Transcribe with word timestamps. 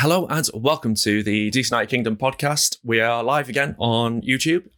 Hello 0.00 0.26
and 0.30 0.48
welcome 0.54 0.94
to 0.94 1.22
the 1.22 1.50
DC 1.50 1.70
United 1.70 1.90
Kingdom 1.90 2.16
podcast. 2.16 2.78
We 2.82 3.02
are 3.02 3.22
live 3.22 3.50
again 3.50 3.76
on 3.78 4.22
YouTube. 4.22 4.70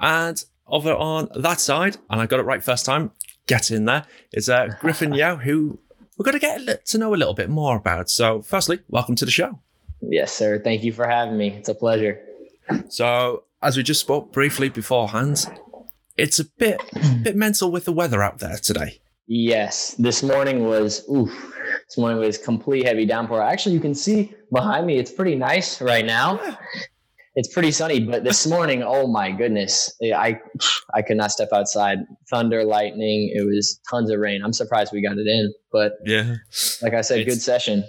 And 0.00 0.42
over 0.66 0.94
on 0.94 1.28
that 1.34 1.60
side, 1.60 1.98
and 2.08 2.18
I 2.18 2.24
got 2.24 2.40
it 2.40 2.44
right 2.44 2.64
first 2.64 2.86
time, 2.86 3.10
get 3.46 3.70
in 3.70 3.84
there, 3.84 4.06
is 4.32 4.48
uh, 4.48 4.68
Griffin 4.80 5.12
Yow, 5.12 5.36
who 5.36 5.78
we're 6.16 6.24
going 6.24 6.32
to 6.32 6.64
get 6.64 6.86
to 6.86 6.96
know 6.96 7.14
a 7.14 7.16
little 7.16 7.34
bit 7.34 7.50
more 7.50 7.76
about. 7.76 8.08
So, 8.08 8.40
firstly, 8.40 8.78
welcome 8.88 9.16
to 9.16 9.26
the 9.26 9.30
show. 9.30 9.60
Yes, 10.00 10.32
sir. 10.32 10.58
Thank 10.58 10.82
you 10.82 10.94
for 10.94 11.06
having 11.06 11.36
me. 11.36 11.50
It's 11.50 11.68
a 11.68 11.74
pleasure. 11.74 12.18
So, 12.88 13.44
as 13.60 13.76
we 13.76 13.82
just 13.82 14.00
spoke 14.00 14.32
briefly 14.32 14.70
beforehand, 14.70 15.44
it's 16.16 16.38
a 16.38 16.46
bit 16.46 16.80
bit 17.22 17.36
mental 17.36 17.70
with 17.70 17.84
the 17.84 17.92
weather 17.92 18.22
out 18.22 18.38
there 18.38 18.56
today. 18.56 19.00
Yes, 19.30 19.94
this 19.98 20.22
morning 20.22 20.64
was 20.64 21.06
oof. 21.10 21.30
This 21.86 21.98
morning 21.98 22.18
was 22.18 22.38
complete 22.38 22.86
heavy 22.86 23.04
downpour. 23.04 23.42
Actually, 23.42 23.74
you 23.74 23.80
can 23.80 23.94
see 23.94 24.32
behind 24.50 24.86
me. 24.86 24.96
It's 24.98 25.12
pretty 25.12 25.34
nice 25.34 25.82
right 25.82 26.04
now. 26.06 26.40
It's 27.34 27.52
pretty 27.52 27.70
sunny, 27.70 28.00
but 28.00 28.24
this 28.24 28.46
morning, 28.46 28.82
oh 28.82 29.06
my 29.06 29.30
goodness, 29.30 29.94
eh, 30.02 30.12
I 30.14 30.40
I 30.94 31.02
could 31.02 31.18
not 31.18 31.30
step 31.30 31.50
outside. 31.52 31.98
Thunder, 32.30 32.64
lightning. 32.64 33.30
It 33.34 33.42
was 33.46 33.80
tons 33.90 34.10
of 34.10 34.18
rain. 34.18 34.40
I'm 34.42 34.54
surprised 34.54 34.92
we 34.94 35.02
got 35.02 35.18
it 35.18 35.26
in, 35.26 35.52
but 35.70 35.92
Yeah. 36.06 36.36
like 36.82 36.94
I 36.94 37.02
said, 37.02 37.20
It's- 37.20 37.34
good 37.34 37.42
session. 37.42 37.84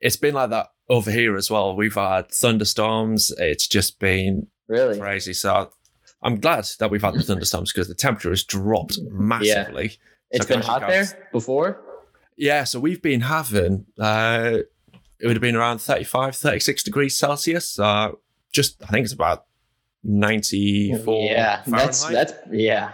It's 0.00 0.16
been 0.16 0.34
like 0.34 0.50
that 0.50 0.68
over 0.88 1.10
here 1.10 1.36
as 1.36 1.50
well. 1.50 1.74
We've 1.74 1.94
had 1.94 2.30
thunderstorms. 2.30 3.32
It's 3.38 3.66
just 3.66 3.98
been 3.98 4.46
Really, 4.68 4.98
crazy. 5.00 5.32
So, 5.32 5.70
I'm 6.22 6.38
glad 6.38 6.64
that 6.78 6.90
we've 6.90 7.02
had 7.02 7.14
the 7.14 7.22
thunderstorms 7.22 7.72
because 7.72 7.88
the 7.88 7.94
temperature 7.94 8.30
has 8.30 8.44
dropped 8.44 8.98
massively. 9.10 9.98
It's 10.30 10.46
So 10.46 10.54
been 10.54 10.62
hot 10.62 10.82
just 10.88 11.12
there 11.12 11.28
before. 11.32 11.82
Yeah, 12.36 12.64
so 12.64 12.78
we've 12.80 13.00
been 13.02 13.22
having 13.22 13.86
uh 13.98 14.58
it 15.18 15.26
would 15.26 15.36
have 15.36 15.40
been 15.40 15.56
around 15.56 15.78
35, 15.78 16.36
36 16.36 16.82
degrees 16.82 17.16
Celsius. 17.16 17.78
Uh 17.78 18.12
just 18.52 18.82
I 18.82 18.86
think 18.88 19.04
it's 19.04 19.12
about 19.14 19.44
94 20.04 21.24
yeah, 21.30 21.62
that's 21.66 22.04
Fahrenheit. 22.04 22.28
that's 22.28 22.48
yeah. 22.52 22.92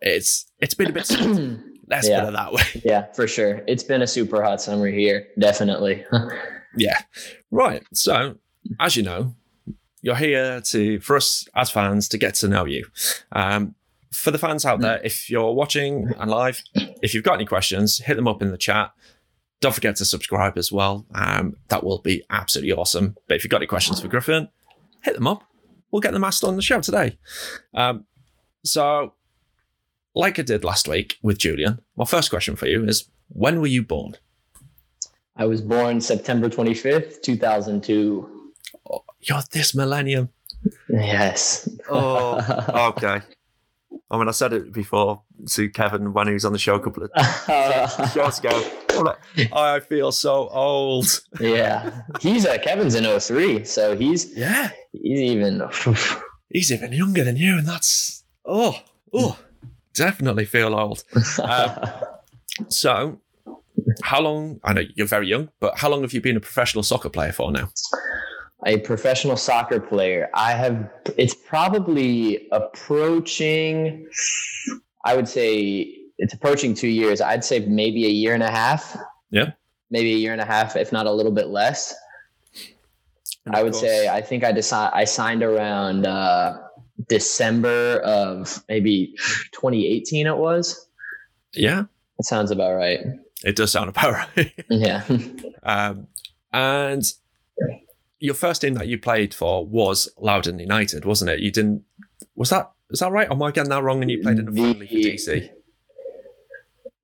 it's 0.00 0.46
it's 0.58 0.74
been 0.74 0.88
a 0.88 0.92
bit 0.92 1.06
sweet. 1.06 1.58
Let's 1.88 2.08
Yeah. 2.08 2.20
put 2.20 2.28
it 2.28 2.32
that 2.32 2.52
way. 2.52 2.62
Yeah, 2.84 3.12
for 3.12 3.26
sure. 3.26 3.62
It's 3.66 3.82
been 3.82 4.02
a 4.02 4.06
super 4.06 4.42
hot 4.42 4.60
summer 4.62 4.86
here, 4.86 5.26
definitely. 5.38 6.04
yeah. 6.76 7.00
Right. 7.50 7.82
So, 7.92 8.36
as 8.78 8.94
you 8.96 9.02
know, 9.02 9.34
you're 10.00 10.14
here 10.16 10.60
to 10.60 11.00
for 11.00 11.16
us 11.16 11.46
as 11.54 11.70
fans 11.70 12.08
to 12.10 12.18
get 12.18 12.34
to 12.36 12.48
know 12.48 12.64
you. 12.64 12.86
Um 13.32 13.74
for 14.12 14.30
the 14.30 14.38
fans 14.38 14.64
out 14.64 14.80
there, 14.80 15.00
if 15.04 15.30
you're 15.30 15.52
watching 15.52 16.12
and 16.18 16.30
live, 16.30 16.62
if 17.02 17.14
you've 17.14 17.24
got 17.24 17.34
any 17.34 17.46
questions, 17.46 17.98
hit 17.98 18.16
them 18.16 18.28
up 18.28 18.42
in 18.42 18.50
the 18.50 18.58
chat. 18.58 18.92
Don't 19.60 19.74
forget 19.74 19.96
to 19.96 20.04
subscribe 20.04 20.58
as 20.58 20.72
well. 20.72 21.06
Um, 21.14 21.56
that 21.68 21.84
will 21.84 21.98
be 21.98 22.24
absolutely 22.30 22.72
awesome. 22.72 23.16
But 23.28 23.36
if 23.36 23.44
you've 23.44 23.50
got 23.50 23.58
any 23.58 23.66
questions 23.66 24.00
for 24.00 24.08
Griffin, 24.08 24.48
hit 25.02 25.14
them 25.14 25.26
up. 25.26 25.44
We'll 25.90 26.00
get 26.00 26.12
them 26.12 26.24
asked 26.24 26.44
on 26.44 26.56
the 26.56 26.62
show 26.62 26.80
today. 26.80 27.18
Um, 27.74 28.06
so, 28.64 29.14
like 30.14 30.38
I 30.38 30.42
did 30.42 30.64
last 30.64 30.88
week 30.88 31.18
with 31.22 31.38
Julian, 31.38 31.80
my 31.96 32.04
first 32.04 32.30
question 32.30 32.56
for 32.56 32.66
you 32.66 32.84
is 32.84 33.08
when 33.28 33.60
were 33.60 33.66
you 33.66 33.82
born? 33.82 34.16
I 35.36 35.46
was 35.46 35.60
born 35.60 36.00
September 36.00 36.48
25th, 36.48 37.22
2002. 37.22 38.52
You're 39.22 39.40
this 39.52 39.74
millennium. 39.74 40.30
Yes. 40.88 41.68
Oh, 41.88 42.92
okay. 42.96 43.20
I 44.10 44.18
mean, 44.18 44.28
I 44.28 44.32
said 44.32 44.52
it 44.52 44.72
before 44.72 45.22
to 45.50 45.70
Kevin 45.70 46.12
when 46.12 46.26
he 46.26 46.32
was 46.32 46.44
on 46.44 46.52
the 46.52 46.58
show 46.58 46.74
a 46.74 46.80
couple 46.80 47.04
of 47.04 47.10
shows 48.12 48.40
ago. 48.40 48.70
Like, 49.00 49.52
I 49.52 49.78
feel 49.80 50.10
so 50.10 50.48
old. 50.48 51.22
yeah. 51.38 52.02
He's 52.20 52.44
uh, 52.44 52.58
Kevin's 52.58 52.96
in 52.96 53.20
03, 53.20 53.64
so 53.64 53.96
he's 53.96 54.36
Yeah, 54.36 54.70
he's 54.92 55.20
even 55.20 55.62
he's 56.48 56.72
even 56.72 56.92
younger 56.92 57.22
than 57.22 57.36
you, 57.36 57.56
and 57.56 57.66
that's 57.66 58.24
oh, 58.44 58.76
oh, 59.12 59.38
definitely 59.94 60.44
feel 60.44 60.74
old. 60.74 61.04
Um, 61.42 61.88
so, 62.68 63.20
how 64.02 64.20
long? 64.20 64.60
I 64.64 64.72
know 64.72 64.82
you're 64.94 65.06
very 65.06 65.28
young, 65.28 65.50
but 65.60 65.78
how 65.78 65.88
long 65.88 66.02
have 66.02 66.12
you 66.12 66.20
been 66.20 66.36
a 66.36 66.40
professional 66.40 66.82
soccer 66.82 67.08
player 67.08 67.32
for 67.32 67.52
now? 67.52 67.70
A 68.66 68.78
professional 68.78 69.36
soccer 69.36 69.80
player. 69.80 70.28
I 70.34 70.52
have 70.52 70.90
it's 71.16 71.34
probably 71.34 72.48
approaching 72.52 74.06
I 75.04 75.16
would 75.16 75.28
say 75.28 75.96
it's 76.18 76.34
approaching 76.34 76.74
2 76.74 76.86
years. 76.88 77.20
I'd 77.20 77.44
say 77.44 77.60
maybe 77.60 78.04
a 78.06 78.10
year 78.10 78.34
and 78.34 78.42
a 78.42 78.50
half. 78.50 78.96
Yeah. 79.30 79.52
Maybe 79.90 80.12
a 80.12 80.16
year 80.18 80.32
and 80.32 80.40
a 80.40 80.44
half 80.44 80.76
if 80.76 80.92
not 80.92 81.06
a 81.06 81.12
little 81.12 81.32
bit 81.32 81.48
less. 81.48 81.94
And 83.46 83.56
I 83.56 83.62
would 83.62 83.72
course- 83.72 83.82
say 83.82 84.08
I 84.08 84.20
think 84.20 84.44
I 84.44 84.52
decided 84.52 84.92
I 84.94 85.04
signed 85.04 85.42
around 85.42 86.06
uh, 86.06 86.58
December 87.08 88.00
of 88.00 88.62
maybe 88.68 89.14
2018. 89.52 90.26
It 90.26 90.36
was. 90.36 90.86
yeah, 91.54 91.84
It 92.18 92.26
sounds 92.26 92.50
about 92.50 92.74
right. 92.76 93.00
it 93.42 93.56
does 93.56 93.72
sound 93.72 93.88
about 93.88 94.12
right. 94.36 94.52
Yeah. 94.68 95.02
Um, 95.62 96.06
and 96.52 97.02
your 98.20 98.34
first 98.34 98.60
team 98.60 98.74
that 98.74 98.86
you 98.86 98.98
played 98.98 99.34
for 99.34 99.66
was 99.66 100.08
Loudoun 100.18 100.58
United, 100.58 101.04
wasn't 101.04 101.30
it? 101.30 101.40
You 101.40 101.50
didn't. 101.50 101.82
Was 102.36 102.50
that 102.50 102.70
is 102.90 103.00
that 103.00 103.10
right? 103.12 103.28
Or 103.28 103.32
am 103.32 103.42
I 103.42 103.50
getting 103.50 103.70
that 103.70 103.82
wrong? 103.82 104.02
And 104.02 104.10
you 104.10 104.20
played 104.22 104.38
in 104.38 104.48
a 104.48 104.52
friendly 104.52 104.86
for 104.86 104.94
The- 104.94 105.12
DC. 105.16 105.50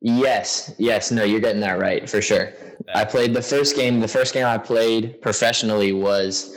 yes. 0.01 0.73
Yes. 0.79 1.11
No, 1.11 1.25
you're 1.25 1.41
getting 1.41 1.61
that 1.63 1.79
right 1.79 2.09
for 2.09 2.21
sure. 2.23 2.53
I 2.95 3.05
played 3.05 3.35
the 3.35 3.43
first 3.43 3.77
game. 3.77 4.01
The 4.01 4.09
first 4.09 4.35
game 4.35 4.47
I 4.47 4.59
played 4.59 5.21
professionally 5.23 5.93
was, 5.93 6.55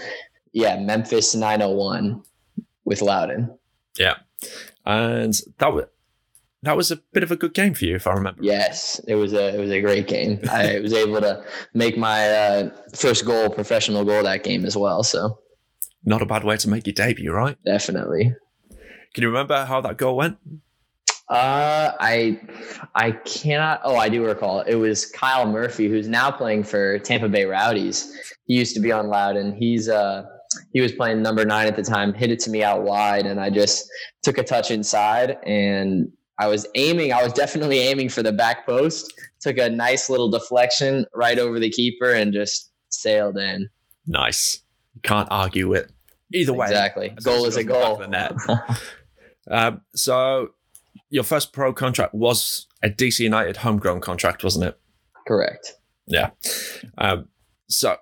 yeah, 0.52 0.78
Memphis 0.80 1.34
901 1.36 2.22
with 2.86 3.02
Loudoun. 3.02 3.58
Yeah, 3.97 4.16
and 4.86 5.34
that 5.58 5.74
was 5.74 5.86
that 6.64 6.75
was 6.78 6.92
a 6.92 6.97
bit 7.14 7.24
of 7.24 7.31
a 7.31 7.36
good 7.36 7.53
game 7.53 7.74
for 7.74 7.86
you, 7.86 7.96
if 7.96 8.06
I 8.08 8.14
remember. 8.14 8.42
Yes, 8.44 9.00
it 9.08 9.16
was 9.16 9.34
a 9.34 9.56
it 9.56 9.59
was 9.59 9.72
a 9.72 9.81
great 9.81 10.08
game. 10.08 10.40
I 10.52 10.80
was 10.80 10.94
able 10.94 11.22
to 11.22 11.44
make 11.74 11.97
my 11.97 12.30
uh, 12.30 12.70
first 12.96 13.25
goal, 13.25 13.50
professional 13.50 14.03
goal 14.06 14.24
that 14.24 14.44
game 14.44 14.66
as 14.66 14.75
well. 14.78 15.03
So 15.03 15.40
Not 16.06 16.22
a 16.22 16.25
bad 16.25 16.44
way 16.44 16.58
to 16.58 16.70
make 16.70 16.86
your 16.88 16.94
debut, 16.94 17.31
right? 17.31 17.58
definitely. 17.66 18.34
Can 19.14 19.24
you 19.24 19.30
remember 19.30 19.66
how 19.66 19.81
that 19.81 19.97
goal 19.97 20.18
went? 20.18 20.38
Uh, 21.30 21.94
I 22.00 22.40
I 22.96 23.12
cannot. 23.12 23.81
Oh, 23.84 23.96
I 23.96 24.09
do 24.09 24.26
recall. 24.26 24.62
It 24.62 24.76
was 24.76 25.06
Kyle 25.06 25.46
Murphy, 25.46 25.88
who's 25.88 26.08
now 26.08 26.31
playing 26.31 26.64
for 26.64 26.97
Tampa 27.00 27.30
Bay 27.30 27.46
Rowdies. 27.46 28.12
He 28.46 28.56
used 28.56 28.74
to 28.76 28.81
be 28.81 28.91
on 28.91 29.08
Loudoun. 29.08 29.53
He's 29.53 29.90
uh 29.90 30.24
he 30.74 30.81
was 30.81 30.91
playing 30.91 31.22
number 31.22 31.46
nine 31.46 31.68
at 31.68 31.76
the 31.76 31.84
time. 31.84 32.14
Hit 32.14 32.31
it 32.31 32.40
to 32.41 32.50
me 32.50 32.64
out 32.64 32.81
wide, 32.81 33.28
and 33.28 33.40
I 33.40 33.52
just 33.52 33.88
took 34.24 34.40
a 34.40 34.44
touch 34.44 34.72
inside, 34.72 35.38
and 35.46 36.12
I 36.40 36.48
was 36.48 36.66
aiming. 36.76 37.12
I 37.14 37.22
was 37.22 37.34
definitely 37.34 37.80
aiming 37.80 38.10
for 38.10 38.24
the 38.24 38.32
back 38.32 38.66
post. 38.66 39.14
Took 39.42 39.58
a 39.58 39.70
nice 39.70 40.10
little 40.10 40.30
deflection 40.30 41.06
right 41.14 41.38
over 41.38 41.60
the 41.60 41.70
keeper, 41.70 42.12
and 42.12 42.34
just 42.34 42.72
sailed 42.90 43.38
in. 43.38 43.70
Nice. 44.08 44.62
You 44.96 45.02
can't 45.02 45.28
argue 45.30 45.74
it. 45.74 45.92
Either 46.34 46.54
way, 46.54 46.68
Exactly. 46.68 47.10
Goal 47.24 47.46
is 47.46 47.58
a 47.58 47.64
goal. 47.64 47.82
back 47.82 47.92
of 47.92 48.00
the 48.00 48.08
net. 48.08 48.80
um, 49.52 49.82
so, 49.96 50.50
your 51.10 51.24
first 51.24 51.54
pro 51.54 51.74
contract 51.74 52.14
was 52.14 52.68
a 52.84 52.90
DC 52.90 53.20
United 53.20 53.58
homegrown 53.58 54.02
contract, 54.02 54.44
wasn't 54.44 54.66
it? 54.66 54.80
Correct. 55.28 55.74
Yeah. 56.08 56.32
Um, 56.98 57.28
so 57.68 57.98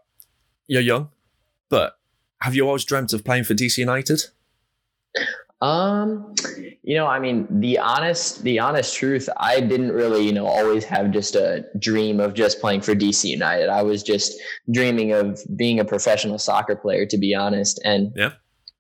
you're 0.68 0.82
young, 0.82 1.10
but 1.70 1.98
have 2.42 2.56
you 2.56 2.66
always 2.66 2.86
dreamt 2.86 3.14
of 3.14 3.24
playing 3.26 3.44
for 3.44 3.54
DC 3.54 3.78
United? 3.78 4.24
Um, 5.60 6.36
you 6.84 6.96
know, 6.96 7.08
I 7.08 7.20
mean, 7.20 7.48
the 7.50 7.80
honest, 7.80 8.44
the 8.44 8.60
honest 8.60 8.96
truth, 8.96 9.28
I 9.38 9.60
didn't 9.60 9.92
really, 9.92 10.24
you 10.24 10.32
know, 10.32 10.46
always 10.46 10.84
have 10.86 11.12
just 11.12 11.36
a 11.36 11.66
dream 11.80 12.20
of 12.20 12.36
just 12.36 12.62
playing 12.62 12.82
for 12.82 12.94
DC 12.94 13.26
United. 13.26 13.70
I 13.70 13.82
was 13.82 14.04
just 14.04 14.40
dreaming 14.72 15.14
of 15.14 15.40
being 15.56 15.80
a 15.80 15.86
professional 15.86 16.38
soccer 16.38 16.76
player, 16.76 17.06
to 17.08 17.18
be 17.18 17.34
honest. 17.34 17.80
And 17.84 18.14
Yeah. 18.16 18.34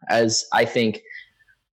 as 0.09 0.45
I 0.53 0.65
think 0.65 1.01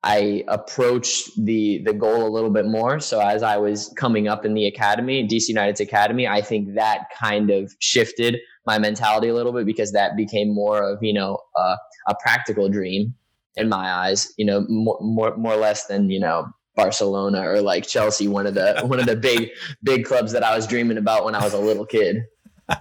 I 0.03 0.45
approached 0.49 1.31
the 1.45 1.83
the 1.85 1.93
goal 1.93 2.27
a 2.27 2.31
little 2.31 2.51
bit 2.51 2.67
more. 2.67 3.01
So 3.01 3.21
as 3.21 3.43
I 3.43 3.57
was 3.57 3.93
coming 3.97 4.29
up 4.29 4.45
in 4.45 4.55
the 4.55 4.67
academy, 4.67 5.27
DC 5.27 5.49
United's 5.49 5.81
academy, 5.81 6.27
I 6.27 6.41
think 6.41 6.75
that 6.75 7.07
kind 7.19 7.51
of 7.51 7.73
shifted 7.81 8.39
my 8.65 8.79
mentality 8.79 9.29
a 9.29 9.35
little 9.35 9.53
bit 9.53 9.67
because 9.67 9.93
that 9.93 10.17
became 10.17 10.55
more 10.55 10.83
of 10.83 10.99
you 11.03 11.13
know 11.13 11.39
uh, 11.57 11.77
a 12.09 12.15
practical 12.21 12.69
dream 12.69 13.15
in 13.59 13.69
my 13.69 13.91
eyes. 13.91 14.33
You 14.37 14.47
know, 14.47 14.67
more 14.69 14.99
more 15.01 15.37
more 15.37 15.53
or 15.53 15.59
less 15.59 15.87
than 15.87 16.11
you 16.11 16.21
know 16.21 16.47
Barcelona 16.75 17.49
or 17.49 17.61
like 17.61 17.87
Chelsea, 17.87 18.29
one 18.29 18.47
of 18.47 18.55
the 18.55 18.81
one 18.85 19.01
of 19.01 19.07
the 19.07 19.17
big 19.17 19.51
big 19.83 20.05
clubs 20.05 20.33
that 20.33 20.43
I 20.43 20.55
was 20.55 20.67
dreaming 20.67 20.99
about 20.99 21.25
when 21.25 21.35
I 21.35 21.43
was 21.43 21.55
a 21.55 21.61
little 21.61 21.87
kid. 21.87 22.23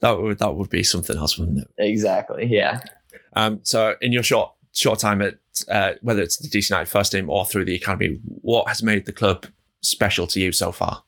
That 0.00 0.20
would 0.20 0.38
that 0.38 0.54
would 0.54 0.70
be 0.70 0.82
something 0.82 1.16
else, 1.16 1.38
wouldn't 1.38 1.58
it? 1.58 1.68
Exactly. 1.78 2.46
Yeah. 2.46 2.80
Um, 3.34 3.60
so 3.62 3.94
in 4.00 4.12
your 4.12 4.22
short 4.22 4.52
short 4.72 4.98
time 4.98 5.22
at 5.22 5.38
uh, 5.68 5.92
whether 6.02 6.22
it's 6.22 6.36
the 6.36 6.48
DC 6.48 6.70
United 6.70 6.90
first 6.90 7.12
team 7.12 7.30
or 7.30 7.44
through 7.46 7.64
the 7.64 7.74
academy, 7.74 8.18
what 8.24 8.68
has 8.68 8.82
made 8.82 9.06
the 9.06 9.12
club 9.12 9.46
special 9.82 10.26
to 10.28 10.40
you 10.40 10.52
so 10.52 10.72
far? 10.72 11.02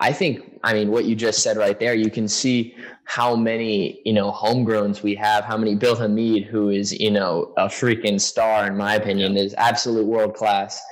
I 0.00 0.12
think, 0.12 0.60
I 0.62 0.74
mean, 0.74 0.90
what 0.90 1.06
you 1.06 1.14
just 1.14 1.42
said 1.42 1.56
right 1.56 1.78
there, 1.78 1.94
you 1.94 2.10
can 2.10 2.28
see 2.28 2.74
how 3.06 3.36
many, 3.36 4.00
you 4.04 4.12
know, 4.12 4.32
homegrowns 4.32 5.00
we 5.00 5.14
have, 5.14 5.44
how 5.44 5.56
many 5.56 5.76
Bill 5.76 5.94
Hamid, 5.94 6.44
who 6.44 6.70
is, 6.70 6.92
you 6.92 7.10
know, 7.10 7.52
a 7.56 7.66
freaking 7.66 8.20
star, 8.20 8.66
in 8.66 8.76
my 8.76 8.96
opinion, 8.96 9.36
is 9.36 9.54
absolute 9.54 10.06
world 10.06 10.34
class, 10.34 10.82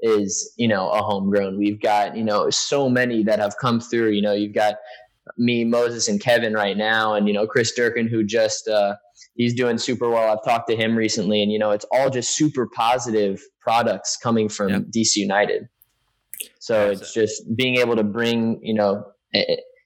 is, 0.00 0.54
you 0.56 0.68
know, 0.68 0.88
a 0.90 1.02
homegrown. 1.02 1.58
We've 1.58 1.80
got, 1.80 2.16
you 2.16 2.22
know, 2.22 2.48
so 2.48 2.88
many 2.88 3.24
that 3.24 3.40
have 3.40 3.56
come 3.60 3.80
through. 3.80 4.10
You 4.10 4.22
know, 4.22 4.32
you've 4.32 4.54
got 4.54 4.76
me, 5.36 5.64
Moses, 5.64 6.06
and 6.06 6.20
Kevin 6.20 6.54
right 6.54 6.76
now, 6.76 7.14
and, 7.14 7.26
you 7.26 7.34
know, 7.34 7.44
Chris 7.44 7.72
Durkin, 7.72 8.06
who 8.06 8.22
just, 8.22 8.68
uh, 8.68 8.94
he's 9.34 9.52
doing 9.52 9.76
super 9.76 10.08
well. 10.08 10.32
I've 10.32 10.44
talked 10.44 10.68
to 10.70 10.76
him 10.76 10.94
recently, 10.96 11.42
and, 11.42 11.50
you 11.50 11.58
know, 11.58 11.72
it's 11.72 11.86
all 11.90 12.08
just 12.08 12.36
super 12.36 12.68
positive 12.68 13.42
products 13.60 14.16
coming 14.16 14.48
from 14.48 14.68
yep. 14.68 14.82
DC 14.94 15.16
United. 15.16 15.68
So 16.60 16.90
it's 16.90 17.12
just 17.12 17.42
being 17.56 17.78
able 17.78 17.96
to 17.96 18.04
bring, 18.04 18.60
you 18.62 18.74
know, 18.74 19.04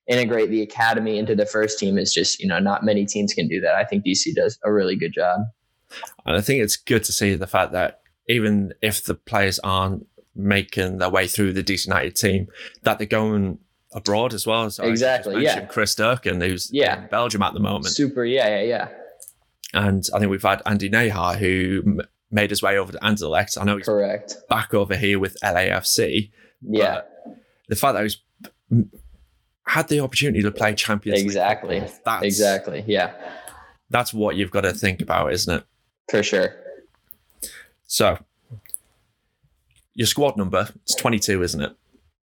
integrate 0.09 0.51
the 0.51 0.63
academy 0.63 1.19
into 1.19 1.35
the 1.35 1.47
first 1.47 1.79
team 1.79 1.99
is 1.99 2.13
just, 2.13 2.41
you 2.41 2.49
know, 2.49 2.59
not 2.59 2.85
many 2.85 3.05
teams 3.07 3.35
can 3.35 3.47
do 3.47 3.61
that. 3.61 3.75
I 3.75 3.85
think 3.85 4.05
DC 4.05 4.35
does 4.35 4.59
a 4.65 4.73
really 4.73 4.97
good 4.97 5.13
job. 5.13 5.41
And 6.27 6.37
I 6.37 6.41
think 6.41 6.63
it's 6.63 6.77
good 6.77 7.05
to 7.05 7.13
see 7.13 7.35
the 7.35 7.47
fact 7.47 7.73
that 7.73 8.01
even 8.29 8.73
if 8.83 9.05
the 9.05 9.15
players 9.15 9.59
aren't 9.61 10.07
making 10.35 10.99
their 10.99 11.11
way 11.11 11.27
through 11.27 11.53
the 11.53 11.63
DC 11.63 11.87
United 11.87 12.17
team, 12.17 12.49
that 12.83 12.99
they're 12.99 13.07
going 13.07 13.59
abroad 13.93 14.35
as 14.35 14.47
well. 14.47 14.71
So 14.71 14.85
exactly. 14.85 15.43
Yeah. 15.43 15.67
Chris 15.67 15.95
Durkin, 15.95 16.41
who's 16.41 16.71
yeah. 16.73 17.03
in 17.03 17.09
Belgium 17.09 17.43
at 17.43 17.55
the 17.55 17.61
moment. 17.61 17.87
Super. 17.87 18.25
Yeah. 18.25 18.49
Yeah. 18.49 18.63
Yeah. 18.63 18.89
And 19.75 20.07
I 20.15 20.19
think 20.19 20.31
we've 20.31 20.43
had 20.43 20.63
Andy 20.65 20.89
Najar, 20.89 21.37
who 21.37 22.01
made 22.31 22.51
his 22.51 22.63
way 22.63 22.79
over 22.79 22.93
to 22.93 22.99
Anderlecht. 22.99 23.59
I 23.61 23.65
know 23.65 23.77
he's 23.77 23.87
correct 23.87 24.37
back 24.49 24.73
over 24.73 24.97
here 24.97 25.19
with 25.19 25.37
LAFC. 25.43 26.31
Yeah. 26.63 27.03
the 27.69 27.77
fact 27.77 27.95
that 27.95 28.03
he's 28.03 28.19
had 29.69 29.89
the 29.89 30.01
opportunity 30.01 30.43
to 30.43 30.51
play 30.51 30.75
Champions 30.75 31.21
exactly. 31.21 31.81
League. 31.81 31.91
That's, 32.05 32.25
exactly. 32.25 32.85
Yeah. 32.87 33.13
That's 33.91 34.15
what 34.15 34.37
you've 34.37 34.51
got 34.51 34.63
to 34.63 34.73
think 34.73 35.01
about, 35.01 35.33
isn't 35.33 35.59
it? 35.59 35.65
For 36.11 36.23
sure. 36.23 36.55
So, 37.87 38.19
your 39.95 40.07
squad 40.07 40.37
number 40.37 40.69
it's 40.83 40.95
22, 40.95 41.43
isn't 41.43 41.61
it? 41.61 41.77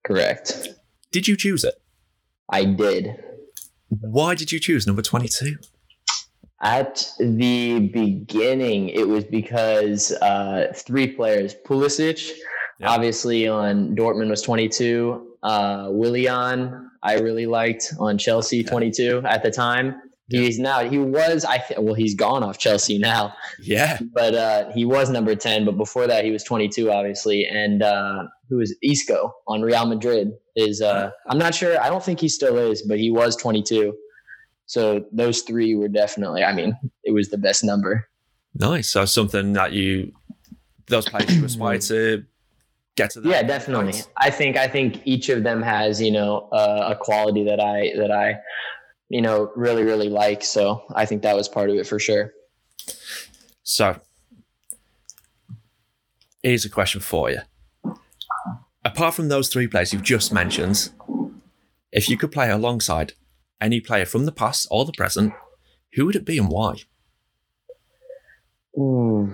Correct. 0.06 0.70
Did 1.12 1.28
you 1.28 1.38
choose 1.38 1.64
it? 1.64 1.76
I 2.50 2.66
did. 2.66 3.24
Why 3.90 4.36
did 4.36 4.52
you 4.52 4.60
choose 4.60 4.88
number 4.88 5.02
22? 5.02 5.58
At 6.62 7.08
the 7.20 7.80
beginning, 7.80 8.90
it 8.90 9.08
was 9.08 9.24
because 9.24 10.12
uh, 10.14 10.74
three 10.76 11.08
players 11.08 11.56
Pulisic, 11.66 12.32
Yep. 12.80 12.90
Obviously, 12.90 13.48
on 13.48 13.96
Dortmund 13.96 14.30
was 14.30 14.42
22. 14.42 15.35
Uh, 15.46 15.90
Willian, 15.92 16.90
I 17.04 17.20
really 17.20 17.46
liked 17.46 17.94
on 18.00 18.18
Chelsea, 18.18 18.64
22 18.64 19.22
at 19.26 19.44
the 19.44 19.52
time. 19.52 20.02
He's 20.28 20.58
now 20.58 20.80
he 20.90 20.98
was 20.98 21.46
I 21.46 21.60
th- 21.60 21.80
well 21.80 21.94
he's 21.94 22.16
gone 22.16 22.42
off 22.42 22.58
Chelsea 22.58 22.98
now. 23.12 23.32
Yeah. 23.62 24.00
But 24.12 24.34
uh, 24.34 24.72
he 24.72 24.84
was 24.84 25.12
number 25.12 25.36
10, 25.36 25.66
but 25.66 25.78
before 25.78 26.08
that 26.08 26.26
he 26.26 26.32
was 26.32 26.44
22 26.44 26.92
obviously 26.92 27.46
and 27.46 27.84
uh, 27.84 28.24
who 28.50 28.60
is 28.60 28.76
Isco 28.82 29.32
on 29.48 29.62
Real 29.62 29.86
Madrid 29.86 30.32
is 30.56 30.82
uh, 30.82 31.12
I'm 31.28 31.38
not 31.38 31.54
sure 31.54 31.80
I 31.80 31.90
don't 31.90 32.04
think 32.04 32.20
he 32.20 32.28
still 32.28 32.58
is, 32.58 32.82
but 32.82 32.98
he 32.98 33.12
was 33.12 33.36
22. 33.36 33.94
So 34.66 35.06
those 35.12 35.44
three 35.44 35.76
were 35.76 35.90
definitely 35.90 36.44
I 36.44 36.54
mean, 36.54 36.76
it 37.04 37.12
was 37.12 37.30
the 37.30 37.38
best 37.38 37.64
number. 37.64 38.10
Nice. 38.56 38.90
So 38.90 39.06
something 39.06 39.54
that 39.54 39.74
you 39.74 40.12
those 40.88 41.08
players 41.08 41.38
you 41.38 41.46
aspire 41.46 41.78
to 41.78 42.26
get 42.96 43.12
to 43.12 43.22
that. 43.22 43.30
Yeah, 43.30 43.44
definitely. 43.44 43.94
Point. 43.94 44.08
I 44.18 44.30
think 44.30 44.58
I 44.58 44.68
think 44.68 45.02
each 45.06 45.30
of 45.30 45.44
them 45.44 45.62
has 45.62 46.02
you 46.02 46.12
know 46.12 46.50
uh, 46.52 46.90
a 46.92 46.96
quality 46.96 47.44
that 47.46 47.60
I 47.60 47.92
that 47.98 48.12
I 48.12 48.40
you 49.10 49.22
know 49.22 49.52
really 49.56 49.84
really 49.84 50.10
like. 50.10 50.44
So 50.44 50.84
I 50.94 51.06
think 51.06 51.22
that 51.24 51.36
was 51.36 51.48
part 51.48 51.70
of 51.70 51.76
it 51.76 51.88
for 51.88 52.00
sure. 52.00 52.34
So 53.64 54.00
here's 56.44 56.66
a 56.66 56.70
question 56.70 57.02
for 57.02 57.30
you. 57.30 57.40
Apart 58.84 59.16
from 59.16 59.30
those 59.30 59.50
three 59.50 59.68
players 59.68 59.92
you've 59.92 60.04
just 60.04 60.32
mentioned, 60.32 60.90
if 61.92 62.08
you 62.08 62.18
could 62.18 62.32
play 62.32 62.52
alongside 62.52 63.14
any 63.60 63.80
player 63.80 64.06
from 64.06 64.26
the 64.26 64.32
past 64.32 64.68
or 64.70 64.86
the 64.86 64.94
present, 64.94 65.34
who 65.94 66.06
would 66.06 66.16
it 66.16 66.26
be 66.26 66.38
and 66.38 66.50
why? 66.50 66.76
Ooh, 68.78 69.34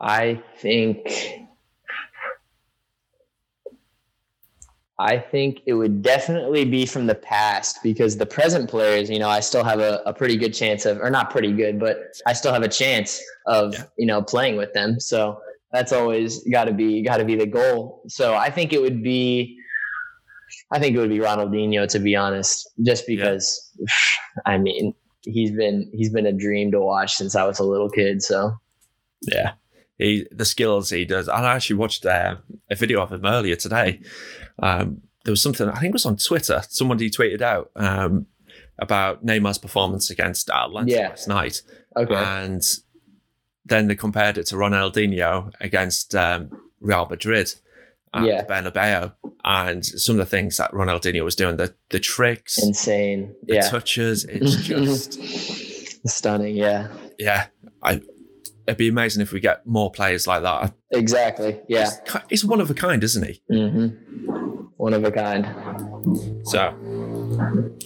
I 0.00 0.42
think 0.58 1.39
I 5.00 5.18
think 5.18 5.62
it 5.64 5.72
would 5.72 6.02
definitely 6.02 6.66
be 6.66 6.84
from 6.84 7.06
the 7.06 7.14
past 7.14 7.78
because 7.82 8.18
the 8.18 8.26
present 8.26 8.68
players, 8.68 9.08
you 9.08 9.18
know, 9.18 9.30
I 9.30 9.40
still 9.40 9.64
have 9.64 9.80
a, 9.80 10.02
a 10.04 10.12
pretty 10.12 10.36
good 10.36 10.52
chance 10.52 10.84
of, 10.84 10.98
or 10.98 11.08
not 11.08 11.30
pretty 11.30 11.52
good, 11.52 11.80
but 11.80 11.96
I 12.26 12.34
still 12.34 12.52
have 12.52 12.62
a 12.62 12.68
chance 12.68 13.18
of, 13.46 13.72
yeah. 13.72 13.84
you 13.96 14.04
know, 14.04 14.20
playing 14.20 14.58
with 14.58 14.74
them. 14.74 15.00
So 15.00 15.40
that's 15.72 15.90
always 15.90 16.44
got 16.50 16.64
to 16.64 16.72
be, 16.72 17.02
got 17.02 17.16
to 17.16 17.24
be 17.24 17.34
the 17.34 17.46
goal. 17.46 18.02
So 18.08 18.34
I 18.34 18.50
think 18.50 18.74
it 18.74 18.82
would 18.82 19.02
be, 19.02 19.56
I 20.70 20.78
think 20.78 20.94
it 20.94 20.98
would 20.98 21.08
be 21.08 21.18
Ronaldinho 21.18 21.88
to 21.88 21.98
be 21.98 22.14
honest, 22.14 22.68
just 22.82 23.06
because, 23.06 23.72
yeah. 23.78 23.86
I 24.44 24.58
mean, 24.58 24.92
he's 25.22 25.50
been, 25.52 25.90
he's 25.94 26.10
been 26.10 26.26
a 26.26 26.32
dream 26.32 26.72
to 26.72 26.80
watch 26.80 27.14
since 27.14 27.34
I 27.34 27.46
was 27.46 27.58
a 27.58 27.64
little 27.64 27.88
kid. 27.88 28.22
So 28.22 28.52
yeah, 29.22 29.52
he, 29.96 30.26
the 30.30 30.44
skills 30.44 30.90
he 30.90 31.06
does. 31.06 31.26
I 31.26 31.54
actually 31.54 31.76
watched 31.76 32.04
uh, 32.04 32.36
a 32.70 32.76
video 32.76 33.02
of 33.02 33.12
him 33.12 33.24
earlier 33.24 33.56
today 33.56 34.00
um, 34.62 35.02
there 35.24 35.32
was 35.32 35.42
something 35.42 35.68
I 35.68 35.78
think 35.78 35.90
it 35.90 35.92
was 35.92 36.06
on 36.06 36.16
Twitter. 36.16 36.62
Somebody 36.68 37.10
tweeted 37.10 37.42
out 37.42 37.70
um, 37.76 38.26
about 38.78 39.24
Neymar's 39.24 39.58
performance 39.58 40.10
against 40.10 40.50
Atlanta 40.50 40.90
yeah. 40.90 41.08
last 41.08 41.28
night, 41.28 41.62
okay. 41.96 42.14
and 42.14 42.62
then 43.66 43.88
they 43.88 43.94
compared 43.94 44.38
it 44.38 44.46
to 44.46 44.56
Ronaldinho 44.56 45.52
against 45.60 46.14
um, 46.14 46.50
Real 46.80 47.06
Madrid 47.06 47.52
at 48.14 48.24
yeah. 48.24 48.44
Bernabeu, 48.44 49.12
and 49.44 49.84
some 49.84 50.14
of 50.14 50.18
the 50.18 50.30
things 50.30 50.56
that 50.56 50.72
Ronaldinho 50.72 51.22
was 51.22 51.36
doing, 51.36 51.56
the 51.56 51.74
the 51.90 52.00
tricks, 52.00 52.62
insane, 52.62 53.34
the 53.42 53.56
yeah. 53.56 53.68
touches, 53.68 54.24
it's 54.24 54.56
just 54.66 56.08
stunning. 56.08 56.56
Yeah, 56.56 56.88
yeah. 57.18 57.46
I 57.82 58.00
it'd 58.70 58.78
be 58.78 58.88
amazing 58.88 59.20
if 59.20 59.32
we 59.32 59.40
get 59.40 59.66
more 59.66 59.90
players 59.90 60.28
like 60.28 60.42
that. 60.42 60.72
Exactly. 60.92 61.60
Yeah. 61.68 61.90
He's, 62.04 62.16
he's 62.28 62.44
one 62.44 62.60
of 62.60 62.70
a 62.70 62.74
kind, 62.74 63.02
isn't 63.02 63.26
he? 63.26 63.42
Mm-hmm. 63.50 64.66
One 64.76 64.94
of 64.94 65.02
a 65.02 65.10
kind. 65.10 65.44
So, 66.44 66.72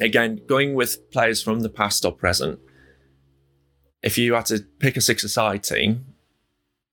again, 0.02 0.42
going 0.46 0.74
with 0.74 1.10
players 1.10 1.42
from 1.42 1.60
the 1.60 1.70
past 1.70 2.04
or 2.04 2.12
present, 2.12 2.60
if 4.02 4.18
you 4.18 4.34
had 4.34 4.44
to 4.46 4.58
pick 4.78 4.98
a 4.98 5.00
six-a-side 5.00 5.62
team, 5.64 6.04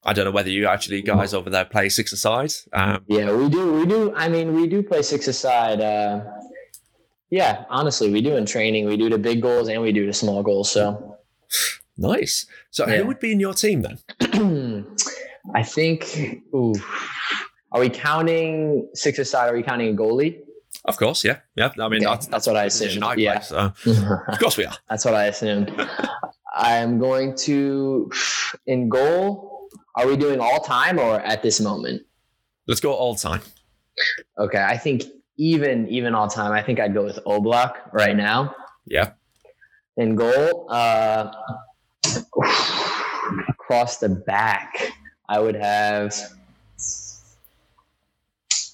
I 0.06 0.14
don't 0.14 0.24
know 0.24 0.32
whether 0.32 0.50
you 0.50 0.68
actually 0.68 1.02
guys 1.02 1.34
over 1.34 1.50
there 1.50 1.66
play 1.66 1.90
six-a-side. 1.90 2.54
Um, 2.72 3.04
yeah, 3.08 3.34
we 3.34 3.50
do. 3.50 3.74
We 3.74 3.86
do. 3.86 4.14
I 4.16 4.30
mean, 4.30 4.56
we 4.56 4.68
do 4.68 4.82
play 4.82 5.02
six-a-side. 5.02 5.82
Uh, 5.82 6.24
yeah, 7.30 7.66
honestly, 7.70 8.10
we 8.10 8.22
do 8.22 8.38
in 8.38 8.46
training. 8.46 8.86
We 8.86 8.96
do 8.96 9.10
the 9.10 9.18
big 9.18 9.42
goals 9.42 9.68
and 9.68 9.82
we 9.82 9.92
do 9.92 10.06
the 10.08 10.14
small 10.14 10.44
goals. 10.44 10.72
So 10.72 11.18
nice. 11.98 12.46
So, 12.72 12.88
yeah. 12.88 12.98
who 12.98 13.08
would 13.08 13.20
be 13.20 13.32
in 13.32 13.40
your 13.40 13.54
team 13.54 13.84
then? 13.84 14.00
I 15.56 15.64
think. 15.64 16.42
Ooh, 16.56 16.74
are 17.72 17.80
we 17.80 17.90
counting 17.90 18.90
six 18.94 19.20
aside? 19.20 19.50
Are 19.50 19.56
we 19.56 19.64
counting 19.64 19.94
a 19.94 19.98
goalie? 19.98 20.40
Of 20.86 20.98
course, 20.98 21.24
yeah, 21.24 21.40
yeah. 21.56 21.72
I 21.80 21.90
mean, 21.90 22.02
that's, 22.02 22.28
that's 22.34 22.48
what 22.48 22.56
I 22.56 22.66
assumed. 22.66 23.04
I 23.04 23.16
yeah, 23.16 23.40
so. 23.40 23.74
of 24.28 24.40
course 24.40 24.58
we 24.58 24.66
are. 24.66 24.76
That's 24.90 25.06
what 25.06 25.14
I 25.14 25.26
assumed. 25.26 25.72
I'm 26.54 27.00
going 27.00 27.36
to 27.48 28.12
in 28.66 28.90
goal. 28.90 29.70
Are 29.96 30.08
we 30.08 30.18
doing 30.18 30.40
all 30.40 30.62
time 30.62 31.00
or 31.00 31.20
at 31.20 31.44
this 31.44 31.60
moment? 31.60 32.04
Let's 32.68 32.80
go 32.80 32.94
all 32.94 33.16
time. 33.16 33.42
Okay, 34.38 34.62
I 34.62 34.78
think 34.78 35.04
even 35.38 35.88
even 35.90 36.16
all 36.16 36.28
time. 36.28 36.52
I 36.52 36.62
think 36.64 36.80
I'd 36.80 36.94
go 36.94 37.04
with 37.04 37.20
Oblak 37.26 37.74
right 37.94 38.16
now. 38.16 38.56
Yeah. 38.86 39.12
In 39.98 40.16
goal, 40.16 40.68
uh, 40.70 41.32
across 43.50 43.98
the 43.98 44.10
back, 44.10 44.94
I 45.30 45.40
would 45.40 45.56
have 45.56 46.14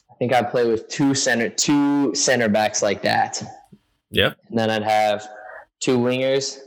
I 0.09 0.15
think 0.17 0.33
I'd 0.33 0.49
play 0.49 0.67
with 0.67 0.87
two 0.87 1.13
center 1.13 1.47
two 1.49 2.15
center 2.15 2.49
backs 2.49 2.81
like 2.81 3.03
that. 3.03 3.43
Yeah. 4.09 4.33
And 4.49 4.57
then 4.57 4.71
I'd 4.71 4.83
have 4.83 5.27
two 5.79 5.99
wingers 5.99 6.57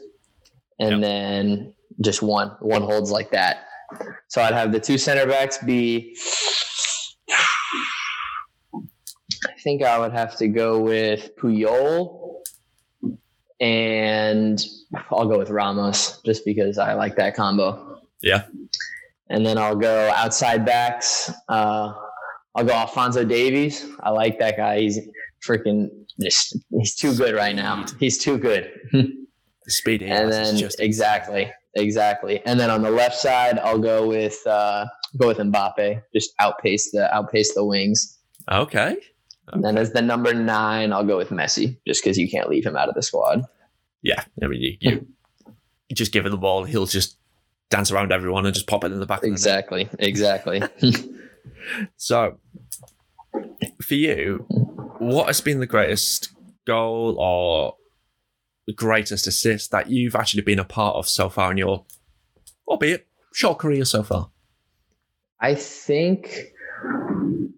and 0.79 0.93
yep. 0.93 1.00
then 1.00 1.75
just 2.00 2.23
one. 2.23 2.50
One 2.61 2.83
holds 2.83 3.11
like 3.11 3.33
that. 3.33 3.64
So 4.29 4.40
I'd 4.40 4.55
have 4.55 4.71
the 4.71 4.79
two 4.79 4.99
center 4.99 5.26
backs 5.26 5.59
be 5.59 6.17
I 9.45 9.62
think 9.62 9.83
I 9.83 9.99
would 9.99 10.12
have 10.12 10.37
to 10.37 10.49
go 10.49 10.79
with 10.79 11.37
Puyol 11.37 12.40
and 13.61 14.64
I'll 15.11 15.26
go 15.26 15.38
with 15.38 15.50
Ramos 15.50 16.20
just 16.25 16.44
because 16.44 16.78
I 16.78 16.94
like 16.94 17.16
that 17.16 17.35
combo. 17.37 18.00
Yeah. 18.23 18.44
And 19.28 19.47
then 19.47 19.59
I'll 19.59 19.76
go 19.76 20.12
outside 20.16 20.64
backs. 20.64 21.30
Uh, 21.49 21.92
I'll 22.54 22.64
go 22.64 22.73
Alphonso 22.73 23.25
Davies. 23.25 23.87
I 24.00 24.11
like 24.11 24.38
that 24.40 24.56
guy. 24.56 24.80
He's 24.80 24.99
freaking 25.47 25.88
just 26.20 26.56
he's 26.76 26.94
too 26.94 27.14
good 27.14 27.35
right 27.35 27.54
now. 27.54 27.85
He's 27.99 28.18
too 28.18 28.38
good. 28.38 28.70
The 29.66 29.73
speed 29.73 30.02
and 30.02 30.32
then 30.32 30.56
just 30.56 30.80
exactly, 30.80 31.52
exactly. 31.75 32.40
And 32.47 32.59
then 32.59 32.70
on 32.70 32.80
the 32.80 32.90
left 32.90 33.14
side, 33.14 33.59
I'll 33.59 33.78
go 33.78 34.09
with 34.09 34.44
uh, 34.47 34.87
go 35.18 35.28
with 35.28 35.37
Mbappe. 35.37 36.02
Just 36.14 36.32
outpace 36.38 36.90
the 36.92 37.14
outpace 37.14 37.54
the 37.54 37.62
wings. 37.62 38.18
okay. 38.50 38.97
And 39.52 39.62
then 39.62 39.76
as 39.76 39.92
the 39.92 40.00
number 40.00 40.32
nine, 40.32 40.94
I'll 40.94 41.04
go 41.04 41.18
with 41.18 41.28
Messi, 41.28 41.76
just 41.87 42.02
because 42.02 42.16
you 42.16 42.30
can't 42.30 42.49
leave 42.49 42.64
him 42.64 42.75
out 42.75 42.88
of 42.88 42.94
the 42.94 43.02
squad. 43.02 43.42
Yeah, 44.02 44.25
I 44.42 44.47
mean, 44.47 44.61
you, 44.61 44.76
you, 44.80 45.07
you 45.88 45.97
just 45.97 46.12
give 46.12 46.25
him 46.25 46.33
the 46.33 46.38
ball, 46.38 46.64
he'll 46.64 46.87
just 46.87 47.16
dance 47.69 47.90
around 47.90 48.12
everyone 48.12 48.47
and 48.47 48.54
just 48.54 48.66
pop 48.66 48.85
it 48.85 48.92
in 48.92 49.00
the 49.00 49.07
back. 49.07 49.19
of 49.19 49.23
the 49.23 49.28
net. 49.28 49.35
Exactly, 49.35 49.88
exactly. 49.99 50.62
So, 51.97 52.38
for 53.83 53.95
you, 53.95 54.47
what 54.99 55.26
has 55.26 55.40
been 55.40 55.61
the 55.61 55.66
greatest 55.66 56.30
goal 56.66 57.16
or 57.19 57.76
the 58.66 58.73
greatest 58.73 59.26
assist 59.26 59.71
that 59.71 59.90
you've 59.90 60.14
actually 60.14 60.42
been 60.42 60.59
a 60.59 60.64
part 60.64 60.97
of 60.97 61.09
so 61.09 61.28
far 61.28 61.50
in 61.50 61.59
your, 61.59 61.85
albeit 62.66 63.07
short 63.33 63.59
career 63.59 63.85
so 63.85 64.02
far? 64.02 64.30
I 65.40 65.54
think 65.54 66.52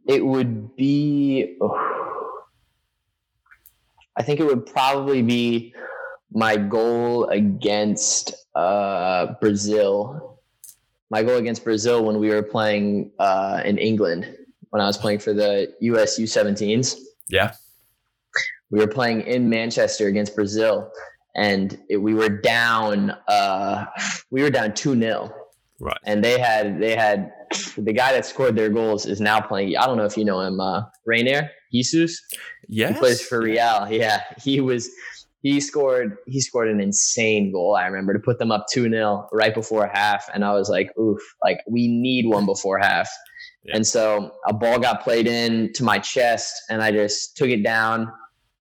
it 0.07 0.25
would 0.25 0.77
be. 0.77 1.57
I 4.15 4.23
think 4.23 4.41
it 4.41 4.47
would 4.47 4.67
probably 4.67 5.23
be 5.23 5.75
my 6.35 6.57
goal 6.57 7.27
against 7.29 8.35
uh, 8.55 9.35
Brazil. 9.41 10.41
My 11.11 11.23
goal 11.23 11.37
against 11.37 11.63
Brazil 11.65 12.05
when 12.05 12.19
we 12.19 12.31
were 12.31 12.43
playing 12.43 13.13
uh, 13.19 13.61
in 13.65 13.79
England, 13.79 14.35
when 14.71 14.81
I 14.81 14.87
was 14.87 14.97
playing 14.97 15.19
for 15.19 15.35
the 15.35 15.73
US 15.81 16.19
U17s. 16.19 16.97
Yeah. 17.29 17.53
We 18.71 18.79
were 18.79 18.87
playing 18.89 19.23
in 19.23 19.51
Manchester 19.51 20.07
against 20.07 20.35
Brazil, 20.35 20.91
and 21.37 21.79
it, 21.91 21.99
we 21.99 22.15
were 22.15 22.31
down. 22.31 23.11
Uh, 23.29 23.85
we 24.31 24.43
were 24.43 24.51
down 24.51 24.73
two 24.75 24.99
0 24.99 25.31
Right. 25.79 25.99
and 26.05 26.23
they 26.25 26.39
had 26.39 26.81
they 26.81 26.95
had 26.95 27.33
the 27.77 27.93
guy 27.93 28.13
that 28.13 28.25
scored 28.25 28.55
their 28.57 28.71
goals 28.71 29.05
is 29.05 29.21
now 29.21 29.41
playing. 29.41 29.77
I 29.77 29.85
don't 29.85 29.99
know 29.99 30.05
if 30.05 30.17
you 30.17 30.25
know 30.25 30.41
him, 30.41 30.61
uh, 30.61 30.83
Reinier 31.07 31.51
Jesus. 31.73 32.23
Yes. 32.69 32.95
He 32.95 32.99
plays 33.01 33.21
for 33.21 33.41
Real. 33.43 33.89
Yeah, 33.91 34.23
he 34.43 34.61
was. 34.61 34.89
He 35.43 35.61
scored. 35.61 36.17
He 36.27 36.41
scored 36.41 36.69
an 36.69 36.81
insane 36.81 37.53
goal. 37.53 37.75
I 37.75 37.87
remember 37.87 38.13
to 38.13 38.21
put 38.21 38.39
them 38.39 38.53
up 38.53 38.67
two 38.73 38.89
0 38.89 39.29
right 39.33 39.53
before 39.53 39.91
half, 39.93 40.29
and 40.33 40.45
I 40.45 40.53
was 40.53 40.69
like, 40.69 40.97
"Oof! 40.97 41.21
Like 41.43 41.59
we 41.69 41.89
need 41.89 42.27
one 42.27 42.47
before 42.47 42.79
half." 42.79 43.11
Yeah. 43.65 43.77
And 43.77 43.87
so 43.87 44.33
a 44.47 44.53
ball 44.53 44.79
got 44.79 45.03
played 45.03 45.27
in 45.27 45.73
to 45.75 45.85
my 45.85 45.99
chest, 45.99 46.55
and 46.71 46.81
I 46.81 46.93
just 46.93 47.37
took 47.37 47.49
it 47.49 47.65
down. 47.65 48.11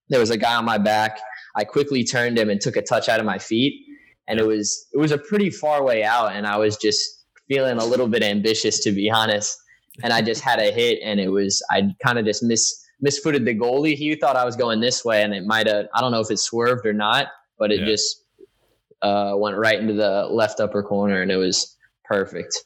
There 0.08 0.18
was 0.18 0.30
a 0.30 0.36
guy 0.36 0.56
on 0.56 0.64
my 0.64 0.78
back. 0.78 1.20
I 1.54 1.64
quickly 1.64 2.02
turned 2.04 2.36
him 2.36 2.50
and 2.50 2.60
took 2.60 2.76
a 2.76 2.82
touch 2.82 3.08
out 3.08 3.20
of 3.20 3.26
my 3.26 3.38
feet, 3.38 3.74
and 4.26 4.40
it 4.40 4.46
was 4.46 4.86
it 4.92 4.98
was 4.98 5.12
a 5.12 5.18
pretty 5.18 5.50
far 5.50 5.84
way 5.84 6.02
out, 6.02 6.32
and 6.32 6.48
I 6.48 6.56
was 6.56 6.76
just 6.76 7.26
feeling 7.48 7.78
a 7.78 7.84
little 7.84 8.08
bit 8.08 8.24
ambitious 8.24 8.80
to 8.80 8.90
be 8.90 9.08
honest. 9.08 9.56
And 10.02 10.12
I 10.12 10.22
just 10.22 10.42
had 10.42 10.58
a 10.58 10.72
hit, 10.72 10.98
and 11.04 11.20
it 11.20 11.28
was 11.28 11.62
I 11.70 11.94
kind 12.04 12.18
of 12.18 12.24
just 12.24 12.42
miss 12.42 12.82
misfooted 13.04 13.44
the 13.44 13.54
goalie. 13.54 13.94
He 13.96 14.14
thought 14.14 14.36
I 14.36 14.44
was 14.44 14.56
going 14.56 14.80
this 14.80 15.04
way, 15.04 15.22
and 15.22 15.34
it 15.34 15.44
might 15.44 15.66
have 15.66 15.86
I 15.94 16.00
don't 16.00 16.12
know 16.12 16.20
if 16.20 16.30
it 16.30 16.38
swerved 16.38 16.86
or 16.86 16.92
not, 16.92 17.28
but 17.58 17.70
it 17.72 17.80
Yeah. 17.80 17.86
just 17.86 18.18
uh, 19.02 19.34
went 19.36 19.56
right 19.56 19.78
into 19.80 19.94
the 19.94 20.26
left 20.30 20.60
upper 20.60 20.82
corner, 20.82 21.22
and 21.22 21.30
it 21.30 21.36
was 21.36 21.76
perfect. 22.04 22.56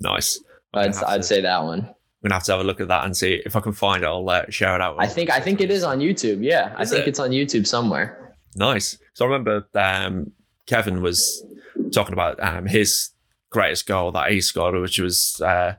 Nice. 0.00 0.42
I'd, 0.74 0.94
I'd 0.96 1.16
to- 1.18 1.22
say 1.22 1.40
that 1.42 1.62
one. 1.62 1.80
I'm 1.80 2.28
gonna 2.28 2.34
have 2.34 2.44
to 2.44 2.52
have 2.52 2.60
a 2.60 2.64
look 2.64 2.80
at 2.80 2.86
that 2.88 3.04
and 3.04 3.16
see 3.16 3.42
if 3.44 3.56
I 3.56 3.60
can 3.60 3.72
find 3.72 4.04
it. 4.04 4.06
I'll 4.06 4.28
uh, 4.30 4.44
share 4.48 4.76
it 4.76 4.80
out. 4.80 4.94
I 5.00 5.08
think 5.08 5.28
I 5.28 5.40
think 5.40 5.60
it 5.60 5.70
is 5.72 5.82
on 5.82 5.98
YouTube. 5.98 6.38
Yeah, 6.42 6.72
I 6.78 6.84
think 6.84 7.02
it? 7.02 7.08
it's 7.08 7.18
on 7.18 7.30
YouTube 7.30 7.66
somewhere. 7.66 8.36
Nice. 8.54 8.96
So 9.14 9.24
I 9.24 9.28
remember 9.28 9.66
um, 9.74 10.30
Kevin 10.66 11.02
was 11.02 11.44
talking 11.92 12.12
about 12.12 12.38
um, 12.40 12.66
his 12.66 13.10
greatest 13.50 13.86
goal 13.86 14.12
that 14.12 14.30
he 14.30 14.40
scored, 14.40 14.80
which 14.80 15.00
was 15.00 15.40
uh, 15.40 15.74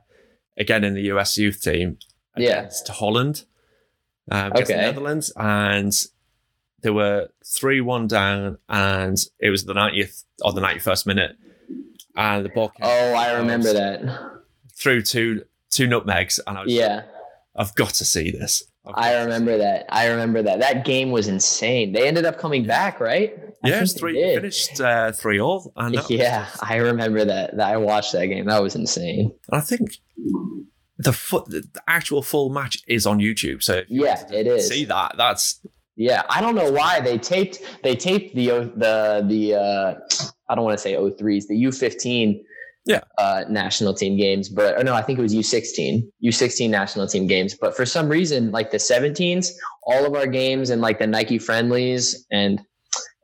again 0.58 0.84
in 0.84 0.92
the 0.94 1.02
US 1.12 1.38
youth 1.38 1.62
team 1.62 1.96
Yeah. 2.36 2.58
against 2.58 2.88
Holland, 2.88 3.44
um, 4.30 4.52
against 4.52 4.68
the 4.70 4.76
Netherlands, 4.76 5.32
and 5.36 5.92
they 6.82 6.90
were 6.90 7.28
three 7.46 7.80
one 7.80 8.06
down, 8.06 8.58
and 8.68 9.18
it 9.40 9.50
was 9.50 9.64
the 9.64 9.74
90th 9.74 10.24
or 10.42 10.52
the 10.52 10.60
91st 10.60 11.06
minute, 11.06 11.36
and 12.16 12.44
the 12.44 12.48
ball 12.50 12.68
came 12.70 12.86
Oh, 12.86 13.14
I 13.14 13.32
remember 13.38 13.72
that. 13.72 14.40
through 14.76 15.02
two 15.02 15.44
two 15.70 15.86
nutmegs, 15.86 16.40
and 16.46 16.58
I 16.58 16.62
was 16.64 16.72
Yeah, 16.72 17.02
I've 17.56 17.74
got 17.74 17.90
to 17.94 18.04
see 18.04 18.30
this. 18.30 18.64
I 18.94 19.14
remember 19.22 19.56
that. 19.58 19.86
I 19.88 20.08
remember 20.08 20.42
that. 20.42 20.60
That 20.60 20.84
game 20.84 21.10
was 21.10 21.26
insane. 21.26 21.92
They 21.92 22.06
ended 22.06 22.26
up 22.26 22.38
coming 22.38 22.66
back, 22.66 23.00
right? 23.00 23.32
I 23.64 23.68
Yeah, 23.70 23.84
three 23.86 24.20
finished 24.34 24.78
uh, 24.78 25.10
three 25.12 25.40
all, 25.40 25.72
and 25.74 25.94
that 25.94 26.02
was- 26.02 26.10
Yeah, 26.10 26.46
I 26.60 26.76
remember 26.76 27.24
that. 27.24 27.58
I 27.58 27.78
watched 27.78 28.12
that 28.12 28.26
game. 28.26 28.44
That 28.44 28.62
was 28.62 28.74
insane. 28.74 29.32
I 29.50 29.60
think 29.60 29.96
the 30.98 31.12
fu- 31.12 31.44
the 31.46 31.66
actual 31.88 32.22
full 32.22 32.50
match 32.50 32.78
is 32.86 33.06
on 33.06 33.18
YouTube. 33.18 33.62
So 33.62 33.82
you 33.88 34.04
Yeah, 34.04 34.22
wanted 34.22 34.34
it 34.34 34.46
is. 34.46 34.68
See 34.68 34.84
that? 34.84 35.14
That's 35.16 35.60
Yeah, 35.96 36.22
I 36.28 36.40
don't 36.40 36.54
know 36.54 36.70
why 36.70 37.00
they 37.00 37.18
taped 37.18 37.58
they 37.82 37.96
taped 37.96 38.34
the 38.34 38.48
the 38.76 39.24
the 39.26 39.54
uh, 39.54 39.94
I 40.48 40.54
don't 40.54 40.64
want 40.64 40.76
to 40.78 40.82
say 40.82 40.94
03s, 40.94 41.46
the 41.48 41.54
U15 41.64 42.40
Yeah. 42.86 43.00
uh, 43.18 43.44
national 43.48 43.94
team 43.94 44.16
games, 44.16 44.48
but 44.48 44.78
or 44.78 44.84
no, 44.84 44.94
I 44.94 45.02
think 45.02 45.18
it 45.18 45.22
was 45.22 45.34
U16 45.34 46.02
U16 46.22 46.70
national 46.70 47.06
team 47.08 47.26
games. 47.26 47.54
But 47.54 47.74
for 47.76 47.86
some 47.86 48.08
reason, 48.08 48.50
like 48.52 48.70
the 48.70 48.76
17s, 48.78 49.50
all 49.86 50.04
of 50.06 50.14
our 50.14 50.26
games 50.26 50.70
and 50.70 50.80
like 50.80 50.98
the 50.98 51.06
Nike 51.06 51.38
friendlies 51.38 52.26
and 52.30 52.60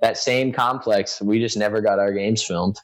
that 0.00 0.16
same 0.16 0.50
complex, 0.52 1.20
we 1.20 1.38
just 1.40 1.56
never 1.56 1.80
got 1.80 1.98
our 1.98 2.12
games 2.12 2.42
filmed. 2.42 2.78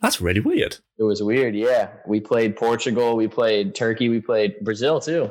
That's 0.00 0.20
really 0.20 0.40
weird. 0.40 0.76
It 0.98 1.02
was 1.04 1.22
weird. 1.22 1.54
Yeah, 1.54 1.90
we 2.06 2.20
played 2.20 2.56
Portugal, 2.56 3.16
we 3.16 3.28
played 3.28 3.74
Turkey, 3.74 4.08
we 4.08 4.20
played 4.20 4.56
Brazil 4.62 5.00
too. 5.00 5.30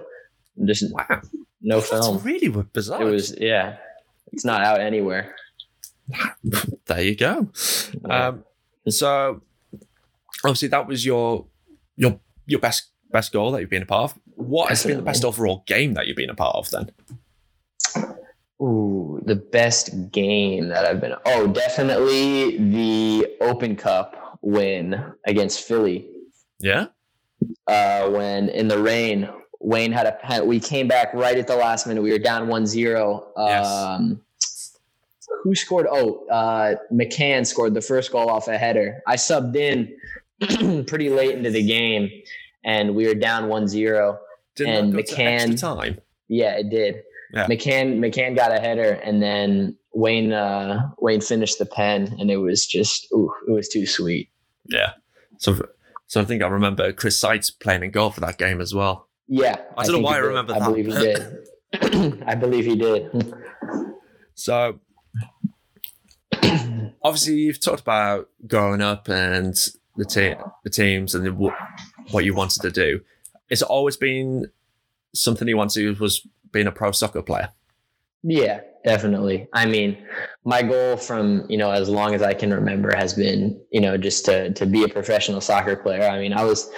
Just 0.66 0.94
Wow, 0.94 1.22
no 1.62 1.80
that's 1.80 1.90
film. 1.90 2.20
really 2.24 2.50
bizarre. 2.50 3.02
It 3.02 3.06
was 3.12 3.36
yeah. 3.40 3.78
It's 4.32 4.46
not 4.46 4.62
out 4.62 4.80
anywhere. 4.80 5.36
there 6.86 7.02
you 7.02 7.16
go. 7.16 7.50
Um, 8.10 8.44
so 8.88 9.42
obviously 10.44 10.68
that 10.70 10.88
was 10.88 11.06
your 11.06 11.46
your 11.96 12.20
your 12.46 12.60
best 12.60 12.90
best 13.12 13.32
goal 13.32 13.52
that 13.52 13.62
you've 13.62 13.70
been 13.70 13.82
a 13.84 13.88
part 13.88 14.12
of. 14.12 14.20
What 14.36 14.70
has 14.70 14.86
been 14.86 14.98
the 14.98 15.04
best 15.04 15.26
overall 15.26 15.64
game 15.68 15.94
that 15.96 16.08
you've 16.08 16.16
been 16.18 16.30
a 16.30 16.36
part 16.36 16.56
of 16.56 16.70
then? 16.70 16.92
Ooh, 18.62 19.22
the 19.26 19.36
best 19.36 20.12
game 20.12 20.68
that 20.70 20.86
I've 20.86 21.00
been. 21.00 21.14
Oh, 21.26 21.48
definitely 21.48 22.58
the 22.58 23.28
Open 23.42 23.76
Cup 23.76 24.16
win 24.42 25.14
against 25.26 25.68
Philly. 25.68 26.08
Yeah, 26.60 26.88
Uh, 27.68 28.10
when 28.10 28.50
in 28.50 28.68
the 28.68 28.78
rain, 28.82 29.30
Wayne 29.62 29.92
had 29.92 30.06
a 30.08 30.14
pen. 30.14 30.46
We 30.48 30.60
came 30.60 30.88
back 30.88 31.14
right 31.14 31.38
at 31.38 31.48
the 31.48 31.56
last 31.56 31.88
minute. 31.88 32.02
We 32.02 32.12
were 32.12 32.20
down 32.20 32.48
1-0. 32.48 33.24
Yes. 33.38 33.66
Um, 33.68 34.22
who 35.44 35.56
scored? 35.56 35.88
Oh, 35.90 36.26
uh, 36.28 36.76
McCann 36.92 37.46
scored 37.46 37.74
the 37.74 37.82
first 37.82 38.12
goal 38.12 38.30
off 38.30 38.48
a 38.50 38.58
header. 38.58 39.02
I 39.08 39.16
subbed 39.16 39.56
in 39.56 39.96
pretty 40.86 41.10
late 41.10 41.36
into 41.38 41.50
the 41.52 41.66
game, 41.66 42.10
and 42.66 42.94
we 42.96 43.08
were 43.08 43.14
down 43.16 43.44
1-0. 43.50 44.18
didn't 44.56 44.74
And 44.76 44.94
that 44.94 45.00
extra 45.00 45.18
McCann- 45.24 45.60
time. 45.60 46.02
Yeah, 46.28 46.58
it 46.58 46.70
did. 46.70 47.04
Yeah. 47.34 47.46
McCann 47.48 48.00
McCann 48.00 48.36
got 48.36 48.52
a 48.52 48.60
header, 48.60 48.94
and 49.04 49.22
then 49.22 49.78
Wayne 49.94 50.32
uh, 50.32 50.90
Wayne 51.00 51.22
finished 51.22 51.60
the 51.60 51.66
pen, 51.66 52.16
and 52.20 52.30
it 52.30 52.38
was 52.38 52.66
just 52.66 53.08
ooh, 53.14 53.32
it 53.48 53.52
was 53.52 53.68
too 53.70 53.86
sweet. 53.86 54.30
Yeah. 54.66 54.94
So 55.38 55.60
so 56.08 56.22
I 56.22 56.26
think 56.26 56.44
I 56.44 56.48
remember 56.48 56.92
Chris 56.92 57.20
Seitz 57.20 57.50
playing 57.52 57.84
in 57.84 57.92
goal 57.92 58.10
for 58.12 58.22
that 58.22 58.38
game 58.38 58.62
as 58.62 58.74
well. 58.74 59.08
Yeah, 59.28 59.58
I 59.78 59.86
don't 59.86 59.98
know 59.98 60.00
why 60.00 60.16
I 60.16 60.20
remember 60.20 60.54
I 60.54 60.60
that. 60.60 61.46
I 61.74 61.86
believe 61.86 61.96
he 61.96 61.96
did. 61.96 62.24
I 62.26 62.36
believe 62.36 62.66
he 62.66 62.76
did. 62.76 63.34
So 64.34 64.80
obviously 67.04 67.36
you've 67.36 67.60
talked 67.60 67.82
about 67.82 68.30
growing 68.48 68.82
up 68.82 69.08
and 69.08 69.56
the 69.96 70.06
te- 70.06 70.36
the 70.64 70.70
teams 70.70 71.16
and 71.16 71.26
the, 71.26 71.54
what 72.12 72.26
you 72.26 72.34
wanted 72.34 72.62
to 72.62 72.72
do. 72.72 73.02
It's 73.50 73.62
always 73.62 73.98
been 73.98 74.48
something 75.14 75.48
you 75.48 75.58
wanted 75.58 75.96
to 75.96 76.02
was 76.02 76.26
being 76.52 76.68
a 76.68 76.72
pro 76.72 76.92
soccer 76.92 77.22
player. 77.22 77.50
Yeah, 78.24 78.62
definitely. 78.84 79.48
I 79.54 79.66
mean, 79.66 79.98
my 80.46 80.62
goal 80.62 80.98
from 80.98 81.46
you 81.50 81.58
know 81.58 81.72
as 81.72 81.90
long 81.90 82.14
as 82.14 82.22
I 82.22 82.34
can 82.34 82.54
remember 82.54 82.96
has 82.96 83.14
been 83.14 83.60
you 83.72 83.82
know 83.82 83.98
just 83.98 84.26
to 84.26 84.54
to 84.54 84.66
be 84.66 84.84
a 84.84 84.90
professional 84.90 85.42
soccer 85.42 85.76
player. 85.76 86.04
I 86.04 86.20
mean, 86.20 86.34
I 86.34 86.44
was 86.44 86.70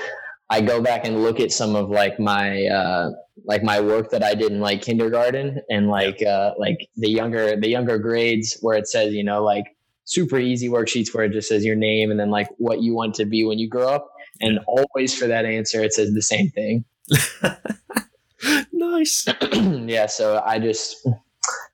I 0.50 0.62
go 0.62 0.81
back 0.81 1.05
and 1.05 1.24
look 1.24 1.39
at 1.39 1.51
some 1.51 1.75
of 1.75 1.89
like 1.89 2.20
my 2.20 2.65
uh, 2.65 3.12
like 3.46 3.63
my 3.63 3.79
work 3.79 4.12
that 4.12 4.24
I 4.24 4.36
did 4.36 4.51
in 4.51 4.60
like 4.60 4.81
kindergarten 4.81 5.62
and 5.70 5.88
like 5.88 6.22
uh, 6.24 6.51
like 6.58 6.89
the 6.98 7.10
younger 7.10 7.55
the 7.60 7.70
younger 7.70 7.98
grades 7.98 8.58
where 8.62 8.77
it 8.77 8.88
says 8.88 9.13
you 9.13 9.24
know 9.24 9.43
like 9.43 9.65
super 10.05 10.39
easy 10.39 10.67
worksheets 10.67 11.13
where 11.13 11.25
it 11.25 11.31
just 11.31 11.48
says 11.48 11.63
your 11.63 11.75
name 11.75 12.12
and 12.12 12.20
then 12.20 12.29
like 12.29 12.48
what 12.58 12.81
you 12.81 12.93
want 12.93 13.15
to 13.15 13.25
be 13.25 13.46
when 13.46 13.60
you 13.60 13.70
grow 13.70 13.88
up 13.88 14.12
and 14.41 14.60
always 14.67 15.17
for 15.17 15.27
that 15.27 15.46
answer 15.46 15.79
it 15.79 15.93
says 15.93 16.12
the 16.13 16.22
same 16.22 16.50
thing 16.50 16.84
nice. 18.74 19.27
yeah, 19.53 20.05
so 20.05 20.41
I 20.46 20.60
just 20.60 21.08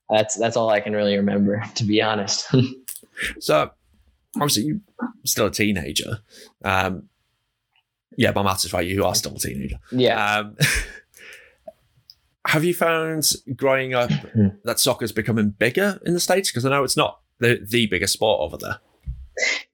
that's 0.10 0.36
that's 0.36 0.58
all 0.58 0.70
I 0.70 0.80
can 0.80 0.94
really 0.94 1.16
remember, 1.18 1.64
to 1.76 1.84
be 1.84 2.02
honest. 2.02 2.54
so 3.40 3.72
obviously 4.36 4.64
you're 4.64 4.80
still 5.26 5.48
a 5.48 5.52
teenager. 5.52 6.20
Um, 6.64 7.10
yeah, 8.18 8.32
my 8.32 8.42
maths 8.42 8.66
is 8.66 8.74
right. 8.74 8.86
You 8.86 9.06
are 9.06 9.16
still 9.16 9.36
a 9.36 9.40
teenager. 9.40 9.78
yeah. 9.92 10.40
Um, 10.40 10.58
have 12.48 12.64
you 12.64 12.74
found 12.74 13.34
growing 13.56 13.94
up 13.94 14.10
that 14.64 14.80
soccer's 14.80 15.12
becoming 15.12 15.50
bigger 15.50 16.00
in 16.06 16.14
the 16.14 16.20
states? 16.20 16.50
Because 16.50 16.66
I 16.66 16.70
know 16.70 16.84
it's 16.84 16.98
not 16.98 17.20
the 17.40 17.66
the 17.68 17.88
biggest 17.88 18.14
sport 18.14 18.42
over 18.42 18.58
there. 18.58 18.80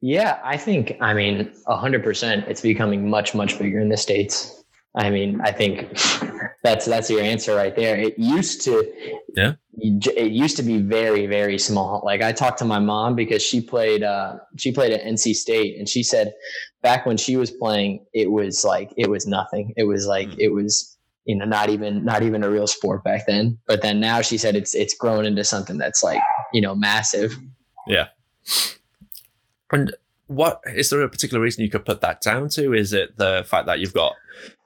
Yeah, 0.02 0.40
I 0.44 0.58
think 0.58 0.98
I 1.00 1.14
mean 1.14 1.54
hundred 1.68 2.04
percent. 2.04 2.46
It's 2.48 2.62
becoming 2.62 3.10
much 3.10 3.34
much 3.34 3.58
bigger 3.60 3.80
in 3.80 3.90
the 3.90 3.98
states. 3.98 4.63
I 4.96 5.10
mean, 5.10 5.42
I 5.42 5.52
think 5.52 5.90
that's 6.64 6.86
that's 6.86 7.10
your 7.10 7.22
answer 7.22 7.56
right 7.56 7.76
there. 7.76 7.96
It 7.98 8.18
used 8.20 8.62
to, 8.66 8.92
Yeah. 9.36 9.54
It 9.76 10.32
used 10.32 10.56
to 10.58 10.64
be 10.64 10.78
very 10.78 11.26
very 11.26 11.58
small. 11.58 12.02
Like 12.06 12.22
I 12.22 12.32
talked 12.32 12.60
to 12.60 12.66
my 12.66 12.78
mom 12.80 13.16
because 13.16 13.42
she 13.42 13.60
played 13.60 14.04
uh, 14.04 14.36
she 14.58 14.72
played 14.72 14.94
at 14.94 15.02
NC 15.02 15.34
State, 15.34 15.80
and 15.80 15.90
she 15.90 16.04
said 16.04 16.34
back 16.84 17.06
when 17.08 17.18
she 17.18 17.38
was 17.38 17.50
playing, 17.50 18.06
it 18.14 18.30
was 18.32 18.64
like 18.64 18.92
it 18.98 19.10
was 19.10 19.26
nothing. 19.26 19.74
It 19.76 19.86
was 19.86 20.06
like 20.06 20.28
Mm. 20.30 20.36
it 20.38 20.50
was 20.54 20.96
you 21.26 21.36
know 21.36 21.46
not 21.46 21.70
even 21.72 22.06
not 22.06 22.22
even 22.22 22.44
a 22.44 22.50
real 22.52 22.68
sport 22.68 23.04
back 23.04 23.26
then. 23.26 23.58
But 23.68 23.82
then 23.82 24.00
now 24.00 24.22
she 24.22 24.38
said 24.38 24.56
it's 24.56 24.76
it's 24.76 24.94
grown 24.94 25.26
into 25.26 25.44
something 25.44 25.80
that's 25.80 26.04
like 26.04 26.22
you 26.54 26.62
know 26.62 26.76
massive. 26.76 27.36
Yeah. 27.88 28.10
And 29.72 29.92
what 30.28 30.62
is 30.66 30.90
there 30.90 31.02
a 31.02 31.10
particular 31.10 31.42
reason 31.42 31.64
you 31.64 31.70
could 31.70 31.86
put 31.86 32.02
that 32.02 32.22
down 32.22 32.50
to? 32.50 32.74
Is 32.74 32.94
it 32.94 33.18
the 33.18 33.44
fact 33.48 33.66
that 33.68 33.80
you've 33.80 33.94
got 33.94 34.14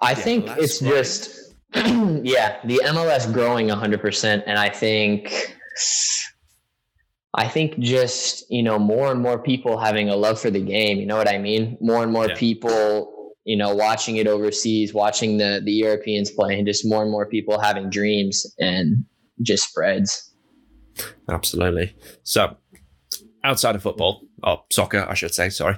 I 0.01 0.13
think 0.13 0.45
MLS 0.45 0.57
it's 0.57 0.79
growing. 0.79 0.95
just 0.95 1.53
yeah, 1.75 2.57
the 2.65 2.81
MLS 2.85 3.31
growing 3.31 3.67
100% 3.67 4.43
and 4.45 4.57
I 4.59 4.69
think 4.69 5.55
I 7.33 7.47
think 7.47 7.77
just, 7.79 8.49
you 8.49 8.63
know, 8.63 8.79
more 8.79 9.11
and 9.11 9.21
more 9.21 9.37
people 9.37 9.77
having 9.77 10.09
a 10.09 10.15
love 10.15 10.39
for 10.39 10.49
the 10.49 10.61
game, 10.61 10.97
you 10.99 11.05
know 11.05 11.17
what 11.17 11.29
I 11.29 11.37
mean? 11.37 11.77
More 11.79 12.01
and 12.01 12.11
more 12.11 12.27
Yeah. 12.29 12.35
people, 12.35 13.35
you 13.43 13.55
know, 13.57 13.75
watching 13.75 14.15
it 14.17 14.27
overseas, 14.27 14.93
watching 14.93 15.37
the 15.37 15.61
the 15.63 15.71
Europeans 15.73 16.31
play 16.31 16.57
and 16.57 16.65
just 16.67 16.85
more 16.85 17.01
and 17.03 17.11
more 17.11 17.27
people 17.27 17.59
having 17.59 17.89
dreams 17.89 18.45
and 18.59 19.05
just 19.41 19.69
spreads. 19.69 20.33
Absolutely. 21.29 21.95
So, 22.23 22.57
outside 23.47 23.75
of 23.75 23.81
football, 23.81 24.21
or 24.43 24.63
soccer, 24.69 25.05
I 25.07 25.13
should 25.13 25.33
say, 25.33 25.49
sorry. 25.49 25.77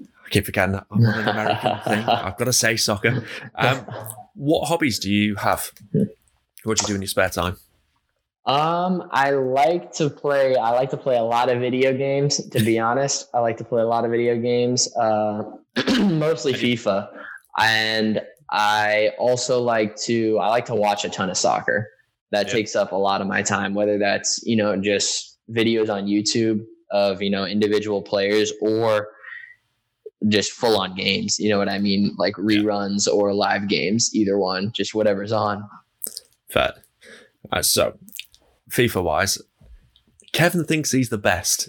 I 0.00 0.28
keep 0.30 0.46
forgetting 0.46 0.72
that. 0.72 0.86
I'm 0.90 1.04
an 1.04 1.28
American 1.28 1.78
thing. 1.80 2.04
I've 2.08 2.36
got 2.36 2.44
to 2.44 2.52
say 2.52 2.76
soccer. 2.76 3.24
Um, 3.54 3.86
what 4.34 4.68
hobbies 4.68 4.98
do 4.98 5.12
you 5.12 5.34
have? 5.34 5.72
What 6.64 6.78
do 6.78 6.82
you 6.82 6.88
do 6.88 6.94
in 6.94 7.02
your 7.02 7.08
spare 7.08 7.30
time? 7.30 7.56
Um, 8.46 9.08
I 9.10 9.30
like 9.30 9.92
to 9.94 10.08
play. 10.08 10.56
I 10.56 10.70
like 10.70 10.90
to 10.90 10.96
play 10.96 11.16
a 11.16 11.22
lot 11.22 11.50
of 11.50 11.60
video 11.60 11.92
games. 11.92 12.42
To 12.48 12.62
be 12.62 12.78
honest, 12.78 13.28
I 13.34 13.40
like 13.40 13.58
to 13.58 13.64
play 13.64 13.82
a 13.82 13.86
lot 13.86 14.04
of 14.04 14.10
video 14.10 14.40
games. 14.40 14.88
Uh, 14.96 15.42
mostly 16.00 16.52
FIFA, 16.52 17.08
and 17.58 18.22
I 18.50 19.10
also 19.18 19.60
like 19.60 19.96
to. 20.02 20.38
I 20.38 20.48
like 20.48 20.66
to 20.66 20.74
watch 20.74 21.04
a 21.04 21.10
ton 21.10 21.28
of 21.28 21.36
soccer. 21.36 21.90
That 22.30 22.48
takes 22.48 22.76
up 22.76 22.92
a 22.92 22.96
lot 22.96 23.20
of 23.20 23.26
my 23.26 23.42
time. 23.42 23.74
Whether 23.74 23.98
that's 23.98 24.40
you 24.44 24.56
know 24.56 24.76
just 24.76 25.38
videos 25.50 25.92
on 25.92 26.06
YouTube 26.06 26.64
of 26.90 27.22
you 27.22 27.30
know 27.30 27.44
individual 27.44 28.02
players 28.02 28.52
or 28.60 29.08
just 30.28 30.52
full 30.52 30.78
on 30.78 30.94
games. 30.94 31.38
You 31.38 31.50
know 31.50 31.58
what 31.58 31.68
I 31.68 31.78
mean? 31.78 32.14
Like 32.18 32.34
reruns 32.34 33.06
or 33.06 33.32
live 33.34 33.68
games. 33.68 34.10
Either 34.14 34.38
one. 34.38 34.72
Just 34.72 34.94
whatever's 34.94 35.32
on. 35.32 35.68
Fair. 36.50 36.74
Uh, 37.52 37.62
so, 37.62 37.96
FIFA 38.70 39.04
wise, 39.04 39.38
Kevin 40.32 40.64
thinks 40.64 40.90
he's 40.90 41.08
the 41.08 41.18
best. 41.18 41.68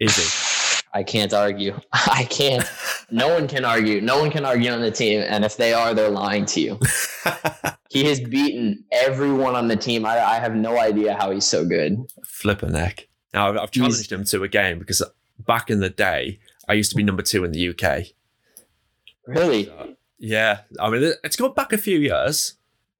Is 0.00 0.16
he? 0.16 0.78
I 0.94 1.02
can't 1.02 1.32
argue. 1.32 1.78
I 1.92 2.24
can't. 2.24 2.64
No 3.10 3.28
one 3.28 3.48
can 3.48 3.64
argue. 3.64 4.00
No 4.00 4.18
one 4.18 4.30
can 4.30 4.44
argue 4.44 4.70
on 4.70 4.80
the 4.80 4.90
team. 4.90 5.22
And 5.26 5.44
if 5.44 5.56
they 5.56 5.72
are, 5.72 5.94
they're 5.94 6.10
lying 6.10 6.44
to 6.46 6.60
you. 6.60 6.78
he? 7.24 7.30
He 7.90 8.04
has 8.04 8.20
beaten 8.20 8.84
everyone 8.90 9.54
on 9.54 9.68
the 9.68 9.76
team. 9.76 10.06
I, 10.06 10.18
I 10.18 10.34
have 10.36 10.54
no 10.54 10.78
idea 10.78 11.14
how 11.14 11.30
he's 11.30 11.44
so 11.44 11.62
good. 11.62 11.98
Flip 12.24 12.62
a 12.62 12.70
neck. 12.70 13.06
Now, 13.34 13.48
I've- 13.48 13.58
I've 13.58 13.70
challenged 13.70 14.10
him 14.12 14.24
to 14.24 14.42
a 14.42 14.48
game 14.48 14.78
because 14.78 15.02
back 15.38 15.70
in 15.70 15.80
the 15.80 15.90
day, 15.90 16.38
I 16.68 16.74
used 16.74 16.90
to 16.90 16.96
be 16.96 17.02
number 17.02 17.22
two 17.22 17.44
in 17.44 17.52
the 17.52 17.60
UK. 17.68 18.14
Really? 19.26 19.72
Yeah, 20.18 20.60
I 20.80 20.90
mean, 20.90 21.02
it- 21.02 21.18
it's 21.24 21.36
gone 21.36 21.54
back 21.54 21.72
a 21.72 21.78
few 21.78 21.98
years. 21.98 22.54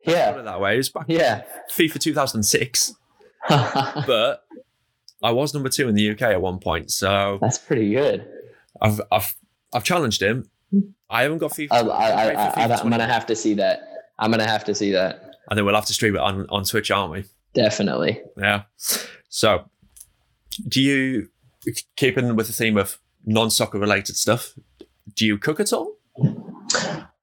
Put 0.05 0.14
Yeah. 0.14 0.37
it 0.37 0.42
that 0.45 0.61
way. 0.61 0.75
It 0.75 0.79
was 0.79 0.88
back 0.88 1.05
Yeah. 1.09 1.42
FIFA 1.71 1.99
2006, 2.01 2.95
but 3.49 4.45
I 5.23 5.31
was 5.31 5.55
number 5.55 5.68
two 5.68 5.88
in 5.88 5.95
the 5.95 6.03
UK 6.11 6.33
at 6.33 6.40
one 6.40 6.59
point. 6.59 6.90
So 6.90 7.38
That's 7.40 7.59
pretty 7.59 7.92
good. 7.92 8.27
I've 8.81 9.01
I've 9.12 9.35
I've 9.73 9.85
challenged 9.85 10.21
him. 10.23 10.51
I 11.09 11.23
haven't 11.23 11.38
got 11.38 11.53
FIFA. 11.53 11.68
I, 11.71 11.79
I, 11.79 11.83
I, 11.83 12.25
played 12.25 12.35
for 12.35 12.40
I, 12.61 12.66
FIFA 12.66 12.85
I'm 12.85 12.90
gonna 12.90 13.07
have 13.07 13.27
to 13.27 13.37
see 13.37 13.55
that. 13.55 13.83
I'm 14.18 14.33
to 14.33 14.45
have 14.47 14.64
to 14.64 14.75
see 14.75 14.90
that. 14.92 15.23
and 15.51 15.57
then 15.59 15.64
we'll 15.64 15.75
have 15.75 15.87
to 15.87 15.92
stream 15.92 16.16
it 16.16 16.21
on 16.21 16.47
on 16.49 16.64
Twitch, 16.64 16.90
aren't 16.90 17.12
we? 17.12 17.25
Definitely. 17.55 18.21
Yeah. 18.38 18.62
So, 19.29 19.68
do 20.69 20.81
you 20.81 21.29
keeping 21.97 22.37
with 22.37 22.47
the 22.49 22.53
theme 22.53 22.77
of 22.77 22.99
non-soccer 23.25 23.79
related 23.79 24.17
stuff? 24.17 24.55
Do 25.15 25.27
you 25.27 25.38
cook 25.38 25.61
at 25.61 25.73
all? 25.73 25.97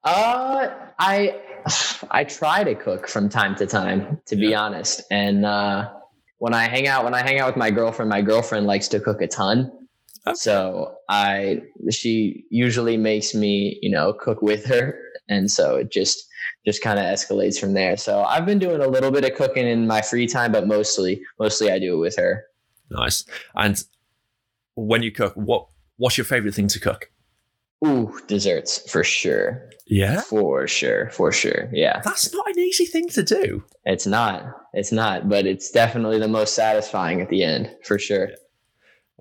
Uh, 0.03 0.69
I 0.97 1.35
I 2.09 2.23
try 2.23 2.63
to 2.63 2.75
cook 2.75 3.07
from 3.07 3.29
time 3.29 3.55
to 3.55 3.65
time, 3.65 4.21
to 4.27 4.35
be 4.35 4.55
honest. 4.55 5.01
And 5.11 5.45
uh, 5.45 5.89
when 6.37 6.53
I 6.53 6.63
hang 6.63 6.87
out, 6.87 7.03
when 7.03 7.13
I 7.13 7.21
hang 7.21 7.39
out 7.39 7.47
with 7.47 7.57
my 7.57 7.71
girlfriend, 7.71 8.09
my 8.09 8.21
girlfriend 8.21 8.65
likes 8.65 8.87
to 8.89 8.99
cook 8.99 9.21
a 9.21 9.27
ton. 9.27 9.71
Okay. 10.27 10.35
So 10.35 10.95
I, 11.09 11.61
she 11.91 12.45
usually 12.49 12.97
makes 12.97 13.33
me, 13.33 13.79
you 13.81 13.89
know, 13.89 14.13
cook 14.13 14.41
with 14.41 14.65
her, 14.65 14.99
and 15.27 15.49
so 15.49 15.75
it 15.75 15.91
just 15.91 16.25
just 16.65 16.81
kind 16.81 16.99
of 16.99 17.05
escalates 17.05 17.59
from 17.59 17.73
there. 17.73 17.95
So 17.97 18.23
I've 18.23 18.45
been 18.45 18.59
doing 18.59 18.81
a 18.81 18.87
little 18.87 19.11
bit 19.11 19.23
of 19.23 19.35
cooking 19.35 19.67
in 19.67 19.87
my 19.87 20.01
free 20.01 20.27
time, 20.27 20.51
but 20.51 20.67
mostly 20.67 21.21
mostly 21.39 21.71
I 21.71 21.79
do 21.79 21.95
it 21.95 21.99
with 21.99 22.17
her. 22.17 22.45
Nice. 22.89 23.25
And 23.55 23.81
when 24.75 25.03
you 25.03 25.11
cook, 25.11 25.33
what 25.35 25.67
what's 25.97 26.17
your 26.17 26.25
favorite 26.25 26.55
thing 26.55 26.67
to 26.69 26.79
cook? 26.79 27.11
Ooh, 27.85 28.19
desserts 28.27 28.89
for 28.91 29.05
sure, 29.05 29.69
Yeah. 29.87 30.19
for 30.21 30.67
sure, 30.67 31.09
for 31.11 31.31
sure. 31.31 31.69
Yeah. 31.71 32.01
That's 32.03 32.33
not 32.33 32.49
an 32.49 32.59
easy 32.59 32.85
thing 32.85 33.07
to 33.09 33.23
do. 33.23 33.63
It's 33.85 34.05
not. 34.05 34.43
It's 34.73 34.91
not, 34.91 35.29
but 35.29 35.45
it's 35.45 35.71
definitely 35.71 36.19
the 36.19 36.27
most 36.27 36.55
satisfying 36.55 37.21
at 37.21 37.29
the 37.29 37.43
end, 37.43 37.73
for 37.85 37.97
sure. 37.97 38.31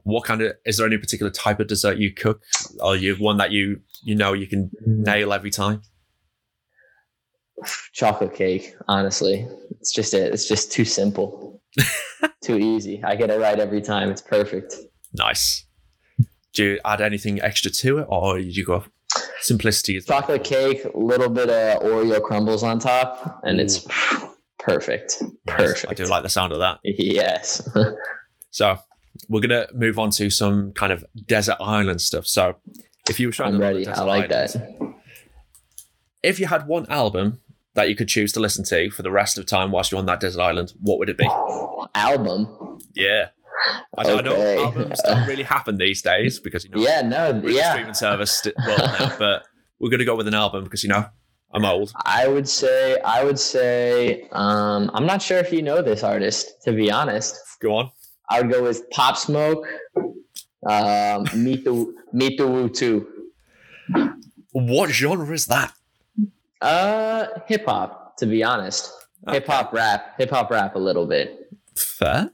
What 0.02 0.24
kind 0.24 0.42
of 0.42 0.54
is 0.64 0.78
there 0.78 0.87
any 0.87 0.98
particular 0.98 1.31
type 1.31 1.61
of 1.61 1.68
dessert 1.68 1.98
you 1.98 2.12
cook? 2.12 2.42
Or 2.81 2.96
you 2.96 3.14
one 3.16 3.37
that 3.37 3.52
you 3.52 3.81
you 4.02 4.16
know 4.16 4.33
you 4.33 4.46
can 4.46 4.70
mm. 4.87 5.04
nail 5.04 5.33
every 5.33 5.50
time? 5.50 5.83
Chocolate 7.92 8.35
cake, 8.35 8.74
honestly. 8.88 9.46
It's 9.81 9.92
just 9.92 10.14
it. 10.14 10.33
It's 10.33 10.48
just 10.48 10.72
too 10.72 10.85
simple. 10.85 11.48
too 12.43 12.57
easy. 12.57 13.03
I 13.05 13.17
get 13.17 13.31
it 13.31 13.41
right 13.41 13.59
every 13.59 13.81
time. 13.81 14.11
It's 14.11 14.23
perfect. 14.23 14.75
Nice. 15.14 15.64
Do 16.55 16.64
you 16.64 16.81
add 16.85 17.01
anything 17.01 17.41
extra 17.41 17.71
to 17.71 17.99
it, 17.99 18.07
or 18.09 18.38
you 18.38 18.64
go 18.64 18.85
simplicity? 19.41 19.97
Is 19.97 20.07
Chocolate 20.07 20.45
cake, 20.45 20.85
a 20.85 20.99
little 20.99 21.29
bit 21.29 21.49
of 21.51 21.83
Oreo 21.83 22.23
crumbles 22.23 22.62
on 22.62 22.79
top, 22.79 23.41
and 23.45 23.61
it's 23.61 23.87
perfect. 24.59 25.23
Perfect. 25.47 25.87
I 25.91 25.95
do 25.95 26.07
like 26.07 26.23
the 26.23 26.29
sound 26.29 26.53
of 26.53 26.59
that. 26.59 26.79
Yes. 26.85 27.69
So 28.51 28.79
we're 29.29 29.41
gonna 29.41 29.67
move 29.75 29.99
on 29.99 30.11
to 30.12 30.31
some 30.31 30.73
kind 30.73 30.93
of 30.93 31.05
desert 31.27 31.57
island 31.61 32.01
stuff. 32.01 32.27
So 32.27 32.57
if 33.09 33.21
you 33.21 33.29
were 33.29 33.33
trying 33.33 33.55
I'm 33.55 33.61
to 33.61 33.67
ready. 33.67 33.87
I 33.87 34.03
like 34.03 34.29
that. 34.31 34.57
If 36.23 36.41
you 36.41 36.47
had 36.47 36.67
one 36.67 36.87
album 36.88 37.41
that 37.79 37.88
you 37.88 37.97
could 37.97 38.09
choose 38.09 38.33
to 38.33 38.41
listen 38.41 38.64
to 38.64 38.91
for 38.91 39.03
the 39.03 39.11
rest 39.11 39.38
of 39.38 39.47
time 39.47 39.71
whilst 39.71 39.91
you're 39.91 39.99
on 39.99 40.07
that 40.07 40.21
desert 40.21 40.41
island, 40.43 40.73
what 40.81 40.99
would 40.99 41.09
it 41.09 41.17
be? 41.17 41.27
Album. 41.95 42.79
Yeah. 42.95 43.29
I, 43.97 44.03
I 44.03 44.21
know 44.21 44.33
Okay. 44.33 44.62
albums 44.62 45.01
don't 45.05 45.27
really 45.27 45.43
happen 45.43 45.79
these 45.79 46.01
days 46.03 46.38
because 46.38 46.64
you 46.64 46.71
know 46.71 46.81
Yeah, 46.81 47.01
no, 47.03 47.31
we're 47.31 47.37
in 47.37 47.43
the 47.43 47.53
yeah. 47.53 47.71
streaming 47.73 47.95
service 47.95 48.43
world 48.67 48.81
now, 48.99 49.17
but 49.19 49.45
we're 49.81 49.91
gonna 49.91 50.05
go 50.05 50.14
with 50.17 50.29
an 50.29 50.35
album 50.35 50.64
because 50.64 50.83
you 50.85 50.88
know 50.91 51.07
I'm 51.53 51.64
old. 51.64 51.93
I 52.05 52.29
would 52.29 52.49
say, 52.49 52.99
I 53.05 53.25
would 53.25 53.38
say, 53.38 54.29
um, 54.33 54.91
I'm 54.95 55.07
not 55.07 55.23
sure 55.23 55.38
if 55.38 55.51
you 55.53 55.62
know 55.62 55.81
this 55.83 56.03
artist, 56.05 56.62
to 56.64 56.73
be 56.73 56.91
honest. 56.91 57.37
Go 57.61 57.75
on. 57.77 57.91
I 58.31 58.41
would 58.43 58.53
go 58.53 58.62
with 58.62 58.88
Pop 58.91 59.17
Smoke, 59.17 59.67
um, 60.69 61.25
Meet 61.35 61.64
the 61.64 61.95
Meet 62.12 62.37
the 62.38 62.47
Woo 62.47 62.69
Two, 62.69 63.07
What 64.53 64.91
genre 64.91 65.33
is 65.35 65.47
that? 65.47 65.73
Uh, 66.61 67.27
hip 67.47 67.64
hop. 67.66 68.16
To 68.18 68.27
be 68.27 68.42
honest, 68.42 68.92
hip 69.31 69.47
hop 69.47 69.73
rap, 69.73 70.14
hip 70.18 70.31
hop 70.31 70.51
rap 70.51 70.75
a 70.75 70.79
little 70.79 71.07
bit. 71.07 71.53
Fair. 71.77 72.31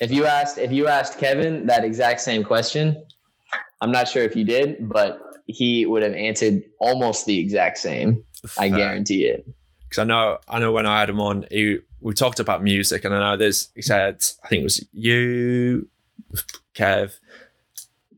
If 0.00 0.10
you 0.10 0.24
asked, 0.26 0.56
if 0.58 0.72
you 0.72 0.88
asked 0.88 1.18
Kevin 1.18 1.66
that 1.66 1.84
exact 1.84 2.20
same 2.20 2.42
question, 2.44 3.04
I'm 3.82 3.92
not 3.92 4.08
sure 4.08 4.22
if 4.22 4.34
you 4.34 4.44
did, 4.44 4.88
but 4.88 5.20
he 5.46 5.84
would 5.86 6.02
have 6.02 6.14
answered 6.14 6.62
almost 6.80 7.26
the 7.26 7.38
exact 7.38 7.78
same. 7.78 8.24
I 8.58 8.68
guarantee 8.68 9.24
it. 9.26 9.46
because 9.88 10.00
I 10.00 10.04
know 10.04 10.38
I 10.48 10.58
know 10.58 10.72
when 10.72 10.86
I 10.86 11.00
had 11.00 11.10
him 11.10 11.20
on, 11.20 11.46
he, 11.50 11.78
we 12.00 12.14
talked 12.14 12.40
about 12.40 12.62
music, 12.62 13.04
and 13.04 13.14
I 13.14 13.18
know 13.32 13.36
there's 13.36 13.68
he 13.74 13.82
said 13.82 14.24
I 14.44 14.48
think 14.48 14.60
it 14.60 14.64
was 14.64 14.84
you, 14.92 15.88
Kev, 16.74 17.18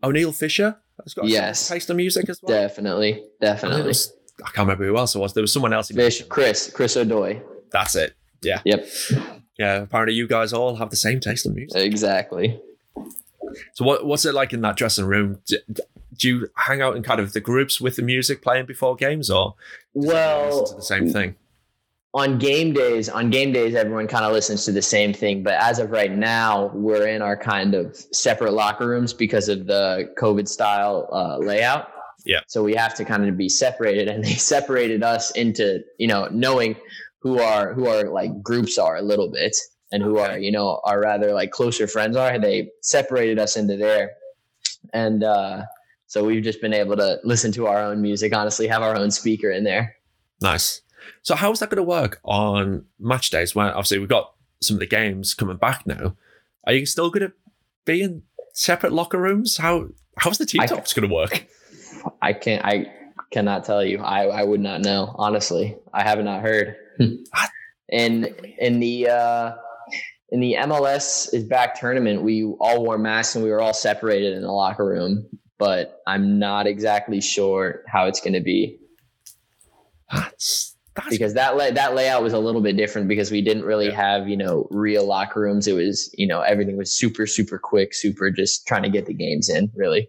Oniel 0.03 0.33
Fisher. 0.35 0.77
Has 1.05 1.15
got 1.15 1.27
Yes. 1.27 1.69
taste 1.69 1.91
of 1.91 1.97
music 1.97 2.29
as 2.29 2.41
well. 2.43 2.61
Definitely, 2.61 3.25
definitely. 3.41 3.95
I 4.45 4.51
can't 4.51 4.67
remember 4.69 4.87
who 4.87 4.97
else 4.97 5.15
it 5.15 5.19
was. 5.19 5.35
There 5.35 5.43
was 5.43 5.53
someone 5.53 5.73
else. 5.73 5.91
Fish. 5.91 6.23
Chris, 6.29 6.71
Chris 6.73 6.97
Odoi. 6.97 7.43
That's 7.73 7.95
it. 7.97 8.15
Yeah. 8.43 8.61
Yep, 8.65 8.87
Yeah. 9.59 9.83
Apparently, 9.83 10.15
you 10.15 10.29
guys 10.29 10.53
all 10.53 10.77
have 10.77 10.91
the 10.91 10.97
same 10.97 11.19
taste 11.21 11.45
in 11.47 11.55
music. 11.55 11.81
exactly. 11.83 12.61
So, 13.75 13.85
what, 13.85 14.07
what's 14.07 14.25
it 14.25 14.35
like 14.35 14.53
in 14.53 14.61
that 14.61 14.77
dressing 14.77 15.07
room? 15.07 15.41
Do, 15.47 15.57
do 16.17 16.29
you 16.29 16.49
hang 16.57 16.83
out 16.83 16.97
in 16.97 17.03
kind 17.03 17.19
of 17.21 17.33
the 17.33 17.41
groups 17.41 17.81
with 17.81 17.97
the 17.97 18.03
music 18.03 18.43
playing 18.43 18.67
before 18.67 18.95
games, 18.95 19.31
or 19.31 19.55
listen 19.95 20.11
to 20.11 20.15
Well, 20.15 20.75
the 20.77 20.83
same 20.83 21.11
thing? 21.11 21.35
on 22.15 22.39
game 22.39 22.73
days, 22.73 23.09
on 23.09 23.31
game 23.31 23.53
days, 23.53 23.75
everyone 23.75 24.07
kind 24.09 24.25
of 24.25 24.33
listens 24.33 24.65
to 24.65 24.73
the 24.73 24.83
same 24.83 25.13
thing. 25.13 25.43
But 25.43 25.55
as 25.55 25.79
of 25.79 25.91
right 25.91 26.11
now, 26.11 26.71
we're 26.75 27.07
in 27.07 27.23
our 27.23 27.37
kind 27.37 27.75
of 27.75 27.97
separate 28.13 28.53
locker 28.53 28.89
rooms 28.89 29.13
because 29.13 29.49
of 29.49 29.67
the 29.67 30.13
COVID 30.19 30.49
style 30.49 31.09
uh, 31.13 31.39
layout. 31.39 31.91
Yeah. 32.25 32.41
So 32.47 32.63
we 32.63 32.75
have 32.75 32.95
to 32.97 33.05
kind 33.05 33.29
of 33.29 33.37
be 33.37 33.49
separated, 33.49 34.09
and 34.09 34.25
they 34.25 34.35
separated 34.35 35.03
us 35.03 35.31
into 35.33 35.83
you 35.99 36.07
know 36.09 36.29
knowing 36.31 36.77
who 37.21 37.41
our 37.41 37.73
who 37.75 37.87
our 37.87 38.05
like 38.05 38.43
groups 38.43 38.79
are 38.79 38.97
a 38.97 39.03
little 39.03 39.31
bit, 39.31 39.57
and 39.93 40.03
who 40.03 40.19
are 40.19 40.39
you 40.39 40.53
know 40.53 40.81
our 40.85 41.01
rather 41.01 41.33
like 41.33 41.51
closer 41.51 41.87
friends 41.87 42.17
are. 42.17 42.39
They 42.39 42.71
separated 42.83 43.39
us 43.39 43.57
into 43.57 43.77
there, 43.77 44.13
and 44.93 45.25
uh, 45.25 45.63
so 46.07 46.25
we've 46.25 46.43
just 46.43 46.61
been 46.61 46.75
able 46.75 46.97
to 46.97 47.19
listen 47.25 47.53
to 47.53 47.67
our 47.67 47.79
own 47.83 48.03
music. 48.03 48.35
Honestly, 48.35 48.67
have 48.67 48.83
our 48.83 48.97
own 48.97 49.11
speaker 49.11 49.51
in 49.51 49.65
there. 49.65 49.97
Nice. 50.41 50.83
So, 51.23 51.35
how 51.35 51.53
is 51.53 51.61
that 51.61 51.71
going 51.71 51.77
to 51.77 51.83
work 51.83 52.21
on 52.25 52.85
match 52.99 53.31
days? 53.31 53.55
When 53.55 53.67
obviously 53.67 53.99
we've 53.99 54.09
got 54.09 54.35
some 54.61 54.77
of 54.77 54.81
the 54.81 54.87
games 54.87 55.35
coming 55.35 55.57
back 55.57 55.87
now. 55.87 56.17
Are 56.65 56.73
you 56.73 56.87
still 56.87 57.11
going 57.11 57.29
to 57.29 57.33
be 57.85 58.03
in 58.03 58.23
separate 58.53 58.93
locker 58.93 59.19
rooms? 59.19 59.59
How 59.59 59.89
how's 60.17 60.39
the 60.39 60.47
team 60.47 60.61
I- 60.63 60.67
talks 60.67 60.93
going 60.93 61.09
to 61.09 61.15
work? 61.15 61.47
I 62.23 62.33
can't. 62.33 62.65
I 62.65 62.87
cannot 63.31 63.65
tell 63.65 63.85
you. 63.85 63.99
I 64.01 64.25
I 64.27 64.45
would 64.45 64.61
not 64.61 64.81
know. 64.83 65.15
Honestly, 65.17 65.77
I 65.93 66.03
have 66.03 66.19
not 66.21 66.43
heard. 66.43 66.77
What? 66.99 67.51
in 67.89 68.25
in 68.59 68.81
the 68.81 69.09
uh, 69.09 69.53
in 70.31 70.41
the 70.41 70.57
MLS 70.61 71.33
is 71.33 71.45
back 71.45 71.79
tournament, 71.81 72.23
we 72.23 72.45
all 72.61 72.85
wore 72.85 72.99
masks 72.99 73.35
and 73.35 73.45
we 73.45 73.51
were 73.51 73.61
all 73.63 73.73
separated 73.75 74.35
in 74.35 74.43
the 74.43 74.53
locker 74.53 74.85
room. 74.85 75.27
But 75.59 76.01
I'm 76.07 76.39
not 76.39 76.67
exactly 76.67 77.21
sure 77.21 77.83
how 77.89 78.07
it's 78.07 78.21
going 78.21 78.35
to 78.35 78.41
be 78.41 78.79
That's 80.13 80.77
that's 80.95 81.09
because 81.11 81.35
that 81.35 81.57
lay, 81.57 81.71
that 81.71 81.95
layout 81.95 82.23
was 82.25 82.33
a 82.33 82.39
little 82.39 82.61
bit 82.61 82.77
different 82.77 83.07
because 83.09 83.31
we 83.31 83.41
didn't 83.41 83.65
really 83.65 83.87
Yeah. 83.87 83.95
have 84.19 84.29
you 84.29 84.37
know 84.37 84.67
real 84.71 85.07
locker 85.07 85.41
rooms. 85.41 85.67
It 85.69 85.75
was 85.75 86.13
you 86.19 86.27
know 86.27 86.41
everything 86.41 86.77
was 86.77 86.91
super 86.97 87.27
super 87.27 87.59
quick, 87.59 87.95
super 87.95 88.31
just 88.31 88.67
trying 88.67 88.83
to 88.83 88.91
get 88.91 89.07
the 89.07 89.15
games 89.15 89.49
in. 89.49 89.71
Really. 89.77 90.09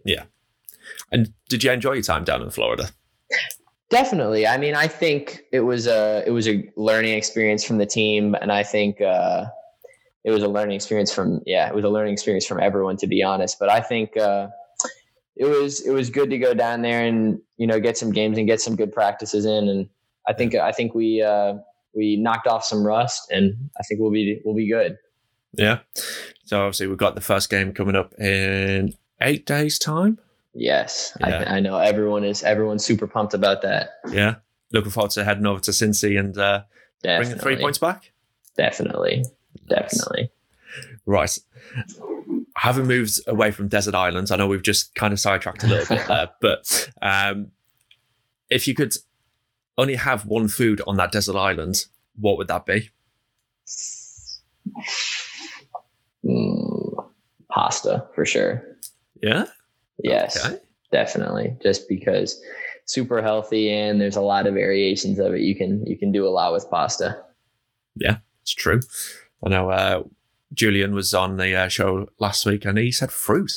And 1.12 1.32
did 1.48 1.64
you 1.64 1.70
enjoy 1.70 1.94
your 1.94 2.02
time 2.02 2.24
down 2.24 2.42
in 2.42 2.50
Florida? 2.50 2.90
Definitely. 3.90 4.46
I 4.46 4.56
mean, 4.56 4.74
I 4.74 4.86
think 4.86 5.42
it 5.52 5.60
was 5.60 5.86
a 5.86 6.22
it 6.26 6.30
was 6.30 6.46
a 6.46 6.70
learning 6.76 7.14
experience 7.14 7.64
from 7.64 7.78
the 7.78 7.86
team, 7.86 8.36
and 8.40 8.52
I 8.52 8.62
think 8.62 9.00
uh, 9.00 9.46
it 10.22 10.30
was 10.30 10.44
a 10.44 10.48
learning 10.48 10.76
experience 10.76 11.12
from 11.12 11.40
yeah, 11.44 11.68
it 11.68 11.74
was 11.74 11.84
a 11.84 11.88
learning 11.88 12.12
experience 12.12 12.46
from 12.46 12.60
everyone 12.60 12.96
to 12.98 13.08
be 13.08 13.22
honest. 13.22 13.58
But 13.58 13.68
I 13.68 13.80
think 13.80 14.16
uh, 14.16 14.48
it 15.36 15.46
was 15.46 15.80
it 15.80 15.90
was 15.90 16.08
good 16.08 16.30
to 16.30 16.38
go 16.38 16.54
down 16.54 16.82
there 16.82 17.04
and 17.04 17.40
you 17.56 17.66
know 17.66 17.80
get 17.80 17.98
some 17.98 18.12
games 18.12 18.38
and 18.38 18.46
get 18.46 18.60
some 18.60 18.76
good 18.76 18.92
practices 18.92 19.44
in, 19.44 19.68
and 19.68 19.88
I 20.28 20.34
think 20.34 20.54
I 20.54 20.70
think 20.70 20.94
we 20.94 21.20
uh, 21.20 21.54
we 21.92 22.16
knocked 22.16 22.46
off 22.46 22.64
some 22.64 22.86
rust, 22.86 23.30
and 23.32 23.70
I 23.78 23.82
think 23.82 24.00
we'll 24.00 24.12
be 24.12 24.40
we'll 24.44 24.54
be 24.54 24.68
good. 24.68 24.98
Yeah. 25.52 25.80
So 26.44 26.60
obviously 26.60 26.86
we've 26.86 26.96
got 26.96 27.14
the 27.16 27.20
first 27.20 27.50
game 27.50 27.72
coming 27.72 27.96
up 27.96 28.14
in 28.20 28.94
eight 29.20 29.46
days' 29.46 29.78
time. 29.78 30.18
Yes, 30.54 31.16
Yeah. 31.20 31.44
I, 31.46 31.56
I 31.56 31.60
know 31.60 31.78
everyone 31.78 32.24
is 32.24 32.42
everyone's 32.42 32.84
super 32.84 33.06
pumped 33.06 33.34
about 33.34 33.62
that. 33.62 33.90
Yeah. 34.10 34.36
Looking 34.72 34.90
forward 34.90 35.10
to 35.12 35.24
heading 35.24 35.46
over 35.46 35.60
to 35.60 35.70
Cincy 35.70 36.18
and 36.18 36.36
uh, 36.36 36.62
bringing 37.02 37.38
three 37.38 37.56
points 37.56 37.78
back. 37.78 38.12
Definitely, 38.56 39.24
definitely. 39.68 40.30
Right. 41.06 41.36
Having 42.56 42.86
moved 42.86 43.20
away 43.26 43.50
from 43.52 43.68
desert 43.68 43.94
islands, 43.94 44.30
I 44.30 44.36
know 44.36 44.46
we've 44.46 44.62
just 44.62 44.94
kind 44.94 45.12
of 45.12 45.20
sidetracked 45.20 45.64
a 45.64 45.66
little 45.66 45.96
bit 45.96 46.06
there, 46.06 46.30
but 46.40 46.90
um, 47.00 47.52
if 48.48 48.68
you 48.68 48.74
could 48.74 48.94
only 49.78 49.94
have 49.94 50.26
one 50.26 50.46
food 50.48 50.80
on 50.86 50.96
that 50.96 51.10
desert 51.12 51.36
island, 51.36 51.86
what 52.16 52.36
would 52.38 52.48
that 52.48 52.66
be? 52.66 52.90
Mm, 56.24 57.08
pasta 57.50 58.06
for 58.14 58.24
sure. 58.26 58.62
Yeah. 59.22 59.46
Yes, 60.02 60.44
Okay. 60.44 60.58
definitely. 60.92 61.56
Just 61.62 61.88
because 61.88 62.40
super 62.86 63.22
healthy 63.22 63.72
and 63.72 64.00
there's 64.00 64.16
a 64.16 64.20
lot 64.20 64.46
of 64.46 64.54
variations 64.54 65.18
of 65.18 65.34
it. 65.34 65.40
You 65.42 65.54
can 65.56 65.84
you 65.86 65.96
can 65.96 66.10
do 66.12 66.26
a 66.26 66.30
lot 66.30 66.52
with 66.52 66.68
pasta. 66.70 67.22
Yeah, 67.96 68.18
it's 68.42 68.54
true. 68.54 68.80
I 69.44 69.48
know 69.50 69.70
uh, 69.70 70.02
Julian 70.54 70.94
was 70.94 71.14
on 71.14 71.36
the 71.36 71.54
uh, 71.54 71.68
show 71.68 72.08
last 72.18 72.44
week 72.46 72.64
and 72.64 72.78
he 72.78 72.90
said 72.92 73.12
fruit. 73.12 73.52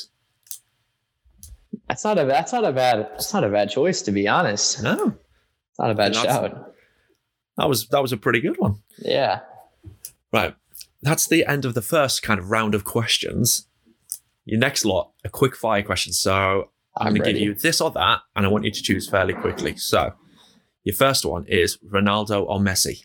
That's 1.88 2.04
not 2.04 2.18
a 2.18 2.24
that's 2.24 2.52
not 2.52 2.64
a 2.64 2.72
bad 2.72 2.98
that's 3.12 3.32
not 3.34 3.44
a 3.44 3.48
bad 3.48 3.70
choice 3.70 4.02
to 4.02 4.12
be 4.12 4.26
honest. 4.28 4.82
No, 4.82 5.14
It's 5.70 5.78
not 5.78 5.90
a 5.90 5.94
bad 5.94 6.14
shout. 6.14 6.72
that 7.56 7.68
was 7.68 7.88
that 7.88 8.00
was 8.02 8.12
a 8.12 8.16
pretty 8.16 8.40
good 8.40 8.58
one. 8.58 8.76
Yeah. 8.98 9.40
Right. 10.32 10.54
That's 11.02 11.26
the 11.26 11.44
end 11.46 11.64
of 11.64 11.74
the 11.74 11.82
first 11.82 12.22
kind 12.22 12.40
of 12.40 12.50
round 12.50 12.74
of 12.74 12.84
questions. 12.84 13.66
Your 14.44 14.58
next 14.58 14.84
lot, 14.84 15.12
a 15.24 15.28
quick 15.30 15.56
fire 15.56 15.82
question. 15.82 16.12
So 16.12 16.70
I'm, 16.96 17.08
I'm 17.08 17.14
going 17.14 17.24
to 17.24 17.32
give 17.32 17.40
you 17.42 17.54
this 17.54 17.80
or 17.80 17.90
that, 17.92 18.20
and 18.36 18.44
I 18.44 18.48
want 18.48 18.64
you 18.64 18.70
to 18.70 18.82
choose 18.82 19.08
fairly 19.08 19.32
quickly. 19.34 19.76
So 19.76 20.12
your 20.84 20.94
first 20.94 21.24
one 21.24 21.46
is 21.46 21.78
Ronaldo 21.78 22.44
or 22.46 22.58
Messi. 22.58 23.04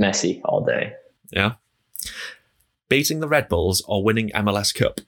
Messi 0.00 0.40
all 0.44 0.64
day. 0.64 0.92
Yeah. 1.32 1.54
Beating 2.88 3.20
the 3.20 3.28
Red 3.28 3.48
Bulls 3.48 3.82
or 3.88 4.04
winning 4.04 4.30
MLS 4.30 4.74
Cup. 4.74 5.00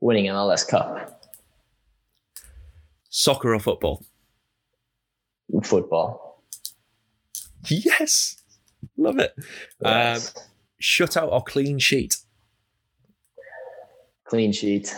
Winning 0.00 0.26
MLS 0.26 0.66
Cup. 0.66 1.22
Soccer 3.08 3.54
or 3.54 3.60
football. 3.60 4.04
Football. 5.62 6.42
Yes. 7.68 8.36
Love 8.96 9.18
it. 9.18 9.34
Um, 9.84 9.92
Yes. 9.92 10.34
shutout 10.80 11.30
or 11.30 11.42
clean 11.42 11.78
sheet. 11.78 12.16
Clean 14.30 14.52
sheet. 14.52 14.94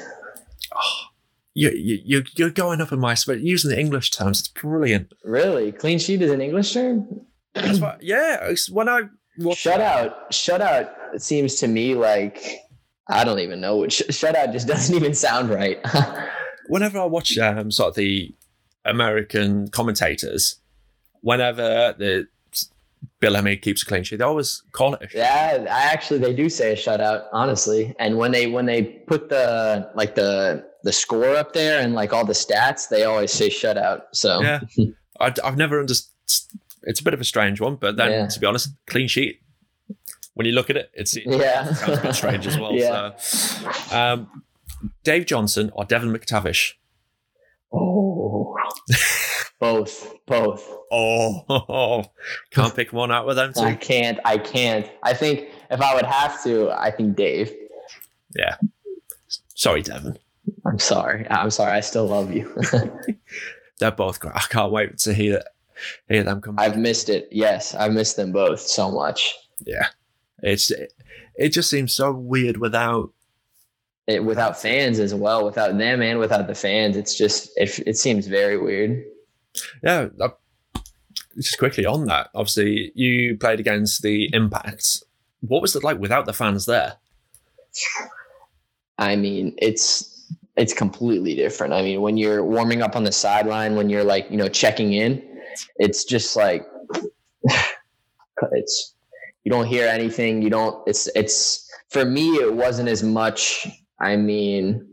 You, 1.54 1.70
you, 1.70 1.98
you- 2.04 2.24
you're 2.36 2.50
going 2.50 2.80
up 2.80 2.92
in 2.92 3.00
my 3.00 3.14
spot 3.14 3.40
using 3.40 3.70
the 3.70 3.78
English 3.80 4.10
terms. 4.10 4.40
It's 4.40 4.48
brilliant. 4.48 5.12
Really? 5.24 5.72
Clean 5.72 5.98
sheet 5.98 6.22
is 6.22 6.30
an 6.30 6.40
English 6.40 6.72
term? 6.74 7.06
That's 7.54 7.80
what, 7.80 8.02
yeah. 8.02 8.52
When 8.70 8.88
I 8.88 9.02
watch 9.38 9.64
Shutout. 9.64 10.14
Shutout 10.30 10.90
seems 11.20 11.54
to 11.56 11.68
me 11.68 11.94
like 11.94 12.42
I 13.08 13.24
don't 13.24 13.40
even 13.40 13.60
know 13.60 13.76
what 13.76 13.92
sh- 13.92 14.02
shutout 14.08 14.52
just 14.52 14.66
doesn't 14.72 14.94
even 14.94 15.14
sound 15.14 15.50
right. 15.50 15.78
whenever 16.68 16.98
I 17.00 17.04
watch 17.06 17.36
um, 17.38 17.70
sort 17.70 17.90
of 17.90 17.94
the 17.96 18.34
American 18.84 19.68
commentators, 19.68 20.56
whenever 21.20 21.94
the 21.98 22.26
Bill 23.20 23.34
Hamid 23.34 23.62
keeps 23.62 23.82
a 23.82 23.86
clean 23.86 24.02
sheet, 24.02 24.16
they 24.16 24.24
always 24.24 24.62
call 24.72 24.94
it. 24.94 25.02
A 25.14 25.16
yeah, 25.16 25.66
I 25.70 25.92
actually 25.92 26.18
they 26.20 26.32
do 26.34 26.48
say 26.48 26.72
a 26.72 26.76
shutout, 26.76 27.26
honestly. 27.32 27.94
And 27.98 28.18
when 28.18 28.32
they 28.32 28.46
when 28.48 28.66
they 28.66 28.82
put 28.82 29.28
the 29.28 29.90
like 29.94 30.14
the 30.14 30.64
the 30.82 30.92
score 30.92 31.36
up 31.36 31.52
there 31.52 31.80
and 31.80 31.94
like 31.94 32.12
all 32.12 32.24
the 32.24 32.32
stats, 32.32 32.88
they 32.88 33.04
always 33.04 33.32
say 33.32 33.48
shutout. 33.48 34.02
So 34.12 34.42
Yeah, 34.42 34.60
I, 35.20 35.32
I've 35.44 35.56
never 35.56 35.78
understood. 35.80 36.10
It's 36.84 37.00
a 37.00 37.04
bit 37.04 37.14
of 37.14 37.20
a 37.20 37.24
strange 37.24 37.60
one, 37.60 37.76
but 37.76 37.96
then 37.96 38.10
Yeah. 38.10 38.26
to 38.28 38.40
be 38.40 38.46
honest, 38.46 38.70
clean 38.86 39.06
sheet. 39.08 39.40
When 40.34 40.46
you 40.46 40.52
look 40.52 40.70
at 40.70 40.76
it, 40.76 40.90
it's 40.94 41.14
it 41.14 41.24
yeah, 41.26 41.72
sounds 41.74 41.98
a 41.98 42.02
bit 42.02 42.14
strange 42.22 42.46
as 42.46 42.58
well. 42.58 42.72
Yeah. 42.72 43.14
So, 43.16 43.96
um, 43.96 44.42
Dave 45.04 45.26
Johnson 45.26 45.70
or 45.74 45.84
Devin 45.84 46.10
McTavish? 46.12 46.72
Oh, 47.72 48.56
both, 49.62 50.12
both. 50.26 50.68
Oh, 50.90 52.04
can't 52.50 52.74
pick 52.74 52.92
one 52.92 53.12
out 53.12 53.28
with 53.28 53.36
them 53.36 53.52
I 53.58 53.74
can't. 53.76 54.18
I 54.24 54.36
can't. 54.36 54.90
I 55.04 55.14
think 55.14 55.50
if 55.70 55.80
I 55.80 55.94
would 55.94 56.04
have 56.04 56.42
to, 56.42 56.72
I 56.72 56.90
think 56.90 57.14
Dave. 57.14 57.54
Yeah. 58.34 58.56
Sorry, 59.54 59.82
Devin. 59.82 60.18
I'm 60.66 60.80
sorry. 60.80 61.28
I'm 61.30 61.50
sorry. 61.50 61.70
I 61.70 61.80
still 61.80 62.08
love 62.08 62.32
you. 62.34 62.52
They're 63.78 63.92
both 63.92 64.18
great. 64.18 64.34
I 64.34 64.40
can't 64.40 64.72
wait 64.72 64.98
to 64.98 65.14
hear 65.14 65.44
hear 66.08 66.24
them 66.24 66.40
come. 66.40 66.56
I've 66.58 66.76
missed 66.76 67.08
it. 67.08 67.28
Yes, 67.30 67.72
I've 67.72 67.92
missed 67.92 68.16
them 68.16 68.32
both 68.32 68.58
so 68.58 68.90
much. 68.90 69.32
Yeah, 69.64 69.86
it's 70.42 70.72
it, 70.72 70.92
it 71.36 71.48
just 71.50 71.70
seems 71.70 71.92
so 71.92 72.12
weird 72.12 72.56
without. 72.56 73.12
It, 74.08 74.24
without 74.24 74.60
fans 74.60 74.98
as 74.98 75.14
well, 75.14 75.44
without 75.44 75.78
them 75.78 76.02
and 76.02 76.18
without 76.18 76.48
the 76.48 76.56
fans, 76.56 76.96
it's 76.96 77.16
just 77.16 77.50
it, 77.54 77.78
it 77.86 77.96
seems 77.96 78.26
very 78.26 78.58
weird. 78.58 79.04
Yeah, 79.82 80.08
just 81.36 81.58
quickly 81.58 81.86
on 81.86 82.06
that, 82.06 82.30
obviously 82.34 82.92
you 82.94 83.36
played 83.36 83.60
against 83.60 84.02
the 84.02 84.30
Impact. 84.32 85.02
What 85.40 85.62
was 85.62 85.74
it 85.74 85.84
like 85.84 85.98
without 85.98 86.26
the 86.26 86.32
fans 86.32 86.66
there? 86.66 86.94
I 88.98 89.16
mean, 89.16 89.54
it's 89.58 90.08
it's 90.56 90.74
completely 90.74 91.34
different. 91.34 91.72
I 91.72 91.82
mean, 91.82 92.02
when 92.02 92.16
you're 92.16 92.44
warming 92.44 92.82
up 92.82 92.94
on 92.94 93.04
the 93.04 93.12
sideline, 93.12 93.74
when 93.74 93.88
you're 93.88 94.04
like, 94.04 94.30
you 94.30 94.36
know, 94.36 94.48
checking 94.48 94.92
in, 94.92 95.22
it's 95.76 96.04
just 96.04 96.36
like 96.36 96.66
it's 98.52 98.94
you 99.44 99.50
don't 99.50 99.66
hear 99.66 99.88
anything. 99.88 100.42
You 100.42 100.50
don't 100.50 100.86
it's 100.86 101.08
it's 101.14 101.70
for 101.88 102.04
me 102.04 102.28
it 102.36 102.54
wasn't 102.54 102.88
as 102.88 103.02
much 103.02 103.66
I 103.98 104.16
mean 104.16 104.91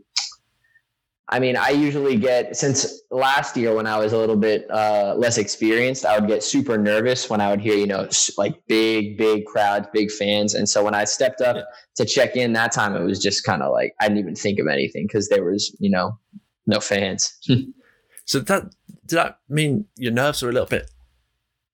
I 1.32 1.38
mean, 1.38 1.56
I 1.56 1.70
usually 1.70 2.16
get 2.16 2.56
since 2.56 3.02
last 3.12 3.56
year 3.56 3.72
when 3.74 3.86
I 3.86 3.96
was 3.98 4.12
a 4.12 4.18
little 4.18 4.36
bit 4.36 4.68
uh, 4.68 5.14
less 5.16 5.38
experienced, 5.38 6.04
I 6.04 6.18
would 6.18 6.28
get 6.28 6.42
super 6.42 6.76
nervous 6.76 7.30
when 7.30 7.40
I 7.40 7.50
would 7.50 7.60
hear, 7.60 7.76
you 7.76 7.86
know, 7.86 8.08
like 8.36 8.60
big, 8.66 9.16
big 9.16 9.46
crowds, 9.46 9.86
big 9.92 10.10
fans. 10.10 10.54
And 10.54 10.68
so 10.68 10.84
when 10.84 10.94
I 10.94 11.04
stepped 11.04 11.40
up 11.40 11.56
to 11.96 12.04
check 12.04 12.34
in 12.34 12.52
that 12.54 12.72
time, 12.72 12.96
it 12.96 13.04
was 13.04 13.20
just 13.20 13.44
kind 13.44 13.62
of 13.62 13.70
like 13.70 13.94
I 14.00 14.08
didn't 14.08 14.18
even 14.18 14.34
think 14.34 14.58
of 14.58 14.66
anything 14.66 15.06
because 15.06 15.28
there 15.28 15.44
was, 15.44 15.74
you 15.78 15.88
know, 15.88 16.18
no 16.66 16.80
fans. 16.80 17.32
so 18.24 18.40
that 18.40 18.64
did 19.06 19.16
that 19.16 19.38
mean 19.48 19.86
your 19.96 20.12
nerves 20.12 20.42
are 20.42 20.48
a 20.48 20.52
little 20.52 20.68
bit 20.68 20.90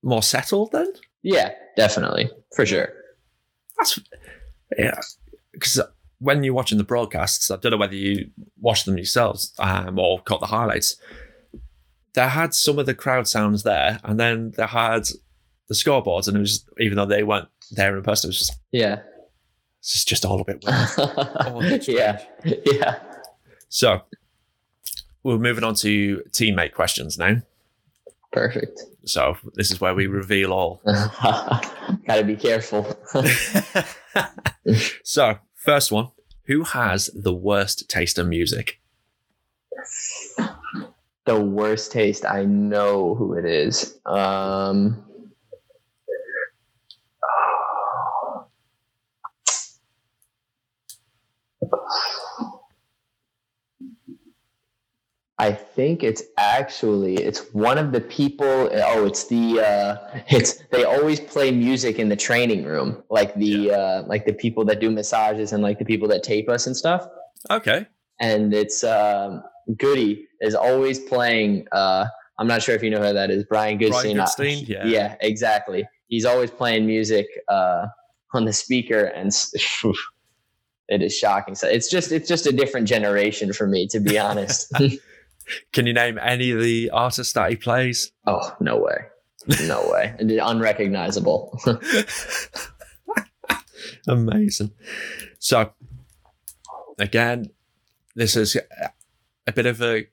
more 0.03 0.23
settled 0.23 0.73
then? 0.73 0.93
Yeah, 1.23 1.53
definitely, 1.77 2.31
for 2.55 2.67
sure. 2.67 2.91
That's 3.79 3.99
yeah, 4.79 5.01
because 5.53 5.81
when 6.19 6.43
you're 6.43 6.55
watching 6.55 6.79
the 6.79 6.85
broadcasts, 6.85 7.51
I 7.51 7.57
don't 7.57 7.73
know 7.73 7.79
whether 7.79 7.95
you 7.95 8.31
watch 8.61 8.85
them 8.85 8.97
yourselves 8.97 9.53
um, 9.59 9.99
or 9.99 10.21
caught 10.21 10.41
the 10.41 10.47
highlights. 10.47 10.97
They 12.15 12.29
had 12.29 12.55
some 12.55 12.79
of 12.79 12.87
the 12.87 12.95
crowd 12.95 13.29
sounds 13.29 13.63
there, 13.63 14.01
and 14.05 14.19
then 14.19 14.53
they 14.57 14.67
had 14.67 15.07
the 15.69 15.75
scoreboards, 15.75 16.29
and 16.29 16.37
it 16.37 16.41
was 16.41 16.65
even 16.79 16.97
though 16.97 17.07
they 17.07 17.23
weren't 17.23 17.49
there 17.71 17.97
in 17.97 18.03
person, 18.03 18.29
it 18.29 18.31
was 18.31 18.39
just 18.39 18.59
yeah, 18.73 19.01
it's 19.81 20.05
just 20.05 20.25
all 20.25 20.41
a 20.41 20.45
bit 20.45 20.65
weird. 20.65 21.87
yeah, 21.89 22.23
yeah. 22.65 22.99
So 23.69 24.01
we're 25.23 25.39
moving 25.39 25.65
on 25.65 25.75
to 25.77 26.23
teammate 26.31 26.73
questions 26.73 27.19
now. 27.19 27.43
Perfect. 28.33 28.81
So 29.05 29.37
this 29.55 29.71
is 29.71 29.81
where 29.81 29.95
we 29.95 30.07
reveal 30.07 30.53
all. 30.53 30.81
Gotta 30.87 32.25
be 32.25 32.37
careful. 32.37 32.87
so 35.05 35.39
First 35.67 35.91
one 35.91 36.11
Who 36.45 36.63
has 36.63 37.11
the 37.13 37.35
worst 37.35 37.89
taste 37.89 38.19
in 38.19 38.29
music? 38.29 38.81
The 41.25 41.41
worst 41.41 41.91
taste. 41.91 42.25
I 42.25 42.45
know 42.45 43.17
who 43.17 43.35
it 43.35 43.45
is. 43.45 43.99
Um, 44.07 45.05
I 55.39 55.53
think 55.53 56.03
it's 56.03 56.23
actually 56.39 57.17
it's 57.17 57.53
one 57.53 57.77
of 57.77 57.93
the 57.93 58.01
people. 58.01 58.71
Oh, 58.73 59.05
it's 59.05 59.27
the 59.27 59.61
uh, 59.61 60.21
it's 60.29 60.63
they 60.71 60.85
always 60.85 61.21
play 61.21 61.51
music 61.51 61.99
in 61.99 62.09
the 62.09 62.17
training 62.17 62.65
room, 62.65 63.03
like 63.11 63.35
the 63.35 63.47
yeah. 63.47 63.73
uh, 63.73 64.05
like 64.07 64.25
the 64.25 64.33
people 64.33 64.65
that 64.65 64.81
do 64.81 64.91
massages 64.91 65.53
and 65.53 65.63
like 65.63 65.79
the 65.79 65.85
people 65.85 66.09
that 66.09 66.23
tape 66.23 66.49
us 66.49 66.67
and 66.67 66.75
stuff. 66.75 67.07
Okay. 67.51 67.87
And 68.19 68.55
it's 68.55 68.83
um, 68.83 69.43
Goody 69.77 70.27
is 70.41 70.55
always 70.55 70.99
playing. 70.99 71.69
Uh, 71.71 72.07
I'm 72.39 72.47
not 72.47 72.63
sure 72.63 72.75
if 72.75 72.83
you 72.83 72.89
know 72.89 73.03
who 73.03 73.13
that 73.13 73.31
is, 73.31 73.45
Brian 73.45 73.79
Goodstein. 73.79 74.15
Brian 74.15 74.17
Goodstein, 74.17 74.69
yeah, 74.69 74.87
yeah, 74.87 75.17
exactly. 75.21 75.87
He's 76.09 76.25
always 76.25 76.51
playing 76.51 76.87
music 76.87 77.27
uh, 77.49 77.87
on 78.33 78.47
the 78.47 78.55
speaker, 78.55 79.05
and 79.05 79.31
it 80.89 81.03
is 81.03 81.15
shocking. 81.15 81.55
So 81.55 81.69
it's 81.69 81.91
just 81.91 82.11
it's 82.11 82.27
just 82.27 82.47
a 82.47 82.53
different 82.53 82.89
generation 82.89 83.53
for 83.53 83.67
me, 83.67 83.87
to 83.89 84.01
be 84.01 84.19
honest. 84.19 84.73
Can 85.73 85.87
you 85.87 85.93
name 85.93 86.19
any 86.19 86.51
of 86.51 86.61
the 86.61 86.91
artists 86.91 87.33
that 87.35 87.51
he 87.51 87.57
plays? 87.57 88.13
Oh, 88.27 88.55
no 88.61 88.79
way. 88.79 88.97
No 89.63 89.89
way. 89.91 90.15
Unrecognizable. 90.43 91.61
Amazing. 94.09 94.73
So, 95.39 95.73
again, 96.99 97.51
this 98.15 98.37
is 98.37 98.57
a 99.47 99.53
bit 99.53 99.67
of 99.67 99.83
a 99.83 100.07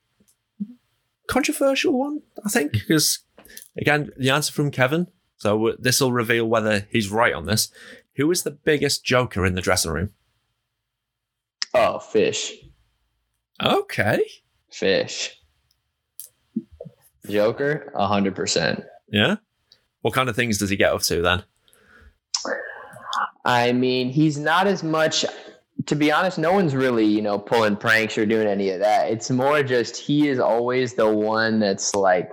controversial 1.27 1.97
one, 1.97 2.21
I 2.45 2.49
think, 2.49 2.73
because, 2.73 3.19
again, 3.77 4.11
the 4.17 4.29
answer 4.29 4.53
from 4.53 4.71
Kevin. 4.71 5.07
So, 5.37 5.75
this 5.79 5.99
will 5.99 6.11
reveal 6.11 6.45
whether 6.45 6.87
he's 6.91 7.09
right 7.09 7.33
on 7.33 7.45
this. 7.45 7.71
Who 8.15 8.29
is 8.29 8.43
the 8.43 8.51
biggest 8.51 9.03
joker 9.03 9.45
in 9.45 9.55
the 9.55 9.61
dressing 9.61 9.91
room? 9.91 10.11
Oh, 11.73 11.97
fish. 11.97 12.53
Okay 13.61 14.23
fish. 14.73 15.39
Joker, 17.29 17.91
a 17.95 18.07
hundred 18.07 18.35
percent. 18.35 18.83
Yeah. 19.07 19.37
What 20.01 20.13
kind 20.13 20.27
of 20.27 20.35
things 20.35 20.57
does 20.57 20.69
he 20.69 20.75
get 20.75 20.91
up 20.91 21.01
to 21.03 21.21
then? 21.21 21.43
I 23.45 23.71
mean, 23.71 24.09
he's 24.09 24.37
not 24.37 24.67
as 24.67 24.83
much. 24.83 25.25
To 25.87 25.95
be 25.95 26.11
honest, 26.11 26.37
no 26.37 26.53
one's 26.53 26.75
really 26.75 27.05
you 27.05 27.21
know 27.21 27.39
pulling 27.39 27.77
pranks 27.77 28.17
or 28.17 28.25
doing 28.25 28.47
any 28.47 28.69
of 28.69 28.79
that. 28.79 29.11
It's 29.11 29.29
more 29.29 29.63
just 29.63 29.97
he 29.97 30.27
is 30.27 30.39
always 30.39 30.93
the 30.93 31.09
one 31.09 31.59
that's 31.59 31.95
like 31.95 32.29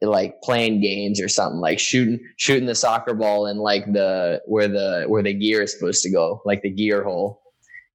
like 0.00 0.40
playing 0.42 0.80
games 0.80 1.20
or 1.20 1.28
something 1.28 1.60
like 1.60 1.78
shooting 1.78 2.18
shooting 2.36 2.66
the 2.66 2.74
soccer 2.74 3.14
ball 3.14 3.46
in 3.46 3.58
like 3.58 3.92
the 3.92 4.40
where 4.46 4.68
the 4.68 5.04
where 5.06 5.22
the 5.22 5.32
gear 5.32 5.62
is 5.62 5.72
supposed 5.72 6.02
to 6.02 6.10
go 6.10 6.42
like 6.44 6.62
the 6.62 6.70
gear 6.70 7.04
hole 7.04 7.41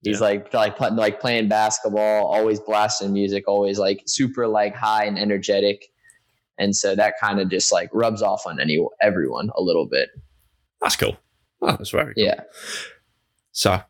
He's 0.02 0.20
yeah. 0.20 0.28
like 0.28 0.54
like 0.54 0.80
like 0.80 1.20
playing 1.20 1.50
basketball, 1.50 2.28
always 2.28 2.60
blasting 2.60 3.14
music, 3.14 3.46
always 3.48 3.80
like 3.80 4.04
super 4.06 4.48
like 4.48 4.76
high 4.76 5.06
and 5.06 5.18
energetic, 5.18 5.88
and 6.58 6.76
so 6.76 6.96
that 6.96 7.16
kind 7.20 7.40
of 7.40 7.50
just 7.50 7.72
like 7.72 7.90
rubs 7.94 8.22
off 8.22 8.44
on 8.46 8.60
any 8.60 8.86
everyone 9.02 9.50
a 9.56 9.62
little 9.62 9.88
bit. 9.88 10.10
That's 10.82 10.96
cool. 10.96 11.18
Oh, 11.62 11.76
that's 11.76 11.90
very 11.90 12.14
cool. 12.14 12.24
yeah. 12.24 12.42
So, 13.52 13.82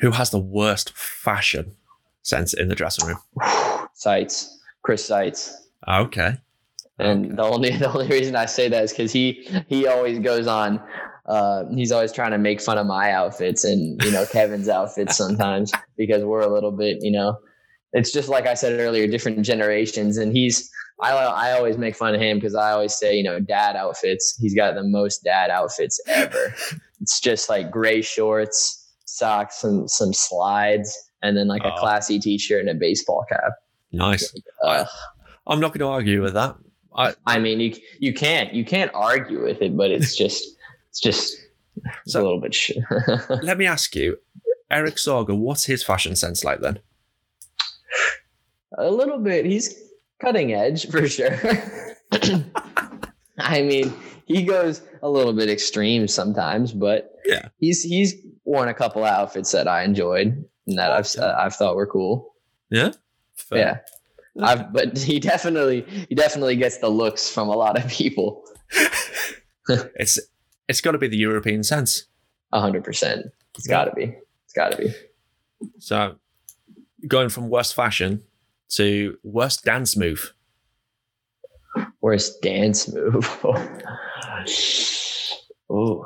who 0.00 0.10
has 0.10 0.30
the 0.30 0.40
worst 0.40 0.92
fashion 0.96 1.76
sense 2.22 2.52
in 2.52 2.68
the 2.68 2.74
dressing 2.74 3.06
room? 3.06 3.18
Seitz, 3.94 4.60
Chris 4.82 5.04
Seitz. 5.04 5.68
Okay. 5.86 6.34
And 6.98 7.26
okay. 7.26 7.34
the 7.36 7.42
only 7.42 7.70
the 7.76 7.92
only 7.92 8.08
reason 8.08 8.34
I 8.34 8.46
say 8.46 8.68
that 8.68 8.82
is 8.82 8.90
because 8.90 9.12
he 9.12 9.48
he 9.68 9.86
always 9.86 10.18
goes 10.18 10.48
on 10.48 10.82
uh, 11.26 11.64
he's 11.74 11.90
always 11.90 12.12
trying 12.12 12.32
to 12.32 12.38
make 12.38 12.60
fun 12.60 12.78
of 12.78 12.86
my 12.86 13.10
outfits 13.10 13.64
and 13.64 14.02
you 14.02 14.10
know 14.10 14.26
Kevin's 14.26 14.68
outfits 14.68 15.16
sometimes 15.16 15.72
because 15.96 16.22
we're 16.22 16.40
a 16.40 16.52
little 16.52 16.72
bit 16.72 16.98
you 17.00 17.10
know 17.10 17.38
it's 17.94 18.12
just 18.12 18.28
like 18.28 18.46
I 18.46 18.54
said 18.54 18.78
earlier 18.78 19.06
different 19.06 19.42
generations. 19.42 20.18
And 20.18 20.36
he's 20.36 20.70
I 21.00 21.12
I 21.12 21.52
always 21.52 21.78
make 21.78 21.96
fun 21.96 22.14
of 22.14 22.20
him 22.20 22.38
because 22.38 22.54
I 22.54 22.72
always 22.72 22.94
say 22.94 23.16
you 23.16 23.22
know 23.22 23.40
dad 23.40 23.76
outfits 23.76 24.36
he's 24.40 24.54
got 24.54 24.74
the 24.74 24.82
most 24.82 25.24
dad 25.24 25.50
outfits 25.50 25.98
ever. 26.06 26.54
It's 27.00 27.20
just 27.20 27.50
like 27.50 27.70
gray 27.70 28.00
shorts 28.00 28.94
socks 29.04 29.62
and 29.62 29.90
some 29.90 30.14
slides 30.14 30.96
and 31.22 31.36
then 31.36 31.48
like 31.48 31.60
oh. 31.62 31.68
a 31.68 31.78
classy 31.78 32.18
t-shirt 32.18 32.60
and 32.60 32.70
a 32.70 32.74
baseball 32.74 33.26
cap. 33.28 33.52
Nice. 33.92 34.32
Uh, 34.62 34.86
I'm 35.46 35.60
not 35.60 35.72
going 35.72 35.80
to 35.80 35.88
argue 35.88 36.22
with 36.22 36.32
that. 36.32 36.56
I, 36.96 37.14
I 37.26 37.38
mean 37.40 37.60
you 37.60 37.74
you 37.98 38.14
can't 38.14 38.54
you 38.54 38.64
can't 38.64 38.90
argue 38.94 39.42
with 39.42 39.60
it 39.60 39.76
but 39.76 39.90
it's 39.90 40.16
just 40.24 40.44
it's 40.94 41.00
just 41.00 41.36
it's 42.04 42.12
so, 42.12 42.20
a 42.20 42.22
little 42.22 42.40
bit. 42.40 42.54
Sh- 42.54 42.70
let 43.42 43.58
me 43.58 43.66
ask 43.66 43.96
you, 43.96 44.18
Erik 44.70 44.94
Sorga, 44.94 45.36
what's 45.36 45.64
his 45.64 45.82
fashion 45.82 46.14
sense 46.14 46.44
like 46.44 46.60
then? 46.60 46.78
A 48.78 48.88
little 48.88 49.18
bit. 49.18 49.44
He's 49.44 49.74
cutting 50.20 50.52
edge 50.52 50.88
for 50.88 51.08
sure. 51.08 51.36
I 53.38 53.62
mean, 53.62 53.92
he 54.26 54.44
goes 54.44 54.82
a 55.02 55.10
little 55.10 55.32
bit 55.32 55.50
extreme 55.50 56.06
sometimes, 56.06 56.70
but 56.70 57.10
yeah, 57.24 57.48
he's 57.58 57.82
he's 57.82 58.14
worn 58.44 58.68
a 58.68 58.74
couple 58.74 59.02
outfits 59.02 59.50
that 59.50 59.66
I 59.66 59.82
enjoyed 59.82 60.44
and 60.68 60.78
that 60.78 60.92
I've 60.92 61.12
uh, 61.16 61.34
I've 61.36 61.56
thought 61.56 61.74
were 61.74 61.88
cool. 61.88 62.36
Yeah, 62.70 62.92
Fair. 63.34 63.58
yeah. 63.58 63.78
I've, 64.40 64.72
but 64.72 64.96
he 64.96 65.18
definitely 65.18 65.80
he 66.08 66.14
definitely 66.14 66.54
gets 66.54 66.78
the 66.78 66.88
looks 66.88 67.28
from 67.28 67.48
a 67.48 67.56
lot 67.56 67.76
of 67.76 67.90
people. 67.90 68.44
it's 69.68 70.20
it's 70.68 70.80
got 70.80 70.92
to 70.92 70.98
be 70.98 71.08
the 71.08 71.16
European 71.16 71.62
sense. 71.62 72.04
A 72.52 72.60
hundred 72.60 72.84
percent. 72.84 73.26
It's 73.56 73.66
got 73.66 73.84
to 73.86 73.92
be. 73.92 74.16
It's 74.44 74.52
got 74.54 74.72
to 74.72 74.78
be. 74.78 74.94
So, 75.78 76.16
going 77.08 77.28
from 77.28 77.48
worst 77.48 77.74
fashion 77.74 78.22
to 78.70 79.18
worst 79.22 79.64
dance 79.64 79.96
move. 79.96 80.34
Worst 82.00 82.40
dance 82.42 82.92
move. 82.92 83.26
oh, 85.70 86.04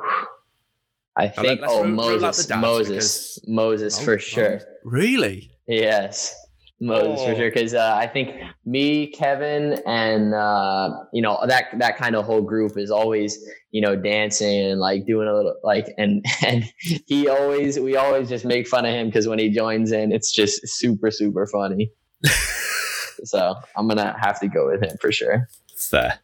I 1.15 1.27
think. 1.27 1.61
oh, 1.63 1.83
Moses. 1.83 2.49
Moses. 2.49 3.39
Moses 3.47 3.99
oh, 3.99 4.03
for 4.05 4.17
sure. 4.19 4.61
Really? 4.83 5.51
Yes. 5.67 6.35
Moses 6.79 7.23
for 7.23 7.31
Oh. 7.31 7.35
sure. 7.35 7.51
Because 7.51 7.73
uh, 7.73 7.93
I 7.95 8.07
think 8.07 8.35
me, 8.65 9.07
Kevin, 9.07 9.79
and 9.85 10.33
uh, 10.33 10.91
you 11.13 11.21
know 11.21 11.37
that 11.45 11.65
that 11.77 11.97
kind 11.97 12.15
of 12.15 12.25
whole 12.25 12.41
group 12.41 12.77
is 12.77 12.89
always 12.89 13.37
you 13.71 13.81
know 13.81 13.95
dancing 13.95 14.59
and 14.71 14.79
like 14.79 15.05
doing 15.05 15.27
a 15.27 15.33
little 15.33 15.55
like 15.63 15.93
and 15.97 16.25
and 16.45 16.65
he 17.07 17.27
always 17.27 17.79
we 17.79 17.95
always 17.95 18.29
just 18.29 18.45
make 18.45 18.67
fun 18.67 18.85
of 18.85 18.93
him 18.93 19.07
because 19.07 19.27
when 19.27 19.39
he 19.39 19.49
joins 19.49 19.91
in, 19.91 20.11
it's 20.11 20.31
just 20.31 20.67
super 20.67 21.11
super 21.11 21.45
funny. 21.47 21.91
so 23.23 23.55
I'm 23.75 23.87
gonna 23.87 24.15
have 24.19 24.39
to 24.41 24.47
go 24.47 24.69
with 24.69 24.83
him 24.83 24.97
for 24.99 25.11
sure. 25.11 25.47
Fair. 25.77 26.19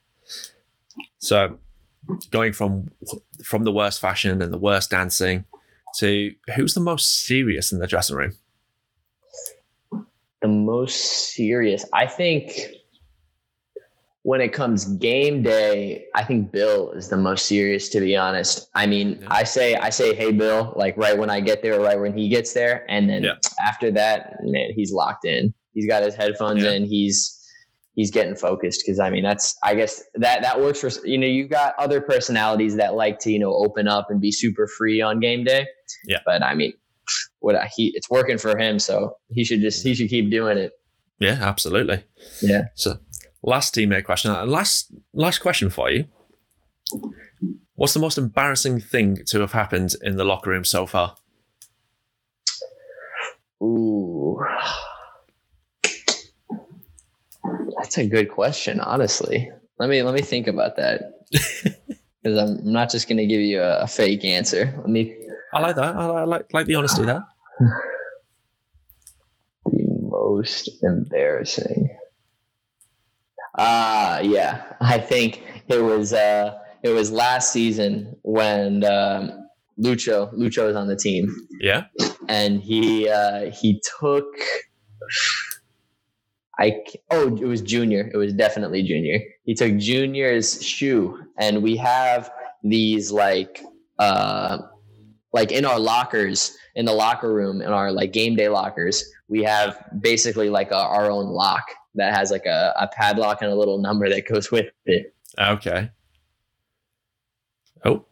So, 1.20 1.58
going 2.32 2.54
from 2.54 2.90
from 3.44 3.64
the 3.64 3.72
worst 3.72 4.00
fashion 4.00 4.42
and 4.42 4.54
the 4.54 4.58
worst 4.58 4.92
dancing 4.92 5.46
to 5.98 6.34
who's 6.56 6.74
the 6.74 6.82
most 6.82 7.26
serious 7.26 7.72
in 7.72 7.80
the 7.80 7.88
dressing 7.88 8.16
room? 8.16 8.34
the 10.42 10.48
most 10.48 11.34
serious 11.34 11.86
i 11.94 12.06
think 12.06 12.52
when 14.30 14.42
it 14.42 14.52
comes 14.54 14.86
game 14.98 15.44
day 15.44 16.04
i 16.16 16.24
think 16.24 16.52
bill 16.52 16.92
is 17.00 17.10
the 17.10 17.18
most 17.18 17.46
serious 17.46 17.90
to 17.90 18.00
be 18.00 18.16
honest 18.18 18.68
i 18.74 18.86
mean 18.88 19.20
Yeah. 19.22 19.28
i 19.30 19.44
say 19.44 19.76
i 19.76 19.90
say 19.92 20.16
hey 20.16 20.32
bill 20.32 20.74
like 20.76 20.98
right 20.98 21.18
when 21.18 21.30
i 21.30 21.40
get 21.40 21.62
there 21.62 21.80
right 21.80 22.00
when 22.00 22.18
he 22.18 22.28
gets 22.28 22.54
there 22.54 22.86
and 22.90 23.08
then 23.10 23.24
Yeah. 23.24 23.36
after 23.70 23.92
that 23.92 24.38
man 24.42 24.70
he's 24.76 24.92
locked 24.92 25.26
in 25.26 25.54
he's 25.74 25.88
got 25.88 26.02
his 26.04 26.16
headphones 26.16 26.64
Yeah. 26.64 26.72
in 26.72 26.86
he's 26.86 27.18
he's 27.94 28.10
getting 28.10 28.36
focused 28.36 28.82
because 28.84 29.00
i 29.00 29.10
mean 29.12 29.24
that's 29.24 29.56
i 29.64 29.76
guess 29.76 30.02
that 30.16 30.42
that 30.42 30.60
works 30.60 30.80
for 30.82 30.90
you 31.08 31.18
know 31.20 31.28
you've 31.28 31.52
got 31.52 31.76
other 31.78 32.02
personalities 32.02 32.76
that 32.78 32.96
like 32.96 33.20
to 33.20 33.32
you 33.32 33.38
know 33.40 33.54
open 33.54 33.88
up 33.88 34.08
and 34.10 34.20
be 34.22 34.32
super 34.32 34.66
free 34.68 35.02
on 35.02 35.20
game 35.20 35.44
day 35.44 35.68
Yeah. 36.08 36.20
but 36.26 36.42
i 36.42 36.56
mean 36.56 36.74
what 37.40 37.56
he 37.76 37.92
it's 37.96 38.10
working 38.10 38.40
for 38.40 38.58
him 38.58 38.80
so 38.80 39.18
he 39.30 39.44
should 39.46 39.62
just 39.62 39.84
he 39.84 39.94
should 39.94 40.10
keep 40.10 40.32
doing 40.32 40.58
it 40.58 40.72
Yeah, 41.20 41.38
absolutely. 41.52 42.04
Yeah. 42.42 42.64
So, 42.76 42.98
last 43.46 43.74
teammate 43.76 44.04
question. 44.04 44.32
uh, 44.32 44.46
Last 44.46 44.92
last 45.14 45.40
question 45.40 45.70
for 45.70 45.90
you. 45.90 46.06
What's 47.76 47.94
the 47.94 48.00
most 48.00 48.18
embarrassing 48.18 48.80
thing 48.80 49.18
to 49.28 49.40
have 49.42 49.52
happened 49.52 49.96
in 50.02 50.16
the 50.18 50.24
locker 50.24 50.50
room 50.50 50.66
so 50.66 50.86
far? 50.86 51.16
Ooh. 53.62 54.40
That's 57.78 57.98
a 57.98 58.08
good 58.08 58.30
question, 58.32 58.80
honestly. 58.80 59.50
Let 59.80 59.90
me 59.90 60.02
let 60.04 60.14
me 60.14 60.22
think 60.22 60.48
about 60.48 60.76
that. 60.78 61.02
Because 62.26 62.40
I'm 62.40 62.74
not 62.74 62.90
just 62.90 63.08
gonna 63.08 63.28
give 63.28 63.42
you 63.42 63.62
a, 63.62 63.82
a 63.82 63.88
fake 63.88 64.26
answer. 64.26 64.74
Let 64.78 64.90
me 64.90 65.16
I 65.54 65.60
like 65.60 65.76
that. 65.76 65.96
I 65.96 66.06
like, 66.08 66.28
like, 66.28 66.46
like 66.54 66.66
the 66.66 66.74
honesty 66.74 67.04
there. 67.06 67.24
the 69.66 69.86
most 70.10 70.70
embarrassing. 70.82 71.88
Ah, 73.58 74.20
yeah. 74.20 74.74
I 74.82 74.98
think 75.00 75.44
it 75.68 75.82
was 75.82 76.14
uh 76.14 76.58
it 76.84 76.90
was 76.90 77.12
last 77.12 77.52
season 77.52 78.16
when 78.22 78.84
um, 78.84 79.32
Lucho 79.80 80.34
Lucho 80.34 80.68
was 80.68 80.76
on 80.76 80.88
the 80.88 80.96
team. 80.96 81.34
Yeah. 81.60 81.86
and 82.28 82.62
he 82.62 83.10
uh, 83.10 83.52
he 83.52 83.82
took 84.00 84.26
I 86.60 86.82
oh 87.12 87.36
it 87.36 87.46
was 87.46 87.62
junior 87.62 88.10
it 88.14 88.18
was 88.18 88.34
definitely 88.34 88.82
junior 88.84 89.20
he 89.44 89.54
took 89.54 89.76
junior's 89.78 90.64
shoe 90.64 91.20
and 91.38 91.62
we 91.62 91.76
have 91.78 92.32
these 92.64 93.12
like 93.12 93.62
uh 94.00 94.60
like 95.34 95.52
in 95.52 95.66
our 95.66 95.80
lockers 95.80 96.56
in 96.76 96.86
the 96.86 96.94
locker 96.94 97.34
room 97.34 97.62
in 97.62 97.70
our 97.70 97.92
like 97.92 98.14
game 98.14 98.36
day 98.36 98.48
lockers 98.48 99.04
we 99.28 99.44
have 99.44 99.84
basically 100.00 100.50
like 100.50 100.72
a, 100.72 100.78
our 100.78 101.12
own 101.12 101.26
lock 101.28 101.64
that 101.96 102.16
has 102.16 102.32
like 102.32 102.46
a, 102.46 102.74
a 102.80 102.88
padlock 102.88 103.42
and 103.42 103.52
a 103.52 103.56
little 103.56 103.78
number 103.78 104.10
that 104.10 104.28
goes 104.28 104.52
with 104.52 104.68
it. 104.86 105.14
Okay. 105.40 105.90
Oh, 107.84 108.06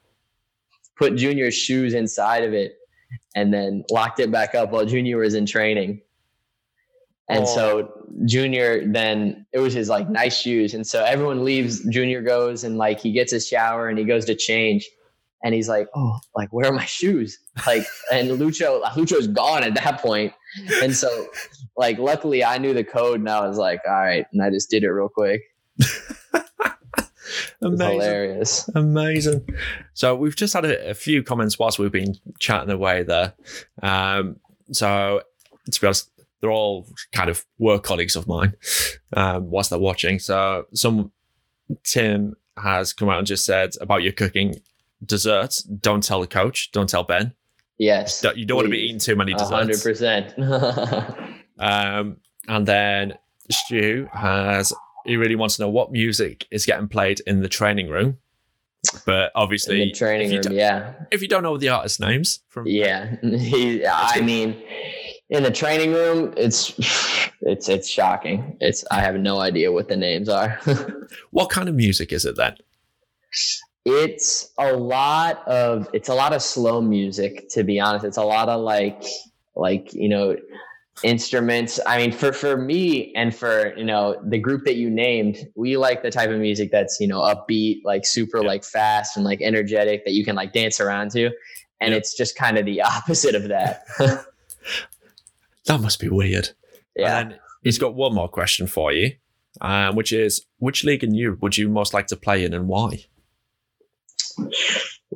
put 0.97 1.15
junior's 1.15 1.55
shoes 1.55 1.93
inside 1.93 2.43
of 2.43 2.53
it 2.53 2.77
and 3.35 3.53
then 3.53 3.83
locked 3.89 4.19
it 4.19 4.31
back 4.31 4.55
up 4.55 4.71
while 4.71 4.85
junior 4.85 5.17
was 5.17 5.33
in 5.33 5.45
training. 5.45 6.01
And 7.29 7.43
oh. 7.43 7.55
so 7.55 8.07
junior 8.25 8.85
then 8.85 9.45
it 9.53 9.59
was 9.59 9.73
his 9.73 9.89
like 9.89 10.09
nice 10.09 10.37
shoes. 10.37 10.73
And 10.73 10.85
so 10.85 11.03
everyone 11.03 11.45
leaves 11.45 11.83
junior 11.89 12.21
goes 12.21 12.63
and 12.63 12.77
like 12.77 12.99
he 12.99 13.11
gets 13.11 13.31
his 13.31 13.47
shower 13.47 13.87
and 13.87 13.97
he 13.97 14.03
goes 14.03 14.25
to 14.25 14.35
change 14.35 14.89
and 15.43 15.53
he's 15.53 15.69
like 15.69 15.87
oh 15.95 16.19
like 16.35 16.51
where 16.51 16.67
are 16.69 16.73
my 16.73 16.85
shoes 16.85 17.39
like 17.67 17.85
and 18.11 18.29
lucho 18.31 18.81
lucho's 18.95 19.27
gone 19.27 19.63
at 19.63 19.75
that 19.75 19.99
point 20.01 20.33
and 20.81 20.95
so 20.95 21.27
like 21.77 21.97
luckily 21.97 22.43
i 22.43 22.57
knew 22.57 22.73
the 22.73 22.83
code 22.83 23.19
and 23.19 23.29
i 23.29 23.45
was 23.47 23.57
like 23.57 23.81
all 23.85 23.93
right 23.93 24.25
and 24.31 24.41
i 24.41 24.49
just 24.49 24.69
did 24.69 24.83
it 24.83 24.89
real 24.89 25.09
quick 25.09 25.41
amazing. 27.61 27.91
hilarious 27.91 28.69
Amazing. 28.75 29.47
So 29.93 30.15
we've 30.15 30.35
just 30.35 30.53
had 30.53 30.65
a, 30.65 30.91
a 30.91 30.93
few 30.93 31.23
comments 31.23 31.57
whilst 31.57 31.79
we've 31.79 31.91
been 31.91 32.15
chatting 32.39 32.69
away 32.69 33.03
there. 33.03 33.33
Um, 33.81 34.37
so 34.71 35.21
to 35.71 35.81
be 35.81 35.87
honest, 35.87 36.09
they're 36.41 36.51
all 36.51 36.87
kind 37.13 37.29
of 37.29 37.45
work 37.57 37.83
colleagues 37.83 38.15
of 38.15 38.27
mine 38.27 38.55
um, 39.13 39.49
whilst 39.49 39.69
they're 39.69 39.79
watching. 39.79 40.19
So 40.19 40.65
some 40.73 41.11
Tim 41.83 42.35
has 42.57 42.93
come 42.93 43.09
out 43.09 43.17
and 43.17 43.27
just 43.27 43.45
said 43.45 43.71
about 43.81 44.03
your 44.03 44.11
cooking 44.11 44.55
desserts. 45.05 45.63
Don't 45.63 46.03
tell 46.03 46.21
the 46.21 46.27
coach. 46.27 46.71
Don't 46.71 46.89
tell 46.89 47.03
Ben. 47.03 47.33
yes 47.77 48.23
You 48.35 48.45
don't 48.45 48.57
want 48.57 48.67
to 48.67 48.71
be 48.71 48.79
eating 48.79 48.99
too 48.99 49.15
many 49.15 49.33
desserts. 49.33 49.83
100%. 49.85 51.29
Um, 51.59 52.17
and 52.47 52.65
then 52.67 53.13
Stu 53.51 54.09
has 54.11 54.73
he 55.05 55.17
really 55.17 55.35
wants 55.35 55.57
to 55.57 55.63
know 55.63 55.69
what 55.69 55.91
music 55.91 56.47
is 56.51 56.65
getting 56.65 56.87
played 56.87 57.21
in 57.27 57.41
the 57.41 57.49
training 57.49 57.89
room. 57.89 58.17
But 59.05 59.31
obviously, 59.33 59.81
In 59.81 59.87
the 59.89 59.93
training 59.93 60.31
room, 60.31 60.51
yeah, 60.51 60.93
if 61.11 61.21
you 61.21 61.27
don't 61.27 61.43
know 61.43 61.57
the 61.57 61.69
artist 61.69 61.99
names 62.01 62.39
from 62.49 62.67
yeah. 62.67 63.15
He, 63.21 63.85
I 63.85 64.19
mean, 64.19 64.61
in 65.29 65.43
the 65.43 65.51
training 65.51 65.93
room, 65.93 66.33
it's 66.35 66.73
it's 67.41 67.69
it's 67.69 67.87
shocking. 67.87 68.57
It's 68.59 68.83
I 68.91 68.99
have 68.99 69.15
no 69.15 69.39
idea 69.39 69.71
what 69.71 69.87
the 69.87 69.95
names 69.95 70.27
are. 70.27 70.59
what 71.31 71.49
kind 71.49 71.69
of 71.69 71.75
music 71.75 72.11
is 72.11 72.25
it 72.25 72.35
then? 72.35 72.57
It's 73.85 74.51
a 74.57 74.73
lot 74.73 75.45
of 75.47 75.87
it's 75.93 76.09
a 76.09 76.13
lot 76.15 76.33
of 76.33 76.41
slow 76.41 76.81
music. 76.81 77.49
To 77.49 77.63
be 77.63 77.79
honest, 77.79 78.05
it's 78.05 78.17
a 78.17 78.23
lot 78.23 78.49
of 78.49 78.61
like 78.61 79.03
like 79.55 79.93
you 79.93 80.09
know 80.09 80.35
instruments 81.01 81.79
i 81.87 81.97
mean 81.97 82.11
for 82.11 82.31
for 82.31 82.55
me 82.55 83.11
and 83.15 83.35
for 83.35 83.75
you 83.75 83.83
know 83.83 84.15
the 84.27 84.37
group 84.37 84.63
that 84.63 84.75
you 84.75 84.91
named 84.91 85.37
we 85.55 85.75
like 85.75 86.03
the 86.03 86.11
type 86.11 86.29
of 86.29 86.39
music 86.39 86.69
that's 86.71 86.99
you 86.99 87.07
know 87.07 87.19
upbeat 87.19 87.81
like 87.83 88.05
super 88.05 88.41
Yeah. 88.41 88.47
like 88.47 88.63
fast 88.63 89.17
and 89.17 89.25
like 89.25 89.41
energetic 89.41 90.05
that 90.05 90.11
you 90.13 90.23
can 90.23 90.35
like 90.35 90.53
dance 90.53 90.79
around 90.79 91.09
to 91.11 91.25
and 91.81 91.91
Yeah. 91.91 91.97
it's 91.97 92.15
just 92.15 92.35
kind 92.35 92.59
of 92.59 92.65
the 92.65 92.81
opposite 92.95 93.33
of 93.33 93.47
that 93.47 93.81
That 95.65 95.81
must 95.81 95.99
be 95.99 96.09
weird. 96.09 96.49
yeah 96.95 97.19
And 97.21 97.39
he's 97.63 97.79
got 97.79 97.95
one 97.95 98.13
more 98.13 98.29
question 98.29 98.67
for 98.67 98.91
you, 98.93 99.13
um, 99.61 99.95
which 99.95 100.13
is 100.13 100.45
which 100.59 100.83
league 100.83 101.03
in 101.03 101.15
Europe 101.15 101.41
would 101.41 101.57
you 101.57 101.69
most 101.69 101.93
like 101.93 102.07
to 102.07 102.15
play 102.15 102.45
in 102.45 102.53
and 102.53 102.67
why? 102.67 103.05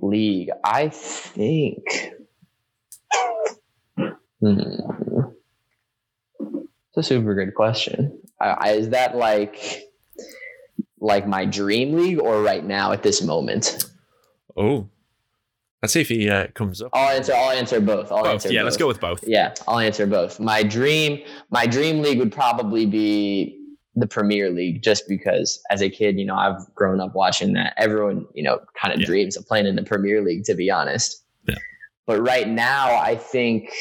League 0.02 0.50
i 0.64 0.90
think 0.90 1.84
Hmm. 4.40 4.60
it's 6.40 6.98
a 6.98 7.02
super 7.04 7.34
good 7.34 7.56
question 7.56 8.20
is 8.68 8.90
that 8.90 9.16
like 9.18 9.82
like 11.00 11.28
my 11.28 11.44
dream 11.46 11.94
league 11.96 12.20
or 12.20 12.44
right 12.44 12.64
now 12.64 12.92
at 12.92 13.02
this 13.02 13.22
moment 13.24 13.84
Oh, 14.56 14.90
let's 15.82 15.94
see 15.94 16.02
if 16.02 16.10
he 16.10 16.30
uh, 16.30 16.48
comes 16.54 16.82
up. 16.84 16.92
i'll 16.94 17.16
answer 17.16 17.34
i'll 17.34 17.50
answer 17.52 17.80
both 17.82 18.12
i'll 18.12 18.24
Both. 18.24 18.34
answer 18.34 18.52
Yeah, 18.54 18.60
both. 18.62 18.66
let's 18.66 18.78
go 18.78 18.88
with 18.88 19.00
both. 19.00 19.24
yeah 19.28 19.56
i'll 19.68 19.80
answer 19.80 20.06
both 20.06 20.40
my 20.40 20.62
dream 20.62 21.24
my 21.50 21.66
dream 21.66 22.02
league 22.04 22.20
would 22.20 22.32
probably 22.32 22.86
be 22.86 23.57
the 24.00 24.08
premier 24.08 24.50
league 24.52 24.82
just 24.84 25.08
because 25.08 25.60
as 25.72 25.82
a 25.82 25.90
kid 25.90 26.20
you 26.20 26.26
know 26.26 26.36
i've 26.36 26.62
grown 26.76 27.00
up 27.02 27.16
watching 27.16 27.54
that 27.54 27.74
everyone 27.78 28.26
you 28.36 28.44
know 28.44 28.60
kind 28.80 28.94
of 28.94 29.00
Yeah. 29.00 29.08
dreams 29.08 29.36
of 29.36 29.46
playing 29.48 29.66
in 29.66 29.76
the 29.76 29.84
premier 29.84 30.22
league 30.22 30.44
to 30.46 30.54
be 30.54 30.70
honest 30.70 31.24
Yeah. 31.48 31.56
but 32.06 32.22
right 32.22 32.48
now 32.48 32.96
i 33.02 33.16
think 33.16 33.72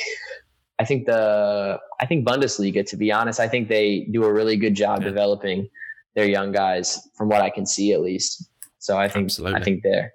i 0.78 0.84
think 0.86 1.04
the 1.06 1.78
i 2.00 2.06
think 2.06 2.26
bundesliga 2.26 2.84
to 2.86 2.96
be 2.96 3.12
honest 3.12 3.38
i 3.40 3.46
think 3.48 3.68
they 3.68 4.06
do 4.10 4.24
a 4.24 4.32
really 4.32 4.56
good 4.56 4.74
job 4.74 5.00
Yeah. 5.02 5.08
developing 5.08 5.68
their 6.14 6.26
young 6.26 6.50
guys 6.50 7.06
from 7.16 7.28
what 7.28 7.42
i 7.42 7.50
can 7.50 7.66
see 7.66 7.92
at 7.92 8.00
least 8.00 8.48
so 8.78 8.96
i 8.96 9.08
think 9.08 9.26
Absolutely. 9.26 9.60
i 9.60 9.62
think 9.64 9.82
there 9.82 10.12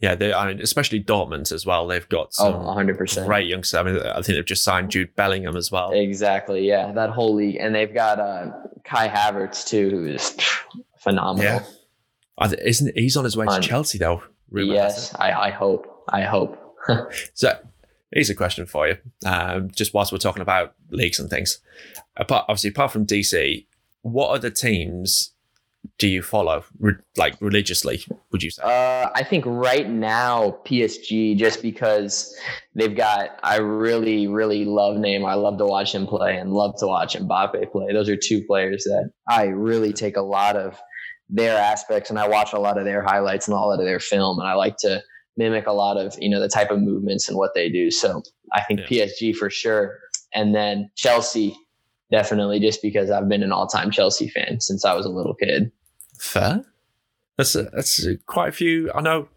Yeah, 0.00 0.14
they, 0.14 0.32
I 0.32 0.48
mean, 0.48 0.60
especially 0.60 1.02
Dortmund 1.02 1.52
as 1.52 1.64
well. 1.64 1.86
They've 1.86 2.08
got 2.08 2.34
oh 2.38 2.52
100% 2.52 3.26
great 3.26 3.46
youngsters. 3.46 3.74
I 3.78 3.82
mean, 3.82 3.98
I 4.00 4.14
think 4.22 4.36
they've 4.36 4.44
just 4.44 4.64
signed 4.64 4.90
Jude 4.90 5.14
Bellingham 5.14 5.56
as 5.56 5.70
well. 5.70 5.90
Exactly. 5.92 6.66
Yeah, 6.66 6.92
that 6.92 7.10
whole 7.10 7.34
league, 7.34 7.56
and 7.56 7.74
they've 7.74 7.92
got 7.92 8.18
uh, 8.18 8.50
Kai 8.84 9.08
Havertz 9.08 9.66
too, 9.66 9.90
who 9.90 10.06
is 10.06 10.36
phenomenal. 10.98 11.62
Yeah. 12.40 12.46
Th- 12.48 12.60
isn't 12.64 12.96
he's 12.96 13.16
on 13.16 13.24
his 13.24 13.36
way 13.36 13.46
to 13.46 13.52
On- 13.52 13.62
Chelsea 13.62 13.98
though? 13.98 14.22
rumour 14.50 14.74
yes, 14.74 15.14
I, 15.14 15.32
I 15.32 15.50
hope. 15.50 16.04
I 16.08 16.22
hope. 16.22 16.56
So 17.34 17.56
Here's 18.12 18.30
a 18.30 18.34
question 18.34 18.66
for 18.66 18.88
you. 18.88 18.96
Um, 19.24 19.70
just 19.70 19.94
whilst 19.94 20.10
we're 20.10 20.18
talking 20.18 20.42
about 20.42 20.74
leagues 20.90 21.20
and 21.20 21.30
things, 21.30 21.60
apart 22.16 22.44
obviously 22.48 22.70
apart 22.70 22.90
from 22.90 23.06
DC, 23.06 23.66
what 24.02 24.30
other 24.30 24.50
teams 24.50 25.32
do 25.98 26.08
you 26.08 26.22
follow 26.22 26.64
re- 26.78 26.94
like 27.16 27.36
religiously? 27.40 28.02
Would 28.32 28.42
you 28.42 28.50
say? 28.50 28.62
Uh, 28.62 29.10
I 29.14 29.22
think 29.22 29.44
right 29.46 29.88
now 29.88 30.58
PSG, 30.64 31.36
just 31.36 31.62
because 31.62 32.34
they've 32.74 32.96
got, 32.96 33.38
I 33.42 33.58
really, 33.58 34.26
really 34.26 34.64
love 34.64 34.96
Neymar. 34.96 35.28
I 35.28 35.34
love 35.34 35.58
to 35.58 35.66
watch 35.66 35.94
him 35.94 36.06
play 36.06 36.36
and 36.36 36.52
love 36.52 36.76
to 36.78 36.86
watch 36.86 37.16
Mbappe 37.16 37.72
play. 37.72 37.92
Those 37.92 38.08
are 38.08 38.16
two 38.16 38.44
players 38.44 38.84
that 38.84 39.10
I 39.28 39.44
really 39.46 39.92
take 39.92 40.16
a 40.16 40.22
lot 40.22 40.56
of 40.56 40.78
their 41.28 41.56
aspects, 41.56 42.10
and 42.10 42.18
I 42.18 42.28
watch 42.28 42.52
a 42.52 42.58
lot 42.58 42.78
of 42.78 42.84
their 42.84 43.02
highlights 43.02 43.46
and 43.46 43.54
a 43.54 43.60
lot 43.60 43.78
of 43.78 43.86
their 43.86 44.00
film, 44.00 44.38
and 44.38 44.48
I 44.48 44.54
like 44.54 44.76
to 44.78 45.02
mimic 45.36 45.66
a 45.66 45.72
lot 45.72 45.96
of 45.96 46.14
you 46.18 46.28
know 46.28 46.40
the 46.40 46.48
type 46.48 46.70
of 46.70 46.80
movements 46.80 47.28
and 47.28 47.38
what 47.38 47.52
they 47.54 47.70
do. 47.70 47.90
So 47.90 48.22
I 48.52 48.62
think 48.62 48.80
yeah. 48.80 49.06
PSG 49.06 49.34
for 49.34 49.48
sure, 49.48 49.98
and 50.34 50.54
then 50.54 50.90
Chelsea 50.96 51.56
definitely 52.10 52.60
just 52.60 52.82
because 52.82 53.10
I've 53.10 53.28
been 53.28 53.42
an 53.42 53.52
all-time 53.52 53.90
Chelsea 53.90 54.28
fan 54.28 54.60
since 54.60 54.84
I 54.84 54.94
was 54.94 55.06
a 55.06 55.10
little 55.10 55.34
kid. 55.34 55.72
Fair. 56.18 56.64
That's 57.36 57.54
a, 57.54 57.62
that's 57.64 58.04
a, 58.04 58.16
quite 58.26 58.48
a 58.48 58.52
few. 58.52 58.90
I 58.92 59.00
know. 59.00 59.28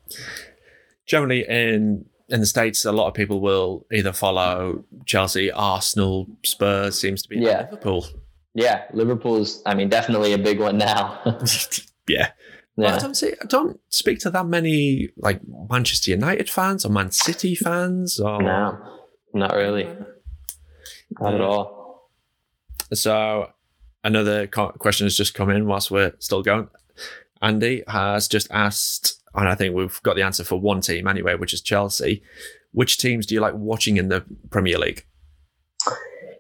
Generally, 1.06 1.46
in 1.48 2.06
in 2.30 2.40
the 2.40 2.46
states, 2.46 2.86
a 2.86 2.92
lot 2.92 3.08
of 3.08 3.14
people 3.14 3.40
will 3.42 3.86
either 3.92 4.14
follow 4.14 4.84
Chelsea, 5.06 5.52
Arsenal, 5.52 6.28
Spurs. 6.44 7.00
Seems 7.00 7.22
to 7.24 7.30
be 7.30 7.38
yeah. 7.38 7.68
Liverpool. 7.72 8.06
Yeah, 8.54 8.84
Liverpool's. 8.94 9.62
I 9.66 9.74
mean, 9.74 9.90
definitely 9.90 10.34
a 10.34 10.38
big 10.38 10.60
one 10.60 10.78
now. 10.78 11.22
yeah. 12.08 12.32
Yeah. 12.76 12.96
I 12.96 13.00
don't 13.00 13.16
see. 13.16 13.34
I 13.42 13.46
don't 13.46 13.80
speak 13.90 14.20
to 14.20 14.32
that 14.32 14.48
many 14.48 15.10
like 15.18 15.42
Manchester 15.70 16.12
United 16.12 16.50
fans 16.50 16.84
or 16.84 16.90
Man 16.90 17.12
City 17.12 17.54
fans. 17.56 18.20
Or 18.20 18.42
no, 18.42 18.80
not 19.34 19.54
really, 19.54 19.88
not 21.20 21.36
at 21.36 21.42
all. 21.42 21.83
So 22.96 23.52
another 24.04 24.48
question 24.48 25.06
has 25.06 25.18
just 25.18 25.34
come 25.34 25.50
in 25.50 25.68
whilst 25.68 25.92
we're 25.92 26.14
still 26.20 26.44
going. 26.44 26.70
Andy 27.42 27.84
has 27.88 28.28
just 28.28 28.48
asked, 28.52 29.22
and 29.36 29.50
I 29.50 29.56
think 29.56 29.76
we've 29.76 30.02
got 30.04 30.16
the 30.16 30.22
answer 30.24 30.44
for 30.44 30.60
one 30.60 30.82
team 30.82 31.08
anyway, 31.08 31.36
which 31.36 31.54
is 31.54 31.62
Chelsea. 31.62 32.24
Which 32.72 32.98
teams 32.98 33.26
do 33.26 33.36
you 33.36 33.42
like 33.42 33.54
watching 33.54 33.98
in 33.98 34.08
the 34.08 34.26
Premier 34.50 34.78
League? 34.78 35.06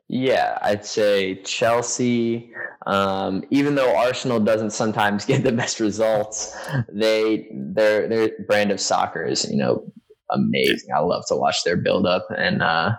Yeah, 0.07 0.57
I'd 0.61 0.85
say 0.85 1.41
Chelsea. 1.43 2.51
Um, 2.85 3.43
even 3.49 3.75
though 3.75 3.95
Arsenal 3.95 4.39
doesn't 4.39 4.71
sometimes 4.71 5.25
get 5.31 5.43
the 5.43 5.51
best 5.51 5.79
results, 5.79 6.55
they 6.91 7.47
their 7.51 8.07
their 8.07 8.29
brand 8.47 8.71
of 8.71 8.79
soccer 8.79 9.25
is 9.25 9.49
you 9.49 9.57
know 9.57 9.91
amazing. 10.29 10.89
I 10.95 10.99
love 10.99 11.23
to 11.27 11.35
watch 11.35 11.63
their 11.63 11.77
build 11.77 12.05
up 12.05 12.27
and 12.35 12.61
uh, 12.61 12.91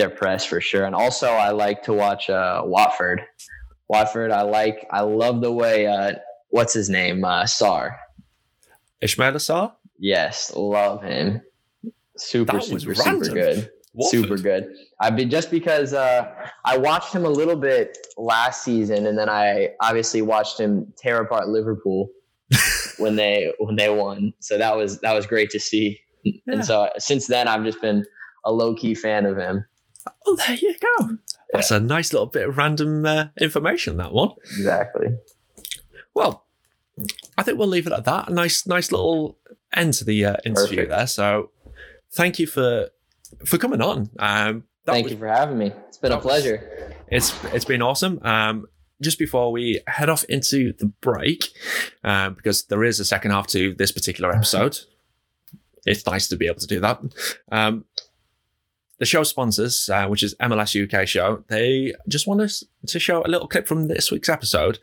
their 0.00 0.10
press 0.10 0.44
for 0.44 0.60
sure. 0.60 0.84
And 0.84 0.94
also, 0.94 1.28
I 1.28 1.50
like 1.50 1.82
to 1.84 1.92
watch 1.92 2.30
uh, 2.30 2.62
Watford. 2.64 3.22
Watford, 3.88 4.30
I 4.30 4.42
like. 4.42 4.86
I 4.90 5.02
love 5.02 5.40
the 5.40 5.52
way. 5.52 5.86
Uh, 5.86 6.14
what's 6.48 6.72
his 6.72 6.88
name? 6.88 7.24
Uh, 7.24 7.42
Sarr. 7.44 7.96
Ismaila 9.02 9.36
Sarr. 9.36 9.72
Yes, 9.98 10.52
love 10.56 11.02
him. 11.02 11.42
Super, 12.16 12.60
super, 12.60 12.94
super 12.94 13.28
good. 13.28 13.70
Watford. 13.92 14.22
Super 14.22 14.36
good. 14.38 14.74
I've 15.00 15.16
been 15.16 15.30
just 15.30 15.50
because 15.50 15.92
uh, 15.92 16.30
I 16.64 16.78
watched 16.78 17.12
him 17.12 17.24
a 17.24 17.30
little 17.30 17.56
bit 17.56 17.98
last 18.16 18.62
season, 18.62 19.06
and 19.06 19.18
then 19.18 19.28
I 19.28 19.70
obviously 19.80 20.22
watched 20.22 20.58
him 20.58 20.92
tear 20.96 21.20
apart 21.20 21.48
Liverpool 21.48 22.08
when 22.98 23.16
they 23.16 23.52
when 23.58 23.76
they 23.76 23.90
won. 23.90 24.32
So 24.40 24.56
that 24.58 24.76
was 24.76 25.00
that 25.00 25.12
was 25.12 25.26
great 25.26 25.50
to 25.50 25.60
see. 25.60 26.00
Yeah. 26.22 26.32
And 26.46 26.64
so 26.64 26.88
since 26.98 27.26
then, 27.26 27.48
I've 27.48 27.64
just 27.64 27.80
been 27.80 28.04
a 28.44 28.52
low 28.52 28.74
key 28.74 28.94
fan 28.94 29.26
of 29.26 29.36
him. 29.36 29.64
Oh, 30.26 30.36
there 30.36 30.56
you 30.56 30.74
go. 30.78 31.18
That's 31.52 31.70
a 31.70 31.80
nice 31.80 32.12
little 32.12 32.26
bit 32.26 32.48
of 32.48 32.56
random 32.56 33.04
uh, 33.04 33.26
information. 33.40 33.96
That 33.96 34.12
one. 34.12 34.30
Exactly. 34.42 35.08
Well, 36.14 36.46
I 37.36 37.42
think 37.42 37.58
we'll 37.58 37.68
leave 37.68 37.86
it 37.86 37.92
at 37.92 38.04
that. 38.04 38.28
A 38.28 38.32
nice, 38.32 38.66
nice 38.66 38.92
little 38.92 39.38
end 39.74 39.94
to 39.94 40.04
the 40.04 40.24
uh, 40.24 40.36
interview 40.44 40.76
Perfect. 40.76 40.90
there. 40.90 41.06
So, 41.06 41.50
thank 42.12 42.38
you 42.38 42.46
for 42.46 42.90
for 43.46 43.58
coming 43.58 43.80
on. 43.80 44.10
Um, 44.18 44.64
thank 44.84 45.04
was, 45.04 45.12
you 45.12 45.18
for 45.18 45.28
having 45.28 45.58
me. 45.58 45.72
It's 45.88 45.98
been 45.98 46.12
a 46.12 46.20
pleasure. 46.20 46.96
it's 47.08 47.32
it's 47.46 47.64
been 47.64 47.82
awesome. 47.82 48.20
Um, 48.22 48.66
just 49.00 49.18
before 49.18 49.50
we 49.50 49.80
head 49.86 50.08
off 50.08 50.24
into 50.24 50.72
the 50.74 50.86
break, 51.00 51.48
uh, 52.04 52.30
because 52.30 52.64
there 52.64 52.84
is 52.84 53.00
a 53.00 53.04
second 53.04 53.30
half 53.30 53.46
to 53.48 53.74
this 53.74 53.92
particular 53.92 54.32
episode. 54.34 54.78
It's 55.86 56.04
nice 56.04 56.28
to 56.28 56.36
be 56.36 56.46
able 56.46 56.60
to 56.60 56.66
do 56.66 56.80
that. 56.80 57.00
Um, 57.50 57.86
the 59.00 59.06
show 59.06 59.24
sponsors, 59.24 59.88
uh, 59.88 60.06
which 60.06 60.22
is 60.22 60.36
MLS 60.36 60.76
UK 60.76 61.08
show, 61.08 61.42
they 61.48 61.94
just 62.06 62.26
want 62.26 62.42
us 62.42 62.62
to 62.86 63.00
show 63.00 63.24
a 63.24 63.28
little 63.28 63.48
clip 63.48 63.66
from 63.66 63.88
this 63.88 64.12
week's 64.12 64.28
episode. 64.28 64.78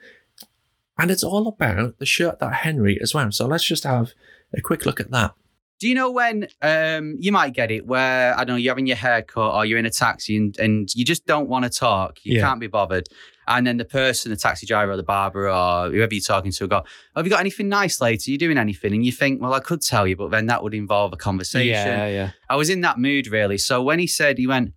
And 0.97 1.11
it's 1.11 1.23
all 1.23 1.47
about 1.47 1.99
the 1.99 2.05
shirt 2.07 2.39
that 2.39 2.53
Henry 2.53 2.97
is 2.99 3.13
wearing. 3.13 3.31
So 3.31 3.45
let's 3.45 3.63
just 3.63 3.83
have 3.83 4.13
a 4.55 4.61
quick 4.61 4.87
look 4.87 4.99
at 4.99 5.11
that. 5.11 5.35
Do 5.79 5.87
you 5.87 5.93
know 5.93 6.09
when 6.09 6.47
um, 6.61 7.17
you 7.19 7.31
might 7.31 7.53
get 7.53 7.69
it 7.69 7.85
where, 7.85 8.33
I 8.33 8.43
don't 8.43 8.55
know, 8.55 8.55
you're 8.55 8.71
having 8.71 8.87
your 8.87 8.97
hair 8.97 9.21
cut 9.21 9.53
or 9.53 9.63
you're 9.63 9.77
in 9.77 9.85
a 9.85 9.91
taxi 9.91 10.35
and, 10.35 10.57
and 10.57 10.89
you 10.95 11.05
just 11.05 11.27
don't 11.27 11.47
want 11.47 11.65
to 11.65 11.69
talk? 11.69 12.19
You 12.23 12.37
yeah. 12.37 12.41
can't 12.41 12.59
be 12.59 12.67
bothered. 12.67 13.07
And 13.47 13.65
then 13.65 13.77
the 13.77 13.85
person, 13.85 14.31
the 14.31 14.37
taxi 14.37 14.65
driver 14.65 14.91
or 14.91 14.97
the 14.97 15.03
barber 15.03 15.47
or 15.49 15.89
whoever 15.89 16.13
you're 16.13 16.21
talking 16.21 16.51
to, 16.51 16.67
go, 16.67 16.83
Have 17.15 17.25
you 17.25 17.29
got 17.29 17.39
anything 17.39 17.69
nice 17.69 18.01
later? 18.01 18.29
Are 18.29 18.31
you 18.31 18.37
doing 18.37 18.57
anything? 18.57 18.93
And 18.93 19.05
you 19.05 19.11
think, 19.11 19.41
Well, 19.41 19.53
I 19.53 19.59
could 19.59 19.81
tell 19.81 20.07
you, 20.07 20.15
but 20.15 20.31
then 20.31 20.47
that 20.47 20.63
would 20.63 20.73
involve 20.73 21.13
a 21.13 21.17
conversation. 21.17 21.69
Yeah, 21.69 22.07
yeah. 22.07 22.31
I 22.49 22.55
was 22.55 22.69
in 22.69 22.81
that 22.81 22.97
mood 22.97 23.27
really. 23.27 23.57
So 23.57 23.81
when 23.83 23.99
he 23.99 24.07
said, 24.07 24.37
he 24.37 24.47
went, 24.47 24.73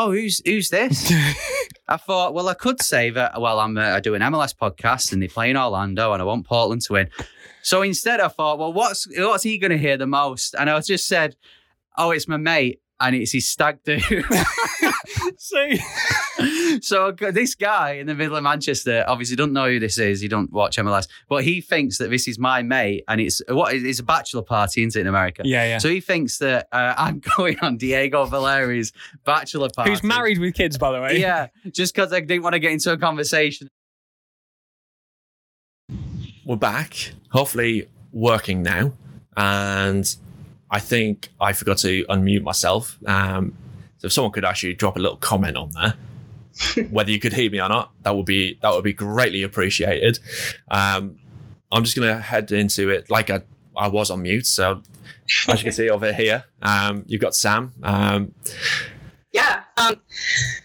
Oh, 0.00 0.12
who's 0.12 0.40
who's 0.44 0.68
this? 0.68 1.12
I 1.88 1.96
thought, 1.96 2.32
well, 2.32 2.48
I 2.48 2.54
could 2.54 2.80
say 2.80 3.10
that. 3.10 3.40
Well, 3.40 3.58
I'm 3.58 3.76
uh, 3.76 3.96
I 3.96 3.98
do 3.98 4.14
an 4.14 4.22
MLS 4.22 4.54
podcast 4.54 5.12
and 5.12 5.20
they 5.20 5.26
play 5.26 5.50
in 5.50 5.56
Orlando, 5.56 6.12
and 6.12 6.22
I 6.22 6.24
want 6.24 6.46
Portland 6.46 6.82
to 6.82 6.92
win. 6.92 7.10
So 7.62 7.82
instead, 7.82 8.20
I 8.20 8.28
thought, 8.28 8.60
well, 8.60 8.72
what's 8.72 9.08
what's 9.18 9.42
he 9.42 9.58
going 9.58 9.72
to 9.72 9.76
hear 9.76 9.96
the 9.96 10.06
most? 10.06 10.54
And 10.54 10.70
I 10.70 10.80
just 10.82 11.08
said, 11.08 11.34
oh, 11.96 12.12
it's 12.12 12.28
my 12.28 12.36
mate 12.36 12.80
and 13.00 13.14
it's 13.14 13.32
his 13.32 13.48
stag 13.48 13.82
do. 13.84 13.98
so, 15.36 15.68
so 16.80 17.12
this 17.12 17.54
guy 17.54 17.92
in 17.92 18.06
the 18.06 18.14
middle 18.14 18.36
of 18.36 18.42
Manchester 18.42 19.04
obviously 19.06 19.36
don't 19.36 19.52
know 19.52 19.68
who 19.68 19.78
this 19.78 19.98
is. 19.98 20.20
He 20.20 20.28
don't 20.28 20.52
watch 20.52 20.76
MLS, 20.78 21.08
but 21.28 21.44
he 21.44 21.60
thinks 21.60 21.98
that 21.98 22.10
this 22.10 22.26
is 22.28 22.38
my 22.38 22.62
mate, 22.62 23.04
and 23.08 23.20
it's 23.20 23.40
what 23.48 23.74
it's 23.74 24.00
a 24.00 24.02
bachelor 24.02 24.42
party, 24.42 24.82
isn't 24.82 24.98
it, 24.98 25.02
in 25.02 25.06
America? 25.06 25.42
Yeah, 25.44 25.64
yeah. 25.64 25.78
So 25.78 25.88
he 25.88 26.00
thinks 26.00 26.38
that 26.38 26.68
uh, 26.72 26.94
I'm 26.96 27.20
going 27.36 27.58
on 27.60 27.76
Diego 27.76 28.24
Valeri's 28.24 28.92
bachelor 29.24 29.70
party, 29.70 29.90
who's 29.90 30.02
married 30.02 30.38
with 30.38 30.54
kids, 30.54 30.76
by 30.78 30.92
the 30.92 31.00
way. 31.00 31.18
Yeah, 31.18 31.48
just 31.70 31.94
because 31.94 32.12
I 32.12 32.20
didn't 32.20 32.42
want 32.42 32.54
to 32.54 32.60
get 32.60 32.72
into 32.72 32.92
a 32.92 32.98
conversation. 32.98 33.68
We're 36.44 36.56
back, 36.56 37.12
hopefully 37.30 37.88
working 38.10 38.62
now, 38.62 38.92
and 39.36 40.16
I 40.70 40.80
think 40.80 41.28
I 41.40 41.52
forgot 41.52 41.78
to 41.78 42.04
unmute 42.06 42.42
myself. 42.42 42.98
Um, 43.06 43.56
so 43.98 44.06
if 44.06 44.12
someone 44.12 44.32
could 44.32 44.44
actually 44.44 44.74
drop 44.74 44.96
a 44.96 45.00
little 45.00 45.16
comment 45.16 45.56
on 45.56 45.70
there, 45.72 45.94
whether 46.90 47.10
you 47.10 47.18
could 47.18 47.32
hear 47.32 47.50
me 47.50 47.60
or 47.60 47.68
not, 47.68 47.92
that 48.02 48.14
would 48.14 48.26
be 48.26 48.58
that 48.62 48.72
would 48.72 48.84
be 48.84 48.92
greatly 48.92 49.42
appreciated. 49.42 50.18
Um, 50.70 51.18
I'm 51.70 51.84
just 51.84 51.96
gonna 51.96 52.20
head 52.20 52.50
into 52.52 52.90
it 52.90 53.10
like 53.10 53.30
I 53.30 53.42
I 53.76 53.88
was 53.88 54.10
on 54.10 54.22
mute. 54.22 54.46
So 54.46 54.82
as 55.48 55.60
you 55.60 55.64
can 55.64 55.72
see 55.72 55.90
over 55.90 56.12
here, 56.12 56.44
um, 56.62 57.04
you've 57.06 57.20
got 57.20 57.34
Sam. 57.34 57.72
Um, 57.82 58.34
yeah. 59.32 59.62
Um, 59.76 59.96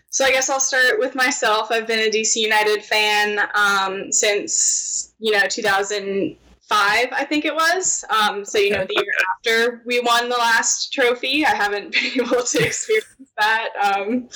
so 0.10 0.26
I 0.26 0.32
guess 0.32 0.50
I'll 0.50 0.60
start 0.60 1.00
with 1.00 1.16
myself. 1.16 1.72
I've 1.72 1.88
been 1.88 2.00
a 2.00 2.12
DC 2.12 2.36
United 2.36 2.84
fan 2.84 3.40
um, 3.56 4.12
since 4.12 5.14
you 5.20 5.32
know 5.32 5.48
2000 5.48 6.38
five, 6.74 7.08
I 7.12 7.24
think 7.26 7.46
it 7.46 7.54
was. 7.54 8.04
Um, 8.10 8.46
so 8.46 8.58
you 8.58 8.72
know, 8.72 8.86
the 8.86 8.96
year 8.96 9.14
after 9.38 9.82
we 9.86 10.00
won 10.00 10.30
the 10.30 10.38
last 10.38 10.92
trophy, 10.92 11.46
I 11.46 11.54
haven't 11.56 11.92
been 12.16 12.26
able 12.26 12.44
to 12.44 12.66
experience 12.66 13.06
that. 13.38 13.70
Um, 13.82 14.30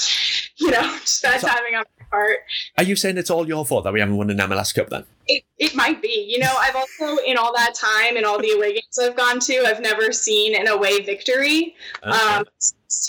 you 0.58 0.72
know, 0.72 0.82
just 1.02 1.24
bad 1.24 1.42
so, 1.42 1.48
timing 1.48 1.76
on 1.76 1.84
my 2.00 2.06
part. 2.10 2.40
Are 2.78 2.84
you 2.84 2.96
saying 2.96 3.18
it's 3.18 3.30
all 3.30 3.48
your 3.48 3.66
fault 3.66 3.84
that 3.86 3.94
we 3.94 4.00
haven't 4.00 4.18
won 4.18 4.30
an 4.30 4.38
MLS 4.38 4.74
Cup 4.74 4.90
then? 4.90 5.06
It, 5.28 5.44
it 5.58 5.76
might 5.76 6.02
be. 6.02 6.26
You 6.28 6.40
know, 6.40 6.54
I've 6.58 6.76
also 6.76 7.18
in 7.24 7.38
all 7.38 7.54
that 7.56 7.74
time 7.74 8.16
and 8.16 8.26
all 8.26 8.40
the 8.40 8.52
away 8.52 8.74
games 8.74 9.00
I've 9.02 9.18
gone 9.18 9.40
to, 9.42 9.64
I've 9.66 9.82
never 9.82 10.12
seen 10.12 10.56
an 10.56 10.68
away 10.68 11.02
victory. 11.02 11.76
Okay. 12.06 12.18
Um, 12.18 12.46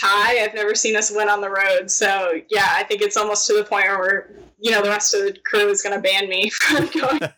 tie. 0.01 0.43
I've 0.43 0.55
never 0.55 0.75
seen 0.75 0.97
us 0.97 1.11
win 1.15 1.29
on 1.29 1.41
the 1.41 1.51
road. 1.51 1.91
So 1.91 2.41
yeah, 2.51 2.69
I 2.73 2.83
think 2.85 3.03
it's 3.03 3.17
almost 3.17 3.47
to 3.47 3.55
the 3.55 3.65
point 3.65 3.87
where 3.87 3.99
we're 3.99 4.31
you 4.61 4.71
know 4.71 4.83
the 4.83 4.89
rest 4.89 5.15
of 5.15 5.23
the 5.23 5.37
crew 5.45 5.69
is 5.69 5.83
going 5.83 5.95
to 5.95 6.01
ban 6.01 6.29
me 6.29 6.51
from 6.51 6.87
going. 6.89 7.21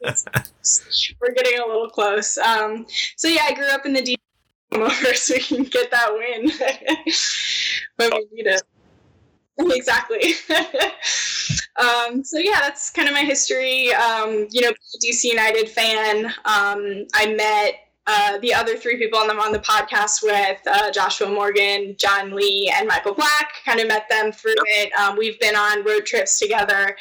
We're 1.20 1.32
getting 1.32 1.59
a 1.59 1.66
little 1.66 1.88
close. 1.88 2.36
Um, 2.38 2.86
so 3.16 3.28
yeah, 3.28 3.43
I 3.49 3.55
grew 3.55 3.68
up 3.68 3.86
in 3.86 3.93
the 3.93 4.03
D 4.03 4.16
over 4.72 4.91
so 5.14 5.34
we 5.34 5.41
can 5.41 5.64
get 5.64 5.91
that 5.91 6.12
win 6.12 6.51
when 7.97 8.11
we 8.12 8.26
need 8.32 8.47
it. 8.47 8.62
Exactly. 9.59 10.34
um, 11.76 12.24
so 12.24 12.38
yeah, 12.38 12.61
that's 12.61 12.91
kind 12.91 13.09
of 13.09 13.14
my 13.14 13.22
history. 13.22 13.93
Um, 13.93 14.47
you 14.51 14.62
know, 14.62 14.72
DC 15.05 15.24
United 15.24 15.68
fan. 15.68 16.26
Um, 16.45 17.07
I 17.14 17.34
met 17.36 17.89
uh, 18.13 18.39
the 18.39 18.53
other 18.53 18.77
three 18.77 18.97
people 18.97 19.21
on 19.21 19.29
the, 19.29 19.35
on 19.35 19.53
the 19.53 19.61
podcast 19.61 20.21
with 20.21 20.59
uh, 20.67 20.91
Joshua 20.91 21.29
Morgan, 21.29 21.95
John 21.97 22.35
Lee, 22.35 22.73
and 22.77 22.89
Michael 22.89 23.15
Black. 23.15 23.53
Kind 23.65 23.79
of 23.79 23.87
met 23.87 24.09
them 24.11 24.33
through 24.33 24.55
it. 24.59 24.93
Um, 24.95 25.17
we've 25.17 25.39
been 25.39 25.55
on 25.55 25.85
road 25.85 26.07
trips 26.07 26.41
together, 26.41 26.97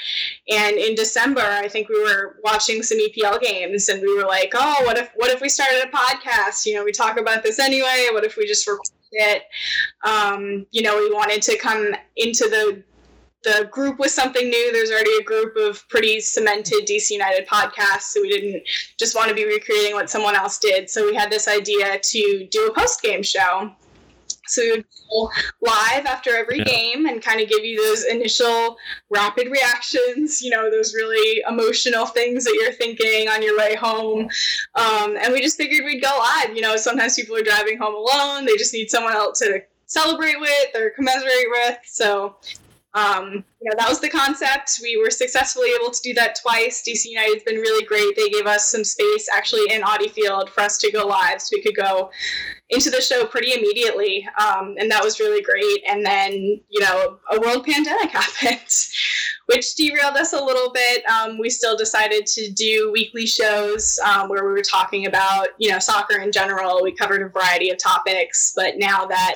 and 0.50 0.78
in 0.78 0.94
December, 0.94 1.42
I 1.42 1.68
think 1.68 1.90
we 1.90 2.00
were 2.00 2.38
watching 2.44 2.84
some 2.84 3.00
EPL 3.00 3.42
games, 3.42 3.90
and 3.90 4.04
we 4.04 4.16
were 4.16 4.28
like, 4.28 4.54
"Oh, 4.54 4.84
what 4.86 5.00
if 5.00 5.10
what 5.16 5.32
if 5.32 5.42
we 5.42 5.50
started 5.50 5.84
a 5.84 5.90
podcast? 5.90 6.68
You 6.68 6.76
know, 6.76 6.84
we 6.84 6.92
talk 6.92 7.20
about 7.20 7.42
this 7.42 7.58
anyway. 7.58 8.10
What 8.12 8.24
if 8.24 8.38
we 8.38 8.46
just 8.46 8.68
record 8.68 8.86
it?" 9.12 9.44
Um, 10.06 10.68
you 10.70 10.84
know, 10.84 10.96
we 10.98 11.12
wanted 11.12 11.42
to 11.42 11.58
come 11.58 11.96
into 12.18 12.44
the 12.44 12.84
the 13.44 13.70
group 13.72 14.00
was 14.00 14.14
something 14.14 14.50
new. 14.50 14.72
There's 14.74 14.92
already 14.92 15.16
a 15.20 15.24
group 15.24 15.56
of 15.56 15.88
pretty 15.90 16.20
cemented 16.20 16.86
DC 16.86 17.12
United 17.12 17.48
podcasts, 17.48 18.12
so 18.12 18.22
we 18.22 18.30
didn't 18.30 18.64
just 18.98 19.16
want 19.16 19.30
to 19.30 19.36
be 19.36 19.46
recreating 19.46 19.94
what 19.94 20.10
someone 20.10 20.36
else 20.36 20.60
did. 20.60 20.90
So 20.90 21.06
we 21.06 21.16
had 21.16 21.32
this 21.32 21.48
idea 21.48 22.00
to 22.00 22.48
do 22.52 22.68
a 22.68 22.74
post 22.74 23.02
game 23.02 23.24
show. 23.24 23.72
So 24.48 24.64
we 24.64 24.72
would 24.72 24.86
go 25.12 25.30
live 25.62 26.06
after 26.08 26.36
every 26.36 26.58
Yeah. 26.58 26.64
game 26.64 27.06
and 27.06 27.22
kind 27.22 27.40
of 27.40 27.48
give 27.48 27.64
you 27.64 27.78
those 27.86 28.04
initial 28.04 28.78
rapid 29.10 29.50
reactions, 29.52 30.42
you 30.42 30.50
know, 30.50 30.72
those 30.72 30.94
really 30.96 31.44
emotional 31.48 32.08
things 32.08 32.46
that 32.46 32.56
you're 32.56 32.74
thinking 32.74 33.30
on 33.30 33.44
your 33.44 33.58
way 33.58 33.76
home. 33.76 34.28
Um, 34.76 35.18
and 35.18 35.32
we 35.32 35.42
just 35.42 35.56
figured 35.56 35.86
we'd 35.86 36.02
go 36.02 36.16
live. 36.18 36.56
You 36.56 36.64
know, 36.64 36.78
sometimes 36.78 37.16
people 37.16 37.36
are 37.36 37.44
driving 37.44 37.78
home 37.78 37.94
alone, 37.94 38.46
they 38.46 38.58
just 38.58 38.74
need 38.74 38.90
someone 38.90 39.14
else 39.14 39.40
to 39.40 39.62
celebrate 39.86 40.40
with 40.40 40.76
or 40.76 40.90
commiserate 40.92 41.50
with. 41.52 41.78
So 41.86 42.36
um, 42.96 43.44
you 43.62 43.70
know, 43.70 43.76
that 43.78 43.88
was 43.88 44.00
the 44.00 44.10
concept. 44.10 44.80
We 44.82 44.98
were 44.98 45.12
successfully 45.12 45.70
able 45.80 45.92
to 45.92 46.02
do 46.02 46.14
that 46.16 46.40
twice. 46.42 46.82
DC 46.88 47.06
United's 47.06 47.44
been 47.44 47.58
really 47.58 47.86
great. 47.86 48.16
They 48.16 48.30
gave 48.30 48.48
us 48.48 48.72
some 48.72 48.84
space 48.84 49.28
actually 49.32 49.72
in 49.72 49.84
Audi 49.84 50.08
Field 50.08 50.50
for 50.50 50.62
us 50.62 50.78
to 50.80 50.92
go 50.92 51.06
live, 51.06 51.42
so 51.42 51.56
we 51.56 51.62
could 51.62 51.76
go 51.76 52.10
into 52.70 52.90
the 52.90 53.02
show 53.02 53.26
pretty 53.26 53.54
immediately, 53.54 54.28
um, 54.40 54.76
and 54.80 54.90
that 54.92 55.04
was 55.04 55.20
really 55.20 55.42
great. 55.42 55.84
And 55.88 56.06
then, 56.06 56.34
you 56.70 56.80
know, 56.80 57.20
a 57.32 57.40
world 57.40 57.66
pandemic 57.66 58.10
happened, 58.12 58.70
which 59.48 59.76
derailed 59.76 60.16
us 60.16 60.34
a 60.34 60.44
little 60.44 60.72
bit. 60.72 61.04
Um, 61.06 61.40
we 61.40 61.50
still 61.50 61.76
decided 61.76 62.26
to 62.28 62.52
do 62.52 62.92
weekly 62.92 63.26
shows 63.26 64.00
um, 64.06 64.30
where 64.30 64.46
we 64.46 64.52
were 64.52 64.62
talking 64.62 65.06
about, 65.06 65.50
you 65.58 65.70
know, 65.72 65.80
soccer 65.80 66.20
in 66.20 66.32
general. 66.32 66.82
We 66.84 66.92
covered 66.92 67.22
a 67.24 67.30
variety 67.30 67.72
of 67.72 67.78
topics, 67.78 68.54
but 68.56 68.78
now 68.78 69.06
that 69.08 69.36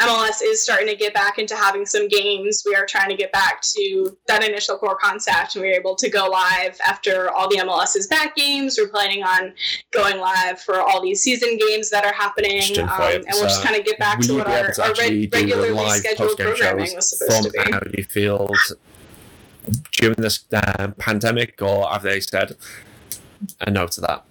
MLS 0.00 0.42
is 0.42 0.62
starting 0.62 0.88
to 0.88 0.96
get 0.96 1.12
back 1.12 1.38
into 1.38 1.54
having 1.54 1.84
some 1.84 2.08
games. 2.08 2.62
We 2.66 2.74
are 2.74 2.86
trying 2.86 3.10
to 3.10 3.16
get 3.16 3.32
back 3.32 3.60
to 3.76 4.16
that 4.26 4.42
initial 4.42 4.78
core 4.78 4.96
concept, 4.96 5.54
and 5.54 5.62
we 5.62 5.68
were 5.68 5.74
able 5.74 5.94
to 5.96 6.08
go 6.08 6.26
live 6.26 6.78
after 6.86 7.30
all 7.30 7.48
the 7.48 7.56
MLS's 7.56 8.06
back 8.06 8.34
games. 8.34 8.78
We're 8.80 8.88
planning 8.88 9.22
on 9.22 9.52
going 9.92 10.18
live 10.18 10.60
for 10.60 10.80
all 10.80 11.02
these 11.02 11.22
season 11.22 11.58
games 11.58 11.90
that 11.90 12.04
are 12.04 12.14
happening, 12.14 12.78
um, 12.78 13.00
and 13.00 13.24
we'll 13.32 13.44
just 13.44 13.62
kind 13.62 13.76
of 13.76 13.84
get 13.84 13.98
back 13.98 14.20
to 14.20 14.34
what 14.34 14.46
our, 14.46 14.72
our 14.82 14.94
reg- 14.94 15.32
regularly 15.32 15.90
scheduled 15.90 16.38
programming 16.38 16.94
was 16.94 17.10
supposed 17.10 17.42
from 17.42 17.52
to 17.52 17.70
be? 17.70 17.72
Audi 17.72 18.02
Field 18.02 18.56
during 19.92 20.16
this 20.16 20.44
um, 20.78 20.94
pandemic, 20.94 21.60
or 21.60 21.86
have 21.88 22.02
they 22.02 22.20
said 22.20 22.56
a 23.60 23.70
no 23.70 23.86
to 23.86 24.00
that? 24.00 24.24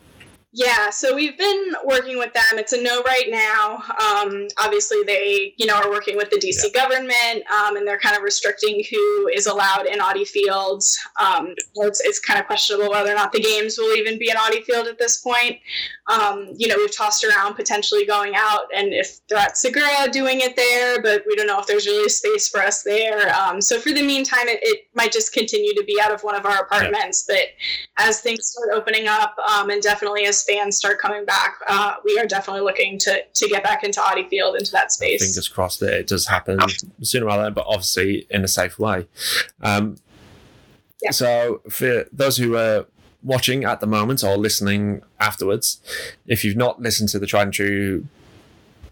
Yeah, 0.52 0.90
so 0.90 1.14
we've 1.14 1.38
been 1.38 1.74
working 1.86 2.18
with 2.18 2.34
them. 2.34 2.58
It's 2.58 2.74
a 2.74 2.82
no 2.82 3.04
right 3.04 3.28
now. 3.30 3.76
Um, 3.76 4.48
obviously, 4.58 5.04
they, 5.06 5.54
you 5.58 5.68
know, 5.68 5.76
are 5.76 5.92
working 5.92 6.18
with 6.18 6.32
the 6.32 6.38
DC 6.38 6.74
government, 6.74 7.44
um, 7.52 7.78
and 7.78 7.88
they're 7.88 8.00
kind 8.00 8.18
of 8.18 8.24
restricting 8.24 8.84
who 8.90 9.28
is 9.28 9.46
allowed 9.46 9.86
in 9.86 10.02
Audi 10.02 10.26
Fields. 10.26 11.00
Um, 11.22 11.54
it's, 11.76 12.02
it's 12.02 12.20
kind 12.20 12.40
of 12.40 12.48
questionable 12.48 12.90
whether 12.90 13.12
or 13.12 13.16
not 13.16 13.32
the 13.32 13.42
games 13.42 13.78
will 13.78 13.96
even 13.96 14.18
be 14.18 14.32
in 14.32 14.38
Audi 14.38 14.62
Field 14.62 14.88
at 14.88 14.98
this 14.98 15.22
point. 15.22 15.60
Um, 16.08 16.52
you 16.58 16.68
know, 16.68 16.78
we've 16.78 16.96
tossed 16.96 17.24
around 17.24 17.54
potentially 17.54 18.08
going 18.08 18.34
out, 18.36 18.62
and 18.76 18.92
if 18.92 19.20
they're 19.28 19.38
at 19.38 19.54
Segra 19.54 20.12
doing 20.12 20.42
it 20.42 20.56
there, 20.56 21.00
but 21.00 21.24
we 21.28 21.36
don't 21.36 21.46
know 21.46 21.60
if 21.60 21.68
there's 21.68 21.86
really 21.86 22.10
space 22.10 22.50
for 22.50 22.60
us 22.62 22.82
there. 22.82 23.32
Um, 23.36 23.62
so 23.62 23.80
for 23.80 23.92
the 23.92 24.02
meantime, 24.02 24.48
it, 24.48 24.60
it 24.64 24.88
might 24.96 25.12
just 25.12 25.32
continue 25.32 25.76
to 25.76 25.84
be 25.84 26.02
out 26.02 26.12
of 26.12 26.24
one 26.24 26.34
of 26.34 26.48
our 26.48 26.64
apartments. 26.64 27.26
But 27.28 27.50
as 28.00 28.22
things 28.22 28.48
start 28.48 28.70
opening 28.74 29.08
up, 29.08 29.36
um, 29.48 29.70
and 29.70 29.80
definitely 29.80 30.26
as 30.26 30.39
fans 30.44 30.78
start 30.78 31.00
coming 31.00 31.26
back, 31.26 31.60
uh, 31.68 31.96
we 32.06 32.18
are 32.20 32.26
definitely 32.26 32.62
looking 32.62 32.98
to 33.00 33.24
to 33.34 33.48
get 33.48 33.64
back 33.64 33.84
into 33.84 34.02
Audi 34.02 34.28
Field 34.30 34.56
into 34.56 34.72
that 34.72 34.92
space. 34.92 35.24
Fingers 35.24 35.48
crossed 35.48 35.80
that 35.82 35.94
it 35.94 36.08
does 36.08 36.28
happen 36.28 36.60
sooner 37.02 37.26
rather 37.26 37.44
than, 37.44 37.54
but 37.54 37.66
obviously 37.68 38.28
in 38.30 38.44
a 38.44 38.48
safe 38.48 38.78
way. 38.80 39.08
Um, 39.62 39.98
Yeah. 41.02 41.12
So, 41.12 41.62
for 41.70 42.06
those 42.12 42.36
who 42.38 42.56
are 42.58 42.86
watching 43.24 43.64
at 43.64 43.80
the 43.80 43.88
moment 43.88 44.24
or 44.24 44.36
listening 44.38 45.02
afterwards, 45.20 45.80
if 46.28 46.44
you've 46.44 46.58
not 46.58 46.82
listened 46.82 47.10
to 47.10 47.20
the 47.20 47.26
Tried 47.28 47.44
and 47.44 47.54
True 47.54 48.06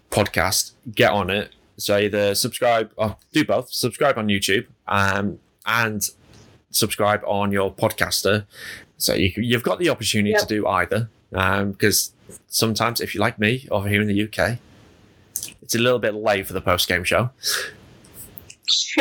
podcast, 0.09 0.71
get 0.93 1.11
on 1.11 1.29
it. 1.29 1.51
So, 1.77 1.97
either 1.97 2.33
subscribe 2.33 2.91
or 2.95 3.17
do 3.33 3.43
both 3.45 3.71
subscribe 3.73 4.17
on 4.17 4.27
YouTube 4.27 4.67
um, 4.87 5.39
and 5.65 6.09
subscribe 6.71 7.21
on 7.25 7.51
your 7.51 7.73
podcaster. 7.73 8.45
So, 8.97 9.13
you, 9.13 9.31
you've 9.35 9.63
got 9.63 9.77
the 9.79 9.89
opportunity 9.89 10.31
Yep. 10.31 10.39
to 10.41 10.45
do 10.47 10.65
either. 10.67 11.09
Um, 11.33 11.71
because 11.71 12.13
sometimes, 12.47 13.01
if 13.01 13.13
you're 13.13 13.21
like 13.21 13.37
me 13.39 13.67
over 13.71 13.87
here 13.89 14.01
in 14.01 14.07
the 14.07 14.23
UK, 14.23 14.57
it's 15.61 15.75
a 15.75 15.79
little 15.79 15.99
bit 15.99 16.13
late 16.15 16.47
for 16.47 16.53
the 16.53 16.61
post 16.61 16.87
game 16.87 17.03
show. 17.03 17.29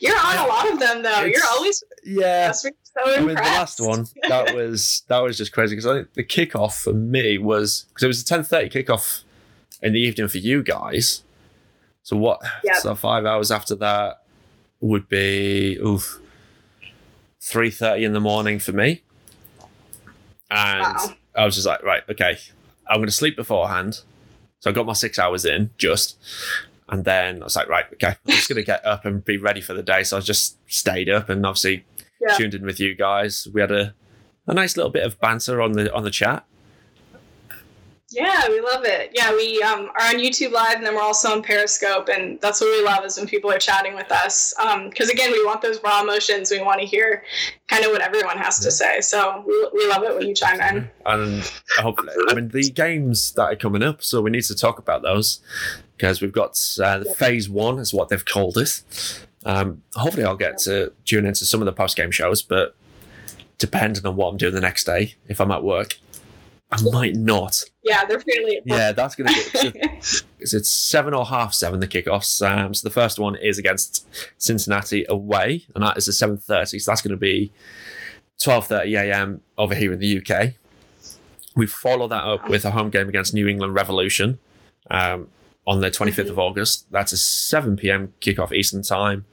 You're 0.00 0.16
on 0.18 0.36
a 0.38 0.46
lot 0.46 0.72
of 0.72 0.78
them, 0.78 1.02
though. 1.02 1.24
You're 1.24 1.44
always 1.52 1.82
Yeah. 2.04 2.52
so 2.52 2.70
I 3.04 3.18
mean, 3.20 3.28
the 3.28 3.42
last 3.42 3.80
one 3.80 4.06
that 4.28 4.54
was 4.54 5.02
that 5.08 5.18
was 5.18 5.36
just 5.36 5.52
crazy 5.52 5.74
because 5.76 5.86
I 5.86 5.94
think 5.94 6.14
the 6.14 6.24
kickoff 6.24 6.82
for 6.82 6.92
me 6.92 7.36
was 7.38 7.84
because 7.88 8.02
it 8.04 8.06
was 8.06 8.22
a 8.22 8.24
ten 8.24 8.42
thirty 8.44 8.68
kickoff 8.70 9.24
in 9.82 9.92
the 9.92 10.00
evening 10.00 10.28
for 10.28 10.38
you 10.38 10.62
guys. 10.62 11.22
So 12.02 12.16
what? 12.16 12.40
Yep. 12.64 12.76
So 12.76 12.94
five 12.94 13.26
hours 13.26 13.50
after 13.50 13.74
that 13.76 14.22
would 14.80 15.08
be 15.08 15.76
oof 15.84 16.18
three 17.40 17.70
thirty 17.70 18.04
in 18.04 18.12
the 18.14 18.20
morning 18.20 18.58
for 18.58 18.72
me, 18.72 19.02
and 20.50 20.82
Wow. 20.82 21.14
I 21.34 21.44
was 21.44 21.54
just 21.54 21.66
like, 21.66 21.82
right, 21.82 22.02
okay, 22.10 22.38
I'm 22.88 22.98
going 22.98 23.06
to 23.06 23.12
sleep 23.12 23.36
beforehand. 23.36 24.00
So 24.60 24.70
I 24.70 24.72
got 24.72 24.86
my 24.86 24.92
six 24.92 25.18
hours 25.18 25.44
in 25.44 25.70
just. 25.78 26.16
And 26.88 27.04
then 27.04 27.40
I 27.40 27.44
was 27.44 27.56
like, 27.56 27.68
right, 27.68 27.86
okay, 27.94 28.08
I'm 28.26 28.32
just 28.34 28.48
going 28.48 28.56
to 28.56 28.62
get 28.64 28.84
up 28.84 29.04
and 29.04 29.24
be 29.24 29.38
ready 29.38 29.60
for 29.60 29.72
the 29.72 29.82
day. 29.82 30.02
So 30.04 30.18
I 30.18 30.20
just 30.20 30.58
stayed 30.70 31.08
up 31.08 31.28
and 31.30 31.44
obviously 31.46 31.84
Yeah. 32.20 32.34
tuned 32.34 32.54
in 32.54 32.64
with 32.66 32.78
you 32.78 32.94
guys. 32.94 33.48
We 33.52 33.60
had 33.62 33.72
a, 33.72 33.94
a 34.46 34.52
nice 34.54 34.76
little 34.76 34.92
bit 34.92 35.04
of 35.04 35.18
banter 35.20 35.62
on 35.62 35.72
the 35.72 35.92
on 35.94 36.02
the 36.04 36.10
chat. 36.10 36.44
Yeah, 38.12 38.48
we 38.48 38.60
love 38.60 38.84
it. 38.84 39.10
Yeah, 39.14 39.32
we 39.32 39.62
um, 39.62 39.90
are 39.98 40.06
on 40.08 40.16
YouTube 40.16 40.52
Live, 40.52 40.76
and 40.76 40.86
then 40.86 40.94
we're 40.94 41.02
also 41.02 41.32
on 41.32 41.42
Periscope, 41.42 42.08
and 42.08 42.40
that's 42.40 42.60
what 42.60 42.70
we 42.70 42.84
love 42.84 43.04
is 43.04 43.16
when 43.16 43.26
people 43.26 43.50
are 43.50 43.58
chatting 43.58 43.94
with 43.94 44.10
us. 44.12 44.54
Because 44.88 45.10
again, 45.10 45.32
we 45.32 45.44
want 45.44 45.62
those 45.62 45.82
raw 45.82 46.02
emotions. 46.02 46.50
We 46.50 46.60
want 46.60 46.80
to 46.80 46.86
hear 46.86 47.24
kind 47.68 47.84
of 47.84 47.90
what 47.90 48.02
everyone 48.02 48.38
has 48.38 48.58
to 48.60 48.70
say. 48.70 49.00
So 49.00 49.42
we, 49.46 49.68
we 49.72 49.88
love 49.88 50.02
it 50.02 50.14
when 50.14 50.28
you 50.28 50.34
chime 50.34 50.60
in. 50.60 50.90
And 51.06 51.50
I 51.78 51.82
hope, 51.82 51.98
I 52.28 52.34
mean, 52.34 52.48
the 52.48 52.70
games 52.70 53.32
that 53.32 53.44
are 53.44 53.56
coming 53.56 53.82
up, 53.82 54.02
so 54.02 54.20
we 54.20 54.30
need 54.30 54.44
to 54.44 54.54
talk 54.54 54.78
about 54.78 55.02
those 55.02 55.40
because 55.96 56.20
we've 56.20 56.32
got 56.32 56.60
uh, 56.82 56.98
the 56.98 57.14
phase 57.14 57.48
one, 57.48 57.78
is 57.78 57.94
what 57.94 58.08
they've 58.08 58.24
called 58.24 58.58
it. 58.58 58.82
Um, 59.44 59.82
hopefully, 59.94 60.24
I'll 60.24 60.36
get 60.36 60.58
to 60.58 60.92
tune 61.04 61.26
into 61.26 61.44
some 61.44 61.60
of 61.60 61.66
the 61.66 61.72
post 61.72 61.96
game 61.96 62.10
shows, 62.10 62.42
but 62.42 62.76
depending 63.58 64.04
on 64.04 64.16
what 64.16 64.28
I'm 64.28 64.36
doing 64.36 64.54
the 64.54 64.60
next 64.60 64.84
day, 64.84 65.14
if 65.28 65.40
I'm 65.40 65.50
at 65.50 65.62
work, 65.62 65.98
I 66.72 66.82
might 66.90 67.14
not. 67.14 67.64
Yeah, 67.82 68.04
they're 68.06 68.20
fairly. 68.20 68.60
Yeah, 68.64 68.92
that's 68.92 69.14
going 69.14 69.32
to 69.32 69.72
be. 69.72 69.80
Is 70.40 70.54
it's 70.54 70.70
seven 70.70 71.12
or 71.12 71.26
half 71.26 71.52
seven 71.52 71.80
the 71.80 71.86
kickoffs. 71.86 72.40
Um, 72.40 72.72
so 72.72 72.88
the 72.88 72.92
first 72.92 73.18
one 73.18 73.36
is 73.36 73.58
against 73.58 74.06
Cincinnati 74.38 75.04
away, 75.08 75.66
and 75.74 75.84
that 75.84 75.98
is 75.98 76.08
at 76.08 76.14
seven 76.14 76.38
thirty. 76.38 76.78
So 76.78 76.90
that's 76.90 77.02
going 77.02 77.12
to 77.12 77.18
be 77.18 77.52
twelve 78.42 78.66
thirty 78.66 78.94
a.m. 78.94 79.42
over 79.58 79.74
here 79.74 79.92
in 79.92 79.98
the 79.98 80.18
UK. 80.18 80.54
We 81.54 81.66
follow 81.66 82.08
that 82.08 82.24
up 82.24 82.48
with 82.48 82.64
a 82.64 82.70
home 82.70 82.88
game 82.88 83.08
against 83.08 83.34
New 83.34 83.46
England 83.46 83.74
Revolution 83.74 84.38
um, 84.90 85.28
on 85.66 85.80
the 85.80 85.90
twenty 85.90 86.12
fifth 86.12 86.30
of 86.30 86.38
August. 86.38 86.90
That's 86.90 87.12
a 87.12 87.18
seven 87.18 87.76
p.m. 87.76 88.14
kickoff 88.20 88.52
Eastern 88.52 88.82
time. 88.82 89.26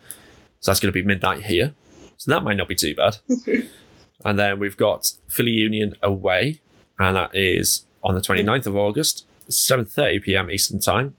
So 0.59 0.71
that's 0.71 0.81
going 0.81 0.91
to 0.91 0.99
be 0.99 1.05
midnight 1.05 1.43
here. 1.45 1.73
So 2.17 2.31
that 2.31 2.43
might 2.43 2.57
not 2.57 2.67
be 2.67 2.75
too 2.75 2.93
bad. 2.95 3.17
and 4.25 4.37
then 4.37 4.59
we've 4.59 4.75
got 4.75 5.13
Philly 5.29 5.51
Union 5.51 5.95
away, 6.03 6.59
and 6.99 7.15
that 7.15 7.35
is 7.35 7.85
on 8.03 8.13
the 8.15 8.21
29th 8.21 8.67
of 8.67 8.75
August, 8.75 9.25
7:30 9.49 10.21
p.m. 10.23 10.51
Eastern 10.51 10.79
Time. 10.79 11.15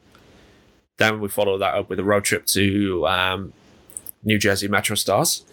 Then 0.99 1.20
we 1.20 1.28
follow 1.28 1.59
that 1.59 1.74
up 1.74 1.89
with 1.89 1.99
a 1.99 2.05
road 2.05 2.24
trip 2.24 2.45
to 2.47 3.07
um, 3.09 3.53
New 4.22 4.39
Jersey 4.39 4.68
Metro 4.68 4.95
Stars, 4.95 5.45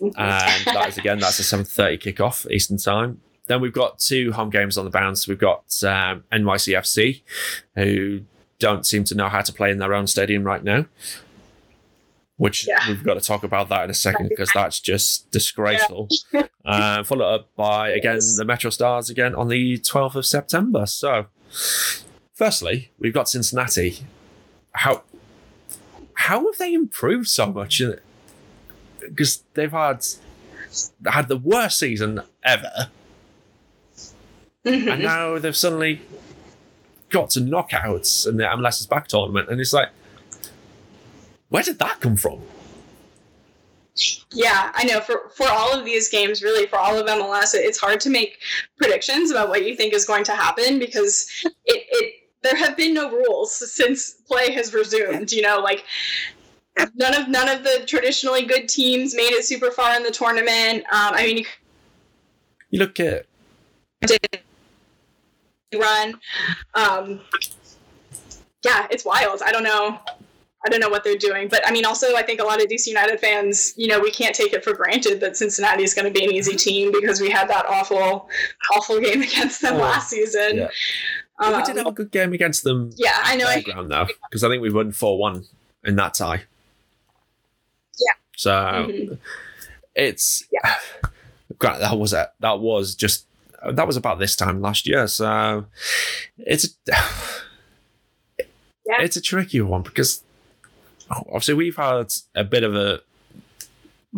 and 0.00 0.14
that 0.66 0.86
is 0.88 0.98
again 0.98 1.18
that's 1.18 1.38
a 1.40 1.42
7:30 1.42 2.02
kickoff 2.02 2.50
Eastern 2.50 2.76
Time. 2.76 3.20
Then 3.46 3.60
we've 3.60 3.72
got 3.72 3.98
two 3.98 4.32
home 4.32 4.50
games 4.50 4.76
on 4.76 4.84
the 4.84 4.90
bounce. 4.90 5.28
We've 5.28 5.38
got 5.38 5.62
um, 5.84 6.24
NYCFC, 6.32 7.22
who 7.76 8.22
don't 8.58 8.84
seem 8.84 9.04
to 9.04 9.14
know 9.14 9.28
how 9.28 9.40
to 9.40 9.52
play 9.52 9.70
in 9.70 9.78
their 9.78 9.94
own 9.94 10.06
stadium 10.06 10.42
right 10.44 10.62
now. 10.64 10.86
Which 12.36 12.66
Yeah. 12.68 12.86
we've 12.88 13.02
got 13.04 13.14
to 13.14 13.20
talk 13.20 13.44
about 13.44 13.68
that 13.70 13.84
in 13.84 13.90
a 13.90 13.94
second 13.94 14.28
because 14.28 14.50
that's 14.54 14.78
just 14.80 15.30
disgraceful. 15.30 16.08
uh, 16.64 17.02
followed 17.04 17.34
up 17.34 17.48
by 17.56 17.90
again 17.90 18.16
Yes. 18.16 18.36
the 18.36 18.44
Metro 18.44 18.70
Stars 18.70 19.08
again 19.10 19.34
on 19.34 19.48
the 19.48 19.78
12th 19.78 20.14
of 20.16 20.26
September. 20.26 20.84
So, 20.86 21.26
firstly, 22.34 22.90
we've 22.98 23.14
got 23.14 23.28
Cincinnati. 23.28 23.98
How 24.72 25.02
how 26.14 26.44
have 26.46 26.58
they 26.58 26.74
improved 26.74 27.28
so 27.28 27.46
much? 27.52 27.80
Because 29.00 29.44
they've 29.54 29.70
had 29.72 30.04
had 31.06 31.28
the 31.28 31.36
worst 31.38 31.78
season 31.78 32.20
ever, 32.42 32.90
Mhm. 34.64 34.92
and 34.92 35.02
now 35.02 35.38
they've 35.38 35.56
suddenly 35.56 36.00
got 37.08 37.30
to 37.30 37.40
knockouts 37.40 38.26
in 38.28 38.36
the 38.36 38.44
MLS's 38.44 38.86
back 38.86 39.06
tournament, 39.08 39.48
and 39.48 39.60
it's 39.60 39.72
like, 39.72 39.88
where 41.48 41.62
did 41.62 41.78
that 41.78 42.00
come 42.00 42.16
from? 42.16 42.40
Yeah, 44.32 44.72
I 44.74 44.84
know. 44.84 45.00
For 45.00 45.30
for 45.34 45.48
all 45.48 45.72
of 45.72 45.84
these 45.84 46.08
games, 46.10 46.42
really, 46.42 46.66
for 46.66 46.76
all 46.78 46.98
of 46.98 47.06
MLS, 47.06 47.54
it- 47.54 47.64
it's 47.64 47.78
hard 47.78 48.00
to 48.00 48.10
make 48.10 48.38
predictions 48.76 49.30
about 49.30 49.48
what 49.48 49.64
you 49.64 49.74
think 49.74 49.94
is 49.94 50.04
going 50.04 50.24
to 50.24 50.32
happen 50.32 50.78
because 50.78 51.28
it, 51.44 51.52
it 51.90 52.14
there 52.42 52.56
have 52.56 52.76
been 52.76 52.92
no 52.94 53.10
rules 53.10 53.54
since 53.72 54.10
play 54.28 54.52
has 54.52 54.74
resumed. 54.74 55.32
You 55.32 55.42
know, 55.42 55.60
like 55.60 55.84
none 56.94 57.14
of 57.14 57.28
none 57.28 57.48
of 57.48 57.62
the 57.64 57.84
traditionally 57.86 58.44
good 58.44 58.68
teams 58.68 59.14
made 59.14 59.32
it 59.32 59.44
super 59.46 59.70
far 59.70 59.96
in 59.96 60.02
the 60.02 60.10
tournament. 60.10 60.84
Um, 60.92 61.14
I 61.14 61.24
mean, 61.24 61.38
you 61.38 61.44
You 62.70 62.78
look 62.80 63.00
at 63.00 63.24
run. 65.74 66.20
Um, 66.74 67.20
yeah, 68.62 68.86
it's 68.90 69.04
wild. 69.04 69.42
I 69.42 69.52
don't 69.52 69.62
know. 69.64 69.98
I 70.66 70.68
don't 70.68 70.80
know 70.80 70.88
what 70.88 71.04
they're 71.04 71.16
doing, 71.16 71.46
but 71.48 71.66
I 71.66 71.70
mean, 71.70 71.84
also, 71.84 72.16
I 72.16 72.22
think 72.22 72.40
a 72.40 72.44
lot 72.44 72.60
of 72.60 72.68
DC 72.68 72.88
United 72.88 73.20
fans, 73.20 73.72
you 73.76 73.86
know, 73.86 74.00
we 74.00 74.10
can't 74.10 74.34
take 74.34 74.52
it 74.52 74.64
for 74.64 74.72
granted 74.74 75.20
that 75.20 75.36
Cincinnati 75.36 75.84
is 75.84 75.94
going 75.94 76.04
to 76.04 76.10
be 76.10 76.24
an 76.24 76.32
easy 76.32 76.56
team 76.56 76.90
because 76.92 77.20
we 77.20 77.30
had 77.30 77.48
that 77.48 77.66
awful, 77.68 78.28
awful 78.76 79.00
game 79.00 79.22
against 79.30 79.62
them 79.62 79.74
Oh, 79.76 79.78
last 79.78 80.10
season. 80.10 80.56
yeah. 80.56 80.68
Um, 81.38 81.54
we 81.56 81.62
did 81.62 81.76
have 81.76 81.86
a 81.86 81.92
good 81.92 82.10
game 82.10 82.32
against 82.32 82.64
them 82.64 82.90
yeah, 82.96 83.18
I 83.22 83.36
know. 83.36 83.46
I, 83.46 83.56
background 83.56 83.90
though, 83.90 84.06
because 84.28 84.42
I 84.42 84.48
think 84.48 84.60
we 84.62 84.72
won 84.72 84.90
four 84.90 85.18
one 85.18 85.44
in 85.84 85.94
that 85.96 86.14
tie. 86.14 86.42
Yeah. 87.98 88.14
So 88.36 88.50
Mhm. 88.52 89.18
it's 89.94 90.44
Yeah. 90.50 90.76
that 91.60 91.96
was 91.98 92.12
it. 92.12 92.28
That 92.40 92.58
was 92.60 92.94
just 92.94 93.26
that 93.70 93.86
was 93.86 93.96
about 93.96 94.18
this 94.18 94.34
time 94.34 94.60
last 94.60 94.86
year. 94.86 95.06
So 95.06 95.66
it's 96.38 96.76
Yeah. 98.88 99.02
it's 99.02 99.16
a 99.16 99.20
tricky 99.20 99.60
one 99.60 99.82
because 99.82 100.22
obviously 101.10 101.54
we've 101.54 101.76
had 101.76 102.12
a 102.34 102.44
bit 102.44 102.62
of 102.64 102.74
a 102.74 103.00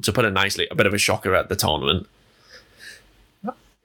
to 0.03 0.12
put 0.12 0.24
it 0.24 0.30
nicely, 0.32 0.66
a 0.70 0.74
bit 0.74 0.86
of 0.86 0.95
a 0.95 0.99
shocker 0.99 1.34
at 1.34 1.49
the 1.49 1.57
tournament 1.57 2.07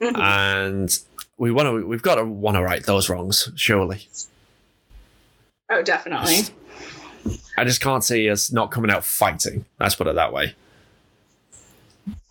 Mhm. 0.01 0.17
and 0.17 0.99
we 1.37 1.51
want 1.51 1.67
to 1.67 1.87
we've 1.87 2.01
got 2.01 2.15
to 2.15 2.25
want 2.25 2.55
to 2.57 2.61
right 2.63 2.83
those 2.83 3.09
wrongs 3.09 3.49
surely 3.55 4.07
oh, 5.69 5.81
definitely. 5.81 6.39
i 7.57 7.63
just 7.63 7.79
can't 7.79 8.03
see 8.03 8.29
us 8.29 8.51
not 8.51 8.69
coming 8.71 8.91
out 8.91 9.05
fighting 9.05 9.65
let's 9.79 9.95
put 9.95 10.07
it 10.07 10.15
that 10.15 10.33
way 10.33 10.55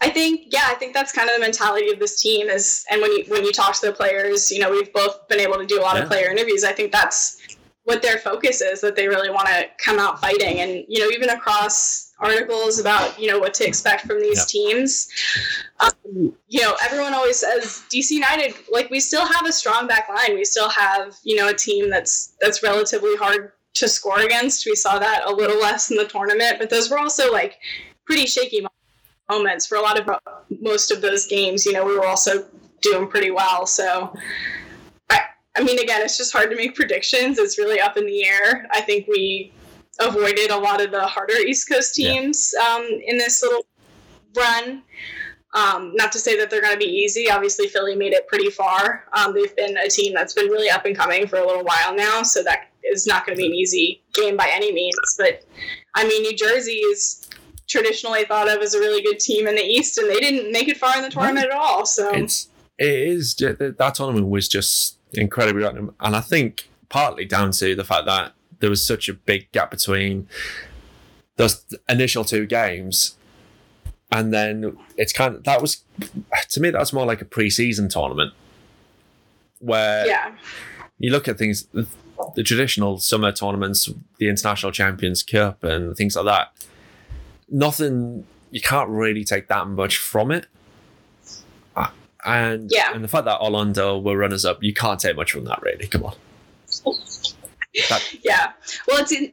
I 0.02 0.10
think, 0.10 0.48
yeah, 0.50 0.64
I 0.66 0.74
think 0.74 0.92
that's 0.92 1.12
kind 1.12 1.30
of 1.30 1.36
the 1.36 1.40
mentality 1.40 1.90
of 1.90 1.98
this 1.98 2.20
team 2.20 2.48
is, 2.50 2.84
and 2.90 3.00
when 3.00 3.10
you 3.12 3.24
when 3.28 3.42
you 3.44 3.52
talk 3.52 3.72
to 3.80 3.86
the 3.86 3.92
players, 3.92 4.50
you 4.50 4.58
know, 4.58 4.70
we've 4.70 4.92
both 4.92 5.26
been 5.28 5.40
able 5.40 5.54
to 5.54 5.64
do 5.64 5.80
a 5.80 5.80
lot 5.80 5.96
Yeah. 5.96 6.02
of 6.02 6.08
player 6.10 6.28
interviews. 6.30 6.62
I 6.64 6.72
think 6.72 6.92
that's 6.92 7.38
what 7.84 8.02
their 8.02 8.18
focus 8.18 8.60
is 8.60 8.80
that 8.80 8.94
they 8.94 9.08
really 9.08 9.30
want 9.30 9.48
to 9.48 9.66
come 9.78 9.98
out 9.98 10.20
fighting, 10.20 10.60
and 10.60 10.84
you 10.88 11.00
know, 11.00 11.08
even 11.10 11.30
across 11.30 12.12
articles 12.18 12.78
about 12.78 13.18
you 13.18 13.26
know 13.26 13.38
what 13.38 13.54
to 13.54 13.66
expect 13.66 14.06
from 14.06 14.20
these 14.20 14.44
teams, 14.46 15.08
um, 15.80 16.34
you 16.48 16.60
know, 16.60 16.76
everyone 16.82 17.14
always 17.14 17.38
says 17.38 17.82
DC 17.92 18.10
United, 18.10 18.54
like 18.70 18.90
we 18.90 19.00
still 19.00 19.26
have 19.26 19.46
a 19.46 19.52
strong 19.52 19.86
back 19.86 20.08
line, 20.08 20.34
we 20.34 20.44
still 20.44 20.68
have 20.68 21.16
you 21.24 21.36
know 21.36 21.48
a 21.48 21.54
team 21.54 21.90
that's 21.90 22.34
that's 22.40 22.62
relatively 22.62 23.16
hard 23.16 23.52
to 23.74 23.88
score 23.88 24.20
against. 24.20 24.66
We 24.66 24.74
saw 24.74 24.98
that 24.98 25.22
a 25.24 25.32
little 25.32 25.58
less 25.58 25.90
in 25.90 25.96
the 25.96 26.04
tournament, 26.04 26.56
but 26.58 26.70
those 26.70 26.90
were 26.90 26.98
also 26.98 27.32
like 27.32 27.58
pretty 28.04 28.26
shaky 28.26 28.64
moments 29.28 29.66
for 29.66 29.76
a 29.76 29.80
lot 29.80 29.98
of 29.98 30.08
most 30.60 30.90
of 30.90 31.00
those 31.00 31.26
games. 31.26 31.64
You 31.64 31.72
know, 31.72 31.84
we 31.84 31.96
were 31.96 32.06
also 32.06 32.46
doing 32.80 33.08
pretty 33.08 33.30
well. 33.30 33.66
So, 33.66 34.12
I, 35.56 35.62
mean, 35.62 35.78
again, 35.78 36.00
it's 36.02 36.16
just 36.16 36.32
hard 36.32 36.50
to 36.50 36.56
make 36.56 36.74
predictions. 36.74 37.38
It's 37.38 37.58
really 37.58 37.80
up 37.80 37.96
in 37.96 38.06
the 38.06 38.24
air. 38.24 38.66
I 38.72 38.80
think 38.80 39.06
we 39.06 39.52
avoided 40.00 40.50
a 40.50 40.56
lot 40.56 40.80
of 40.80 40.90
the 40.90 41.06
harder 41.06 41.34
East 41.36 41.68
Coast 41.68 41.98
Yeah. 41.98 42.12
teams 42.12 42.54
um, 42.54 42.86
in 43.06 43.18
this 43.18 43.42
little 43.42 43.66
run. 44.36 44.82
Um, 45.54 45.94
not 45.94 46.12
to 46.12 46.18
say 46.18 46.38
that 46.38 46.48
they're 46.48 46.62
going 46.62 46.72
to 46.72 46.78
be 46.78 46.90
easy. 46.90 47.30
Obviously, 47.30 47.68
Philly 47.68 47.94
made 47.94 48.14
it 48.14 48.26
pretty 48.26 48.48
far. 48.48 49.04
Um, 49.12 49.34
they've 49.34 49.54
been 49.54 49.76
a 49.76 49.88
team 49.88 50.14
that's 50.14 50.32
been 50.32 50.46
really 50.46 50.70
up 50.70 50.86
and 50.86 50.96
coming 50.96 51.26
for 51.26 51.36
a 51.36 51.46
little 51.46 51.62
while 51.62 51.94
now, 51.94 52.22
so 52.22 52.42
that 52.44 52.70
is 52.82 53.06
not 53.06 53.26
going 53.26 53.36
to 53.36 53.40
be 53.40 53.46
an 53.48 53.54
easy 53.54 54.02
game 54.14 54.34
by 54.36 54.48
any 54.50 54.72
means. 54.72 54.96
But 55.18 55.44
I 55.94 56.08
mean, 56.08 56.22
New 56.22 56.34
Jersey 56.34 56.76
is 56.76 57.28
traditionally 57.68 58.24
thought 58.24 58.48
of 58.48 58.62
as 58.62 58.72
a 58.72 58.78
really 58.78 59.02
good 59.02 59.18
team 59.18 59.46
in 59.46 59.54
the 59.54 59.62
East, 59.62 59.98
and 59.98 60.08
they 60.08 60.20
didn't 60.20 60.52
make 60.52 60.68
it 60.68 60.78
far 60.78 60.96
in 60.96 61.02
the 61.02 61.10
tournament 61.10 61.46
at 61.46 61.52
all. 61.52 61.84
So 61.84 62.10
it's 62.14 62.48
it 62.78 62.88
is 62.88 63.34
that 63.34 63.92
tournament 63.94 64.28
was 64.28 64.48
just 64.48 64.96
incredibly 65.14 65.62
random 65.62 65.94
and 66.00 66.16
i 66.16 66.20
think 66.20 66.68
partly 66.88 67.24
down 67.24 67.50
to 67.50 67.74
the 67.74 67.84
fact 67.84 68.06
that 68.06 68.32
there 68.60 68.70
was 68.70 68.86
such 68.86 69.08
a 69.08 69.12
big 69.12 69.50
gap 69.52 69.70
between 69.70 70.26
those 71.36 71.64
initial 71.88 72.24
two 72.24 72.46
games 72.46 73.16
and 74.10 74.32
then 74.32 74.76
it's 74.96 75.12
kind 75.12 75.34
of 75.34 75.44
that 75.44 75.60
was 75.60 75.84
to 76.48 76.60
me 76.60 76.70
that's 76.70 76.92
more 76.92 77.06
like 77.06 77.20
a 77.20 77.24
pre-season 77.24 77.88
tournament 77.88 78.32
where 79.58 80.06
yeah, 80.06 80.34
you 80.98 81.10
look 81.10 81.28
at 81.28 81.38
things 81.38 81.66
the 82.34 82.42
traditional 82.42 82.98
summer 82.98 83.32
tournaments 83.32 83.88
the 84.18 84.28
international 84.28 84.70
champions 84.70 85.22
cup 85.22 85.64
and 85.64 85.96
things 85.96 86.14
like 86.14 86.26
that 86.26 86.52
nothing 87.48 88.24
you 88.50 88.60
can't 88.60 88.88
really 88.88 89.24
take 89.24 89.48
that 89.48 89.66
much 89.66 89.96
from 89.96 90.30
it 90.30 90.46
and 92.24 92.70
Yeah. 92.72 92.92
and 92.94 93.02
the 93.02 93.08
fact 93.08 93.24
that 93.24 93.40
orlando 93.40 93.98
were 93.98 94.16
runners 94.16 94.44
up 94.44 94.62
you 94.62 94.72
can't 94.72 95.00
take 95.00 95.16
much 95.16 95.32
from 95.32 95.44
that 95.44 95.60
really 95.62 95.86
come 95.86 96.04
on 96.04 96.14
That- 97.88 98.14
yeah. 98.22 98.52
Well, 98.86 99.02
it's 99.02 99.12
in, 99.12 99.32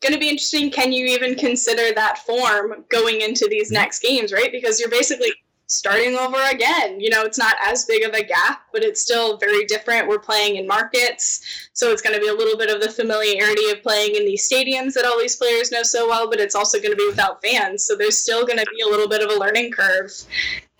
going 0.00 0.12
to 0.12 0.18
be 0.18 0.28
interesting. 0.28 0.70
Can 0.70 0.92
you 0.92 1.06
even 1.06 1.34
consider 1.34 1.92
that 1.94 2.18
form 2.18 2.84
going 2.88 3.20
into 3.20 3.46
these 3.48 3.68
mm-hmm. 3.68 3.82
next 3.82 4.00
games, 4.00 4.32
right? 4.32 4.52
Because 4.52 4.78
you're 4.80 4.90
basically 4.90 5.32
starting 5.68 6.14
over 6.16 6.38
again. 6.50 7.00
You 7.00 7.10
know, 7.10 7.22
it's 7.22 7.38
not 7.38 7.56
as 7.64 7.84
big 7.86 8.04
of 8.04 8.14
a 8.14 8.22
gap, 8.22 8.62
but 8.72 8.84
it's 8.84 9.00
still 9.00 9.36
very 9.36 9.64
different. 9.64 10.06
We're 10.06 10.20
playing 10.20 10.56
in 10.56 10.66
markets, 10.66 11.68
so 11.72 11.90
it's 11.90 12.02
going 12.02 12.14
to 12.14 12.20
be 12.20 12.28
a 12.28 12.34
little 12.34 12.56
bit 12.56 12.70
of 12.70 12.80
the 12.80 12.90
familiarity 12.90 13.68
of 13.70 13.82
playing 13.82 14.14
in 14.14 14.24
these 14.24 14.48
stadiums 14.48 14.92
that 14.94 15.04
all 15.04 15.18
these 15.18 15.34
players 15.34 15.72
know 15.72 15.82
so 15.82 16.08
well, 16.08 16.30
but 16.30 16.38
it's 16.38 16.54
also 16.54 16.78
going 16.78 16.92
to 16.92 16.96
be 16.96 17.08
without 17.08 17.42
fans. 17.42 17.84
So 17.84 17.96
there's 17.96 18.18
still 18.18 18.46
going 18.46 18.58
to 18.58 18.66
be 18.76 18.80
a 18.82 18.88
little 18.88 19.08
bit 19.08 19.22
of 19.22 19.30
a 19.30 19.40
learning 19.40 19.72
curve. 19.72 20.12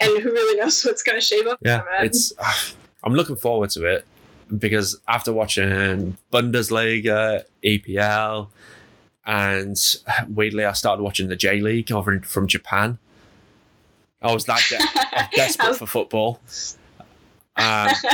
And 0.00 0.22
who 0.22 0.30
really 0.30 0.58
knows 0.60 0.82
what's 0.84 1.02
going 1.02 1.16
to 1.18 1.24
shape 1.24 1.46
up 1.46 1.58
yeah 1.62 1.80
from 1.80 1.88
it. 2.04 2.06
it's 2.06 2.32
i'm 3.04 3.14
looking 3.14 3.36
forward 3.36 3.70
to 3.70 3.84
it 3.86 4.04
because 4.58 4.98
after 5.08 5.32
watching 5.32 6.16
bundesliga 6.32 7.44
epl 7.64 8.48
and 9.24 9.76
weirdly 10.28 10.64
i 10.64 10.72
started 10.72 11.02
watching 11.02 11.28
the 11.28 11.36
j 11.36 11.60
league 11.60 11.90
over 11.90 12.20
from 12.20 12.46
japan 12.46 12.98
i 14.22 14.32
was 14.32 14.44
that 14.44 14.62
de- 14.68 15.28
desperate 15.36 15.76
for 15.76 15.86
football 15.86 16.40
um, 17.58 17.88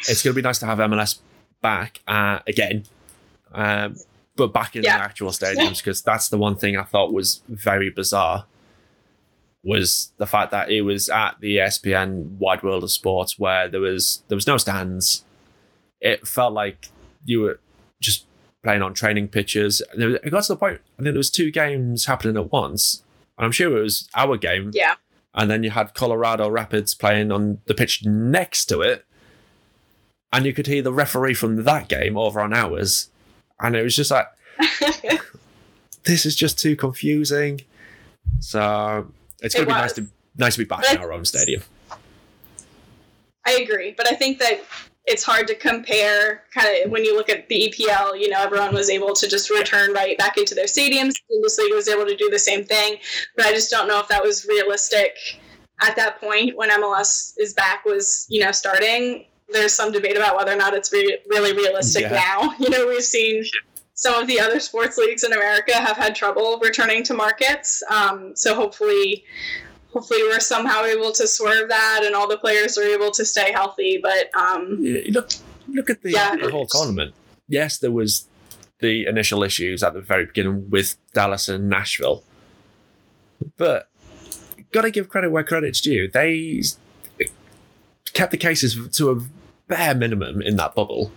it's 0.00 0.22
going 0.22 0.34
to 0.34 0.34
be 0.34 0.42
nice 0.42 0.58
to 0.58 0.66
have 0.66 0.76
MLS 0.76 1.18
back 1.62 2.00
uh, 2.06 2.40
again, 2.46 2.84
um, 3.54 3.96
but 4.36 4.52
back 4.52 4.76
in 4.76 4.82
Yeah. 4.82 4.98
the 4.98 5.04
actual 5.04 5.30
stadiums 5.30 5.78
because 5.78 6.02
that's 6.02 6.28
the 6.28 6.36
one 6.36 6.54
thing 6.56 6.76
I 6.76 6.82
thought 6.82 7.10
was 7.10 7.40
very 7.48 7.88
bizarre 7.88 8.44
was 9.64 10.12
the 10.18 10.26
fact 10.26 10.50
that 10.50 10.70
it 10.70 10.82
was 10.82 11.08
at 11.08 11.40
the 11.40 11.56
ESPN 11.56 12.36
Wide 12.38 12.62
World 12.62 12.84
of 12.84 12.90
Sports 12.90 13.38
where 13.38 13.68
there 13.68 13.80
was 13.80 14.22
there 14.28 14.36
was 14.36 14.46
no 14.46 14.58
stands. 14.58 15.24
It 16.00 16.28
felt 16.28 16.52
like 16.52 16.90
you 17.24 17.40
were 17.40 17.60
just 18.00 18.26
playing 18.62 18.82
on 18.82 18.94
training 18.94 19.28
pitches. 19.28 19.82
And 19.92 20.02
it 20.02 20.30
got 20.30 20.44
to 20.44 20.52
the 20.52 20.56
point. 20.56 20.80
I 20.98 21.02
think 21.02 21.14
there 21.14 21.14
was 21.14 21.30
two 21.30 21.50
games 21.50 22.06
happening 22.06 22.36
at 22.36 22.52
once, 22.52 23.02
and 23.38 23.44
I'm 23.44 23.52
sure 23.52 23.76
it 23.76 23.82
was 23.82 24.08
our 24.14 24.36
game 24.36 24.70
yeah. 24.74 24.94
and 25.34 25.50
then 25.50 25.62
you 25.62 25.70
had 25.70 25.94
Colorado 25.94 26.48
Rapids 26.48 26.94
playing 26.94 27.32
on 27.32 27.60
the 27.66 27.74
pitch 27.74 28.04
next 28.04 28.66
to 28.66 28.82
it, 28.82 29.04
and 30.32 30.44
you 30.44 30.52
could 30.52 30.66
hear 30.66 30.82
the 30.82 30.92
referee 30.92 31.34
from 31.34 31.64
that 31.64 31.88
game 31.88 32.18
over 32.18 32.40
on 32.40 32.52
ours, 32.52 33.10
and 33.60 33.74
it 33.74 33.82
was 33.82 33.96
just 33.96 34.10
like 34.10 34.26
this 36.04 36.26
is 36.26 36.36
just 36.36 36.58
too 36.58 36.76
confusing. 36.76 37.62
So 38.40 39.12
it's 39.44 39.54
It 39.54 39.58
gonna 39.58 39.66
be 39.68 39.72
nice 39.72 39.92
to 39.94 40.06
nice 40.36 40.54
to 40.54 40.58
be 40.60 40.64
back 40.64 40.80
But 40.82 40.94
in 40.96 40.98
our 41.00 41.12
own 41.12 41.24
stadium. 41.24 41.62
I 43.46 43.52
agree, 43.62 43.94
but 43.96 44.10
I 44.10 44.14
think 44.14 44.38
that 44.38 44.60
it's 45.06 45.22
hard 45.22 45.46
to 45.48 45.54
compare 45.54 46.44
kind 46.54 46.66
of 46.84 46.90
when 46.90 47.04
you 47.04 47.14
look 47.14 47.28
at 47.28 47.46
the 47.48 47.68
EPL, 47.68 48.18
you 48.18 48.30
know, 48.30 48.40
everyone 48.40 48.72
was 48.72 48.88
able 48.88 49.12
to 49.12 49.28
just 49.28 49.50
return 49.50 49.92
right 49.92 50.16
back 50.16 50.38
into 50.38 50.54
their 50.54 50.64
stadiums. 50.64 51.12
This 51.42 51.58
league 51.58 51.74
was 51.74 51.88
able 51.88 52.06
to 52.06 52.16
do 52.16 52.30
the 52.30 52.38
same 52.38 52.64
thing, 52.64 52.96
but 53.36 53.44
I 53.44 53.52
just 53.52 53.70
don't 53.70 53.86
know 53.86 54.00
if 54.00 54.08
that 54.08 54.22
was 54.22 54.46
realistic 54.46 55.14
at 55.82 55.94
that 55.96 56.20
point 56.20 56.56
when 56.56 56.70
MLS 56.70 57.34
is 57.36 57.52
back 57.52 57.84
was, 57.84 58.26
you 58.30 58.42
know, 58.42 58.50
starting. 58.52 59.26
There's 59.52 59.74
some 59.74 59.92
debate 59.92 60.16
about 60.16 60.36
whether 60.38 60.52
or 60.52 60.56
not 60.56 60.72
it's 60.72 60.90
re- 60.90 61.18
really 61.28 61.52
realistic 61.52 62.02
Yeah. 62.04 62.12
now. 62.12 62.54
You 62.58 62.70
know, 62.70 62.86
we've 62.88 63.04
seen 63.04 63.44
some 63.94 64.20
of 64.20 64.26
the 64.26 64.40
other 64.40 64.58
sports 64.60 64.98
leagues 64.98 65.22
in 65.24 65.32
America 65.32 65.72
have 65.74 65.96
had 65.96 66.14
trouble 66.14 66.58
returning 66.62 67.02
to 67.04 67.14
markets. 67.14 67.82
Um, 67.90 68.32
so 68.34 68.54
hopefully, 68.54 69.24
hopefully 69.92 70.20
we're 70.24 70.40
somehow 70.40 70.82
able 70.82 71.12
to 71.12 71.26
swerve 71.28 71.68
that 71.68 72.02
and 72.04 72.14
all 72.14 72.28
the 72.28 72.36
players 72.38 72.76
are 72.76 72.82
able 72.84 73.10
to 73.12 73.24
stay 73.24 73.52
healthy. 73.52 74.00
But 74.02 74.30
um, 74.36 74.78
You 74.80 74.98
you 75.06 75.12
look 75.12 75.30
look 75.68 75.90
at 75.90 76.02
the, 76.02 76.10
Yeah. 76.12 76.36
the 76.36 76.50
whole 76.50 76.66
tournament. 76.66 77.14
Yes, 77.48 77.78
there 77.78 77.92
was 77.92 78.26
the 78.80 79.06
initial 79.06 79.42
issues 79.42 79.82
at 79.82 79.94
the 79.94 80.00
very 80.00 80.26
beginning 80.26 80.68
with 80.70 80.96
Dallas 81.12 81.48
and 81.48 81.68
Nashville, 81.68 82.22
but 83.56 83.88
got 84.72 84.82
to 84.82 84.90
give 84.90 85.08
credit 85.08 85.30
where 85.30 85.44
credit's 85.44 85.80
due. 85.80 86.10
They 86.10 86.62
kept 88.12 88.32
the 88.32 88.36
cases 88.36 88.76
to 88.96 89.10
a 89.10 89.20
bare 89.68 89.94
minimum 89.94 90.42
in 90.42 90.56
that 90.56 90.74
bubble. 90.74 91.12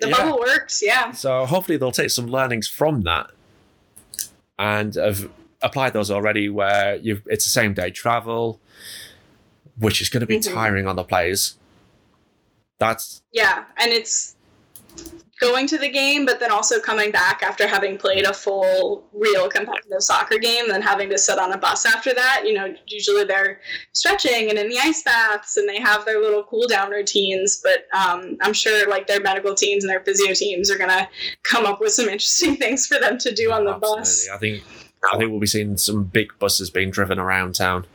The 0.00 0.08
Yeah. 0.08 0.16
bubble 0.16 0.38
works, 0.38 0.82
yeah. 0.84 1.12
So 1.12 1.44
hopefully 1.46 1.76
they'll 1.78 1.92
take 1.92 2.10
some 2.10 2.26
learnings 2.28 2.68
from 2.68 3.02
that 3.02 3.30
and 4.58 4.94
have 4.94 5.30
applied 5.62 5.92
those 5.92 6.10
already 6.10 6.48
where 6.48 6.96
you 6.96 7.22
it's 7.26 7.44
the 7.44 7.50
same 7.50 7.74
day 7.74 7.90
travel, 7.90 8.60
which 9.78 10.00
is 10.00 10.08
going 10.08 10.20
to 10.20 10.26
be 10.26 10.38
Mhm. 10.38 10.54
tiring 10.54 10.86
on 10.86 10.96
the 10.96 11.04
players. 11.04 11.56
That's 12.78 13.22
Yeah, 13.32 13.64
and 13.76 13.90
it's 13.92 14.36
going 15.40 15.66
to 15.68 15.78
the 15.78 15.88
game, 15.88 16.26
but 16.26 16.40
then 16.40 16.50
also 16.50 16.80
coming 16.80 17.10
back 17.10 17.42
after 17.42 17.66
having 17.66 17.96
played 17.96 18.24
a 18.24 18.34
full, 18.34 19.08
real 19.12 19.48
competitive 19.48 20.02
soccer 20.02 20.38
game, 20.38 20.68
then 20.68 20.82
having 20.82 21.08
to 21.10 21.18
sit 21.18 21.38
on 21.38 21.52
a 21.52 21.58
bus 21.58 21.86
after 21.86 22.12
that. 22.14 22.42
You 22.44 22.54
know, 22.54 22.74
usually 22.86 23.24
they're 23.24 23.60
stretching 23.92 24.50
and 24.50 24.58
in 24.58 24.68
the 24.68 24.78
ice 24.78 25.02
baths, 25.02 25.56
and 25.56 25.68
they 25.68 25.80
have 25.80 26.04
their 26.04 26.20
little 26.20 26.44
cool 26.44 26.66
down 26.66 26.90
routines. 26.90 27.60
But 27.62 27.86
um, 27.96 28.36
I'm 28.42 28.52
sure 28.52 28.88
like 28.88 29.06
their 29.06 29.20
medical 29.20 29.54
teams 29.54 29.84
and 29.84 29.90
their 29.90 30.00
physio 30.00 30.34
teams 30.34 30.70
are 30.70 30.78
gonna 30.78 31.08
come 31.42 31.66
up 31.66 31.80
with 31.80 31.92
some 31.92 32.06
interesting 32.06 32.56
things 32.62 32.86
for 32.86 32.98
them 32.98 33.18
to 33.18 33.32
do 33.32 33.52
on 33.52 33.64
the 33.64 33.74
bus. 33.74 34.28
Absolutely. 34.28 34.34
I 34.34 34.38
think 34.38 34.64
I 35.12 35.16
think 35.16 35.30
we'll 35.30 35.40
be 35.40 35.46
seeing 35.46 35.76
some 35.76 36.04
big 36.04 36.36
buses 36.38 36.70
being 36.70 36.90
driven 36.90 37.18
around 37.18 37.54
town. 37.54 37.86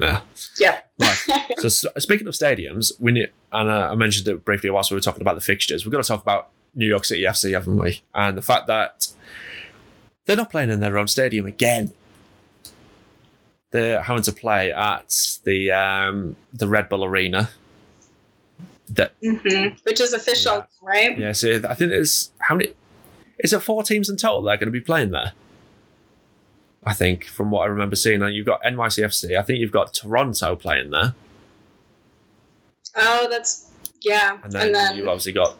Yeah. 0.00 0.20
Yeah. 0.58 0.80
Right. 0.98 1.18
So 1.58 1.68
speaking 1.98 2.26
of 2.26 2.32
stadiums, 2.34 2.92
we 2.98 3.12
need, 3.12 3.30
and 3.52 3.68
uh, 3.68 3.90
I 3.92 3.94
mentioned 3.94 4.26
it 4.28 4.44
briefly 4.46 4.70
whilst 4.70 4.90
we 4.90 4.94
were 4.94 5.00
talking 5.02 5.20
about 5.20 5.34
the 5.34 5.40
fixtures. 5.42 5.84
We're 5.84 5.92
going 5.92 6.02
to 6.02 6.08
talk 6.08 6.22
about 6.22 6.48
New 6.74 6.86
York 6.86 7.04
City 7.04 7.22
FC, 7.24 7.52
haven't 7.52 7.76
we? 7.76 8.00
And 8.14 8.36
the 8.38 8.42
fact 8.42 8.66
that 8.68 9.08
they're 10.24 10.36
not 10.36 10.50
playing 10.50 10.70
in 10.70 10.80
their 10.80 10.96
own 10.96 11.06
stadium 11.08 11.44
again. 11.44 11.92
They're 13.72 14.00
having 14.02 14.22
to 14.24 14.32
play 14.32 14.72
at 14.72 15.38
the 15.44 15.70
um, 15.70 16.36
the 16.52 16.66
Red 16.66 16.88
Bull 16.88 17.04
Arena. 17.04 17.50
That 18.88 19.12
hmm 19.22 19.68
Which 19.84 20.00
is 20.00 20.12
official, 20.12 20.54
Yeah. 20.54 20.64
right? 20.82 21.18
yeah, 21.18 21.32
so 21.32 21.60
I 21.68 21.74
think 21.74 21.92
it's 21.92 22.30
how 22.38 22.56
many? 22.56 22.72
Is 23.38 23.52
it 23.52 23.60
four 23.60 23.82
teams 23.82 24.08
in 24.08 24.16
total 24.16 24.42
that 24.42 24.50
are 24.52 24.56
going 24.56 24.66
to 24.66 24.72
be 24.72 24.80
playing 24.80 25.10
there? 25.10 25.32
I 26.84 26.94
think 26.94 27.24
from 27.26 27.50
what 27.50 27.62
I 27.62 27.66
remember 27.66 27.94
seeing, 27.96 28.22
and 28.22 28.34
you've 28.34 28.46
got 28.46 28.62
NYCFC. 28.62 29.36
I 29.38 29.42
think 29.42 29.58
you've 29.60 29.70
got 29.72 29.92
Toronto 29.94 30.56
playing 30.56 30.90
there, 30.90 31.14
Oh, 32.96 33.28
that's 33.30 33.70
yeah. 34.00 34.38
and 34.42 34.52
then, 34.52 34.96
you've 34.96 35.06
obviously 35.08 35.32
got 35.32 35.56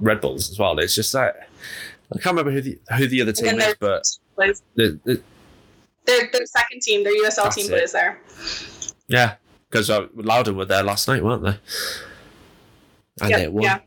Red 0.00 0.20
Bulls 0.20 0.50
as 0.50 0.58
well. 0.58 0.78
It's 0.78 0.94
just 0.94 1.12
that 1.12 1.48
I 2.12 2.18
can't 2.18 2.36
remember 2.36 2.52
who 2.52 2.60
the 2.60 2.78
who 2.96 3.06
the 3.08 3.20
other 3.22 3.32
team 3.32 3.58
is, 3.60 3.74
but 3.80 4.04
the, 4.36 4.98
the, 5.04 5.20
their 6.06 6.28
their 6.32 6.46
second 6.46 6.80
team, 6.82 7.02
their 7.04 7.12
USL 7.14 7.52
team 7.52 7.66
it. 7.66 7.70
plays 7.70 7.92
there. 7.92 8.18
yeah, 9.08 9.34
because 9.68 9.90
uh, 9.90 10.06
Loudoun 10.14 10.56
were 10.56 10.64
there 10.64 10.82
last 10.84 11.08
night, 11.08 11.22
weren't 11.24 11.42
they? 11.42 11.58
And 13.20 13.30
Yep, 13.30 13.38
they 13.40 13.48
won. 13.48 13.62
yeah. 13.64 13.78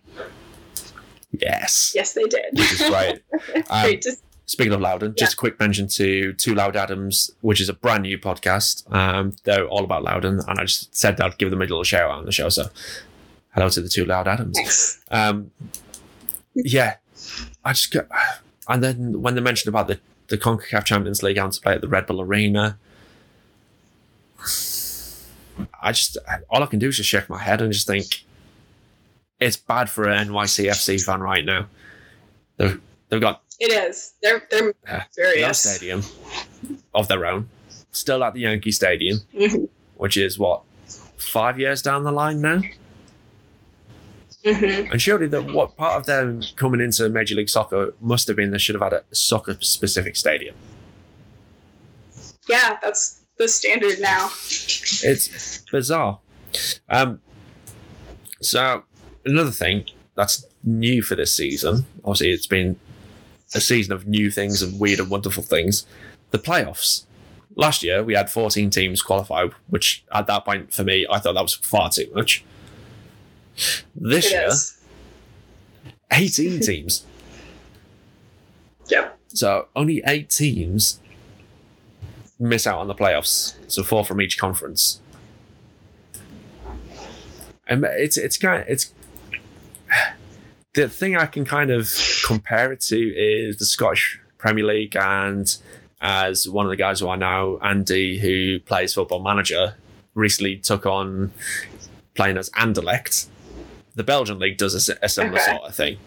Yes, 1.31 1.93
Yes, 1.95 2.11
they 2.13 2.23
did. 2.25 2.43
which 2.51 2.73
is 2.73 2.81
great. 2.89 3.21
Um, 3.69 3.83
Great 3.83 4.01
to 4.01 4.11
Speaking 4.51 4.73
of 4.73 4.81
Loudoun, 4.81 5.15
just 5.17 5.35
a 5.35 5.37
quick 5.37 5.57
mention 5.61 5.87
to 5.87 6.33
Two 6.33 6.53
Loud 6.53 6.75
Adams, 6.75 7.31
which 7.39 7.61
is 7.61 7.69
a 7.69 7.73
brand 7.73 8.03
new 8.03 8.17
podcast. 8.17 8.83
Um, 8.93 9.33
they're 9.45 9.65
all 9.65 9.85
about 9.85 10.03
Loudoun, 10.03 10.41
and 10.45 10.59
I 10.59 10.65
just 10.65 10.93
said 10.93 11.21
I'd 11.21 11.37
give 11.37 11.51
them 11.51 11.61
a 11.61 11.63
little 11.63 11.85
shout 11.85 12.11
out 12.11 12.17
on 12.17 12.25
the 12.25 12.33
show. 12.33 12.49
So, 12.49 12.67
hello 13.55 13.69
to 13.69 13.79
the 13.79 13.87
Two 13.87 14.03
Loud 14.03 14.27
Adams. 14.27 14.57
Thanks. 14.57 15.01
Um, 15.09 15.51
yeah, 16.53 16.97
I 17.63 17.71
just 17.71 17.93
got, 17.93 18.09
and 18.67 18.83
then 18.83 19.21
when 19.21 19.35
they 19.35 19.41
mentioned 19.41 19.69
about 19.69 19.87
the 19.87 20.01
the 20.27 20.37
Concacaf 20.37 20.83
Champions 20.83 21.23
League 21.23 21.37
having 21.37 21.53
to 21.53 21.61
play 21.61 21.75
at 21.75 21.79
the 21.79 21.87
Red 21.87 22.05
Bull 22.05 22.19
Arena, 22.19 22.77
I 25.81 25.93
just 25.93 26.17
all 26.49 26.61
I 26.61 26.65
can 26.65 26.79
do 26.79 26.89
is 26.89 26.97
just 26.97 27.07
shake 27.07 27.29
my 27.29 27.39
head 27.39 27.61
and 27.61 27.71
just 27.71 27.87
think 27.87 28.25
it's 29.39 29.55
bad 29.55 29.89
for 29.89 30.09
an 30.09 30.27
NYCFC 30.27 31.01
fan 31.05 31.21
right 31.21 31.45
now. 31.45 31.67
They've 32.57 32.81
they've 33.07 33.21
got 33.21 33.43
It 33.61 33.71
is. 33.71 34.13
They're 34.23 34.41
they're 34.49 34.73
Yeah. 34.87 35.45
no 35.47 35.51
stadium 35.51 36.03
of 36.95 37.07
their 37.07 37.27
own, 37.27 37.47
still 37.91 38.23
at 38.23 38.33
the 38.33 38.39
Yankee 38.41 38.71
Stadium, 38.71 39.19
Mhm. 39.35 39.69
which 39.97 40.17
is 40.17 40.39
what 40.39 40.63
five 41.17 41.59
years 41.59 41.83
down 41.83 42.03
the 42.03 42.11
line 42.11 42.41
now. 42.41 42.61
Mhm. 44.43 44.91
And 44.91 44.99
surely 44.99 45.27
that 45.27 45.53
what 45.53 45.77
part 45.77 45.93
of 45.99 46.07
them 46.07 46.41
coming 46.55 46.81
into 46.81 47.07
Major 47.09 47.35
League 47.35 47.49
Soccer 47.49 47.93
must 48.01 48.27
have 48.27 48.35
been 48.35 48.49
they 48.49 48.57
should 48.57 48.73
have 48.73 48.81
had 48.81 48.93
a 48.93 49.03
soccer 49.15 49.55
specific 49.61 50.15
stadium. 50.15 50.55
Yeah, 52.49 52.77
that's 52.81 53.21
the 53.37 53.47
standard 53.47 53.99
now. 53.99 54.31
It's 55.03 55.59
bizarre. 55.71 56.19
Um, 56.89 57.21
so 58.41 58.83
another 59.23 59.51
thing 59.51 59.85
that's 60.15 60.45
new 60.63 61.03
for 61.03 61.13
this 61.15 61.31
season, 61.31 61.85
obviously 62.03 62.31
it's 62.31 62.47
been 62.47 62.79
a 63.53 63.61
season 63.61 63.93
of 63.93 64.07
new 64.07 64.31
things 64.31 64.61
and 64.61 64.79
weird 64.79 64.99
and 64.99 65.09
wonderful 65.09 65.43
things. 65.43 65.85
The 66.31 66.39
playoffs. 66.39 67.03
Last 67.55 67.83
year 67.83 68.03
we 68.03 68.13
had 68.13 68.29
14 68.29 68.69
teams 68.69 69.01
qualify, 69.01 69.47
which 69.67 70.03
at 70.13 70.27
that 70.27 70.45
point 70.45 70.73
for 70.73 70.83
me 70.83 71.05
I 71.09 71.19
thought 71.19 71.33
that 71.33 71.41
was 71.41 71.53
far 71.55 71.89
too 71.89 72.09
much. 72.13 72.43
This 73.95 74.27
It 74.27 74.31
year, 74.31 74.47
is. 74.47 74.77
18 76.11 76.59
teams. 76.65 77.05
Yep. 78.87 79.17
So 79.29 79.67
only 79.75 80.01
eight 80.05 80.29
teams 80.29 80.99
miss 82.39 82.65
out 82.65 82.79
on 82.79 82.87
the 82.87 82.95
playoffs. 82.95 83.55
So 83.67 83.83
four 83.83 84.03
from 84.03 84.21
each 84.21 84.37
conference. 84.37 84.99
And 87.67 87.85
it's 87.85 88.17
it's 88.17 88.37
kind 88.37 88.61
of, 88.61 88.67
it's 88.67 88.93
the 90.73 90.87
thing 90.89 91.15
I 91.17 91.25
can 91.25 91.45
kind 91.45 91.71
of 91.71 91.89
compare 92.25 92.71
it 92.71 92.79
to 92.81 92.97
is 92.97 93.57
the 93.57 93.65
Scottish 93.65 94.19
Premier 94.37 94.65
League 94.65 94.95
and 94.95 95.55
as 96.01 96.47
one 96.49 96.65
of 96.65 96.69
the 96.69 96.75
guys 96.77 96.99
who 96.99 97.09
I 97.09 97.15
know, 97.15 97.59
Andy, 97.61 98.17
who 98.17 98.59
plays 98.59 98.93
football 98.93 99.21
manager, 99.21 99.75
recently 100.15 100.57
took 100.57 100.85
on 100.85 101.31
playing 102.15 102.37
as 102.37 102.49
Anderlecht. 102.51 103.27
The 103.95 104.03
Belgian 104.03 104.39
league 104.39 104.57
does 104.57 104.89
a, 104.89 104.97
a 105.03 105.09
similar 105.09 105.39
Okay. 105.39 105.51
sort 105.51 105.63
of 105.63 105.75
thing 105.75 105.97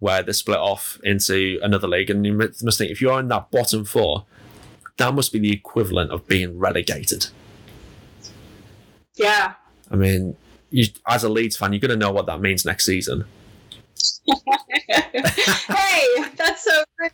where 0.00 0.22
they 0.22 0.32
split 0.32 0.58
off 0.58 0.98
into 1.04 1.58
another 1.62 1.86
league. 1.86 2.08
And 2.10 2.24
you 2.24 2.32
must 2.32 2.78
think 2.78 2.90
if 2.90 3.00
you're 3.00 3.20
in 3.20 3.28
that 3.28 3.50
bottom 3.50 3.84
four, 3.84 4.24
that 4.96 5.14
must 5.14 5.32
be 5.32 5.38
the 5.38 5.52
equivalent 5.52 6.10
of 6.10 6.26
being 6.26 6.58
relegated. 6.58 7.26
Yeah. 9.14 9.54
I 9.90 9.96
mean, 9.96 10.36
you, 10.70 10.86
as 11.06 11.24
a 11.24 11.28
Leeds 11.28 11.56
fan, 11.56 11.72
you're 11.72 11.80
going 11.80 11.90
to 11.90 11.96
know 11.96 12.12
what 12.12 12.26
that 12.26 12.40
means 12.40 12.64
next 12.64 12.86
season. 12.86 13.24
Hey, 14.88 16.24
that's 16.36 16.64
so 16.64 16.84
rude. 16.98 17.12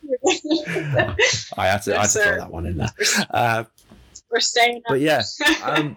I 1.57 1.67
had 1.67 1.83
to, 1.83 1.97
I 1.97 2.01
had 2.01 2.11
to 2.11 2.19
Yes, 2.19 2.23
throw 2.25 2.37
that 2.37 2.51
one 2.51 2.67
in 2.67 2.77
there. 2.79 2.93
Uh, 3.31 3.65
We're 4.31 4.41
staying 4.41 4.79
up. 4.79 4.83
but 4.89 5.01
yeah, 5.01 5.23
um, 5.63 5.97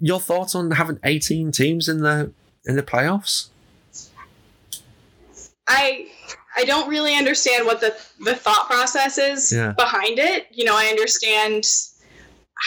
your 0.00 0.20
thoughts 0.20 0.54
on 0.54 0.70
having 0.72 0.98
18 1.04 1.52
teams 1.52 1.88
in 1.88 1.98
the 2.02 2.32
in 2.66 2.76
the 2.76 2.82
playoffs? 2.82 3.48
I 5.68 6.06
I 6.56 6.64
don't 6.64 6.88
really 6.88 7.14
understand 7.16 7.66
what 7.66 7.80
the 7.80 7.94
the 8.20 8.34
thought 8.34 8.66
process 8.68 9.16
is 9.18 9.52
Yeah. 9.52 9.72
behind 9.72 10.18
it. 10.18 10.46
You 10.50 10.64
know, 10.64 10.76
I 10.76 10.86
understand 10.86 11.64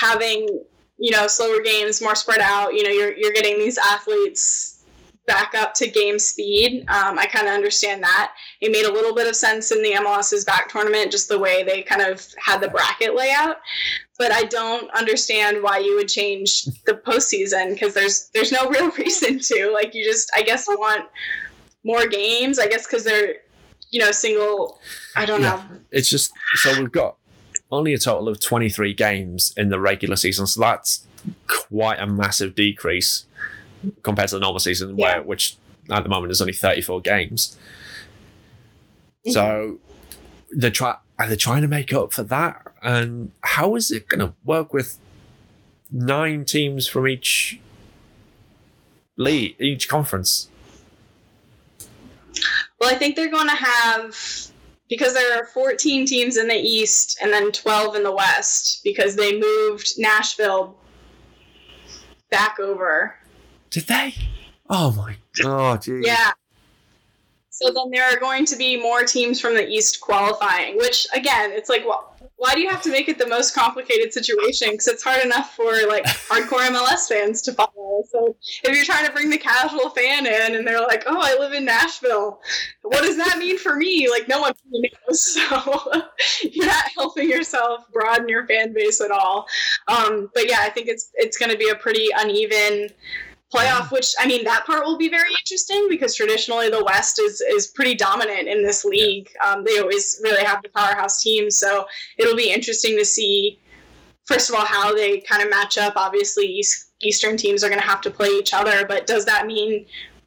having 0.02 0.48
you 0.98 1.12
know 1.12 1.28
slower 1.28 1.62
games, 1.62 2.02
more 2.02 2.16
spread 2.16 2.40
out. 2.40 2.74
You 2.74 2.84
know, 2.84 2.90
you're 2.90 3.16
you're 3.16 3.34
getting 3.34 3.60
these 3.60 3.78
athletes 3.78 4.75
back 5.28 5.54
up 5.56 5.74
to 5.76 5.88
game 5.88 6.20
speed. 6.20 6.82
Um, 6.88 7.18
I 7.18 7.26
kind 7.26 7.48
of 7.48 7.54
understand 7.54 8.04
that. 8.04 8.34
It 8.62 8.72
made 8.72 8.86
a 8.86 8.92
little 8.92 9.14
bit 9.16 9.28
of 9.28 9.36
sense 9.36 9.72
in 9.72 9.82
the 9.82 9.92
MLS's 9.94 10.46
back 10.46 10.70
tournament, 10.70 11.12
just 11.12 11.30
the 11.30 11.40
way 11.40 11.64
they 11.64 11.82
kind 11.82 12.02
of 12.02 12.26
had 12.38 12.62
the 12.62 12.68
bracket 12.68 13.16
layout. 13.16 13.58
But 14.18 14.32
I 14.32 14.44
don't 14.44 14.90
understand 14.92 15.62
why 15.64 15.80
you 15.80 15.96
would 15.96 16.08
change 16.08 16.66
the 16.86 16.94
postseason 16.94 17.74
because 17.74 17.94
there's 17.94 18.30
there's 18.34 18.52
no 18.52 18.70
real 18.70 18.90
reason 18.98 19.40
to. 19.40 19.72
Like 19.74 19.94
you 19.96 20.04
just, 20.04 20.32
I 20.36 20.42
guess, 20.44 20.68
want 20.68 21.06
more 21.84 22.08
games. 22.08 22.60
I 22.60 22.68
guess 22.68 22.86
because 22.86 23.04
they're, 23.04 23.36
you 23.92 24.00
know, 24.00 24.12
single. 24.12 24.80
I 25.16 25.26
don't 25.26 25.42
Yeah. 25.42 25.56
know. 25.56 25.64
It's 25.92 26.10
just 26.10 26.32
so 26.56 26.80
we've 26.80 26.92
got 26.92 27.16
only 27.72 27.94
a 27.94 27.98
total 27.98 28.30
of 28.30 28.40
23 28.40 28.94
games 28.94 29.54
in 29.58 29.70
the 29.70 29.80
regular 29.80 30.16
season, 30.16 30.46
so 30.46 30.62
that's 30.62 31.06
quite 31.48 32.00
a 32.00 32.06
massive 32.06 32.54
decrease 32.54 33.26
compared 34.04 34.30
to 34.30 34.36
the 34.36 34.42
normal 34.42 34.60
season, 34.60 34.98
Yeah. 34.98 35.16
where 35.16 35.24
which 35.24 35.58
at 35.90 36.04
the 36.04 36.10
moment 36.10 36.32
is 36.32 36.42
only 36.42 36.54
34 36.54 37.02
games. 37.02 37.58
Mm-hmm. 39.26 39.32
So 39.32 39.80
they're 40.52 40.72
try 40.72 40.98
are 41.18 41.28
they 41.28 41.36
trying 41.36 41.62
to 41.62 41.68
make 41.68 41.94
up 41.94 42.14
for 42.14 42.24
that? 42.24 42.62
And 42.82 43.32
how 43.42 43.76
is 43.76 43.90
it 43.92 44.08
going 44.08 44.20
to 44.20 44.34
work 44.44 44.74
with 44.74 44.98
nine 45.92 46.46
teams 46.46 46.88
from 46.88 47.08
each 47.08 47.60
league, 49.18 49.56
each 49.60 49.88
conference? 49.88 50.50
Well, 52.80 52.94
I 52.94 52.96
think 52.96 53.16
they're 53.16 53.32
going 53.32 53.50
to 53.50 53.56
have 53.56 54.16
because 54.90 55.14
there 55.14 55.42
are 55.42 55.46
14 55.48 56.06
teams 56.06 56.38
in 56.38 56.48
the 56.48 56.56
East 56.56 57.18
and 57.22 57.32
then 57.32 57.52
12 57.52 57.96
in 57.96 58.04
the 58.04 58.12
West 58.12 58.82
because 58.84 59.16
they 59.16 59.40
moved 59.40 59.94
Nashville 59.98 60.78
back 62.30 62.60
over. 62.60 63.16
Did 63.70 63.88
they? 63.88 64.14
Oh 64.70 64.92
my 64.92 65.16
god! 65.42 65.84
geez. 65.84 66.06
Yeah. 66.06 66.32
So 67.50 67.72
then 67.74 67.90
there 67.90 68.04
are 68.04 68.20
going 68.20 68.46
to 68.48 68.58
be 68.58 68.76
more 68.76 69.04
teams 69.04 69.40
from 69.40 69.54
the 69.54 69.66
East 69.66 70.02
qualifying, 70.02 70.76
which 70.78 71.08
again, 71.14 71.52
it's 71.54 71.70
like, 71.70 71.86
well, 71.86 72.16
why 72.38 72.54
do 72.54 72.60
you 72.60 72.70
have 72.70 72.82
to 72.82 72.92
make 72.92 73.08
it 73.08 73.18
the 73.18 73.28
most 73.28 73.56
complicated 73.56 74.12
situation? 74.12 74.72
Because 74.72 74.88
it's 74.90 75.04
hard 75.04 75.24
enough 75.24 75.56
for 75.56 75.72
like 75.88 76.04
hardcore 76.06 76.68
MLS 76.68 77.08
fans 77.08 77.42
to 77.44 77.54
follow. 77.54 78.04
So 78.12 78.36
if 78.64 78.76
you're 78.76 78.84
trying 78.84 79.06
to 79.06 79.12
bring 79.12 79.30
the 79.30 79.38
casual 79.38 79.90
fan 79.90 80.26
in 80.26 80.56
and 80.56 80.68
they're 80.68 80.82
like, 80.82 81.04
oh, 81.08 81.18
I 81.22 81.38
live 81.40 81.54
in 81.54 81.64
Nashville, 81.64 82.42
what 82.82 83.04
does 83.04 83.16
that 83.18 83.38
mean 83.38 83.58
for 83.58 83.76
me? 83.76 84.10
Like, 84.10 84.28
no 84.28 84.42
one 84.42 84.54
really 84.72 84.92
knows. 85.08 85.38
So 85.46 86.02
you're 86.44 86.66
not 86.66 86.86
helping 86.96 87.30
yourself 87.30 87.86
broaden 87.94 88.28
your 88.28 88.46
fan 88.48 88.74
base 88.74 89.00
at 89.00 89.12
all. 89.12 89.48
Um, 89.88 90.30
but 90.34 90.50
yeah, 90.50 90.60
I 90.60 90.70
think 90.70 90.88
it's 90.88 91.12
it's 91.14 91.38
going 91.38 91.52
to 91.52 91.58
be 91.58 91.70
a 91.70 91.76
pretty 91.76 92.10
uneven 92.16 92.90
playoff 93.56 93.92
which 93.92 94.14
i 94.20 94.28
mean 94.28 94.44
that 94.44 94.66
part 94.66 94.84
will 94.86 94.98
be 94.98 95.10
very 95.10 95.30
interesting 95.40 95.88
because 95.90 96.16
traditionally 96.16 96.70
the 96.70 96.84
west 96.84 97.20
is 97.20 97.42
is 97.42 97.68
pretty 97.68 97.96
dominant 97.96 98.48
in 98.48 98.64
this 98.64 98.86
league. 98.86 99.30
Um, 99.46 99.64
they 99.64 99.80
always 99.80 100.20
really 100.24 100.44
have 100.44 100.62
the 100.62 100.70
powerhouse 100.70 101.22
teams 101.22 101.58
so 101.58 101.86
it'll 102.18 102.36
be 102.36 102.52
interesting 102.52 102.98
to 102.98 103.06
see 103.06 103.60
first 104.26 104.50
of 104.50 104.56
all 104.56 104.66
how 104.66 104.94
they 104.94 105.20
kind 105.20 105.44
of 105.44 105.50
match 105.50 105.78
up. 105.78 105.94
Obviously 105.96 106.46
East, 106.46 106.92
eastern 107.02 107.38
teams 107.38 107.64
are 107.64 107.70
going 107.70 107.80
to 107.80 107.86
have 107.86 108.02
to 108.02 108.12
play 108.12 108.30
each 108.30 108.54
other 108.54 108.86
but 108.88 109.08
does 109.08 109.26
that 109.26 109.46
mean 109.46 109.86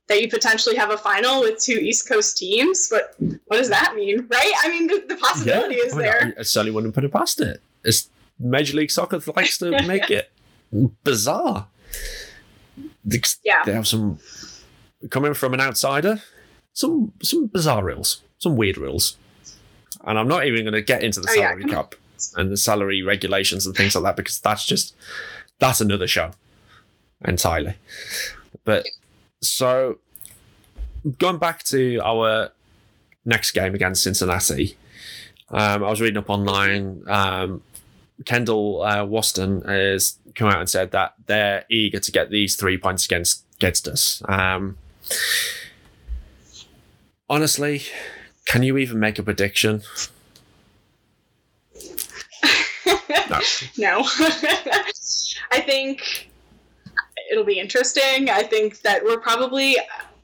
that 0.09 0.23
you 0.23 0.29
potentially 0.29 0.77
have 0.77 0.91
a 0.91 0.97
final 0.97 1.41
with 1.41 1.61
two 1.63 1.73
east 1.73 2.09
coast 2.09 2.39
teams? 2.39 2.89
But 2.91 3.15
what 3.47 3.59
does 3.59 3.69
that 3.69 3.95
mean 3.95 4.27
right? 4.31 4.53
I 4.63 4.69
mean 4.69 4.87
the, 4.87 5.05
the 5.09 5.17
possibility 5.17 5.77
is 5.77 5.93
I 5.93 5.97
mean, 5.97 6.05
there. 6.05 6.35
I, 6.37 6.41
I 6.41 6.43
certainly 6.43 6.73
wouldn't 6.73 6.95
put 6.95 7.05
it 7.05 7.13
past 7.13 7.41
it. 7.41 7.61
It's 7.85 8.09
Major 8.39 8.77
League 8.77 8.91
Soccer 8.91 9.21
likes 9.35 9.59
to 9.59 9.71
make 9.87 10.11
it 10.11 10.31
bizarre. 11.05 11.67
They, 13.11 13.21
Yeah. 13.45 13.63
they 13.65 13.73
have 13.73 13.87
some 13.87 14.19
coming 15.11 15.35
from 15.35 15.55
an 15.55 15.61
outsider, 15.61 16.23
some 16.73 17.13
some 17.23 17.47
bizarre 17.47 17.85
rules, 17.85 18.23
some 18.39 18.57
weird 18.57 18.77
rules, 18.79 19.17
and 20.05 20.19
I'm 20.19 20.29
not 20.29 20.47
even 20.47 20.63
going 20.65 20.75
to 20.75 20.83
get 20.83 21.03
into 21.03 21.21
the 21.21 21.29
Oh, 21.31 21.35
yeah. 21.35 21.49
salary 21.51 21.65
cap 21.65 21.95
and 22.37 22.51
the 22.51 22.57
salary 22.57 23.03
regulations 23.03 23.65
and 23.67 23.75
things 23.77 23.95
like 23.95 24.05
that 24.05 24.17
because 24.17 24.41
that's 24.41 24.65
just 24.67 24.95
that's 25.59 25.81
another 25.81 26.07
show 26.07 26.33
entirely. 27.25 27.75
But 28.65 28.87
so 29.41 29.99
going 31.19 31.39
back 31.39 31.63
to 31.65 32.01
our 32.05 32.51
next 33.25 33.53
game 33.53 33.75
against 33.75 34.03
Cincinnati, 34.03 34.77
um, 35.51 35.85
I 35.85 35.91
was 35.91 36.01
reading 36.01 36.19
up 36.19 36.29
online. 36.31 37.03
Um, 37.09 37.63
Kendall 38.25 38.83
uh, 38.83 39.05
Waston 39.05 39.65
has 39.67 40.19
come 40.35 40.49
out 40.49 40.61
and 40.61 40.69
said 40.69 40.91
that 40.93 41.15
they're 41.27 41.65
eager 41.71 42.01
to 42.01 42.13
get 42.13 42.31
these 42.31 42.57
three 42.57 42.79
points 42.79 43.05
against 43.05 43.45
against 43.57 43.89
us. 43.89 44.23
Um, 44.29 44.77
honestly, 47.29 47.83
can 48.45 48.63
you 48.63 48.79
even 48.79 48.99
make 48.99 49.19
a 49.19 49.23
prediction? 49.23 49.83
No. 53.31 53.41
no. 53.77 54.01
I 55.51 55.61
think 55.61 56.31
it'll 57.31 57.45
be 57.45 57.59
interesting. 57.59 58.31
I 58.31 58.43
think 58.43 58.81
that 58.83 59.05
we're 59.05 59.21
probably, 59.21 59.77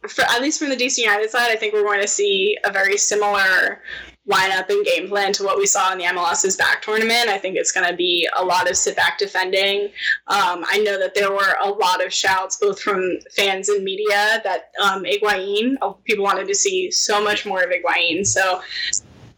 for, 0.08 0.22
at 0.22 0.40
least 0.40 0.58
from 0.58 0.70
the 0.70 0.76
DC 0.76 0.98
United 0.98 1.30
side, 1.30 1.50
I 1.50 1.56
think 1.56 1.74
we're 1.74 1.84
going 1.84 2.00
to 2.00 2.08
see 2.08 2.56
a 2.64 2.72
very 2.72 2.96
similar 2.96 3.82
lineup 4.28 4.68
and 4.70 4.84
game 4.86 5.08
plan 5.08 5.32
to 5.34 5.44
what 5.44 5.58
we 5.58 5.66
saw 5.66 5.92
in 5.92 5.98
the 5.98 6.04
MLS's 6.04 6.56
back 6.56 6.82
tournament. 6.82 7.28
I 7.28 7.38
think 7.38 7.56
it's 7.56 7.72
going 7.72 7.88
to 7.88 7.94
be 7.94 8.28
a 8.36 8.44
lot 8.44 8.70
of 8.70 8.76
sit 8.76 8.96
back 8.96 9.18
defending. 9.18 9.84
Um, 10.28 10.64
I 10.66 10.80
know 10.84 10.98
that 10.98 11.14
there 11.14 11.30
were 11.30 11.56
a 11.62 11.68
lot 11.68 12.04
of 12.04 12.12
shouts, 12.12 12.56
both 12.56 12.80
from 12.80 13.18
fans 13.36 13.68
and 13.68 13.84
media, 13.84 14.40
that 14.44 14.70
um, 14.82 15.04
Higuain, 15.04 15.74
uh, 15.82 15.90
people 16.04 16.24
wanted 16.24 16.48
to 16.48 16.54
see 16.54 16.90
so 16.90 17.22
much 17.22 17.44
more 17.44 17.62
of 17.62 17.70
Higuain. 17.70 18.26
So 18.26 18.62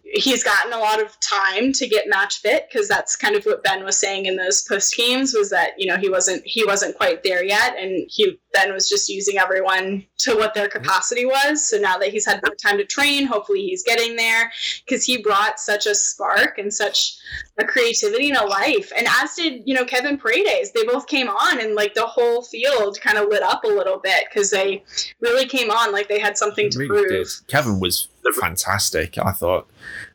he's 0.05 0.45
gotten 0.45 0.73
a 0.73 0.79
lot 0.79 1.03
of 1.03 1.19
time 1.21 1.73
to 1.73 1.89
get 1.89 2.09
match 2.09 2.39
fit 2.39 2.69
because 2.71 2.89
that's 2.89 3.17
kind 3.17 3.35
of 3.35 3.45
what 3.45 3.65
Ben 3.65 3.85
was 3.85 3.99
saying 3.99 4.27
in 4.27 4.37
those 4.37 4.63
post 4.63 4.97
games 4.97 5.35
was 5.35 5.51
that 5.51 5.71
you 5.77 5.87
know 5.87 5.97
he 5.97 6.09
wasn't 6.09 6.43
he 6.45 6.65
wasn't 6.65 6.97
quite 6.97 7.23
there 7.23 7.45
yet 7.45 7.77
and 7.77 8.07
he 8.09 8.39
Ben 8.57 8.73
was 8.73 8.89
just 8.89 9.09
using 9.09 9.39
everyone 9.39 10.05
to 10.19 10.35
what 10.37 10.55
their 10.55 10.69
mm-hmm. 10.69 10.83
capacity 10.83 11.27
was. 11.27 11.69
So 11.69 11.79
now 11.79 11.99
that 11.99 12.09
he's 12.09 12.27
had 12.27 12.41
more 12.45 12.55
time 12.55 12.79
to 12.79 12.85
train 12.85 13.27
hopefully 13.27 13.63
he's 13.63 13.83
getting 13.83 14.17
there 14.17 14.51
because 14.85 15.05
he 15.05 15.23
brought 15.23 15.61
such 15.61 15.87
a 15.87 15.95
spark 15.95 16.59
and 16.59 16.73
such 16.73 17.17
a 17.59 17.65
creativity 17.65 18.31
and 18.31 18.39
a 18.39 18.47
life. 18.47 18.93
And 18.97 19.07
as 19.23 19.35
did 19.35 19.63
you 19.65 19.75
know 19.75 19.85
Kevin 19.85 20.19
Paredes. 20.19 20.73
They 20.73 20.85
both 20.85 21.07
came 21.07 21.29
on 21.29 21.61
and 21.61 21.75
like 21.75 21.95
the 21.95 22.07
whole 22.07 22.43
field 22.43 23.01
kind 23.01 23.19
of 23.19 23.29
lit 23.29 23.43
up 23.43 23.65
a 23.65 23.69
little 23.69 23.99
bit 23.99 24.25
because 24.29 24.51
they 24.51 24.83
really 25.21 25.47
came 25.47 25.71
on 25.71 25.93
like 25.93 26.09
they 26.09 26.19
had 26.19 26.37
something 26.37 26.71
to 26.71 26.79
Really 26.79 27.09
prove. 27.09 27.09
did. 27.11 27.47
Kevin 27.49 27.81
was 27.81 28.09
fantastic, 28.41 29.19
I 29.19 29.33
thought, 29.33 29.69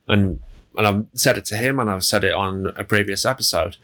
and 0.07 0.39
and 0.77 0.87
I've 0.87 1.05
said 1.13 1.37
it 1.37 1.45
to 1.45 1.57
him, 1.57 1.79
and 1.79 1.89
I've 1.89 2.03
said 2.03 2.23
it 2.23 2.33
on 2.33 2.67
a 2.77 2.83
previous 2.83 3.25
episode. 3.25 3.77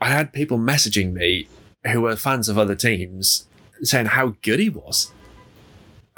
I 0.00 0.08
had 0.08 0.32
people 0.32 0.58
messaging 0.58 1.12
me 1.12 1.48
who 1.90 2.00
were 2.02 2.16
fans 2.16 2.48
of 2.48 2.58
other 2.58 2.74
teams 2.74 3.46
saying 3.82 4.06
how 4.06 4.34
good 4.42 4.60
he 4.60 4.68
was, 4.68 5.12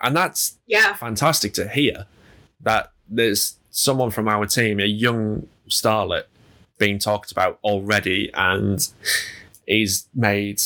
and 0.03 0.17
that's 0.17 0.59
yeah 0.67 0.95
fantastic 0.95 1.53
to 1.55 1.69
hear. 1.69 2.07
That 2.61 2.93
there's 3.09 3.57
someone 3.71 4.11
from 4.11 4.29
our 4.29 4.47
team, 4.47 4.81
a 4.81 4.85
young 4.85 5.49
starlet, 5.69 6.25
being 6.79 6.99
talked 6.99 7.33
about 7.33 7.59
already, 7.65 8.31
and 8.35 8.87
he's 9.67 10.09
made 10.15 10.61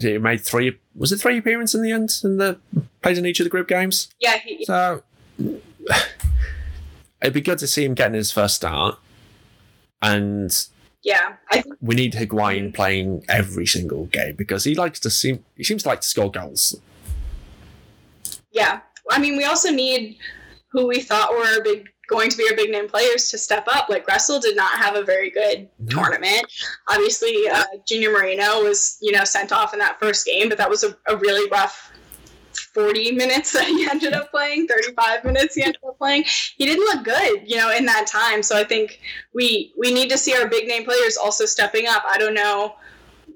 he 0.00 0.18
made 0.18 0.40
three. 0.40 0.78
Was 0.94 1.12
it 1.12 1.18
three 1.18 1.38
appearances 1.38 1.74
in 1.74 1.82
the 1.82 1.92
end? 1.92 2.20
In 2.22 2.38
the 2.38 2.58
played 3.02 3.18
in 3.18 3.26
each 3.26 3.40
of 3.40 3.44
the 3.44 3.50
group 3.50 3.68
games. 3.68 4.08
yeah 4.20 4.38
he, 4.38 4.64
So 4.64 5.02
it'd 7.20 7.32
be 7.32 7.40
good 7.40 7.58
to 7.58 7.66
see 7.66 7.84
him 7.84 7.94
getting 7.94 8.14
his 8.14 8.30
first 8.30 8.56
start. 8.56 8.98
And 10.00 10.50
yeah 11.04 11.36
think 11.52 11.76
we 11.80 11.94
need 11.94 12.14
Higuain 12.14 12.74
playing 12.74 13.24
every 13.28 13.66
single 13.66 14.06
game 14.06 14.34
because 14.36 14.64
he 14.64 14.74
likes 14.74 14.98
to 15.00 15.10
seem 15.10 15.44
he 15.56 15.64
seems 15.64 15.82
to 15.84 15.88
like 15.88 16.00
to 16.00 16.06
score 16.08 16.30
goals. 16.30 16.76
Yeah. 18.52 18.80
I 19.10 19.18
mean, 19.18 19.36
we 19.36 19.44
also 19.44 19.70
need 19.70 20.16
who 20.70 20.86
we 20.86 21.00
thought 21.00 21.32
were 21.32 21.62
big 21.62 21.88
going 22.08 22.30
to 22.30 22.36
be 22.36 22.46
our 22.50 22.56
big 22.56 22.70
name 22.70 22.88
players 22.88 23.30
to 23.30 23.38
step 23.38 23.66
up. 23.68 23.88
Like 23.88 24.06
Gressel 24.06 24.40
did 24.40 24.56
not 24.56 24.78
have 24.78 24.94
a 24.96 25.02
very 25.02 25.30
good 25.30 25.68
No. 25.78 25.96
tournament. 26.02 26.44
Obviously, 26.88 27.34
uh, 27.52 27.64
Junior 27.86 28.12
Moreno 28.12 28.62
was 28.62 28.98
you 29.00 29.12
know 29.12 29.24
sent 29.24 29.52
off 29.52 29.72
in 29.72 29.78
that 29.80 29.98
first 30.00 30.26
game, 30.26 30.48
but 30.48 30.58
that 30.58 30.70
was 30.70 30.84
a, 30.84 30.96
a 31.06 31.16
really 31.16 31.48
rough. 31.50 31.90
40 32.74 33.12
minutes 33.12 33.52
that 33.52 33.66
he 33.66 33.88
ended 33.88 34.12
up 34.12 34.30
playing 34.30 34.66
35 34.66 35.24
minutes 35.24 35.54
he 35.54 35.62
ended 35.62 35.80
up 35.86 35.96
playing 35.96 36.24
he 36.24 36.66
didn't 36.66 36.84
look 36.84 37.04
good 37.04 37.42
you 37.46 37.56
know 37.56 37.70
in 37.70 37.86
that 37.86 38.06
time 38.06 38.42
so 38.42 38.56
i 38.56 38.64
think 38.64 39.00
we 39.32 39.72
we 39.76 39.92
need 39.92 40.10
to 40.10 40.18
see 40.18 40.34
our 40.34 40.48
big 40.48 40.66
name 40.66 40.84
players 40.84 41.16
also 41.16 41.44
stepping 41.44 41.86
up 41.86 42.02
i 42.06 42.18
don't 42.18 42.34
know 42.34 42.74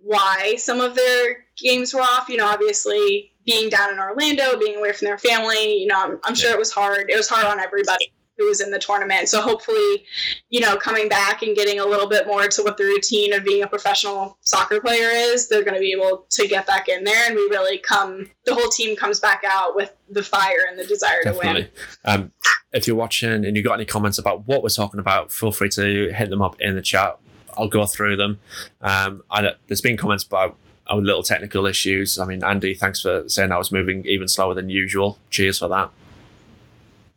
why 0.08 0.54
some 0.56 0.80
of 0.80 0.94
their 0.94 1.44
games 1.56 1.92
were 1.92 2.00
off. 2.00 2.28
You 2.28 2.38
know, 2.38 2.46
obviously 2.46 3.32
being 3.44 3.68
down 3.68 3.92
in 3.92 3.98
Orlando, 3.98 4.58
being 4.58 4.78
away 4.78 4.92
from 4.92 5.06
their 5.06 5.18
family. 5.18 5.78
You 5.78 5.86
know, 5.86 6.02
I'm, 6.02 6.20
I'm 6.24 6.34
sure 6.34 6.50
it 6.50 6.58
was 6.58 6.72
hard. 6.72 7.10
It 7.10 7.16
was 7.16 7.28
hard 7.28 7.46
on 7.46 7.60
everybody. 7.60 8.12
Who 8.38 8.46
was 8.46 8.60
in 8.60 8.70
the 8.70 8.78
tournament. 8.78 9.28
So 9.28 9.40
hopefully, 9.40 10.04
you 10.48 10.60
know, 10.60 10.76
coming 10.76 11.08
back 11.08 11.42
and 11.42 11.54
getting 11.54 11.80
a 11.80 11.84
little 11.84 12.08
bit 12.08 12.26
more 12.26 12.48
to 12.48 12.62
what 12.62 12.76
the 12.76 12.84
routine 12.84 13.34
of 13.34 13.44
being 13.44 13.62
a 13.62 13.66
professional 13.66 14.38
soccer 14.40 14.80
player 14.80 15.08
is, 15.10 15.48
they're 15.48 15.64
going 15.64 15.74
to 15.74 15.80
be 15.80 15.92
able 15.92 16.26
to 16.30 16.46
get 16.46 16.66
back 16.66 16.88
in 16.88 17.04
there, 17.04 17.26
and 17.26 17.34
we 17.34 17.42
really 17.42 17.78
come. 17.78 18.30
The 18.44 18.54
whole 18.54 18.70
team 18.70 18.96
comes 18.96 19.20
back 19.20 19.42
out 19.46 19.76
with 19.76 19.92
the 20.08 20.22
fire 20.22 20.66
and 20.68 20.78
the 20.78 20.84
desire 20.84 21.22
Definitely. 21.22 21.64
to 21.64 21.68
win. 22.06 22.22
Um, 22.22 22.32
if 22.72 22.86
you're 22.86 22.96
watching 22.96 23.44
and 23.44 23.56
you've 23.56 23.64
got 23.64 23.74
any 23.74 23.84
comments 23.84 24.18
about 24.18 24.46
what 24.46 24.62
we're 24.62 24.68
talking 24.68 25.00
about, 25.00 25.32
feel 25.32 25.52
free 25.52 25.70
to 25.70 26.12
hit 26.12 26.30
them 26.30 26.42
up 26.42 26.60
in 26.60 26.74
the 26.74 26.82
chat. 26.82 27.18
I'll 27.56 27.68
go 27.68 27.86
through 27.86 28.16
them. 28.16 28.38
Um, 28.80 29.22
I, 29.30 29.54
there's 29.66 29.80
been 29.80 29.96
comments 29.96 30.22
about 30.22 30.56
our 30.86 30.98
little 30.98 31.22
technical 31.22 31.66
issues. 31.66 32.18
I 32.18 32.24
mean, 32.24 32.44
Andy, 32.44 32.74
thanks 32.74 33.00
for 33.00 33.28
saying 33.28 33.52
I 33.52 33.58
was 33.58 33.72
moving 33.72 34.04
even 34.06 34.28
slower 34.28 34.54
than 34.54 34.70
usual. 34.70 35.18
Cheers 35.30 35.58
for 35.58 35.68
that. 35.68 35.90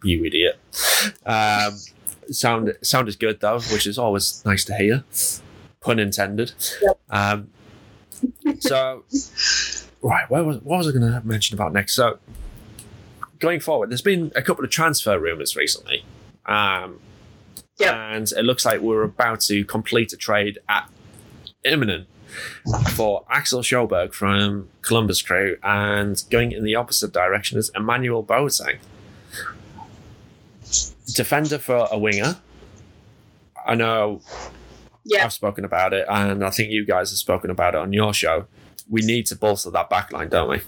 You 0.04 0.26
idiot. 0.26 0.60
Um, 1.26 1.78
sound 2.30 2.76
sound 2.82 3.08
is 3.08 3.16
good 3.16 3.40
though, 3.40 3.60
which 3.60 3.86
is 3.88 3.98
always 3.98 4.44
nice 4.46 4.66
to 4.66 4.76
hear. 4.76 5.04
Pun 5.82 6.00
intended. 6.00 6.54
Yep. 6.82 7.00
Um, 7.10 7.50
so, 8.60 9.04
right, 10.02 10.30
what 10.30 10.46
was, 10.46 10.58
what 10.62 10.78
was 10.78 10.88
I 10.88 10.92
going 10.92 11.12
to 11.12 11.26
mention 11.26 11.56
about 11.56 11.74
next? 11.74 11.94
So, 11.94 12.20
going 13.40 13.60
forward, 13.60 13.90
there's 13.90 14.02
been 14.04 14.32
a 14.36 14.42
couple 14.44 14.64
of 14.64 14.70
transfer 14.70 15.20
rumors 15.20 15.56
recently. 15.56 16.06
Um, 16.46 17.00
Yep. 17.82 17.94
And 17.96 18.32
it 18.34 18.44
looks 18.44 18.64
like 18.64 18.82
we're 18.82 19.04
about 19.04 19.42
to 19.42 19.66
complete 19.66 20.14
a 20.14 20.18
trade 20.18 20.60
at 20.70 20.88
imminent 21.66 22.08
for 22.92 23.26
Axel 23.30 23.62
Sjöberg 23.62 24.14
from 24.14 24.70
Columbus 24.84 25.22
Crew 25.22 25.58
and 25.64 26.24
going 26.30 26.52
in 26.52 26.64
the 26.64 26.76
opposite 26.76 27.12
direction 27.12 27.58
is 27.58 27.72
Emmanuel 27.76 28.24
Boateng. 28.24 28.78
Defender 31.16 31.58
for 31.58 31.88
a 31.92 31.98
winger. 31.98 32.38
I 33.66 33.76
know 33.76 34.22
Yeah. 35.04 35.24
I've 35.26 35.34
spoken 35.34 35.66
about 35.66 35.94
it, 35.94 36.06
and 36.10 36.44
I 36.44 36.50
think 36.50 36.72
you 36.72 36.86
guys 36.86 37.10
have 37.12 37.18
spoken 37.18 37.50
about 37.50 37.76
it 37.76 37.80
on 37.80 37.94
your 37.94 38.14
show. 38.14 38.46
We 38.90 39.02
need 39.02 39.26
to 39.28 39.36
bolster 39.36 39.70
that 39.72 39.90
back 39.90 40.12
line, 40.12 40.30
don't 40.30 40.50
we? 40.50 40.62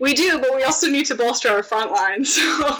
We 0.00 0.14
do, 0.14 0.38
but 0.38 0.54
we 0.54 0.62
also 0.62 0.88
need 0.88 1.06
to 1.06 1.14
bolster 1.14 1.48
our 1.48 1.62
front 1.62 1.90
line. 1.90 2.24
So, 2.24 2.76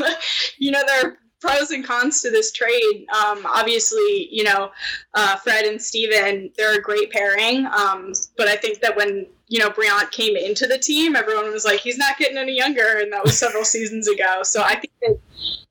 you 0.59 0.71
know, 0.71 0.83
there 0.87 1.07
are 1.07 1.19
pros 1.41 1.71
and 1.71 1.85
cons 1.85 2.23
to 2.23 2.31
this 2.31 2.53
trade. 2.53 3.07
Um, 3.15 3.45
obviously, 3.47 4.29
you 4.31 4.45
know, 4.45 4.71
uh, 5.15 5.37
Fred 5.37 5.65
and 5.65 5.81
Steven, 5.81 6.51
they're 6.57 6.79
a 6.79 6.83
great 6.83 7.11
pairing. 7.11 7.67
Um, 7.67 8.13
but 8.37 8.49
I 8.49 8.57
think 8.57 8.81
that 8.81 8.97
when, 8.97 9.27
you 9.49 9.59
know, 9.59 9.71
Brillant 9.71 10.11
came 10.11 10.37
into 10.37 10.67
the 10.67 10.79
team, 10.79 11.17
everyone 11.17 11.51
was 11.51 11.65
like, 11.65 11.81
he's 11.81 11.97
not 11.97 12.19
getting 12.19 12.37
any 12.37 12.57
younger. 12.57 12.99
And 13.01 13.13
that 13.13 13.25
was 13.25 13.39
several 13.39 13.65
seasons 13.75 14.07
ago. 14.07 14.43
So 14.43 14.63
I 14.63 14.77
think 14.77 14.93
that 15.03 15.19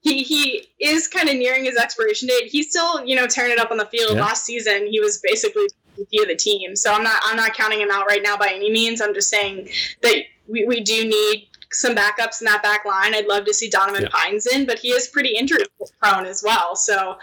he, 0.02 0.24
he 0.24 0.68
is 0.80 1.08
kind 1.08 1.30
of 1.30 1.36
nearing 1.36 1.64
his 1.66 1.78
expiration 1.78 2.28
date. 2.28 2.48
He's 2.48 2.70
still, 2.70 3.06
you 3.06 3.16
know, 3.16 3.28
tearing 3.28 3.52
it 3.52 3.60
up 3.60 3.72
on 3.72 3.78
the 3.78 3.86
field. 3.86 4.16
Yeah. 4.16 4.22
Last 4.22 4.46
season, 4.46 4.88
he 4.88 5.00
was 5.00 5.22
basically 5.24 5.68
MVP 5.98 6.22
of 6.24 6.28
the 6.28 6.36
team. 6.36 6.76
So 6.76 6.92
I'm 6.92 7.04
not, 7.04 7.22
I'm 7.26 7.36
not 7.38 7.54
counting 7.54 7.80
him 7.80 7.92
out 7.92 8.08
right 8.08 8.22
now 8.24 8.36
by 8.36 8.52
any 8.54 8.72
means. 8.72 9.00
I'm 9.00 9.14
just 9.14 9.30
saying 9.30 9.70
that 10.02 10.16
we, 10.48 10.66
we 10.66 10.82
do 10.82 11.08
need 11.08 11.48
some 11.72 11.96
backups 11.96 12.42
in 12.42 12.46
that 12.46 12.64
back 12.64 12.86
line. 12.86 13.14
I'd 13.14 13.28
love 13.28 13.46
to 13.46 13.54
see 13.54 13.70
Donovan 13.70 14.04
Yeah. 14.04 14.10
Pines 14.12 14.48
in, 14.48 14.66
but 14.66 14.80
he 14.80 14.90
is 14.90 15.08
pretty 15.08 15.36
injury 15.36 15.66
prone 16.02 16.26
as 16.26 16.42
well. 16.44 16.76
So 16.76 17.18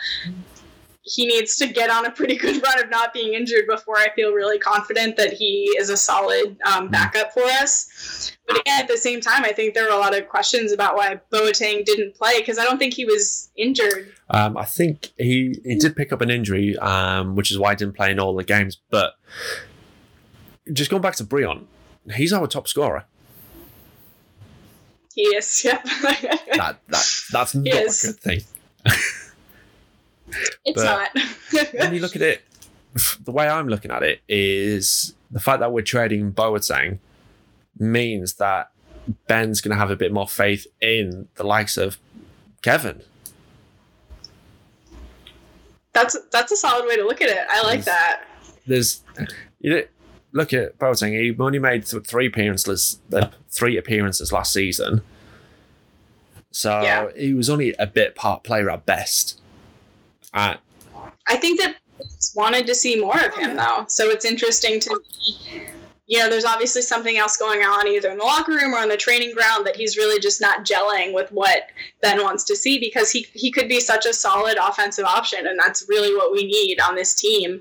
he 1.07 1.27
needs 1.27 1.57
to 1.57 1.67
get 1.67 1.91
on 1.91 2.07
a 2.07 2.11
pretty 2.11 2.35
good 2.35 2.63
run 2.63 2.83
of 2.83 2.89
not 2.89 3.13
being 3.13 3.35
injured 3.35 3.67
before 3.69 3.99
I 3.99 4.09
feel 4.17 4.33
really 4.33 4.59
confident 4.59 5.17
that 5.19 5.35
he 5.35 5.71
is 5.79 5.91
a 5.91 5.97
solid 5.99 6.57
um, 6.65 6.89
backup 6.89 7.33
for 7.33 7.43
us. 7.45 8.33
But 8.49 8.61
again, 8.61 8.81
at 8.81 8.89
the 8.89 8.97
same 8.97 9.21
time, 9.21 9.45
I 9.45 9.53
think 9.53 9.75
there 9.75 9.85
were 9.85 9.91
a 9.95 9.99
lot 9.99 10.17
of 10.17 10.27
questions 10.29 10.73
about 10.73 10.97
why 10.97 11.21
Boateng 11.31 11.85
didn't 11.85 12.15
play 12.15 12.39
because 12.41 12.59
I 12.59 12.65
don't 12.65 12.79
think 12.79 12.95
he 12.95 13.05
was 13.05 13.51
injured. 13.57 14.15
Um, 14.31 14.57
I 14.57 14.65
think 14.65 15.13
he, 15.19 15.61
he 15.63 15.77
did 15.77 15.95
pick 15.95 16.11
up 16.11 16.23
an 16.23 16.31
injury, 16.31 16.77
um, 16.79 17.37
which 17.37 17.51
is 17.51 17.59
why 17.59 17.71
he 17.73 17.77
didn't 17.77 17.97
play 17.97 18.11
in 18.11 18.19
all 18.19 18.35
the 18.35 18.43
games. 18.45 18.79
But 18.89 19.13
just 20.73 20.91
going 20.91 21.03
back 21.03 21.17
to 21.17 21.25
Brillant, 21.25 21.65
he's 22.15 22.33
our 22.33 22.47
top 22.47 22.67
scorer. 22.67 23.05
He 25.15 25.23
is, 25.23 25.63
yep. 25.65 25.85
That, 25.85 26.79
that 26.89 27.21
That's 27.31 27.55
not 27.55 27.67
Yes. 27.67 28.05
a 28.05 28.07
good 28.09 28.21
thing. 28.21 28.41
it's 30.65 30.83
But- 30.83 31.11
not. 31.15 31.73
when 31.75 31.95
you 31.95 32.01
look 32.01 32.17
at 32.17 32.23
it, 32.23 32.43
the 33.25 33.33
way 33.33 33.49
I'm 33.49 33.69
looking 33.69 33.91
at 33.91 34.03
it 34.03 34.21
is 34.29 35.15
the 35.31 35.41
fact 35.41 35.61
that 35.61 35.73
we're 35.73 35.83
trading 35.83 36.33
Boateng 36.33 36.99
means 37.79 38.35
that 38.35 38.71
Ben's 39.27 39.61
going 39.61 39.73
to 39.75 39.79
have 39.79 39.91
a 39.91 39.97
bit 39.97 40.13
more 40.13 40.29
faith 40.29 40.67
in 40.81 41.29
the 41.35 41.45
likes 41.45 41.77
of 41.77 41.99
Kevin. 42.63 43.03
that's 45.93 46.17
that's 46.33 46.51
a 46.53 46.57
solid 46.57 46.87
way 46.87 46.97
to 46.97 47.05
look 47.05 47.21
at 47.21 47.29
it. 47.29 47.39
I 47.51 47.63
like 47.63 47.77
Yes. 47.79 47.85
that. 47.87 48.23
There's, 48.67 49.03
you 49.61 49.71
know, 49.71 49.83
look 50.33 50.53
at 50.53 50.79
Boateng. 50.79 51.11
He 51.21 51.37
only 51.39 51.59
made 51.59 51.87
th- 51.87 52.05
three 52.05 52.27
appearances, 52.27 52.99
uh, 53.13 53.29
three 53.51 53.77
appearances 53.77 54.33
last 54.33 54.53
season. 54.53 55.03
So 56.51 56.81
Yeah. 56.83 57.09
he 57.17 57.35
was 57.35 57.51
only 57.51 57.75
a 57.79 57.87
bit 57.87 58.15
part 58.15 58.43
player 58.43 58.71
at 58.71 58.87
best. 58.87 59.41
Uh, 60.35 60.57
I 61.29 61.37
think 61.37 61.61
that 61.61 61.77
wanted 62.35 62.67
to 62.67 62.75
see 62.75 63.01
more 63.01 63.19
of 63.19 63.35
him 63.35 63.57
though. 63.57 63.85
So 63.89 64.11
it's 64.11 64.25
interesting 64.25 64.81
to 64.81 65.01
you 66.07 66.19
know, 66.19 66.29
there's 66.29 66.45
obviously 66.45 66.83
something 66.83 67.17
else 67.17 67.39
going 67.39 67.61
on 67.61 67.89
either 67.89 68.11
in 68.11 68.19
the 68.19 68.25
locker 68.25 68.53
room 68.53 68.75
or 68.75 68.79
on 68.79 68.91
the 68.91 68.97
training 68.97 69.33
ground 69.35 69.67
that 69.67 69.75
he's 69.75 69.97
really 69.97 70.21
just 70.21 70.39
not 70.39 70.67
gelling 70.67 71.15
with 71.15 71.33
what 71.33 71.71
Ben 72.03 72.23
wants 72.23 72.45
to 72.45 72.57
see 72.57 72.79
because 72.79 73.11
he 73.11 73.27
he 73.33 73.51
could 73.51 73.69
be 73.69 73.81
such 73.81 74.05
a 74.05 74.13
solid 74.13 74.59
offensive 74.59 75.07
option 75.07 75.47
and 75.47 75.59
that's 75.59 75.87
really 75.89 76.15
what 76.15 76.31
we 76.31 76.45
need 76.45 76.79
on 76.81 76.95
this 76.95 77.15
team. 77.15 77.61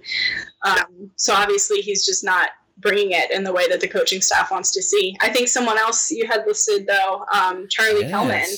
Um, 0.65 1.11
so 1.15 1.33
obviously 1.33 1.79
he's 1.79 2.05
just 2.05 2.23
not 2.23 2.49
bringing 2.79 3.11
it 3.11 3.31
in 3.31 3.45
the 3.45 3.53
way 3.53 3.69
that 3.69 3.79
the 3.79 3.87
coaching 3.87 4.21
staff 4.21 4.51
wants 4.51 4.71
to 4.71 4.81
see. 4.81 5.15
I 5.21 5.29
think 5.29 5.47
someone 5.47 5.77
else 5.77 6.11
you 6.11 6.27
had 6.27 6.45
listed 6.45 6.85
though, 6.85 7.25
um, 7.33 7.67
Charlie 7.69 8.09
Kelman 8.09 8.49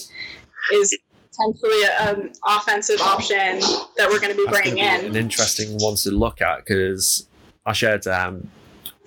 is 0.74 0.98
potentially 1.36 1.84
an 2.00 2.32
offensive 2.46 3.00
option 3.02 3.60
that 3.98 4.10
we're 4.10 4.20
going 4.20 4.32
to 4.32 4.38
be 4.38 4.46
That's 4.46 4.62
bringing 4.62 4.76
be 4.76 4.82
in. 4.82 5.06
an 5.06 5.16
interesting 5.16 5.78
one 5.80 5.96
to 5.98 6.12
look 6.12 6.42
at 6.42 6.58
because 6.66 7.28
I 7.66 7.74
shared 7.74 8.08
um, 8.08 8.50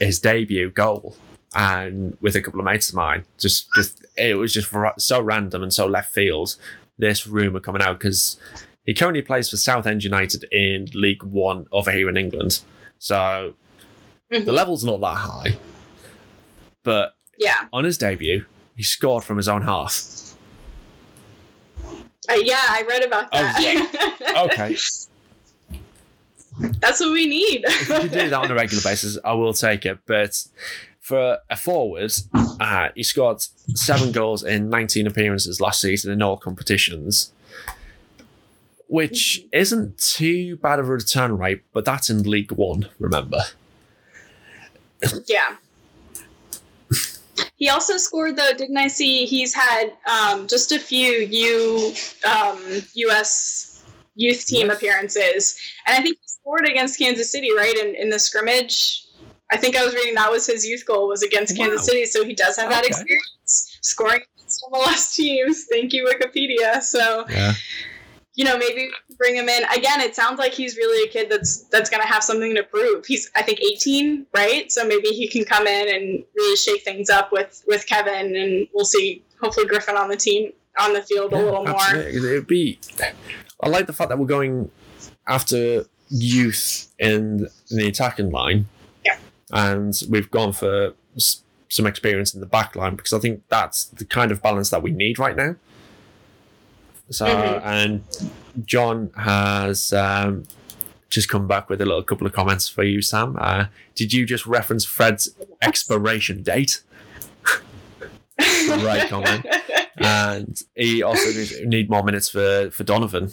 his 0.01 0.19
debut 0.21 0.71
goal 0.71 1.17
and 1.55 2.17
with 2.21 2.37
a 2.37 2.43
couple 2.43 2.61
of 2.61 2.67
mates 2.67 2.89
of 2.91 2.95
mine. 2.95 3.25
Just, 3.39 3.69
just 3.75 4.05
it 4.17 4.35
was 4.37 4.53
just 4.53 4.73
so 4.99 5.21
random 5.21 5.63
and 5.63 5.73
so 5.73 5.87
left 5.87 6.13
field. 6.13 6.57
This 6.99 7.27
rumor 7.27 7.61
coming 7.61 7.81
out 7.83 7.99
because 7.99 8.37
he 8.85 8.93
currently 8.95 9.23
plays 9.23 9.49
for 9.51 9.57
Southend 9.57 10.03
United 10.05 10.45
in 10.53 10.89
League 10.95 11.23
One 11.23 11.67
over 11.73 11.93
here 11.93 12.09
in 12.09 12.17
England. 12.17 12.61
So 12.99 13.55
the 14.31 14.39
Mhm. 14.41 14.53
level's 14.53 14.85
not 14.85 15.01
that 15.01 15.15
high, 15.17 15.57
but 16.83 17.15
Yeah, 17.39 17.55
on 17.73 17.85
his 17.85 17.97
debut, 17.99 18.45
he 18.77 18.83
scored 18.83 19.23
from 19.25 19.37
his 19.37 19.47
own 19.49 19.63
half. 19.63 20.28
Uh, 22.29 22.35
yeah, 22.35 22.61
I 22.61 22.85
read 22.89 23.03
about 23.05 23.29
Oh, 23.33 23.39
that. 23.39 24.47
Okay, 24.51 24.77
That's 26.81 27.01
what 27.01 27.13
we 27.13 27.27
need. 27.27 27.65
if 27.67 27.89
you 27.89 28.09
do 28.09 28.29
that 28.31 28.33
on 28.35 28.51
a 28.51 28.55
regular 28.55 28.83
basis, 28.83 29.19
I 29.25 29.33
will 29.35 29.53
take 29.53 29.87
it. 29.87 29.99
But 30.07 30.45
for 31.01 31.39
a 31.49 31.57
forward, 31.57 32.13
uh, 32.35 32.89
he 32.95 33.03
scored 33.03 33.41
seven 33.75 34.13
goals 34.13 34.43
in 34.43 34.69
19 34.69 35.07
appearances 35.07 35.61
last 35.61 35.81
season 35.81 36.13
in 36.13 36.21
all 36.23 36.37
competitions, 36.37 37.33
which 38.89 39.45
isn't 39.53 39.99
too 39.99 40.57
bad 40.57 40.79
of 40.81 40.89
a 40.89 40.93
return 40.93 41.39
rate, 41.39 41.63
but 41.73 41.85
that's 41.85 42.11
in 42.11 42.25
League 42.25 42.53
One, 42.53 42.89
remember? 42.99 43.41
yeah. 45.27 45.57
He 47.57 47.69
also 47.69 47.97
scored 47.97 48.37
though, 48.37 48.53
didn't 48.57 48.77
I 48.77 48.89
see? 48.89 49.25
He's 49.27 49.55
had 49.55 49.93
um, 50.11 50.47
just 50.47 50.73
a 50.73 50.79
few 50.79 51.11
U 51.11 51.95
um, 52.29 52.59
U.S. 52.95 53.85
youth 54.15 54.47
team 54.47 54.67
Yes. 54.69 54.77
appearances, 54.77 55.59
and 55.87 55.97
I 55.97 56.03
think 56.03 56.19
he 56.21 56.29
scored 56.29 56.67
against 56.69 56.99
Kansas 56.99 57.31
City, 57.31 57.51
right 57.57 57.77
in, 57.77 57.95
in 57.95 58.11
the 58.11 58.19
scrimmage. 58.19 59.05
I 59.51 59.57
think 59.57 59.77
I 59.77 59.85
was 59.85 59.95
reading 59.95 60.15
that 60.15 60.31
was 60.31 60.47
his 60.47 60.67
youth 60.67 60.85
goal 60.87 61.09
was 61.09 61.23
against 61.23 61.57
Kansas 61.57 61.87
City, 61.87 62.05
so 62.05 62.25
he 62.25 62.35
does 62.35 62.57
have 62.57 62.71
that 62.71 62.85
experience 62.85 63.79
scoring 63.83 64.21
against 64.37 64.63
MLS 64.73 65.15
teams. 65.15 65.67
Thank 65.71 65.93
you, 65.93 66.05
Wikipedia. 66.07 66.83
So 66.83 67.25
Yeah. 67.31 67.55
You 68.39 68.45
know, 68.45 68.57
maybe 68.57 68.89
bring 69.17 69.35
him 69.35 69.49
in 69.49 69.65
again. 69.65 70.01
It 70.01 70.15
sounds 70.15 70.39
like 70.39 70.53
he's 70.53 70.77
really 70.77 71.09
a 71.09 71.13
kid 71.13 71.29
that's 71.29 71.63
that's 71.65 71.91
going 71.91 72.01
to 72.01 72.07
have 72.07 72.23
something 72.23 72.55
to 72.55 72.63
prove. 72.63 73.05
He's, 73.05 73.29
I 73.35 73.43
think, 73.43 73.59
18, 73.61 74.27
right? 74.33 74.71
So 74.71 74.87
maybe 74.87 75.09
he 75.09 75.27
can 75.27 75.45
come 75.45 75.67
in 75.67 75.93
and 75.93 76.25
really 76.37 76.57
shake 76.57 76.85
things 76.85 77.11
up 77.11 77.33
with 77.33 77.65
with 77.67 77.85
Kevin, 77.87 78.37
and 78.37 78.69
we'll 78.73 78.85
see. 78.85 79.25
Hopefully, 79.41 79.67
Griffin 79.67 79.97
on 79.97 80.09
the 80.09 80.17
team 80.17 80.53
on 80.79 80.93
the 80.93 81.03
field 81.03 81.33
a 81.33 81.37
little 81.37 81.67
more. 81.67 81.95
It'd 81.97 82.47
be. 82.47 82.79
I 83.61 83.69
like 83.69 83.89
the 83.89 83.93
fact 83.93 84.11
that 84.11 84.21
we're 84.21 84.27
going 84.27 84.71
after 85.27 85.87
youth 86.09 86.93
in, 87.01 87.49
in 87.73 87.77
the 87.77 87.89
attacking 87.89 88.31
line. 88.31 88.67
Yeah. 89.05 89.19
And 89.51 90.01
we've 90.09 90.31
gone 90.31 90.53
for 90.53 90.95
some 91.69 91.87
experience 91.89 92.35
in 92.35 92.41
the 92.41 92.47
back 92.47 92.77
line 92.77 92.95
because 92.95 93.13
I 93.13 93.19
think 93.19 93.43
that's 93.49 93.87
the 93.87 94.05
kind 94.05 94.31
of 94.31 94.41
balance 94.41 94.71
that 94.71 94.81
we 94.81 94.93
need 94.93 95.19
right 95.19 95.35
now. 95.35 95.57
So 97.11 97.27
Mhm. 97.27 97.63
and 97.65 98.05
John 98.67 99.11
has 99.17 99.93
um, 99.93 100.45
just 101.11 101.29
come 101.29 101.47
back 101.47 101.69
with 101.71 101.81
a 101.81 101.87
little 101.87 102.03
couple 102.03 102.27
of 102.27 102.33
comments 102.33 102.69
for 102.69 102.85
you, 102.85 103.01
Sam. 103.03 103.37
Uh, 103.41 103.67
did 103.95 104.13
you 104.13 104.27
just 104.27 104.45
reference 104.47 104.85
Fred's 104.85 105.31
expiration 105.63 106.43
date? 106.43 106.83
Right 108.69 109.09
comment. 109.09 109.45
And 109.97 110.61
he 110.77 111.03
also 111.03 111.27
needs- 111.33 111.61
need 111.65 111.91
more 111.91 112.05
minutes 112.05 112.29
for 112.29 112.71
for 112.71 112.85
Donovan. 112.85 113.33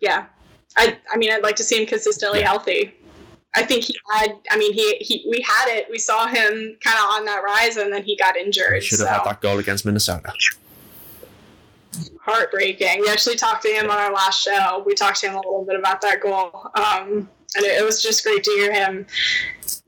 yeah. 0.00 0.26
I 0.76 0.98
I 1.12 1.16
mean 1.16 1.30
I'd 1.32 1.42
like 1.42 1.56
to 1.56 1.64
see 1.64 1.80
him 1.80 1.86
consistently 1.86 2.40
Yeah. 2.40 2.46
healthy. 2.48 2.94
I 3.54 3.62
think 3.62 3.84
he 3.84 3.94
had 4.10 4.32
I 4.50 4.56
mean 4.58 4.72
he, 4.72 4.96
he 5.00 5.24
we 5.30 5.40
had 5.42 5.68
it. 5.76 5.86
We 5.90 5.98
saw 5.98 6.26
him 6.26 6.76
kind 6.82 6.98
of 6.98 7.04
on 7.04 7.24
that 7.26 7.42
rise 7.44 7.76
and 7.76 7.92
then 7.92 8.02
he 8.02 8.16
got 8.16 8.36
injured. 8.36 8.82
Should 8.82 8.98
have 9.00 9.08
so. 9.08 9.14
had 9.14 9.24
that 9.24 9.40
goal 9.40 9.58
against 9.58 9.84
Minnesota. 9.84 10.32
Heartbreaking. 12.26 13.00
We 13.00 13.08
actually 13.08 13.36
talked 13.36 13.62
to 13.62 13.68
him 13.68 13.88
on 13.88 13.96
our 13.96 14.12
last 14.12 14.42
show. 14.42 14.82
We 14.84 14.94
talked 14.94 15.20
to 15.20 15.28
him 15.28 15.34
a 15.34 15.38
little 15.38 15.64
bit 15.64 15.78
about 15.78 16.00
that 16.02 16.20
goal. 16.20 16.70
Um, 16.74 17.28
and 17.56 17.64
it, 17.64 17.80
it 17.80 17.84
was 17.84 18.02
just 18.02 18.24
great 18.24 18.42
to 18.44 18.50
hear 18.50 18.72
him 18.72 19.06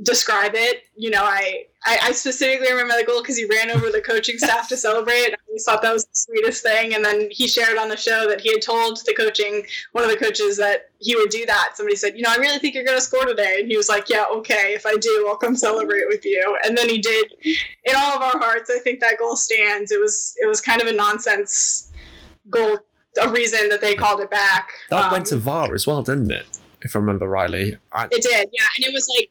describe 0.02 0.52
it. 0.54 0.84
You 0.96 1.10
know, 1.10 1.22
I, 1.22 1.66
I, 1.84 1.98
I 2.04 2.12
specifically 2.12 2.70
remember 2.70 2.94
the 2.96 3.04
goal 3.04 3.20
because 3.20 3.36
he 3.36 3.46
ran 3.46 3.70
over 3.70 3.90
the 3.90 4.00
coaching 4.00 4.38
staff 4.38 4.68
to 4.68 4.76
celebrate. 4.76 5.34
Just 5.52 5.66
thought 5.66 5.82
that 5.82 5.92
was 5.92 6.04
the 6.04 6.14
sweetest 6.14 6.62
thing. 6.62 6.94
And 6.94 7.04
then 7.04 7.28
he 7.30 7.48
shared 7.48 7.78
on 7.78 7.88
the 7.88 7.96
show 7.96 8.28
that 8.28 8.40
he 8.40 8.52
had 8.52 8.62
told 8.62 9.00
the 9.06 9.14
coaching, 9.14 9.64
one 9.92 10.04
of 10.04 10.10
the 10.10 10.16
coaches, 10.16 10.56
that 10.58 10.90
he 11.00 11.16
would 11.16 11.30
do 11.30 11.44
that. 11.46 11.70
Somebody 11.74 11.96
said, 11.96 12.16
You 12.16 12.22
know, 12.22 12.30
I 12.30 12.36
really 12.36 12.58
think 12.58 12.74
you're 12.74 12.84
going 12.84 12.98
to 12.98 13.04
score 13.04 13.24
today. 13.24 13.58
And 13.60 13.70
he 13.70 13.76
was 13.76 13.88
like, 13.88 14.08
Yeah, 14.08 14.24
okay. 14.36 14.74
If 14.74 14.86
I 14.86 14.96
do, 14.96 15.26
I'll 15.28 15.36
come 15.36 15.56
celebrate 15.56 16.06
with 16.06 16.24
you. 16.24 16.58
And 16.64 16.76
then 16.76 16.88
he 16.88 16.98
did. 16.98 17.32
In 17.42 17.94
all 17.96 18.16
of 18.16 18.22
our 18.22 18.38
hearts, 18.38 18.70
I 18.70 18.78
think 18.78 19.00
that 19.00 19.18
goal 19.18 19.36
stands. 19.36 19.90
It 19.90 20.00
was, 20.00 20.34
it 20.40 20.46
was 20.46 20.60
kind 20.60 20.80
of 20.80 20.88
a 20.88 20.92
nonsense 20.92 21.87
goal 22.50 22.78
a 23.20 23.28
reason 23.30 23.68
that 23.70 23.80
they 23.80 23.94
called 23.94 24.20
it 24.20 24.30
back. 24.30 24.70
That 24.90 25.06
Um, 25.06 25.12
went 25.12 25.26
to 25.26 25.36
VAR 25.36 25.74
as 25.74 25.86
well, 25.86 26.02
didn't 26.02 26.30
it? 26.30 26.46
If 26.82 26.94
I 26.94 27.00
remember 27.00 27.28
rightly. 27.28 27.76
I, 27.92 28.04
It 28.04 28.22
did, 28.22 28.48
yeah, 28.52 28.66
and 28.76 28.86
it 28.86 28.92
was 28.92 29.08
like 29.16 29.30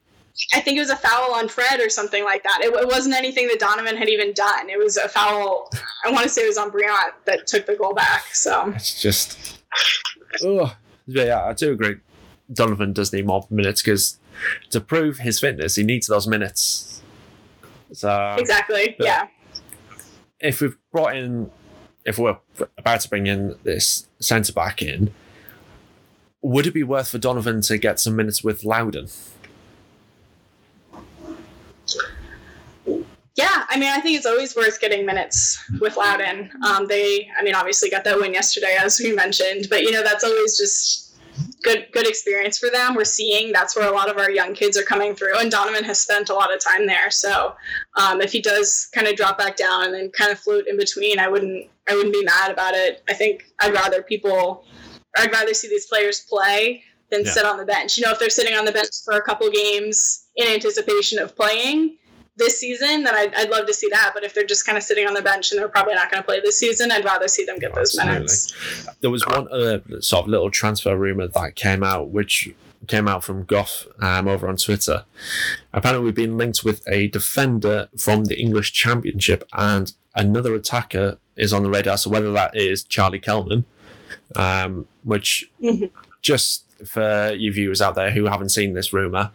I 0.53 0.59
think 0.59 0.78
it 0.78 0.82
was 0.82 0.91
a 0.91 0.95
foul 0.95 1.34
on 1.34 1.49
Fred 1.49 1.80
or 1.80 1.89
something 1.89 2.24
like 2.24 2.43
that. 2.43 2.59
It, 2.61 2.74
it 2.74 2.88
wasn't 2.88 3.15
anything 3.15 3.47
that 3.47 3.59
Donovan 3.59 3.97
had 3.97 4.07
even 4.07 4.34
done. 4.34 4.70
It 4.70 4.78
was 4.78 4.95
a 4.97 5.09
foul. 5.09 5.70
I 6.05 6.11
want 6.11 6.24
to 6.24 6.30
say 6.30 6.43
it 6.43 6.47
was 6.47 6.59
on 6.59 6.70
Brillant 6.70 7.13
that 7.26 7.47
took 7.47 7.65
the 7.65 7.76
goal 7.76 7.93
back. 7.93 8.36
So 8.36 8.72
it's 8.76 9.01
just. 9.01 9.59
Ugh. 10.45 10.70
Yeah, 11.07 11.43
I 11.43 11.53
do 11.53 11.72
agree. 11.72 11.95
Donovan 12.53 12.93
does 12.93 13.11
need 13.11 13.26
more 13.26 13.47
minutes 13.49 13.82
because 13.82 14.20
to 14.70 14.80
prove 14.80 15.20
his 15.20 15.39
fitness, 15.39 15.76
he 15.76 15.84
needs 15.84 16.07
those 16.07 16.28
minutes. 16.28 17.01
So 17.93 18.36
exactly, 18.38 18.95
yeah. 18.99 19.28
if 20.39 20.61
we've 20.61 20.78
brought 20.91 21.15
in, 21.15 21.49
if 22.08 22.18
we're 22.18 22.38
about 22.78 23.01
to 23.01 23.10
bring 23.10 23.28
in 23.28 23.55
this 23.64 24.08
centre 24.20 24.53
back 24.53 24.82
in, 24.82 25.14
would 26.41 26.66
it 26.66 26.74
be 26.74 26.82
worth 26.82 27.10
for 27.10 27.18
Donovan 27.18 27.62
to 27.64 27.78
get 27.78 27.99
some 27.99 28.16
minutes 28.16 28.43
with 28.43 28.64
Loudoun? 28.64 29.10
Yeah, 33.36 33.66
I 33.70 33.78
mean, 33.78 33.89
I 33.89 33.99
think 33.99 34.18
it's 34.18 34.26
always 34.26 34.55
worth 34.55 34.80
getting 34.80 35.05
minutes 35.05 35.62
with 35.80 35.97
Loudoun. 35.97 36.49
Um, 36.66 36.88
they, 36.88 37.30
I 37.38 37.43
mean, 37.43 37.53
obviously 37.53 37.89
got 37.89 38.03
that 38.05 38.18
win 38.18 38.34
yesterday, 38.34 38.78
as 38.80 38.99
we 38.99 39.12
mentioned, 39.12 39.68
but 39.70 39.84
you 39.84 39.91
know, 39.91 40.01
that's 40.01 40.24
always 40.24 40.58
just 40.58 41.08
good, 41.62 41.88
good 41.91 42.08
experience 42.08 42.58
for 42.58 42.70
them. 42.70 42.95
We're 42.95 43.03
seeing 43.03 43.51
that's 43.51 43.76
where 43.76 43.88
a 43.88 43.93
lot 43.93 44.10
of 44.10 44.18
our 44.18 44.32
young 44.32 44.53
kids 44.53 44.78
are 44.78 44.84
coming 44.84 45.14
through, 45.14 45.38
and 45.38 45.51
Donovan 45.51 45.84
has 45.84 45.99
spent 45.99 46.30
a 46.30 46.34
lot 46.34 46.53
of 46.53 46.64
time 46.64 46.88
there. 46.88 47.12
So, 47.12 47.55
um, 47.95 48.22
if 48.22 48.32
he 48.32 48.41
does 48.41 48.89
kind 48.93 49.08
of 49.08 49.16
drop 49.16 49.38
back 49.38 49.58
down 49.58 49.84
and 49.84 49.93
then 49.93 50.10
kind 50.10 50.32
of 50.32 50.39
float 50.39 50.66
in 50.68 50.78
between, 50.78 51.20
I 51.20 51.28
wouldn't, 51.28 51.68
I 51.90 51.96
wouldn't 51.96 52.14
be 52.14 52.24
mad 52.24 52.52
about 52.52 52.74
it. 52.74 53.04
I 53.10 53.14
think 53.14 53.46
I'd 53.60 53.74
rather 53.74 54.02
people, 54.02 54.66
I'd 55.18 55.32
rather 55.32 55.54
see 55.54 55.68
these 55.70 55.86
players 55.86 56.20
play 56.22 56.84
than 57.10 57.24
Yeah. 57.24 57.32
sit 57.32 57.46
on 57.46 57.58
the 57.58 57.66
bench. 57.66 57.98
You 57.98 58.04
know, 58.06 58.12
if 58.12 58.20
they're 58.20 58.30
sitting 58.30 58.56
on 58.56 58.66
the 58.66 58.72
bench 58.72 58.90
for 59.06 59.14
a 59.14 59.22
couple 59.22 59.50
games 59.50 60.26
in 60.36 60.48
anticipation 60.48 61.20
of 61.20 61.36
playing 61.36 61.98
this 62.36 62.60
season, 62.60 63.04
then 63.04 63.16
I'd, 63.16 63.34
I'd 63.34 63.50
love 63.50 63.66
to 63.66 63.74
see 63.74 63.88
that. 63.92 64.12
But 64.14 64.24
if 64.24 64.34
they're 64.36 64.46
just 64.46 64.66
kind 64.66 64.78
of 64.78 64.84
sitting 64.84 65.08
on 65.08 65.14
the 65.14 65.22
bench 65.22 65.52
and 65.52 65.60
they're 65.60 65.70
probably 65.70 65.96
not 65.96 66.12
going 66.12 66.22
to 66.22 66.26
play 66.28 66.40
this 66.40 66.58
season, 66.60 66.92
I'd 66.92 67.06
rather 67.06 67.28
see 67.28 67.46
them 67.46 67.58
get 67.60 67.74
those 67.74 67.98
Absolutely. 67.98 68.14
minutes. 68.14 68.54
There 69.02 69.10
was 69.10 69.26
one 69.26 69.48
other 69.52 69.82
sort 70.02 70.26
of 70.26 70.30
little 70.30 70.52
transfer 70.52 70.96
rumor 70.96 71.28
that 71.28 71.56
came 71.56 71.82
out, 71.84 72.10
which 72.10 72.50
came 72.88 73.08
out 73.08 73.24
from 73.24 73.44
Goff 73.46 73.88
um, 74.02 74.28
over 74.28 74.48
on 74.48 74.56
Twitter. 74.58 75.06
Apparently, 75.74 76.06
we've 76.06 76.14
been 76.16 76.38
linked 76.38 76.64
with 76.64 76.84
a 76.88 77.08
defender 77.08 77.90
from 77.98 78.26
the 78.26 78.40
English 78.40 78.72
Championship 78.72 79.44
and 79.54 79.94
another 80.18 80.53
attacker 80.55 81.18
is 81.38 81.53
on 81.53 81.63
the 81.63 81.70
radar. 81.70 81.97
So 81.97 82.09
whether 82.09 82.32
that 82.34 82.57
is 82.57 82.84
Charlie 82.84 83.20
Kelman, 83.20 83.63
um, 84.36 84.88
which 85.03 85.49
Mhm. 85.61 85.91
just 86.22 86.65
for 86.86 87.32
you 87.34 87.53
viewers 87.53 87.82
out 87.82 87.95
there 87.95 88.11
who 88.11 88.26
haven't 88.26 88.49
seen 88.49 88.74
this 88.74 88.91
rumor, 88.91 89.32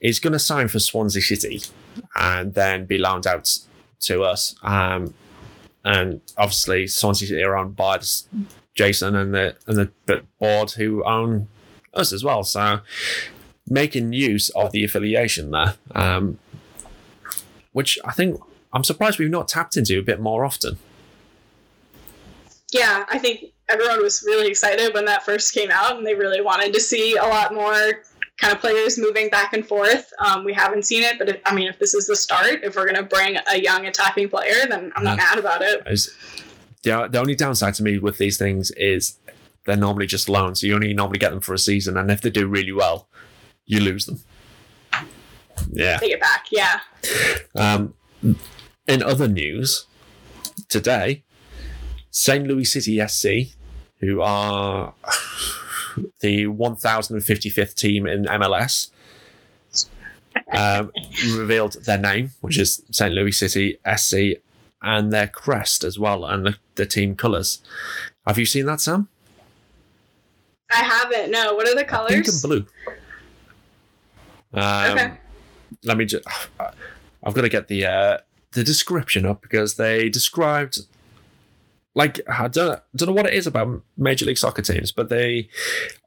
is 0.00 0.20
going 0.20 0.32
to 0.34 0.38
sign 0.38 0.68
for 0.68 0.78
Swansea 0.78 1.22
City 1.22 1.62
and 2.14 2.54
then 2.54 2.84
be 2.84 2.98
loaned 2.98 3.26
out 3.26 3.58
to 4.00 4.22
us. 4.22 4.54
Um, 4.62 5.14
and 5.84 6.20
obviously, 6.36 6.86
Swansea 6.86 7.28
City 7.28 7.42
are 7.42 7.56
owned 7.56 7.74
by 7.76 8.00
Jason 8.74 9.14
and 9.16 9.34
the 9.34 9.56
and 9.66 9.90
the 10.06 10.22
board 10.38 10.72
who 10.72 11.02
own 11.04 11.48
us 11.94 12.12
as 12.12 12.22
well. 12.24 12.42
So 12.44 12.80
making 13.66 14.12
use 14.12 14.50
of 14.50 14.72
the 14.72 14.84
affiliation 14.84 15.50
there, 15.50 15.74
um, 15.94 16.38
which 17.72 17.98
I 18.04 18.12
think 18.12 18.40
I'm 18.74 18.84
surprised 18.84 19.18
we've 19.18 19.30
not 19.30 19.48
tapped 19.48 19.76
into 19.76 19.98
a 19.98 20.02
bit 20.02 20.20
more 20.20 20.44
often. 20.44 20.78
Yeah, 22.72 23.04
I 23.08 23.18
think 23.18 23.52
everyone 23.68 24.02
was 24.02 24.24
really 24.26 24.48
excited 24.48 24.92
when 24.92 25.04
that 25.04 25.24
first 25.24 25.54
came 25.54 25.70
out, 25.70 25.96
and 25.96 26.06
they 26.06 26.14
really 26.14 26.40
wanted 26.40 26.74
to 26.74 26.80
see 26.80 27.16
a 27.16 27.22
lot 27.22 27.54
more 27.54 28.02
kind 28.36 28.52
of 28.52 28.60
players 28.60 28.98
moving 28.98 29.28
back 29.30 29.52
and 29.52 29.64
forth. 29.64 30.12
Um, 30.18 30.44
we 30.44 30.52
haven't 30.52 30.84
seen 30.84 31.04
it, 31.04 31.18
but 31.18 31.28
if, 31.28 31.40
I 31.46 31.54
mean, 31.54 31.68
if 31.68 31.78
this 31.78 31.94
is 31.94 32.08
the 32.08 32.16
start, 32.16 32.64
if 32.64 32.74
we're 32.74 32.84
going 32.84 32.96
to 32.96 33.04
bring 33.04 33.36
a 33.50 33.60
young 33.60 33.86
attacking 33.86 34.28
player, 34.28 34.66
then 34.68 34.92
I'm 34.96 35.04
not 35.04 35.18
mad 35.18 35.38
about 35.38 35.62
it. 35.62 35.82
Is 35.86 36.12
the 36.82 37.08
the 37.08 37.18
only 37.18 37.36
downside 37.36 37.74
to 37.74 37.82
me 37.84 37.98
with 37.98 38.18
these 38.18 38.36
things 38.36 38.72
is 38.72 39.18
they're 39.66 39.76
normally 39.76 40.06
just 40.06 40.28
loans. 40.28 40.60
So 40.60 40.66
you 40.66 40.74
only 40.74 40.92
normally 40.92 41.20
get 41.20 41.30
them 41.30 41.40
for 41.40 41.54
a 41.54 41.58
season, 41.58 41.96
and 41.96 42.10
if 42.10 42.20
they 42.22 42.30
do 42.30 42.48
really 42.48 42.72
well, 42.72 43.06
you 43.66 43.80
lose 43.80 44.06
them. 44.06 44.18
Yeah. 45.70 45.98
Take 45.98 46.12
it 46.12 46.20
back, 46.20 46.46
yeah. 46.50 46.80
Um, 47.54 47.94
in 48.86 49.02
other 49.02 49.28
news, 49.28 49.86
today, 50.68 51.22
St. 52.10 52.46
Louis 52.46 52.64
City 52.64 53.00
SC, 53.06 53.56
who 54.00 54.20
are 54.20 54.94
the 56.20 56.46
1055th 56.46 57.74
team 57.74 58.06
in 58.06 58.24
MLS, 58.24 58.90
um, 60.52 60.90
revealed 61.36 61.74
their 61.84 61.98
name, 61.98 62.30
which 62.40 62.58
is 62.58 62.82
St. 62.90 63.12
Louis 63.12 63.32
City 63.32 63.78
SC, 63.96 64.40
and 64.82 65.12
their 65.12 65.28
crest 65.28 65.82
as 65.84 65.98
well, 65.98 66.24
and 66.24 66.44
the, 66.46 66.56
the 66.74 66.86
team 66.86 67.16
colours. 67.16 67.60
Have 68.26 68.38
you 68.38 68.46
seen 68.46 68.66
that, 68.66 68.80
Sam? 68.80 69.08
I 70.70 70.76
haven't. 70.76 71.30
No, 71.30 71.54
what 71.54 71.68
are 71.68 71.74
the 71.74 71.84
colors? 71.84 72.12
Pink 72.12 72.26
and 72.28 72.42
blue. 72.42 72.66
Um, 74.52 74.90
Okay. 74.92 75.12
Let 75.84 75.96
me 75.96 76.04
just. 76.04 76.26
I've 77.26 77.32
got 77.32 77.42
to 77.42 77.48
get 77.48 77.68
the 77.68 77.86
uh, 77.86 78.18
the 78.54 78.64
description 78.64 79.26
up 79.26 79.42
because 79.42 79.76
they 79.76 80.08
described. 80.08 80.80
Like 81.94 82.20
I 82.28 82.48
don't 82.48 82.80
don't 82.96 83.08
know 83.08 83.12
what 83.12 83.26
it 83.26 83.34
is 83.34 83.46
about 83.46 83.82
Major 83.96 84.26
League 84.26 84.38
Soccer 84.38 84.62
teams, 84.62 84.90
but 84.90 85.10
they 85.10 85.48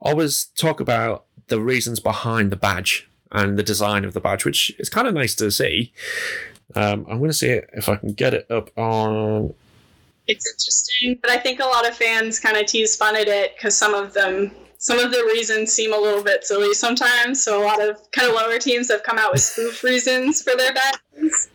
always 0.02 0.46
talk 0.58 0.82
about 0.82 1.26
the 1.48 1.62
reasons 1.62 2.00
behind 2.00 2.52
the 2.52 2.58
badge 2.58 3.10
and 3.32 3.58
the 3.58 3.64
design 3.64 4.06
of 4.06 4.14
the 4.14 4.20
badge, 4.20 4.46
which 4.46 4.72
is 4.80 4.90
kind 4.90 5.08
of 5.08 5.14
nice 5.14 5.36
to 5.36 5.52
see. 5.52 5.92
Um, 6.76 7.06
I'm 7.10 7.20
going 7.20 7.30
to 7.30 7.34
see 7.34 7.48
it 7.50 7.70
if 7.74 7.88
I 7.90 7.96
can 7.96 8.14
get 8.14 8.34
it 8.34 8.50
up 8.52 8.78
on. 8.78 9.54
It's 10.28 10.46
interesting, 10.52 11.20
but 11.22 11.32
I 11.32 11.38
think 11.38 11.60
a 11.62 11.66
lot 11.66 11.88
of 11.88 11.96
fans 11.96 12.40
kind 12.40 12.58
of 12.58 12.66
tease 12.66 12.96
fun 12.96 13.16
at 13.16 13.28
it 13.28 13.56
because 13.56 13.78
some 13.78 13.94
of 13.94 14.14
them, 14.14 14.52
some 14.78 15.00
of 15.00 15.12
the 15.12 15.24
reasons 15.26 15.72
seem 15.72 15.94
a 15.94 15.98
little 15.98 16.24
bit 16.24 16.46
silly 16.46 16.74
sometimes. 16.74 17.44
So 17.44 17.62
a 17.62 17.64
lot 17.64 17.82
of 17.82 18.00
kind 18.12 18.30
of 18.30 18.36
lower 18.36 18.60
teams 18.60 18.90
have 18.92 19.04
come 19.04 19.18
out 19.18 19.32
with 19.32 19.42
spoof 19.42 19.84
reasons 19.84 20.42
for 20.42 20.56
their 20.56 20.74
badges. 20.74 21.50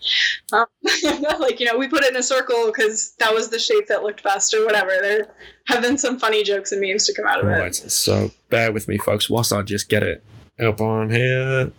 Um, 0.53 0.66
like 1.40 1.61
you 1.61 1.66
know, 1.66 1.78
we 1.78 1.89
put 1.89 2.05
it 2.05 2.11
in 2.11 2.16
a 2.16 2.23
circle 2.23 2.66
because 2.66 3.15
that 3.19 3.32
was 3.32 3.49
the 3.49 3.59
shape 3.59 3.86
that 3.89 4.03
looked 4.03 4.23
best, 4.23 4.53
or 4.55 4.65
whatever. 4.65 4.90
There 5.01 5.27
have 5.66 5.82
been 5.82 5.99
some 5.99 6.19
funny 6.19 6.43
jokes 6.43 6.73
and 6.73 6.81
memes 6.81 7.07
to 7.07 7.15
come 7.15 7.27
out 7.27 7.40
of 7.40 7.47
it. 7.47 7.59
Right, 7.59 7.74
so 7.74 8.31
bear 8.51 8.73
with 8.73 8.89
me, 8.89 8.99
folks, 8.99 9.31
whilst 9.31 9.53
I 9.53 9.62
just 9.62 9.89
get 9.89 10.03
it 10.03 10.23
up 10.61 10.81
on 10.81 11.11
here. 11.11 11.73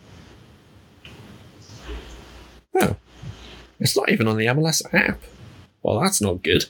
Oh, 2.76 2.96
it's 3.80 3.96
not 3.98 4.10
even 4.10 4.28
on 4.28 4.38
the 4.38 4.46
MLS 4.48 4.82
app. 4.94 5.22
Well, 5.84 6.00
that's 6.00 6.22
not 6.22 6.42
good. 6.42 6.66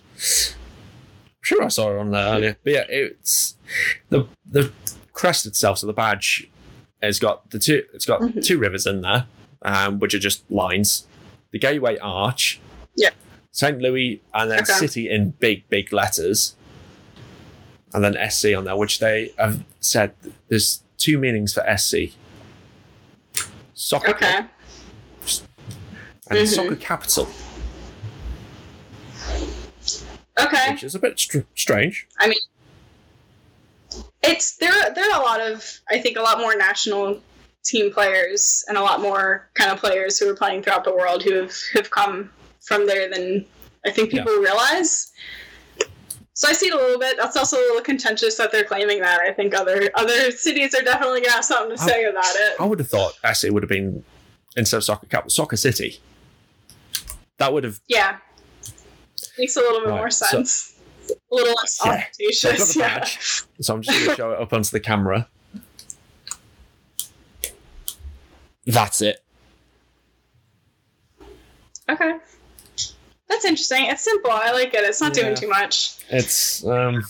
I'm 1.44 1.46
sure 1.46 1.64
I 1.64 1.68
saw 1.68 1.92
it 1.92 1.98
on 2.00 2.12
there 2.12 2.26
earlier, 2.36 2.58
but 2.64 2.72
yeah, 2.74 2.86
it's 2.88 3.58
the 4.10 4.28
the 4.50 4.72
crest 5.12 5.46
itself. 5.46 5.80
So 5.80 5.88
the 5.88 5.92
badge 5.94 6.50
has 7.02 7.20
got 7.20 7.50
the 7.52 7.60
two. 7.60 7.84
It's 7.94 8.06
got 8.06 8.22
Mhm. 8.22 8.46
two 8.46 8.58
rivers 8.58 8.88
in 8.88 9.02
there, 9.02 9.28
um, 9.62 10.00
which 10.00 10.14
are 10.14 10.20
just 10.20 10.50
lines. 10.50 11.06
The 11.52 11.60
gateway 11.60 11.98
arch, 11.98 12.62
Yeah. 12.96 13.10
St. 13.52 13.78
Louis 13.80 14.22
and 14.34 14.50
then 14.52 14.62
Okay. 14.62 14.72
City 14.74 15.10
in 15.10 15.32
big, 15.32 15.68
big 15.68 15.92
letters. 15.92 16.56
And 17.94 18.04
then 18.06 18.16
SC 18.16 18.54
on 18.56 18.64
there, 18.64 18.78
which 18.78 19.00
they 19.00 19.34
have 19.38 19.66
said 19.82 20.14
there's 20.48 20.82
two 20.98 21.18
meanings 21.20 21.54
for 21.54 21.62
SC. 21.68 22.14
Soccer 23.74 24.12
Okay. 24.12 24.32
club 24.32 24.46
and 26.30 26.40
Mhm. 26.40 26.48
soccer 26.48 26.76
capital, 26.78 27.28
Okay. 30.40 30.72
which 30.72 30.84
is 30.84 30.96
a 30.96 31.00
bit 31.00 31.20
str- 31.20 31.40
strange. 31.56 32.08
I 32.20 32.28
mean, 32.28 32.40
it's 34.24 34.56
there. 34.58 34.72
There 34.94 35.12
are 35.14 35.22
a 35.22 35.24
lot 35.24 35.42
of, 35.42 35.80
I 35.90 36.00
think, 36.00 36.18
a 36.18 36.22
lot 36.22 36.40
more 36.40 36.56
national 36.56 37.20
team 37.64 37.92
players 37.92 38.66
and 38.68 38.78
a 38.78 38.82
lot 38.82 39.02
more 39.02 39.50
kind 39.54 39.72
of 39.72 39.80
players 39.80 40.18
who 40.20 40.30
are 40.30 40.36
playing 40.36 40.64
throughout 40.64 40.84
the 40.84 40.94
world 40.94 41.24
who 41.24 41.34
have 41.36 41.54
have 41.74 41.90
come 41.92 42.30
from 42.62 42.88
there 42.88 43.10
than 43.10 43.46
I 43.86 43.92
think 43.92 44.12
people 44.12 44.34
realize. 44.34 45.12
So 46.36 46.48
I 46.48 46.54
see 46.54 46.68
it 46.68 46.74
a 46.74 46.78
little 46.78 47.00
bit. 47.00 47.16
That's 47.18 47.38
also 47.38 47.58
a 47.58 47.60
little 47.60 47.82
contentious 47.82 48.36
that 48.38 48.52
they're 48.52 48.64
claiming 48.64 49.02
that. 49.02 49.20
I 49.22 49.32
think 49.34 49.54
other 49.54 49.90
other 49.96 50.32
cities 50.32 50.74
are 50.74 50.82
definitely 50.82 51.22
gonna 51.22 51.34
have 51.34 51.46
something 51.46 51.78
to 51.78 51.84
I- 51.84 51.88
say 51.88 52.04
about 52.06 52.34
it. 52.36 52.56
I 52.60 52.66
would 52.66 52.80
have 52.80 52.90
thought 52.90 53.14
SC 53.34 53.50
would 53.52 53.64
have 53.64 53.70
been 53.70 54.04
instead 54.58 54.78
of 54.78 54.84
soccer 54.84 55.06
capital, 55.08 55.30
soccer 55.30 55.58
city. 55.58 56.00
That 57.38 57.54
would 57.54 57.64
have 57.66 57.80
Yeah, 57.88 58.18
makes 59.38 59.56
a 59.56 59.60
little 59.60 59.82
bit 59.82 59.90
Right, 59.90 59.98
more 59.98 60.10
so- 60.12 60.26
sense. 60.28 60.76
a 61.10 61.14
little 61.36 61.54
less 61.62 61.80
Yeah. 61.84 61.92
So 61.92 61.98
ostentatious. 62.30 62.74
the 62.74 62.80
Yeah. 62.80 63.00
badge. 63.00 63.44
So 63.62 63.74
I'm 63.74 63.82
just 63.82 63.98
going 63.98 64.10
to 64.12 64.16
show 64.16 64.32
it 64.32 64.40
up 64.42 64.54
onto 64.54 64.70
the 64.72 64.80
camera. 64.80 65.28
That's 68.66 69.02
it. 69.02 69.22
Okay. 71.90 72.14
That's 73.28 73.46
interesting. 73.46 73.86
It's 73.88 74.04
simple. 74.04 74.32
I 74.32 74.52
like 74.52 74.74
it. 74.74 74.84
It's 74.86 75.02
not 75.02 75.16
Yeah. 75.18 75.24
doing 75.24 75.36
too 75.36 75.50
much. 75.50 75.96
It's 76.10 76.66
um, 76.66 77.04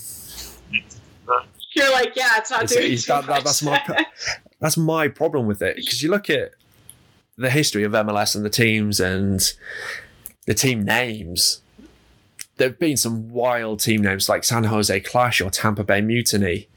You're 1.76 1.92
like, 1.92 2.14
yeah, 2.16 2.38
it's 2.38 2.52
not 2.52 2.64
It's- 2.66 2.74
doing 2.78 2.86
it's- 2.94 3.04
too 3.06 3.14
that- 3.14 3.26
that- 3.26 3.28
much. 3.28 3.44
that's 3.46 3.62
my 3.64 4.06
that's 4.62 4.78
my 4.78 5.08
problem 5.08 5.48
with 5.48 5.62
it 5.64 5.76
because 5.76 6.04
you 6.04 6.10
look 6.12 6.30
at 6.30 6.52
the 7.36 7.50
history 7.50 7.84
of 7.84 7.94
MLS 7.94 8.36
and 8.36 8.46
the 8.46 8.50
teams 8.50 9.00
and 9.00 9.54
the 10.46 10.54
team 10.54 10.84
names. 10.86 11.62
There've 12.58 12.78
been 12.78 12.98
some 12.98 13.30
wild 13.30 13.80
team 13.80 14.02
names 14.02 14.30
like 14.30 14.44
San 14.44 14.66
Jose 14.66 15.00
Clash 15.02 15.42
or 15.42 15.50
Tampa 15.50 15.84
Bay 15.84 16.02
Mutiny, 16.02 16.68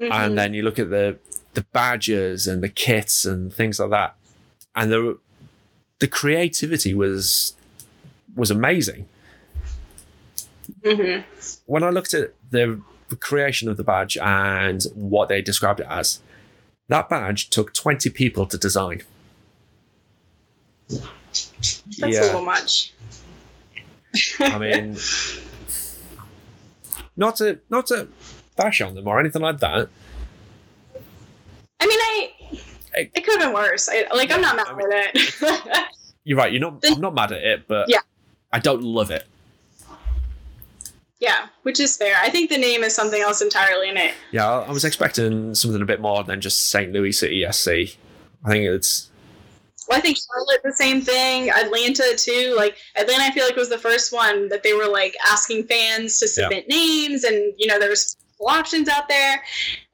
Mhm. 0.00 0.12
and 0.12 0.38
then 0.38 0.54
you 0.54 0.62
look 0.62 0.78
at 0.78 0.90
the 0.90 1.18
the 1.54 1.62
badges 1.72 2.46
and 2.46 2.62
the 2.62 2.68
kits 2.68 3.24
and 3.24 3.52
things 3.52 3.80
like 3.80 3.90
that, 3.90 4.14
and 4.74 4.92
the 4.92 5.18
the 5.98 6.06
creativity 6.08 6.94
was 6.94 7.54
was 8.34 8.50
amazing. 8.50 9.08
Mhm. 10.82 11.24
when 11.66 11.82
I 11.84 11.90
looked 11.90 12.12
at 12.12 12.34
the 12.50 12.80
creation 13.20 13.68
of 13.68 13.76
the 13.76 13.84
badge 13.84 14.16
and 14.18 14.82
what 14.94 15.28
they 15.28 15.40
described 15.40 15.78
it 15.80 15.86
as, 15.88 16.18
that 16.88 17.08
badge 17.08 17.50
took 17.50 17.72
20 17.72 18.10
people 18.10 18.46
to 18.46 18.58
design. 18.58 19.02
That's 20.88 21.52
a 22.02 22.06
little 22.06 22.42
much. 22.42 22.92
I 24.40 24.58
mean, 24.58 24.96
not 27.16 27.36
to 27.36 27.58
not 27.70 27.86
to 27.88 28.08
bash 28.56 28.80
on 28.80 28.94
them 28.94 29.06
or 29.06 29.18
anything 29.20 29.42
like 29.42 29.58
that. 29.60 29.88
I 31.80 31.86
mean, 31.86 31.98
I 32.00 32.30
It- 32.94 33.10
it 33.14 33.20
could 33.24 33.40
have 33.40 33.48
been 33.48 33.54
worse. 33.54 33.88
I, 33.90 34.06
like, 34.14 34.30
I'm 34.30 34.40
not 34.40 34.56
mad 34.56 34.66
I 34.68 34.74
mean- 34.74 34.92
at 34.92 35.10
it. 35.14 35.84
You're 36.24 36.38
right. 36.38 36.50
You're 36.50 36.60
not. 36.60 36.82
I'm 36.84 37.00
not 37.00 37.14
mad 37.14 37.32
at 37.32 37.42
it, 37.42 37.68
but 37.68 37.88
Yeah. 37.88 38.00
I 38.52 38.58
don't 38.58 38.82
love 38.82 39.10
it. 39.10 39.24
yeah, 41.20 41.46
which 41.62 41.78
is 41.80 41.96
fair. 41.96 42.16
I 42.20 42.30
think 42.30 42.50
the 42.50 42.58
name 42.58 42.82
is 42.84 42.94
something 42.94 43.20
else 43.20 43.40
entirely 43.40 43.88
in 43.88 43.96
it. 43.96 44.14
Yeah, 44.32 44.50
I 44.50 44.62
I 44.64 44.70
was 44.72 44.84
expecting 44.84 45.54
something 45.54 45.80
a 45.80 45.84
bit 45.84 46.00
more 46.00 46.24
than 46.24 46.40
just 46.40 46.68
St. 46.68 46.92
Louis 46.92 47.12
City 47.12 47.44
SC. 47.50 47.68
I 48.44 48.50
think 48.50 48.64
it's 48.66 49.05
Well, 49.88 49.98
I 49.98 50.00
think 50.00 50.16
Charlotte 50.18 50.62
the 50.64 50.72
same 50.72 51.00
thing. 51.00 51.50
Atlanta 51.50 52.14
too. 52.16 52.54
Like 52.56 52.76
Atlanta, 52.96 53.22
I 53.24 53.30
feel 53.30 53.44
like 53.44 53.56
was 53.56 53.68
the 53.68 53.78
first 53.78 54.12
one 54.12 54.48
that 54.48 54.62
they 54.62 54.72
were 54.72 54.88
like 54.88 55.14
asking 55.28 55.64
fans 55.64 56.18
to 56.20 56.28
submit 56.28 56.68
names, 56.68 57.24
and 57.24 57.54
you 57.56 57.66
know 57.66 57.78
there 57.78 57.90
was 57.90 58.16
options 58.40 58.86
out 58.88 59.08
there. 59.08 59.42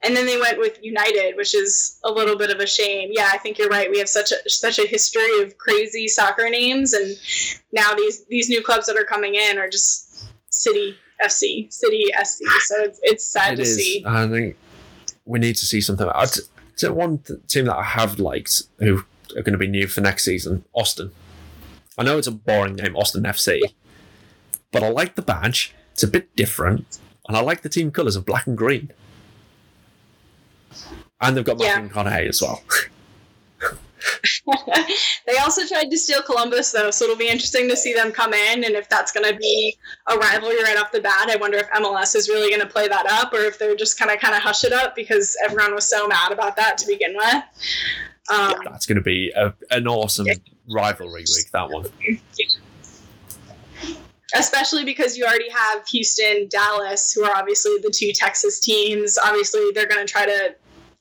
And 0.01 0.15
then 0.17 0.25
they 0.25 0.37
went 0.37 0.59
with 0.59 0.77
United, 0.83 1.37
which 1.37 1.55
is 1.55 1.97
a 2.03 2.11
little 2.11 2.37
bit 2.37 2.49
of 2.49 2.59
a 2.59 2.67
shame. 2.67 3.09
Yeah, 3.13 3.29
I 3.31 3.37
think 3.37 3.57
you're 3.57 3.69
right. 3.69 3.89
We 3.89 3.99
have 3.99 4.09
such 4.09 4.31
a 4.31 4.49
such 4.49 4.79
a 4.79 4.87
history 4.87 5.41
of 5.41 5.57
crazy 5.57 6.07
soccer 6.07 6.49
names, 6.49 6.93
and 6.93 7.15
now 7.71 7.93
these 7.93 8.25
these 8.25 8.49
new 8.49 8.61
clubs 8.63 8.85
that 8.87 8.97
are 8.97 9.05
coming 9.05 9.35
in 9.35 9.57
are 9.57 9.69
just 9.69 10.25
City 10.49 10.97
FC, 11.23 11.71
City 11.71 12.05
SC. 12.23 12.43
So 12.65 12.75
it's 12.83 12.99
it's 13.03 13.25
sad 13.25 13.53
It 13.53 13.55
to 13.57 13.61
is. 13.63 13.75
see. 13.75 14.03
I 14.05 14.27
think 14.27 14.57
we 15.25 15.39
need 15.39 15.55
to 15.55 15.65
see 15.65 15.79
something. 15.81 16.07
I 16.13 16.25
t- 16.25 16.41
t- 16.77 16.89
one 16.89 17.19
th- 17.19 17.39
team 17.47 17.65
that 17.65 17.77
I 17.77 17.83
have 17.83 18.19
liked 18.19 18.63
who 18.79 19.05
are 19.35 19.41
going 19.41 19.53
to 19.53 19.59
be 19.59 19.67
new 19.67 19.87
for 19.87 20.01
next 20.01 20.25
season, 20.25 20.65
Austin. 20.73 21.11
I 21.97 22.03
know 22.03 22.17
it's 22.17 22.27
a 22.27 22.31
boring 22.31 22.75
name, 22.75 22.95
Austin 22.95 23.23
FC, 23.23 23.61
but 24.71 24.83
I 24.83 24.89
like 24.89 25.15
the 25.15 25.21
badge. 25.21 25.73
It's 25.91 26.03
a 26.03 26.07
bit 26.07 26.35
different, 26.35 26.99
and 27.27 27.37
I 27.37 27.41
like 27.41 27.61
the 27.61 27.69
team 27.69 27.91
colours 27.91 28.15
of 28.15 28.25
black 28.25 28.47
and 28.47 28.57
green. 28.57 28.91
And 31.21 31.37
they've 31.37 31.45
got 31.45 31.59
Yeah. 31.59 31.79
Matthew 31.79 31.89
McConaughey 31.89 32.29
as 32.29 32.41
well. 32.41 32.63
they 35.25 35.37
also 35.37 35.65
tried 35.65 35.89
to 35.89 35.97
steal 35.97 36.21
Columbus, 36.21 36.71
though, 36.71 36.91
so 36.91 37.05
it'll 37.05 37.15
be 37.15 37.29
interesting 37.29 37.69
to 37.69 37.77
see 37.77 37.93
them 37.93 38.11
come 38.11 38.33
in 38.33 38.63
and 38.63 38.75
if 38.75 38.89
that's 38.89 39.11
going 39.11 39.31
to 39.31 39.37
be 39.37 39.77
a 40.09 40.17
rivalry 40.17 40.61
right 40.63 40.77
off 40.77 40.91
the 40.91 40.99
bat. 40.99 41.29
I 41.29 41.37
wonder 41.37 41.57
if 41.57 41.69
MLS 41.69 42.15
is 42.15 42.27
really 42.27 42.49
going 42.49 42.61
to 42.61 42.71
play 42.71 42.87
that 42.87 43.05
up 43.09 43.33
or 43.33 43.39
if 43.39 43.57
they're 43.57 43.75
just 43.75 43.97
kind 43.97 44.11
of 44.11 44.19
kind 44.19 44.35
of 44.35 44.41
hush 44.41 44.63
it 44.63 44.73
up 44.73 44.95
because 44.95 45.37
everyone 45.43 45.73
was 45.73 45.89
so 45.89 46.07
mad 46.07 46.31
about 46.31 46.55
that 46.57 46.77
to 46.79 46.87
begin 46.87 47.15
with. 47.15 47.43
Um, 48.29 48.53
That's 48.65 48.85
going 48.85 48.97
to 48.97 49.03
be 49.03 49.31
a, 49.35 49.53
an 49.71 49.87
awesome 49.87 50.27
rivalry 50.69 51.21
week. 51.21 51.51
That 51.51 51.69
one. 51.69 51.85
especially 54.35 54.85
because 54.85 55.17
you 55.17 55.25
already 55.25 55.49
have 55.49 55.87
Houston, 55.89 56.47
Dallas, 56.49 57.13
who 57.13 57.23
are 57.23 57.35
obviously 57.35 57.77
the 57.81 57.91
two 57.91 58.11
Texas 58.13 58.59
teams. 58.59 59.17
Obviously, 59.17 59.71
they're 59.73 59.87
going 59.87 60.05
to 60.05 60.11
try 60.11 60.25
to 60.25 60.55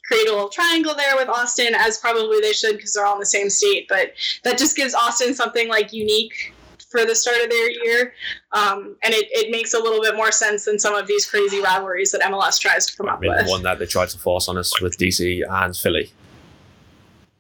create 0.05 0.29
a 0.29 0.33
little 0.33 0.49
triangle 0.49 0.95
there 0.95 1.17
with 1.17 1.29
Austin, 1.29 1.75
as 1.75 1.99
probably 1.99 2.41
they 2.41 2.53
should 2.53 2.77
because 2.77 2.93
they're 2.93 3.07
all 3.07 3.15
in 3.15 3.21
the 3.21 3.27
same 3.27 3.49
state. 3.49 3.87
But 3.89 4.13
that 4.45 4.59
just 4.59 4.77
gives 4.77 4.95
Austin 4.95 5.35
something 5.35 5.69
like 5.69 5.93
unique 5.93 6.55
for 6.91 7.07
the 7.07 7.15
start 7.15 7.39
of 7.43 7.49
their 7.49 7.71
year, 7.71 8.13
um, 8.53 8.97
and 9.03 9.15
it, 9.15 9.27
it 9.31 9.51
makes 9.51 9.73
a 9.73 9.79
little 9.79 10.03
bit 10.03 10.15
more 10.15 10.31
sense 10.31 10.67
than 10.67 10.79
some 10.79 10.95
of 10.95 11.07
these 11.07 11.25
crazy 11.25 11.63
rivalries 11.63 12.13
that 12.13 12.21
MLS 12.21 12.61
tries 12.61 12.85
to 12.87 12.97
come 12.97 13.09
I 13.09 13.15
up 13.15 13.21
with. 13.21 13.47
the 13.47 13.51
one 13.51 13.63
that 13.63 13.79
they 13.79 13.87
tried 13.87 14.11
to 14.11 14.19
force 14.19 14.47
on 14.47 14.59
us 14.59 14.79
with 14.81 14.99
DC 14.99 15.41
and 15.49 15.75
Philly. 15.75 16.13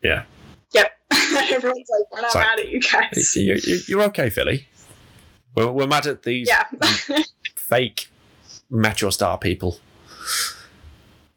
Yeah. 0.02 0.24
Yep, 0.72 0.90
everyone's 1.50 1.88
like, 1.90 2.12
"We're 2.12 2.20
not 2.22 2.34
mad 2.34 2.58
at 2.60 2.68
you 2.68 2.80
guys." 2.80 3.36
You, 3.36 3.58
you, 3.62 3.78
you're 3.88 4.02
okay, 4.04 4.30
Philly. 4.30 4.66
We're, 5.54 5.70
we're 5.70 5.86
mad 5.86 6.06
at 6.06 6.22
these 6.22 6.48
Yeah, 6.48 6.64
fake 7.56 8.08
Metro 8.70 9.10
Star 9.10 9.38
people. 9.38 9.78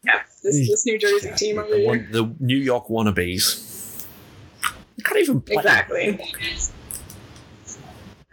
yeah. 0.04 0.22
This, 0.42 0.68
this 0.68 0.86
New 0.86 0.98
Jersey 0.98 1.32
team 1.36 1.58
over 1.58 1.68
The, 1.70 1.76
here. 1.78 2.08
the 2.10 2.34
New 2.40 2.56
York 2.56 2.86
wannabes. 2.88 4.06
They 4.96 5.02
can't 5.02 5.18
even 5.20 5.40
play. 5.42 5.56
Exactly. 5.56 6.20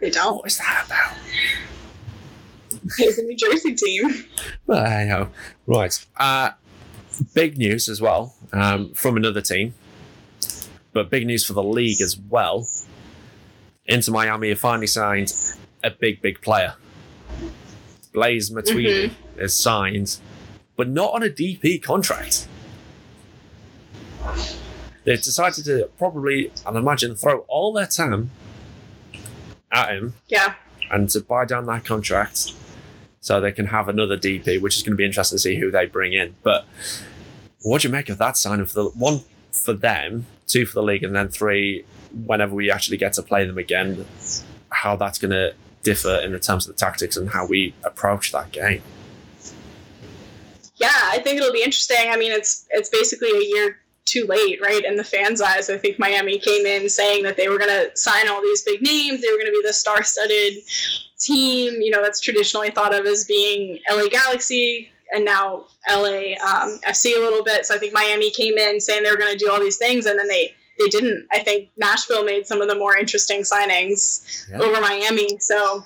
They 0.00 0.10
don't. 0.10 0.36
What 0.36 0.46
is 0.46 0.58
that 0.58 0.84
about? 0.86 1.16
It's 2.98 3.18
a 3.18 3.22
New 3.22 3.36
Jersey 3.36 3.74
team. 3.74 4.24
Well, 4.66 4.84
I 4.84 5.04
know. 5.04 5.28
Right. 5.66 6.04
Uh, 6.16 6.50
big 7.34 7.56
news 7.58 7.88
as 7.88 8.00
well 8.00 8.34
um, 8.52 8.92
from 8.94 9.16
another 9.16 9.40
team, 9.40 9.74
but 10.94 11.10
big 11.10 11.26
news 11.26 11.44
for 11.44 11.52
the 11.52 11.62
league 11.62 12.00
as 12.00 12.16
well. 12.16 12.66
Inter 13.84 14.12
Miami 14.12 14.48
have 14.48 14.60
finally 14.60 14.86
signed 14.86 15.34
a 15.82 15.90
big, 15.90 16.22
big 16.22 16.40
player. 16.40 16.74
Blaise 18.14 18.48
mm-hmm. 18.48 18.58
Matuidi 18.78 19.10
is 19.36 19.52
signed, 19.54 20.18
but 20.76 20.88
not 20.88 21.12
on 21.12 21.22
a 21.22 21.28
DP 21.28 21.82
contract. 21.82 22.48
They've 25.02 25.20
decided 25.20 25.66
to 25.66 25.90
probably, 25.98 26.50
and 26.66 26.76
imagine, 26.78 27.14
throw 27.14 27.40
all 27.40 27.74
their 27.74 27.86
time 27.86 28.30
at 29.70 29.90
him 29.90 30.14
Yeah. 30.28 30.54
and 30.90 31.10
to 31.10 31.20
buy 31.20 31.44
down 31.44 31.66
that 31.66 31.84
contract 31.84 32.54
so 33.20 33.40
they 33.40 33.52
can 33.52 33.66
have 33.66 33.88
another 33.88 34.16
DP, 34.16 34.60
which 34.62 34.76
is 34.76 34.82
going 34.82 34.92
to 34.92 34.96
be 34.96 35.04
interesting 35.04 35.36
to 35.36 35.40
see 35.40 35.56
who 35.56 35.70
they 35.70 35.84
bring 35.84 36.14
in. 36.14 36.36
But 36.42 36.64
what 37.62 37.82
do 37.82 37.88
you 37.88 37.92
make 37.92 38.08
of 38.08 38.16
that 38.18 38.36
signing 38.36 38.64
for 38.66 38.74
the 38.74 38.88
one 38.90 39.20
for 39.54 39.72
them, 39.72 40.26
two 40.46 40.66
for 40.66 40.74
the 40.74 40.82
league, 40.82 41.02
and 41.02 41.14
then 41.14 41.28
three 41.28 41.84
whenever 42.26 42.54
we 42.54 42.70
actually 42.70 42.96
get 42.96 43.12
to 43.14 43.22
play 43.22 43.46
them 43.46 43.58
again? 43.58 44.04
How 44.70 44.96
that's 44.96 45.18
going 45.18 45.30
to 45.30 45.54
differ 45.82 46.16
in 46.16 46.32
the 46.32 46.40
terms 46.40 46.66
of 46.66 46.74
the 46.74 46.78
tactics 46.78 47.16
and 47.16 47.30
how 47.30 47.46
we 47.46 47.74
approach 47.84 48.32
that 48.32 48.50
game. 48.50 48.82
Yeah, 50.76 50.90
I 50.92 51.20
think 51.20 51.38
it'll 51.38 51.52
be 51.52 51.62
interesting. 51.62 52.10
I 52.10 52.16
mean, 52.16 52.32
it's 52.32 52.66
it's 52.70 52.88
basically 52.88 53.30
a 53.30 53.44
year 53.44 53.78
too 54.04 54.26
late, 54.26 54.60
right? 54.60 54.84
In 54.84 54.96
the 54.96 55.04
fans' 55.04 55.40
eyes, 55.40 55.70
I 55.70 55.78
think 55.78 55.98
Miami 55.98 56.38
came 56.38 56.66
in 56.66 56.88
saying 56.88 57.22
that 57.24 57.36
they 57.36 57.48
were 57.48 57.58
going 57.58 57.70
to 57.70 57.96
sign 57.96 58.28
all 58.28 58.42
these 58.42 58.62
big 58.62 58.82
names. 58.82 59.22
They 59.22 59.28
were 59.28 59.38
going 59.38 59.46
to 59.46 59.52
be 59.52 59.62
the 59.64 59.72
star-studded 59.72 60.54
team. 61.20 61.80
You 61.80 61.90
know, 61.90 62.02
that's 62.02 62.20
traditionally 62.20 62.70
thought 62.70 62.94
of 62.94 63.06
as 63.06 63.24
being 63.24 63.78
LA 63.90 64.08
Galaxy 64.08 64.90
and 65.12 65.24
now 65.24 65.64
LA 65.88 66.34
um, 66.44 66.78
FC 66.86 67.16
a 67.16 67.20
little 67.20 67.44
bit. 67.44 67.66
So 67.66 67.74
I 67.74 67.78
think 67.78 67.92
Miami 67.92 68.30
came 68.30 68.56
in 68.58 68.80
saying 68.80 69.02
they 69.02 69.10
were 69.10 69.16
going 69.16 69.32
to 69.32 69.38
do 69.38 69.50
all 69.50 69.60
these 69.60 69.76
things, 69.76 70.06
and 70.06 70.18
then 70.18 70.28
they 70.28 70.54
they 70.78 70.88
didn't. 70.88 71.26
I 71.32 71.38
think 71.38 71.68
Nashville 71.76 72.24
made 72.24 72.46
some 72.46 72.60
of 72.60 72.68
the 72.68 72.74
more 72.74 72.96
interesting 72.96 73.42
signings 73.42 74.48
Yeah. 74.50 74.58
over 74.60 74.80
Miami. 74.80 75.38
So 75.38 75.84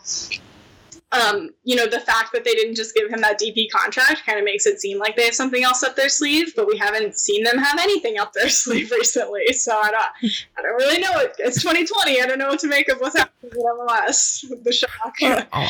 um, 1.11 1.51
you 1.65 1.75
know, 1.75 1.87
the 1.87 2.01
fact 2.01 2.33
that 2.35 2.45
they 2.45 2.53
didn't 2.53 2.75
just 2.75 2.95
give 2.95 3.11
him 3.11 3.23
that 3.23 3.41
DP 3.41 3.71
contract 3.71 4.27
kind 4.27 4.39
of 4.39 4.45
makes 4.45 4.67
it 4.67 4.79
seem 4.79 4.99
like 4.99 5.17
they 5.17 5.25
have 5.25 5.35
something 5.35 5.65
else 5.65 5.83
up 5.83 5.97
their 5.97 6.11
sleeve, 6.11 6.53
but 6.55 6.67
we 6.67 6.77
haven't 6.77 7.19
seen 7.19 7.45
them 7.45 7.57
have 7.57 7.79
anything 7.81 8.19
up 8.19 8.35
their 8.35 8.49
sleeve 8.51 8.91
recently. 8.91 9.53
So 9.55 9.75
I 9.75 9.91
don't, 9.91 10.33
I 10.59 10.63
don't 10.63 10.75
really 10.75 11.01
know. 11.01 11.19
It. 11.21 11.37
It's 11.39 11.63
2020. 11.63 12.21
I 12.21 12.27
don't 12.27 12.39
know 12.39 12.49
what 12.49 12.61
to 12.61 12.69
make 12.69 12.91
of 12.91 12.99
what's 12.99 13.17
happening 13.17 13.53
with 13.55 13.89
MLS. 13.89 14.45
The 14.63 14.73
shock. 14.73 15.49
Oh, 15.53 15.69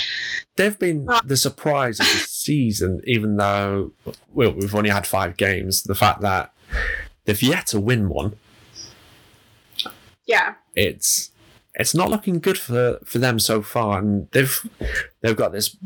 they've 0.56 0.78
been 0.78 1.08
uh. 1.08 1.20
the 1.24 1.36
surprise 1.36 2.00
of 2.00 2.06
the 2.06 2.26
season, 2.26 3.00
even 3.04 3.36
though 3.36 3.92
well, 4.32 4.52
we've 4.52 4.74
only 4.74 4.90
had 4.90 5.06
five 5.06 5.36
games. 5.36 5.84
The 5.84 5.94
fact 5.94 6.20
that 6.22 6.52
they've 7.26 7.40
yet 7.40 7.68
to 7.68 7.80
win 7.80 8.08
one, 8.08 8.36
Yeah, 10.26 10.54
it's 10.74 11.30
it's 11.78 11.94
not 11.94 12.10
looking 12.10 12.40
good 12.40 12.58
for 12.58 12.98
for 13.04 13.18
them 13.18 13.38
so 13.38 13.62
far. 13.62 13.98
And 13.98 14.28
they've 14.32 14.68
they've 15.20 15.36
got 15.36 15.52
this 15.52 15.76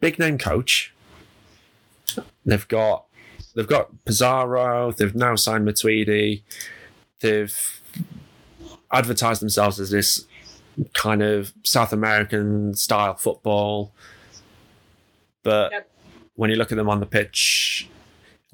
big 0.00 0.18
name 0.18 0.38
coach. 0.38 0.92
They've 2.44 2.66
got 2.68 3.04
they've 3.54 3.66
got 3.66 4.04
Pizarro. 4.04 4.92
They've 4.92 5.14
now 5.14 5.34
signed 5.36 5.66
Matuidi. 5.66 6.42
They've 7.20 7.80
advertised 8.92 9.42
themselves 9.42 9.80
as 9.80 9.90
this 9.90 10.26
kind 10.92 11.22
of 11.22 11.52
South 11.64 11.92
American 11.92 12.74
style 12.74 13.14
football. 13.14 13.92
But 15.42 15.72
Yep. 15.72 15.90
when 16.34 16.50
you 16.50 16.56
look 16.56 16.70
at 16.72 16.76
them 16.76 16.88
on 16.90 17.00
the 17.00 17.06
pitch 17.06 17.88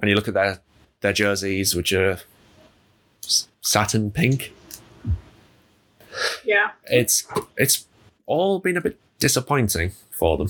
and 0.01 0.09
you 0.09 0.15
look 0.15 0.29
at 0.29 0.35
their 0.35 0.61
their 1.01 1.13
jerseys, 1.13 1.75
which 1.75 1.93
are 1.93 2.21
satin 3.61 4.11
pink, 4.13 4.53
yeah. 6.45 6.71
it's 6.85 7.27
it's 7.57 7.87
all 8.27 8.59
been 8.59 8.77
a 8.77 8.81
bit 8.81 8.99
disappointing 9.19 9.93
for 10.11 10.37
them. 10.37 10.49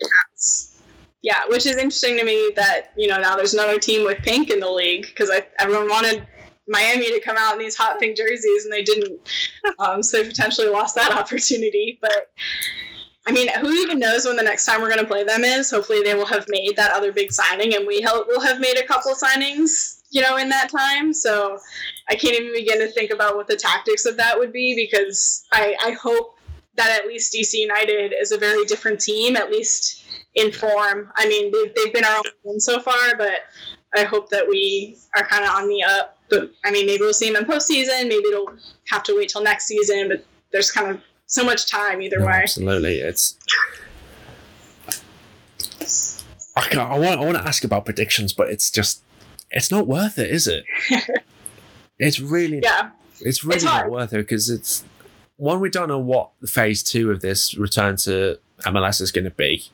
Yes. 0.00 0.80
Yeah, 1.22 1.42
which 1.48 1.66
is 1.66 1.76
interesting 1.76 2.16
to 2.18 2.24
me 2.24 2.52
that 2.56 2.92
you 2.96 3.08
know 3.08 3.18
now 3.18 3.36
there's 3.36 3.54
another 3.54 3.78
team 3.78 4.04
with 4.04 4.18
pink 4.18 4.50
in 4.50 4.60
the 4.60 4.70
league 4.70 5.06
because 5.06 5.30
everyone 5.58 5.88
wanted 5.88 6.26
Miami 6.68 7.12
to 7.12 7.20
come 7.20 7.36
out 7.38 7.54
in 7.54 7.58
these 7.58 7.76
hot 7.76 7.98
pink 7.98 8.16
jerseys 8.16 8.64
and 8.64 8.72
they 8.72 8.82
didn't, 8.82 9.20
um, 9.78 10.02
so 10.02 10.22
they 10.22 10.28
potentially 10.28 10.68
lost 10.68 10.94
that 10.94 11.12
opportunity. 11.18 11.98
But 12.00 12.30
I 13.26 13.32
mean, 13.32 13.48
who 13.60 13.72
even 13.72 13.98
knows 13.98 14.24
when 14.24 14.36
the 14.36 14.42
next 14.42 14.66
time 14.66 14.80
we're 14.80 14.88
going 14.88 15.00
to 15.00 15.06
play 15.06 15.24
them 15.24 15.42
is? 15.42 15.70
Hopefully, 15.70 16.02
they 16.02 16.14
will 16.14 16.26
have 16.26 16.46
made 16.48 16.76
that 16.76 16.92
other 16.92 17.12
big 17.12 17.32
signing, 17.32 17.74
and 17.74 17.86
we 17.86 18.06
will 18.28 18.40
have 18.40 18.60
made 18.60 18.78
a 18.78 18.86
couple 18.86 19.12
signings, 19.14 19.95
you 20.10 20.22
know, 20.22 20.36
in 20.36 20.48
that 20.50 20.70
time. 20.70 21.12
So 21.12 21.58
I 22.08 22.14
can't 22.14 22.34
even 22.38 22.52
begin 22.52 22.78
to 22.80 22.88
think 22.88 23.10
about 23.10 23.36
what 23.36 23.46
the 23.48 23.56
tactics 23.56 24.04
of 24.06 24.16
that 24.16 24.38
would 24.38 24.52
be 24.52 24.74
because 24.74 25.44
I, 25.52 25.76
I 25.84 25.90
hope 25.92 26.38
that 26.76 27.00
at 27.00 27.06
least 27.06 27.32
DC 27.34 27.54
United 27.54 28.12
is 28.18 28.32
a 28.32 28.38
very 28.38 28.64
different 28.66 29.00
team, 29.00 29.36
at 29.36 29.50
least 29.50 30.04
in 30.34 30.52
form. 30.52 31.10
I 31.16 31.26
mean, 31.28 31.50
they've, 31.52 31.74
they've 31.74 31.92
been 31.92 32.04
our 32.04 32.22
own 32.44 32.60
so 32.60 32.78
far, 32.80 33.16
but 33.16 33.40
I 33.94 34.04
hope 34.04 34.28
that 34.30 34.46
we 34.48 34.98
are 35.16 35.26
kind 35.26 35.44
of 35.44 35.50
on 35.50 35.68
the 35.68 35.82
up. 35.82 36.18
But 36.28 36.50
I 36.64 36.70
mean, 36.70 36.86
maybe 36.86 37.00
we'll 37.02 37.14
see 37.14 37.32
them 37.32 37.42
in 37.42 37.48
postseason. 37.48 38.02
Maybe 38.08 38.24
it'll 38.28 38.52
have 38.88 39.02
to 39.04 39.16
wait 39.16 39.28
till 39.30 39.42
next 39.42 39.66
season. 39.66 40.08
But 40.08 40.24
there's 40.52 40.70
kind 40.70 40.90
of 40.90 41.00
so 41.26 41.44
much 41.44 41.70
time 41.70 42.02
either 42.02 42.18
No, 42.18 42.26
way. 42.26 42.40
absolutely, 42.42 42.98
it's. 42.98 43.36
I, 46.56 46.62
can't, 46.62 46.90
I 46.90 46.98
want 46.98 47.20
I 47.20 47.24
want 47.24 47.36
to 47.36 47.44
ask 47.46 47.64
about 47.64 47.84
predictions, 47.84 48.32
but 48.32 48.48
it's 48.50 48.70
just 48.70 49.02
it's 49.50 49.70
not 49.70 49.86
worth 49.86 50.18
it, 50.18 50.30
is 50.30 50.46
it? 50.46 50.64
it's 51.98 52.20
really 52.20 52.60
Yeah, 52.62 52.90
it's 53.20 53.44
really 53.44 53.56
It's 53.56 53.64
not 53.64 53.90
worth 53.90 54.12
it 54.12 54.18
because 54.18 54.50
it's 54.50 54.84
one 55.36 55.60
we 55.60 55.70
don't 55.70 55.88
know 55.88 55.98
what 55.98 56.30
the 56.40 56.46
phase 56.46 56.82
two 56.82 57.10
of 57.10 57.20
this 57.20 57.56
return 57.56 57.96
to 57.98 58.38
MLS 58.60 59.00
is 59.00 59.12
going 59.12 59.24
to 59.24 59.30
be. 59.30 59.64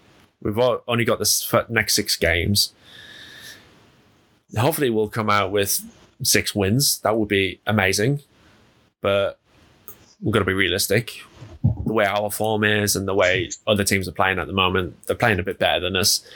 We've 0.40 0.58
all, 0.58 0.82
only 0.88 1.04
got 1.04 1.18
this 1.18 1.52
next 1.68 1.94
six 1.94 2.16
games. 2.16 2.72
Hopefully, 4.56 4.90
we'll 4.90 5.08
come 5.08 5.30
out 5.30 5.52
with 5.52 5.82
six 6.22 6.54
wins. 6.54 6.98
That 7.00 7.16
would 7.16 7.28
be 7.28 7.60
amazing, 7.66 8.20
but 9.00 9.38
we've 10.20 10.32
got 10.32 10.40
to 10.40 10.44
be 10.44 10.52
realistic. 10.52 11.22
The 11.62 11.92
way 11.92 12.06
our 12.06 12.30
form 12.30 12.64
is 12.64 12.96
and 12.96 13.06
the 13.06 13.14
way 13.14 13.50
other 13.66 13.84
teams 13.84 14.08
are 14.08 14.12
playing 14.12 14.40
at 14.40 14.48
the 14.48 14.52
moment, 14.52 14.96
they're 15.06 15.16
playing 15.16 15.38
a 15.38 15.44
bit 15.44 15.58
better 15.58 15.80
than 15.80 15.96
us. 15.96 16.26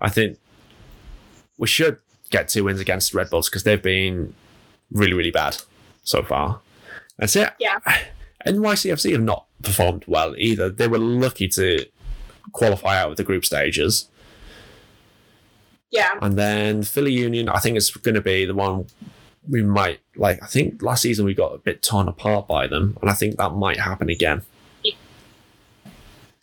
I 0.00 0.08
think 0.08 0.38
we 1.58 1.66
should 1.66 1.98
get 2.30 2.48
two 2.48 2.64
wins 2.64 2.80
against 2.80 3.14
Red 3.14 3.30
Bulls 3.30 3.48
because 3.48 3.64
they've 3.64 3.82
been 3.82 4.34
really, 4.90 5.14
really 5.14 5.30
bad 5.30 5.56
so 6.02 6.22
far. 6.22 6.60
That's 7.18 7.36
it. 7.36 7.50
Yeah. 7.58 7.78
NYCFC 8.46 9.12
have 9.12 9.22
not 9.22 9.46
performed 9.62 10.04
well 10.06 10.34
either. 10.38 10.68
They 10.70 10.86
were 10.86 10.98
lucky 10.98 11.48
to 11.48 11.84
qualify 12.52 12.98
out 13.00 13.10
of 13.10 13.16
the 13.16 13.24
group 13.24 13.44
stages. 13.44 14.08
yeah, 15.90 16.18
And 16.22 16.38
then 16.38 16.82
Philly 16.84 17.12
Union, 17.12 17.48
I 17.48 17.58
think 17.58 17.76
it's 17.76 17.90
going 17.90 18.14
to 18.14 18.20
be 18.20 18.44
the 18.44 18.54
one 18.54 18.86
we 19.48 19.62
might 19.62 20.00
like. 20.14 20.42
I 20.42 20.46
think 20.46 20.82
last 20.82 21.02
season 21.02 21.24
we 21.24 21.34
got 21.34 21.54
a 21.54 21.58
bit 21.58 21.82
torn 21.82 22.08
apart 22.08 22.46
by 22.46 22.66
them, 22.66 22.96
and 23.00 23.10
I 23.10 23.14
think 23.14 23.36
that 23.36 23.50
might 23.50 23.80
happen 23.80 24.08
again. 24.08 24.42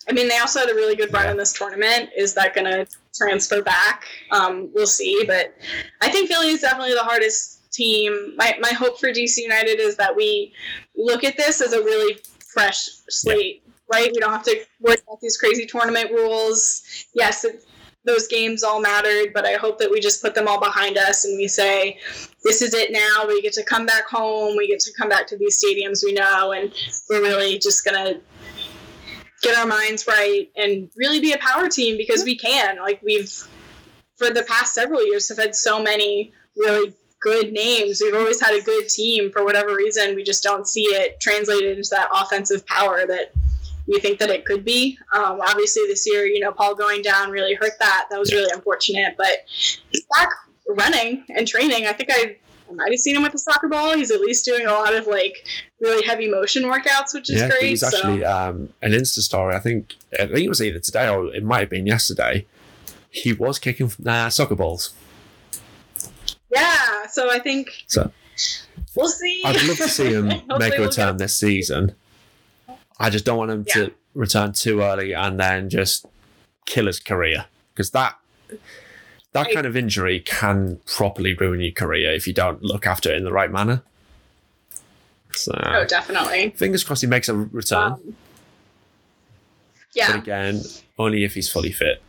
I 0.07 0.13
mean, 0.13 0.27
they 0.27 0.37
also 0.37 0.59
had 0.59 0.69
a 0.69 0.75
really 0.75 0.95
good 0.95 1.13
run 1.13 1.29
in 1.29 1.37
this 1.37 1.53
tournament. 1.53 2.09
Is 2.15 2.33
that 2.33 2.53
going 2.53 2.65
to 2.65 2.85
transfer 3.15 3.61
back? 3.61 4.05
Um, 4.31 4.69
we'll 4.73 4.87
see. 4.87 5.23
But 5.25 5.55
I 6.01 6.09
think 6.09 6.29
Philly 6.29 6.49
is 6.49 6.61
definitely 6.61 6.93
the 6.93 7.03
hardest 7.03 7.71
team. 7.71 8.33
My, 8.35 8.55
my 8.59 8.71
hope 8.71 8.99
for 8.99 9.09
DC 9.09 9.37
United 9.37 9.79
is 9.79 9.95
that 9.97 10.15
we 10.15 10.53
look 10.95 11.23
at 11.23 11.37
this 11.37 11.61
as 11.61 11.73
a 11.73 11.79
really 11.79 12.19
fresh 12.53 12.89
slate, 13.09 13.63
right? 13.91 14.11
We 14.13 14.19
don't 14.19 14.31
have 14.31 14.43
to 14.43 14.65
worry 14.81 14.97
about 15.07 15.21
these 15.21 15.37
crazy 15.37 15.65
tournament 15.65 16.11
rules. 16.11 16.83
Yes, 17.13 17.45
it, 17.45 17.63
those 18.05 18.27
games 18.27 18.63
all 18.63 18.81
mattered, 18.81 19.33
but 19.33 19.45
I 19.45 19.53
hope 19.53 19.79
that 19.79 19.89
we 19.89 19.99
just 19.99 20.21
put 20.21 20.35
them 20.35 20.47
all 20.47 20.59
behind 20.59 20.97
us 20.97 21.25
and 21.25 21.37
we 21.37 21.47
say, 21.47 21.97
this 22.43 22.61
is 22.61 22.73
it 22.73 22.91
now. 22.91 23.25
We 23.27 23.41
get 23.41 23.53
to 23.53 23.63
come 23.63 23.85
back 23.85 24.07
home. 24.07 24.57
We 24.57 24.67
get 24.67 24.81
to 24.81 24.91
come 24.93 25.09
back 25.09 25.27
to 25.27 25.37
these 25.37 25.63
stadiums 25.63 26.03
we 26.03 26.13
know, 26.13 26.51
and 26.51 26.73
we're 27.09 27.21
really 27.21 27.57
just 27.57 27.85
going 27.85 27.95
to 27.95 28.19
get 29.43 29.57
our 29.57 29.67
minds 29.67 30.07
right 30.07 30.49
and 30.55 30.89
really 30.95 31.19
be 31.19 31.33
a 31.33 31.37
power 31.37 31.69
team 31.69 31.97
because 31.97 32.23
we 32.23 32.35
can. 32.35 32.77
Like 32.77 33.01
we've 33.03 33.31
for 34.15 34.29
the 34.29 34.43
past 34.43 34.73
several 34.73 35.05
years 35.05 35.29
have 35.29 35.37
had 35.37 35.55
so 35.55 35.81
many 35.81 36.31
really 36.57 36.93
good 37.19 37.53
names. 37.53 38.01
We've 38.03 38.15
always 38.15 38.41
had 38.41 38.53
a 38.53 38.61
good 38.61 38.89
team 38.89 39.31
for 39.31 39.43
whatever 39.43 39.75
reason. 39.75 40.15
We 40.15 40.23
just 40.23 40.43
don't 40.43 40.67
see 40.67 40.83
it 40.83 41.19
translated 41.19 41.77
into 41.77 41.89
that 41.91 42.09
offensive 42.13 42.65
power 42.65 43.05
that 43.07 43.33
we 43.87 43.99
think 43.99 44.19
that 44.19 44.29
it 44.29 44.45
could 44.45 44.63
be. 44.63 44.97
Um, 45.13 45.41
obviously, 45.41 45.83
this 45.87 46.07
year, 46.07 46.25
you 46.25 46.39
know, 46.39 46.51
Paul 46.51 46.75
going 46.75 47.01
down 47.01 47.31
really 47.31 47.53
hurt 47.53 47.73
that. 47.79 48.07
That 48.09 48.19
was 48.19 48.31
really 48.31 48.51
unfortunate. 48.53 49.15
But 49.17 49.45
he's 49.47 50.05
back 50.15 50.29
running 50.67 51.25
and 51.29 51.47
training. 51.47 51.85
I 51.87 51.93
think 51.93 52.09
I, 52.11 52.37
I 52.73 52.75
might 52.75 52.91
have 52.91 52.99
seen 52.99 53.15
him 53.15 53.23
with 53.23 53.31
the 53.33 53.37
soccer 53.37 53.67
ball. 53.67 53.95
He's 53.95 54.09
at 54.11 54.19
least 54.21 54.45
doing 54.45 54.65
a 54.65 54.71
lot 54.71 54.95
of 54.95 55.05
like 55.07 55.45
really 55.79 56.05
heavy 56.05 56.27
motion 56.29 56.63
workouts, 56.63 57.13
which 57.13 57.29
is 57.29 57.41
yeah, 57.41 57.49
great. 57.49 57.75
so- 57.79 57.87
actually 57.87 58.25
um, 58.25 58.69
an 58.81 58.91
Insta 58.93 59.19
story. 59.19 59.55
I 59.55 59.59
think 59.59 59.93
I 60.13 60.25
think 60.25 60.39
it 60.39 60.49
was 60.49 60.61
either 60.61 60.79
today 60.79 61.07
or 61.07 61.33
it 61.33 61.43
might 61.43 61.59
have 61.61 61.69
been 61.69 61.85
yesterday. 61.85 62.45
He 63.09 63.31
was 63.33 63.59
kicking 63.59 63.91
uh, 64.05 64.29
soccer 64.29 64.55
balls. 64.55 64.93
Yeah, 66.51 67.07
so 67.09 67.31
I 67.31 67.39
think 67.39 67.69
So 67.87 68.11
we'll 68.95 69.07
see. 69.07 69.41
I'd 69.45 69.61
love 69.67 69.77
to 69.77 69.87
see 69.87 70.13
him 70.13 70.27
make 70.59 70.73
a 70.73 70.77
we'll 70.79 70.87
return 70.89 71.17
this 71.17 71.35
season. 71.37 71.93
I 72.99 73.09
just 73.09 73.25
don't 73.25 73.37
want 73.37 73.51
him 73.51 73.65
Yeah. 73.67 73.73
to 73.75 73.91
return 74.15 74.53
too 74.53 74.81
early 74.81 75.13
and 75.13 75.39
then 75.39 75.69
just 75.69 76.05
kill 76.65 76.85
his 76.87 76.99
career 76.99 77.45
because 77.73 77.91
that 77.91 78.17
that 79.33 79.51
kind 79.53 79.65
of 79.65 79.75
injury 79.75 80.19
can 80.19 80.79
properly 80.85 81.33
ruin 81.33 81.59
your 81.61 81.71
career 81.73 82.11
if 82.13 82.25
you 82.27 82.33
don't 82.33 82.63
look 82.63 82.85
after 82.87 83.11
it 83.11 83.17
in 83.17 83.23
the 83.23 83.31
right 83.33 83.51
manner. 83.51 83.81
So 85.33 85.51
Oh, 85.65 85.85
definitely. 85.85 86.51
fingers 86.51 86.83
crossed 86.83 87.01
he 87.01 87.07
makes 87.07 87.27
a 87.29 87.35
return, 87.35 87.93
Um, 87.93 88.01
but 88.05 88.15
yeah, 89.95 90.17
again, 90.17 90.61
only 90.99 91.23
if 91.23 91.33
he's 91.33 91.49
fully 91.49 91.71
fit. 91.71 92.01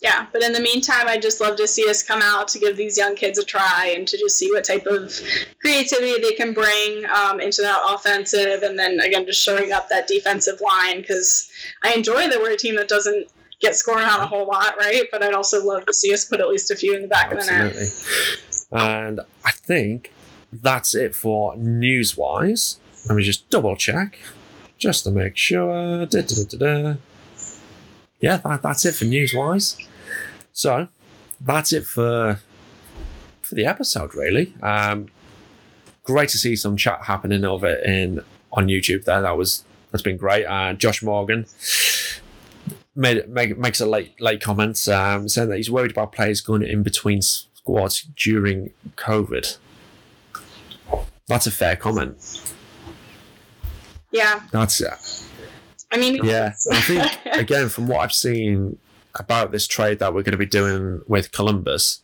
yeah. 0.00 0.26
But 0.32 0.42
in 0.42 0.52
the 0.52 0.60
meantime, 0.60 1.06
I'd 1.08 1.22
just 1.22 1.40
love 1.40 1.56
to 1.56 1.66
see 1.68 1.88
us 1.88 2.02
come 2.02 2.20
out 2.22 2.48
to 2.48 2.58
give 2.58 2.76
these 2.76 2.96
young 2.98 3.14
kids 3.14 3.38
a 3.38 3.44
try 3.44 3.92
and 3.96 4.06
to 4.08 4.16
just 4.18 4.36
see 4.36 4.50
what 4.50 4.64
type 4.64 4.86
of 4.86 5.12
creativity 5.60 6.20
they 6.20 6.32
can 6.34 6.52
bring 6.52 7.04
um, 7.06 7.40
into 7.40 7.62
that 7.62 7.80
offensive, 7.88 8.62
and 8.62 8.78
then 8.78 8.98
again, 9.00 9.26
just 9.26 9.40
showing 9.42 9.72
up 9.72 9.88
that 9.90 10.06
defensive 10.08 10.60
line 10.60 11.00
because 11.00 11.48
I 11.82 11.92
enjoy 11.94 12.28
that 12.28 12.40
we're 12.40 12.52
a 12.52 12.56
team 12.56 12.76
that 12.76 12.88
doesn't 12.88 13.28
get 13.62 13.76
scored 13.76 14.02
on 14.02 14.20
a 14.20 14.26
whole 14.26 14.46
lot, 14.46 14.76
right? 14.78 15.04
But 15.10 15.22
I'd 15.22 15.32
also 15.32 15.64
love 15.64 15.86
to 15.86 15.94
see 15.94 16.12
us 16.12 16.24
put 16.24 16.40
at 16.40 16.48
least 16.48 16.70
a 16.70 16.76
few 16.76 16.94
in 16.94 17.02
the 17.02 17.08
back 17.08 17.32
of 17.32 17.38
the 17.38 17.46
net. 17.46 17.76
Absolutely. 17.76 18.52
And 18.72 19.20
I 19.44 19.52
think 19.52 20.12
that's 20.52 20.94
it 20.94 21.14
for 21.14 21.56
news 21.56 22.16
wise. 22.16 22.78
Let 23.08 23.16
me 23.16 23.22
just 23.22 23.48
double 23.48 23.76
check 23.76 24.18
just 24.78 25.04
to 25.04 25.10
make 25.10 25.36
sure. 25.36 26.06
Da, 26.06 26.22
da, 26.22 26.44
da, 26.58 26.94
Yeah, 28.20 28.36
that, 28.38 28.62
that's 28.62 28.84
it 28.84 28.94
for 28.94 29.04
news 29.04 29.32
wise. 29.34 29.76
So 30.52 30.88
that's 31.40 31.72
it 31.72 31.86
for 31.86 32.40
for 33.40 33.54
the 33.54 33.66
episode, 33.66 34.14
really. 34.14 34.54
Um, 34.62 35.08
great 36.04 36.28
to 36.30 36.38
see 36.38 36.56
some 36.56 36.76
chat 36.76 37.02
happening 37.04 37.44
over 37.44 37.74
in 37.74 38.22
on 38.52 38.66
YouTube. 38.66 39.04
There, 39.04 39.22
that 39.22 39.36
was 39.36 39.64
that's 39.90 40.02
been 40.02 40.16
great. 40.16 40.46
Uh, 40.46 40.72
Josh 40.74 41.02
Morgan 41.02 41.46
made 42.94 43.28
make, 43.28 43.56
makes 43.58 43.80
a 43.80 43.86
late 43.86 44.20
late 44.20 44.40
comments 44.40 44.86
um, 44.88 45.28
saying 45.28 45.48
that 45.48 45.56
he's 45.56 45.70
worried 45.70 45.90
about 45.90 46.12
players 46.12 46.40
going 46.40 46.62
in 46.62 46.82
between 46.82 47.22
squads 47.22 48.02
during 48.16 48.70
COVID. 48.96 49.56
That's 51.28 51.46
a 51.46 51.50
fair 51.50 51.76
comment. 51.76 52.16
Yeah. 54.10 54.40
That's 54.50 54.82
uh, 54.82 54.96
I 55.90 55.96
mean, 55.98 56.24
yeah. 56.24 56.52
I 56.70 56.80
think 56.80 57.12
again 57.32 57.68
from 57.68 57.86
what 57.86 58.00
I've 58.00 58.12
seen 58.12 58.78
about 59.14 59.52
this 59.52 59.66
trade 59.66 59.98
that 59.98 60.14
we're 60.14 60.22
going 60.22 60.32
to 60.32 60.38
be 60.38 60.46
doing 60.46 61.02
with 61.06 61.32
Columbus 61.32 62.00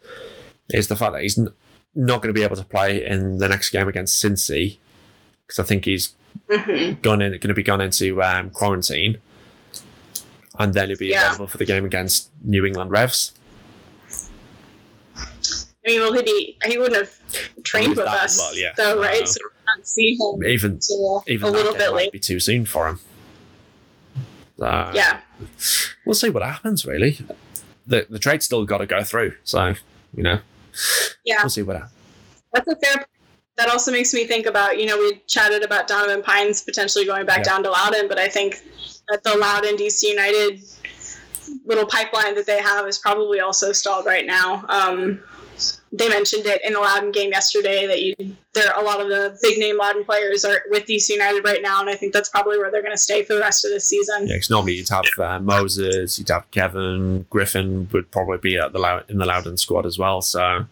is 0.70 0.88
the 0.88 0.96
fact 0.96 1.12
that 1.14 1.22
he's 1.22 1.38
n- 1.38 1.48
not 1.94 2.20
going 2.22 2.28
to 2.32 2.38
be 2.38 2.44
able 2.44 2.56
to 2.56 2.64
play 2.64 3.04
in 3.04 3.38
the 3.38 3.48
next 3.48 3.70
game 3.70 3.88
against 3.88 4.22
Cincy 4.22 4.76
because 5.46 5.58
I 5.58 5.62
think 5.64 5.84
he's 5.86 6.14
Mhm. 6.50 7.00
gone 7.02 7.20
in, 7.22 7.32
going 7.32 7.40
to 7.48 7.54
be 7.54 7.62
gone 7.62 7.80
into 7.80 8.22
um, 8.22 8.50
quarantine, 8.50 9.18
and 10.58 10.74
then 10.74 10.88
he'll 10.88 10.98
be 10.98 11.08
Yeah. 11.08 11.26
available 11.26 11.46
for 11.48 11.58
the 11.58 11.64
game 11.64 11.84
against 11.84 12.28
New 12.44 12.64
England 12.64 12.90
Revs. 12.90 13.32
I 15.16 15.90
mean, 15.92 16.00
will 16.00 16.12
he'd 16.12 16.24
be? 16.24 16.58
He 16.66 16.76
wouldn't 16.78 16.96
have 16.96 17.14
trained 17.64 17.96
with 17.96 18.04
That- 18.04 18.24
us, 18.24 18.38
well, 18.38 18.56
yeah. 18.56 18.72
though, 18.76 19.00
right? 19.00 19.22
Uh, 19.22 19.26
So 19.26 19.40
we'll 19.42 19.76
not 19.76 19.86
see 19.86 20.16
him 20.20 20.44
Even 20.44 20.80
even 21.26 21.48
a 21.48 21.50
little 21.50 21.72
bit 21.74 21.92
late. 21.92 22.12
be 22.12 22.18
too 22.18 22.40
soon 22.40 22.66
for 22.66 22.88
him. 22.88 23.00
Uh, 24.60 24.92
Yeah. 24.94 25.20
we'll 26.04 26.14
see 26.14 26.28
what 26.30 26.42
happens. 26.42 26.84
Really, 26.84 27.18
the 27.86 28.06
the 28.10 28.18
trade's 28.18 28.44
still 28.44 28.64
got 28.64 28.78
to 28.78 28.86
go 28.86 29.02
through, 29.04 29.34
so 29.44 29.74
you 30.16 30.22
know, 30.22 30.40
Yeah. 31.24 31.42
we'll 31.42 31.50
see 31.50 31.62
what 31.62 31.76
happens. 31.76 31.92
That's 32.52 32.68
a 32.68 32.76
fair. 32.76 33.06
That 33.56 33.68
also 33.70 33.90
makes 33.90 34.12
me 34.14 34.24
think 34.24 34.46
about, 34.46 34.78
you 34.78 34.86
know, 34.86 34.96
we 34.98 35.20
chatted 35.26 35.62
about 35.64 35.88
Donovan 35.88 36.22
Pines 36.22 36.62
potentially 36.62 37.04
going 37.04 37.26
back 37.26 37.38
Yeah. 37.38 37.44
down 37.44 37.62
to 37.64 37.70
Loudoun, 37.70 38.06
but 38.08 38.18
I 38.18 38.28
think 38.28 38.62
that 39.08 39.24
the 39.24 39.36
Loudoun 39.36 39.76
DC 39.76 40.02
United 40.02 40.62
little 41.64 41.86
pipeline 41.86 42.34
that 42.34 42.46
they 42.46 42.60
have 42.60 42.86
is 42.86 42.98
probably 42.98 43.40
also 43.40 43.72
stalled 43.72 44.06
right 44.06 44.26
now. 44.26 44.64
Um, 44.68 45.22
they 45.92 46.08
mentioned 46.08 46.46
it 46.46 46.60
in 46.64 46.74
the 46.74 46.80
Loudoun 46.80 47.12
game 47.12 47.30
yesterday 47.30 47.86
that 47.86 48.02
you 48.02 48.14
there 48.52 48.72
a 48.76 48.82
lot 48.82 49.00
of 49.00 49.08
the 49.08 49.38
big 49.42 49.58
name 49.58 49.78
Loudoun 49.78 50.04
players 50.04 50.44
are 50.44 50.62
with 50.70 50.86
DC 50.86 51.08
United 51.08 51.44
right 51.44 51.62
now, 51.62 51.80
and 51.80 51.88
I 51.88 51.94
think 51.94 52.12
that's 52.12 52.28
probably 52.28 52.58
where 52.58 52.70
they're 52.70 52.82
going 52.82 52.94
to 52.94 53.00
stay 53.00 53.24
for 53.24 53.34
the 53.34 53.40
rest 53.40 53.64
of 53.64 53.72
the 53.72 53.80
season. 53.80 54.26
Yeah, 54.26 54.34
because 54.34 54.50
normally 54.50 54.74
you'd 54.74 54.88
have 54.90 55.06
uh, 55.18 55.40
Moses, 55.40 56.18
you'd 56.18 56.28
have 56.28 56.50
Kevin, 56.50 57.26
Griffin 57.30 57.88
would 57.92 58.10
probably 58.10 58.38
be 58.38 58.56
at 58.58 58.72
the 58.72 58.78
Lou- 58.78 59.02
in 59.08 59.18
the 59.18 59.26
Loudoun 59.26 59.56
squad 59.56 59.86
as 59.86 59.98
well. 59.98 60.20
So 60.20 60.66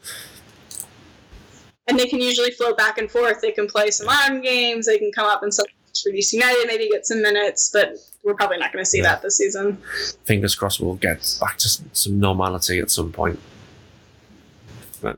and 1.88 1.98
they 1.98 2.06
can 2.06 2.20
usually 2.20 2.50
float 2.50 2.76
back 2.76 2.98
and 2.98 3.10
forth. 3.10 3.40
They 3.40 3.52
can 3.52 3.66
play 3.68 3.90
some 3.90 4.06
Loudoun 4.06 4.42
games. 4.42 4.86
They 4.86 4.98
can 4.98 5.12
come 5.12 5.26
up 5.26 5.42
and 5.42 5.52
sub 5.52 5.66
for 6.02 6.10
DC 6.10 6.34
United, 6.34 6.66
maybe 6.66 6.88
get 6.90 7.06
some 7.06 7.22
minutes, 7.22 7.70
but 7.72 7.96
we're 8.26 8.34
probably 8.34 8.58
not 8.58 8.72
going 8.72 8.84
to 8.84 8.88
see 8.90 8.98
Yeah. 8.98 9.04
that 9.04 9.22
this 9.22 9.36
season. 9.38 9.78
fingers 10.24 10.54
crossed 10.56 10.80
we'll 10.80 10.94
get 10.96 11.38
back 11.40 11.56
to 11.58 11.68
some 11.92 12.18
normality 12.18 12.80
at 12.80 12.90
some 12.90 13.12
point. 13.12 13.38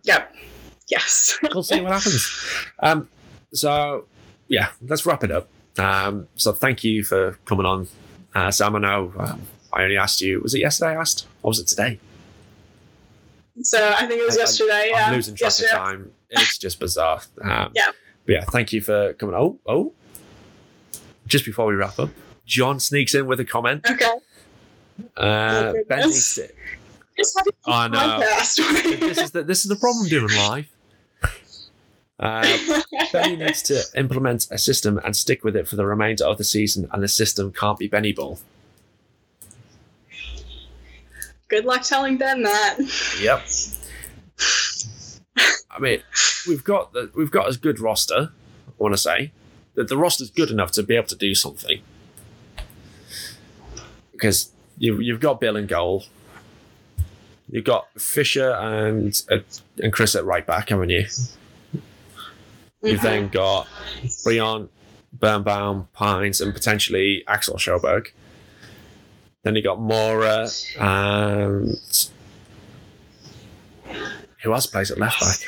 Yep. 0.02 0.35
Yes. 0.89 1.39
we'll 1.55 1.62
see 1.62 1.80
what 1.80 1.93
happens. 1.93 2.30
Um, 2.80 3.09
so 3.55 4.05
yeah, 4.47 4.68
let's 4.86 5.06
wrap 5.06 5.24
it 5.24 5.30
up. 5.30 5.48
Um, 5.78 6.28
so 6.36 6.52
thank 6.52 6.85
you 6.85 7.02
for 7.02 7.39
coming 7.47 7.64
on, 7.64 7.89
uh, 8.35 8.51
Sam. 8.51 8.76
I 8.76 8.78
know 8.80 9.12
um, 9.18 9.43
I 9.72 9.85
only 9.85 9.97
asked 9.97 10.20
you. 10.20 10.40
Was 10.43 10.55
it 10.55 10.59
yesterday? 10.60 10.90
I 10.90 10.94
asked, 11.01 11.26
or 11.43 11.48
was 11.48 11.59
it 11.60 11.66
today? 11.68 11.98
so 13.62 13.93
I 13.98 14.06
think 14.06 14.20
it 14.20 14.26
was 14.26 14.36
I- 14.36 14.40
I- 14.40 14.43
yesterday. 14.43 14.89
yeah. 14.90 15.10
Losing 15.10 15.35
track 15.35 15.47
yesterday. 15.47 15.70
of 15.72 15.78
time. 15.78 16.10
It's 16.30 16.59
just 16.59 16.78
bizarre. 16.78 17.22
Um, 17.43 17.72
Yeah. 17.74 17.90
But 18.26 18.32
yeah, 18.35 18.44
thank 18.44 18.74
you 18.74 18.82
for 18.82 19.14
coming. 19.14 19.35
Oh, 19.35 19.59
oh. 19.66 19.94
Just 21.26 21.47
before 21.47 21.64
we 21.66 21.74
wrap 21.74 21.98
up, 21.98 22.10
John 22.49 22.81
sneaks 22.81 23.15
in 23.15 23.27
with 23.27 23.39
a 23.39 23.45
comment. 23.45 23.87
Okay. 23.89 24.05
Uh, 25.16 25.20
Oh, 25.20 25.73
ben 25.87 25.99
goodness. 26.01 26.39
needs 26.39 26.49
to, 26.49 26.55
Just 27.16 27.39
have 27.39 27.47
a 27.47 27.70
I 27.70 27.89
know. 27.89 28.19
this 28.99 29.19
is 29.19 29.31
the 29.31 29.45
this 29.45 29.59
is 29.65 29.69
the 29.69 29.77
problem 29.77 30.09
doing 30.09 30.35
live. 30.35 30.66
Uh, 32.19 32.59
Benny 33.12 33.37
needs 33.37 33.62
to 33.62 33.81
implement 33.95 34.49
a 34.51 34.59
system 34.59 34.99
and 35.05 35.15
stick 35.15 35.45
with 35.45 35.55
it 35.55 35.69
for 35.69 35.77
the 35.77 35.87
remainder 35.87 36.25
of 36.25 36.39
the 36.39 36.43
season, 36.43 36.89
and 36.91 37.01
the 37.01 37.07
system 37.07 37.53
can't 37.53 37.79
be 37.79 37.87
Benny 37.87 38.12
Ball. 38.12 38.41
Good 41.49 41.65
luck 41.65 41.83
telling 41.83 42.16
Ben 42.16 42.43
that. 42.43 42.79
Yep. 43.20 43.47
I 45.70 45.79
mean, 45.79 46.03
we've 46.49 46.65
got 46.65 46.93
the, 46.93 47.11
we've 47.15 47.31
got 47.31 47.55
a 47.55 47.59
good 47.59 47.79
roster. 47.79 48.31
I 48.66 48.73
want 48.79 48.95
to 48.95 48.99
say 48.99 49.31
that 49.75 49.89
the 49.89 49.97
roster's 49.97 50.31
good 50.31 50.51
enough 50.51 50.73
to 50.73 50.83
be 50.83 50.97
able 50.97 51.07
to 51.07 51.16
do 51.16 51.35
something 51.37 51.83
because 54.19 54.51
you 54.77 54.99
you've 55.01 55.20
got 55.20 55.40
Bill 55.40 55.57
and 55.57 55.69
goal. 55.69 56.05
You've 57.51 57.65
got 57.65 57.89
Fisher 57.99 58.53
and 58.53 59.20
uh, 59.31 59.39
and 59.82 59.93
Chris 59.93 60.15
at 60.15 60.24
right 60.24 60.47
back, 60.47 60.69
haven't 60.69 60.90
you? 60.90 61.07
You've 62.82 63.03
then 63.03 63.28
got 63.28 63.66
Brillant, 64.24 64.69
Birnbaum, 65.12 65.89
Pines, 65.93 66.40
and 66.40 66.53
potentially 66.53 67.24
Axel 67.27 67.57
Sjöberg. 67.57 68.09
Then 69.43 69.57
you 69.57 69.62
got 69.62 69.81
Mora 69.81 70.49
and 70.78 71.77
who 74.43 74.53
else 74.53 74.66
plays 74.66 74.90
at 74.90 74.99
left 74.99 75.20
back? 75.20 75.40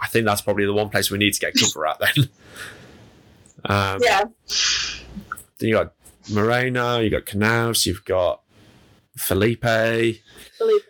I 0.00 0.06
think 0.08 0.26
that's 0.26 0.42
probably 0.42 0.66
the 0.66 0.74
one 0.74 0.90
place 0.90 1.10
we 1.10 1.18
need 1.18 1.32
to 1.32 1.40
get 1.40 1.54
cover 1.54 1.86
at 1.86 1.98
then. 1.98 2.28
Um, 3.64 4.00
yeah. 4.02 4.24
Then 5.62 5.68
you 5.68 5.76
got 5.76 5.92
Moreno, 6.28 6.98
you 6.98 7.08
got 7.08 7.24
Knaus, 7.24 7.86
you've 7.86 8.04
got 8.04 8.40
Felipe, 9.16 9.60
Believe. 9.60 10.80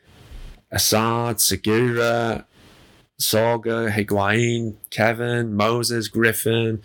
Asad, 0.72 1.42
Segura, 1.42 2.46
Sorga, 3.20 3.92
Higuain, 3.92 4.76
Kevin, 4.88 5.54
Moses, 5.54 6.08
Griffin. 6.08 6.82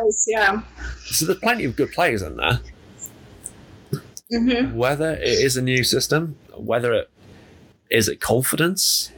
Nice, 0.00 0.24
Yeah. 0.26 0.62
So 1.04 1.26
there's 1.26 1.38
plenty 1.40 1.64
of 1.66 1.76
good 1.76 1.92
players 1.92 2.22
in 2.22 2.38
there. 2.38 2.60
hmm 4.30 4.74
Whether 4.74 5.12
it 5.12 5.24
is 5.24 5.58
a 5.58 5.62
new 5.62 5.84
system, 5.84 6.36
whether 6.56 6.94
it 6.94 7.10
is 7.90 8.08
it 8.08 8.18
confidence, 8.22 9.12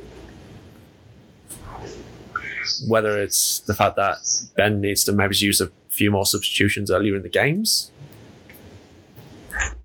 whether 2.88 3.16
it's 3.16 3.60
the 3.60 3.74
fact 3.74 3.94
that 3.94 4.16
Ben 4.56 4.80
needs 4.80 5.04
to 5.04 5.12
maybe 5.12 5.36
use 5.36 5.60
a 5.60 5.70
few 5.96 6.10
more 6.10 6.26
substitutions 6.26 6.90
earlier 6.90 7.16
in 7.16 7.22
the 7.22 7.28
games. 7.28 7.90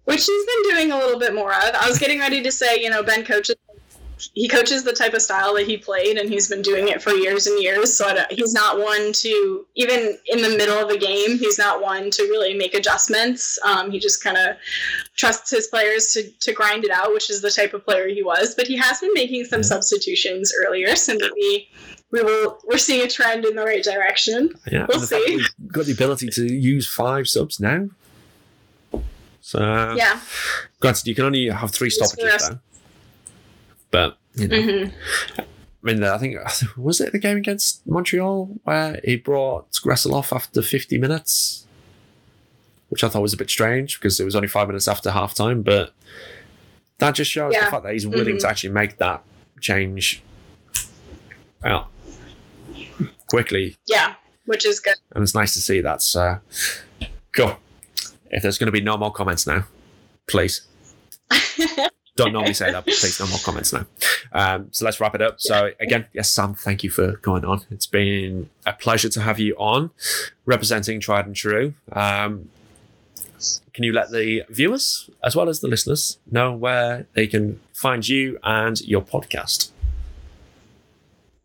Which 0.04 0.26
he's 0.26 0.46
been 0.46 0.64
doing 0.72 0.92
a 0.92 0.98
little 0.98 1.20
bit 1.20 1.34
more 1.34 1.54
of. 1.54 1.74
I 1.74 1.88
was 1.88 1.98
getting 1.98 2.20
ready 2.20 2.44
to 2.44 2.52
say, 2.52 2.82
you 2.82 2.90
know, 2.90 3.02
Ben 3.02 3.24
coaches. 3.24 3.56
He 4.36 4.48
coaches 4.48 4.84
the 4.84 4.94
type 4.94 5.16
of 5.16 5.22
style 5.22 5.56
that 5.56 5.66
he 5.66 5.78
played, 5.78 6.18
and 6.18 6.30
he's 6.30 6.48
been 6.48 6.62
doing 6.62 6.90
it 6.90 7.02
for 7.02 7.12
years 7.12 7.48
and 7.48 7.62
years. 7.62 7.96
So 7.98 8.06
I 8.06 8.14
don't, 8.14 8.32
he's 8.32 8.54
not 8.54 8.78
one 8.78 9.14
to 9.14 9.66
even 9.76 10.18
in 10.28 10.42
the 10.42 10.56
middle 10.58 10.78
of 10.78 10.90
a 10.90 10.98
game. 10.98 11.40
He's 11.40 11.58
not 11.58 11.82
one 11.82 12.12
to 12.12 12.24
really 12.24 12.54
make 12.54 12.76
adjustments. 12.76 13.58
Um, 13.64 13.90
he 13.90 14.00
just 14.00 14.24
kind 14.24 14.38
of 14.38 14.58
trusts 15.16 15.50
his 15.50 15.68
players 15.68 16.12
to, 16.14 16.30
to 16.42 16.54
grind 16.54 16.84
it 16.84 16.92
out, 16.92 17.14
which 17.14 17.30
is 17.30 17.42
the 17.42 17.50
type 17.50 17.74
of 17.74 17.84
player 17.84 18.08
he 18.10 18.22
was. 18.22 18.54
But 18.54 18.68
he 18.68 18.78
has 18.78 19.00
been 19.00 19.14
making 19.14 19.46
some 19.46 19.64
substitutions 19.64 20.54
earlier, 20.66 20.96
so 20.96 21.14
maybe 21.14 21.70
we 22.12 22.22
will. 22.24 22.60
We're 22.66 22.78
seeing 22.78 23.04
a 23.06 23.08
trend 23.10 23.46
in 23.46 23.56
the 23.56 23.64
right 23.64 23.84
direction. 23.84 24.54
Yeah, 24.72 24.86
We'll 24.88 25.00
and 25.00 25.04
the 25.04 25.08
fact 25.08 25.26
that 25.26 25.40
see. 25.40 25.68
Got 25.68 25.86
the 25.86 25.94
ability 25.94 26.28
to 26.30 26.44
use 26.54 26.88
five 26.88 27.28
subs 27.28 27.60
now. 27.60 27.90
So, 29.42 29.60
Yeah. 29.98 30.20
granted, 30.80 31.08
you 31.08 31.16
can 31.16 31.26
only 31.26 31.48
have 31.50 31.72
three 31.72 31.90
stoppages 31.90 32.50
though. 32.50 32.60
But 33.90 34.18
you 34.36 34.48
know, 34.48 34.62
hmm 34.62 34.90
I 35.40 35.44
mean, 35.84 36.04
I 36.04 36.18
think 36.20 36.38
was 36.78 37.02
it 37.02 37.12
the 37.12 37.20
game 37.20 37.38
against 37.38 37.86
Montreal 37.88 38.60
where 38.64 39.00
he 39.04 39.16
brought 39.16 39.72
Gressel 39.72 40.14
off 40.14 40.32
after 40.32 40.62
50 40.62 40.98
minutes, 41.00 41.66
which 42.90 43.04
I 43.04 43.10
thought 43.10 43.22
was 43.24 43.34
a 43.34 43.38
bit 43.38 43.50
strange 43.50 44.00
because 44.00 44.20
it 44.20 44.24
was 44.26 44.36
only 44.36 44.48
five 44.48 44.68
minutes 44.68 44.88
after 44.88 45.10
half 45.12 45.34
time. 45.34 45.64
But 45.64 45.94
that 47.00 47.16
just 47.16 47.32
shows 47.32 47.54
Yeah. 47.54 47.66
the 47.66 47.72
fact 47.72 47.84
that 47.84 47.94
he's 47.94 48.06
willing 48.06 48.36
Mhm. 48.36 48.42
to 48.42 48.48
actually 48.48 48.70
make 48.74 48.98
that 48.98 49.24
change 49.60 50.22
well, 51.64 51.90
quickly. 53.32 53.78
Yeah. 53.88 54.16
Which 54.46 54.66
is 54.66 54.80
good. 54.80 54.96
And 55.16 55.24
it's 55.24 55.34
nice 55.34 55.54
to 55.54 55.60
see 55.60 55.82
that. 55.82 56.02
So, 56.02 56.40
cool. 57.32 57.58
If 58.30 58.44
there's 58.44 58.58
going 58.58 58.68
to 58.68 58.72
be 58.72 58.82
no 58.82 58.98
more 58.98 59.12
comments 59.12 59.48
now, 59.48 59.66
please. 60.28 60.62
don't 62.16 62.34
normally 62.34 62.54
say 62.54 62.72
that, 62.72 62.86
but 62.86 62.94
please 62.94 63.20
no 63.20 63.28
more 63.28 63.40
comments 63.40 63.74
now. 63.74 63.86
Um, 64.34 64.68
so 64.72 64.86
let's 64.86 65.00
wrap 65.00 65.16
it 65.16 65.22
up. 65.22 65.40
So 65.40 65.72
again, 65.80 66.06
yes, 66.14 66.32
Sam, 66.32 66.54
thank 66.54 66.84
you 66.84 66.90
for 66.90 67.14
going 67.18 67.46
on. 67.46 67.62
It's 67.72 67.88
been 67.88 68.50
a 68.66 68.74
pleasure 68.74 69.10
to 69.10 69.22
have 69.22 69.40
you 69.40 69.56
on, 69.56 69.92
representing 70.46 71.00
Tried 71.00 71.26
and 71.26 71.36
True. 71.36 71.74
Um, 71.92 72.50
can 73.74 73.84
you 73.84 73.94
let 73.94 74.12
the 74.12 74.44
viewers 74.50 75.10
as 75.24 75.36
well 75.36 75.50
as 75.50 75.62
the 75.62 75.68
listeners 75.68 76.20
know 76.30 76.54
where 76.54 77.08
they 77.14 77.28
can 77.28 77.60
find 77.74 78.08
you 78.08 78.38
and 78.44 78.80
your 78.82 79.02
podcast? 79.02 79.72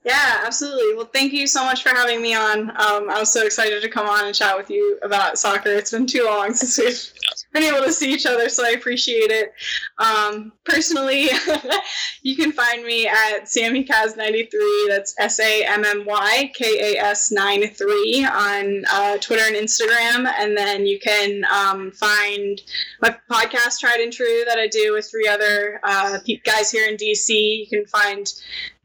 Yeah, 0.06 0.42
absolutely. 0.44 0.94
Well, 0.94 1.10
thank 1.12 1.32
you 1.32 1.48
so 1.48 1.64
much 1.64 1.82
for 1.82 1.88
having 1.88 2.22
me 2.22 2.32
on. 2.32 2.70
Um, 2.70 3.10
I 3.10 3.16
was 3.18 3.32
so 3.32 3.44
excited 3.44 3.82
to 3.82 3.88
come 3.88 4.06
on 4.06 4.24
and 4.24 4.32
chat 4.32 4.56
with 4.56 4.70
you 4.70 5.00
about 5.02 5.36
soccer. 5.36 5.70
It's 5.70 5.90
been 5.90 6.06
too 6.06 6.24
long 6.24 6.54
since 6.54 6.78
we've 6.78 7.52
been 7.52 7.64
able 7.64 7.84
to 7.84 7.90
see 7.90 8.12
each 8.12 8.24
other, 8.24 8.48
so 8.48 8.64
I 8.64 8.70
appreciate 8.70 9.32
it. 9.32 9.52
Um, 9.98 10.52
personally, 10.62 11.30
you 12.22 12.36
can 12.36 12.52
find 12.52 12.84
me 12.84 13.08
at 13.08 13.46
SammyKas93. 13.46 14.88
That's 14.88 15.16
S 15.18 15.40
A 15.40 15.64
M 15.64 15.84
M 15.84 16.04
Y 16.06 16.52
K 16.54 16.94
A 16.94 17.00
S 17.02 17.32
93 17.32 18.26
on 18.26 18.84
uh, 18.88 19.18
Twitter 19.18 19.42
and 19.44 19.56
Instagram. 19.56 20.32
And 20.38 20.56
then 20.56 20.86
you 20.86 21.00
can 21.00 21.44
um, 21.52 21.90
find 21.90 22.62
my 23.02 23.16
podcast, 23.28 23.80
Tried 23.80 23.98
and 23.98 24.12
True, 24.12 24.44
that 24.46 24.56
I 24.56 24.68
do 24.68 24.92
with 24.92 25.10
three 25.10 25.26
other 25.26 25.80
uh, 25.82 26.18
guys 26.44 26.70
here 26.70 26.88
in 26.88 26.96
DC. 26.96 27.30
You 27.30 27.66
can 27.66 27.86
find 27.86 28.32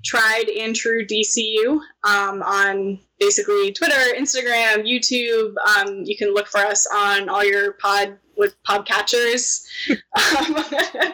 tried 0.04 0.50
and 0.50 0.76
true 0.76 1.06
DCU 1.06 1.80
um, 2.04 2.42
on 2.42 3.00
basically 3.20 3.72
Twitter, 3.72 4.16
Instagram, 4.18 4.84
YouTube. 4.84 5.54
Um, 5.78 6.04
you 6.04 6.18
can 6.18 6.34
look 6.34 6.48
for 6.48 6.62
us 6.62 6.88
on 6.94 7.30
all 7.30 7.44
your 7.44 7.74
pod 7.74 8.18
with 8.36 8.56
podcatchers. 8.64 9.66
um, 9.90 10.66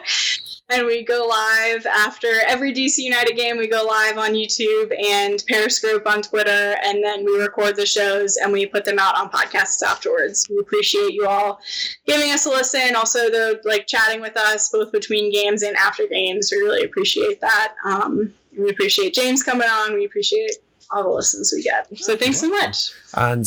and 0.70 0.86
we 0.86 1.04
go 1.04 1.26
live 1.26 1.86
after 1.86 2.28
every 2.46 2.72
DC 2.72 2.98
United 2.98 3.36
game. 3.36 3.56
We 3.56 3.68
go 3.68 3.84
live 3.84 4.18
on 4.18 4.32
YouTube 4.32 4.92
and 5.02 5.42
Periscope 5.48 6.06
on 6.06 6.22
Twitter, 6.22 6.76
and 6.84 7.02
then 7.02 7.24
we 7.24 7.38
record 7.38 7.76
the 7.76 7.86
shows 7.86 8.36
and 8.36 8.52
we 8.52 8.66
put 8.66 8.84
them 8.84 8.98
out 8.98 9.16
on 9.16 9.30
podcasts 9.30 9.82
afterwards. 9.82 10.46
We 10.50 10.58
appreciate 10.58 11.12
you 11.12 11.26
all 11.26 11.60
giving 12.06 12.30
us 12.32 12.46
a 12.46 12.50
listen. 12.50 12.96
Also, 12.96 13.30
the 13.30 13.60
like 13.64 13.86
chatting 13.86 14.20
with 14.20 14.36
us 14.36 14.70
both 14.70 14.92
between 14.92 15.32
games 15.32 15.62
and 15.62 15.76
after 15.76 16.06
games. 16.06 16.50
We 16.52 16.58
really 16.58 16.84
appreciate 16.84 17.40
that. 17.40 17.74
Um, 17.84 18.34
we 18.58 18.70
appreciate 18.70 19.14
James 19.14 19.42
coming 19.42 19.68
on. 19.68 19.94
We 19.94 20.04
appreciate 20.04 20.56
all 20.90 21.02
the 21.04 21.08
listens 21.10 21.52
we 21.54 21.62
get. 21.62 21.86
So 21.98 22.16
thanks 22.16 22.40
so 22.40 22.48
much. 22.48 22.90
And 23.14 23.46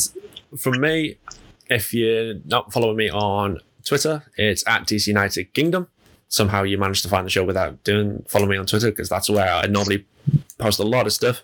from 0.56 0.80
me, 0.80 1.16
if 1.68 1.92
you're 1.92 2.34
not 2.44 2.72
following 2.72 2.96
me 2.96 3.10
on 3.10 3.60
Twitter, 3.84 4.24
it's 4.36 4.66
at 4.66 4.86
DC 4.86 5.06
United 5.06 5.52
Kingdom. 5.54 5.88
Somehow 6.28 6.62
you 6.62 6.78
managed 6.78 7.02
to 7.02 7.08
find 7.08 7.26
the 7.26 7.30
show 7.30 7.44
without 7.44 7.84
doing 7.84 8.24
follow 8.26 8.46
me 8.46 8.56
on 8.56 8.66
Twitter 8.66 8.90
because 8.90 9.08
that's 9.08 9.28
where 9.28 9.52
I 9.52 9.66
normally 9.66 10.06
post 10.58 10.78
a 10.78 10.84
lot 10.84 11.06
of 11.06 11.12
stuff. 11.12 11.42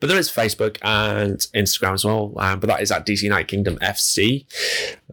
But 0.00 0.08
there 0.08 0.18
is 0.18 0.30
Facebook 0.30 0.78
and 0.82 1.38
Instagram 1.54 1.92
as 1.92 2.04
well. 2.04 2.34
Um, 2.38 2.60
but 2.60 2.68
that 2.68 2.80
is 2.80 2.90
at 2.90 3.06
DC 3.06 3.22
United 3.22 3.48
Kingdom 3.48 3.76
FC. 3.78 4.46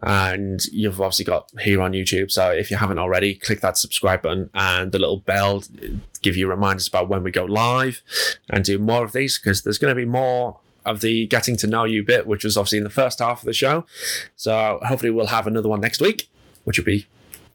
And 0.02 0.64
you've 0.66 1.00
obviously 1.00 1.24
got 1.24 1.50
here 1.60 1.80
on 1.82 1.92
YouTube. 1.92 2.30
So 2.30 2.50
if 2.50 2.70
you 2.70 2.76
haven't 2.76 2.98
already, 2.98 3.34
click 3.34 3.60
that 3.60 3.76
subscribe 3.76 4.22
button 4.22 4.50
and 4.54 4.92
the 4.92 4.98
little 4.98 5.20
bell 5.20 5.62
give 6.22 6.36
you 6.36 6.48
reminders 6.48 6.88
about 6.88 7.08
when 7.08 7.22
we 7.22 7.30
go 7.30 7.44
live 7.44 8.02
and 8.48 8.64
do 8.64 8.78
more 8.78 9.04
of 9.04 9.12
these 9.12 9.38
because 9.38 9.62
there's 9.62 9.78
going 9.78 9.94
to 9.94 10.00
be 10.00 10.06
more 10.06 10.58
of 10.84 11.00
the 11.00 11.26
getting 11.26 11.56
to 11.56 11.66
know 11.66 11.84
you 11.84 12.02
bit, 12.04 12.26
which 12.26 12.44
was 12.44 12.56
obviously 12.56 12.78
in 12.78 12.84
the 12.84 12.90
first 12.90 13.18
half 13.18 13.40
of 13.40 13.44
the 13.44 13.52
show. 13.52 13.84
So 14.36 14.80
hopefully 14.82 15.10
we'll 15.10 15.26
have 15.26 15.46
another 15.46 15.68
one 15.68 15.80
next 15.80 16.00
week, 16.00 16.28
which 16.64 16.78
would 16.78 16.86
be 16.86 17.06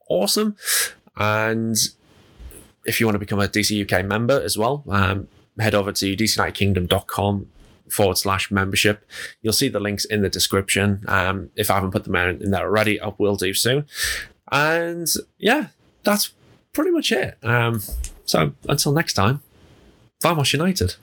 awesome. 0.10 0.56
And 1.18 1.76
if 2.86 3.00
you 3.00 3.06
want 3.06 3.16
to 3.16 3.20
become 3.20 3.40
a 3.40 3.48
DC 3.48 3.84
UK 3.84 4.06
member 4.06 4.42
as 4.42 4.58
well, 4.58 4.84
um, 4.90 5.28
head 5.60 5.76
over 5.76 5.92
to 5.92 6.16
dcunitedkingdom.com 6.16 7.48
forward 7.90 8.18
slash 8.18 8.52
membership. 8.52 9.06
You'll 9.42 9.54
see 9.54 9.70
the 9.70 9.80
links 9.80 10.06
in 10.06 10.22
the 10.22 10.30
description. 10.30 11.04
Um, 11.08 11.50
if 11.56 11.72
I 11.72 11.76
haven't 11.76 11.92
put 11.92 12.04
them 12.04 12.16
in 12.16 12.52
there 12.52 12.66
already, 12.66 13.00
I 13.00 13.14
will 13.18 13.36
do 13.36 13.54
soon. 13.54 13.86
And 14.52 15.08
yeah, 15.38 15.68
that's 16.04 16.34
pretty 16.74 16.92
much 16.92 17.12
it. 17.12 17.38
Um, 17.44 17.82
so 18.26 18.54
until 18.68 18.92
next 18.92 19.14
time, 19.14 19.42
Vamos 20.22 20.52
United. 20.54 20.96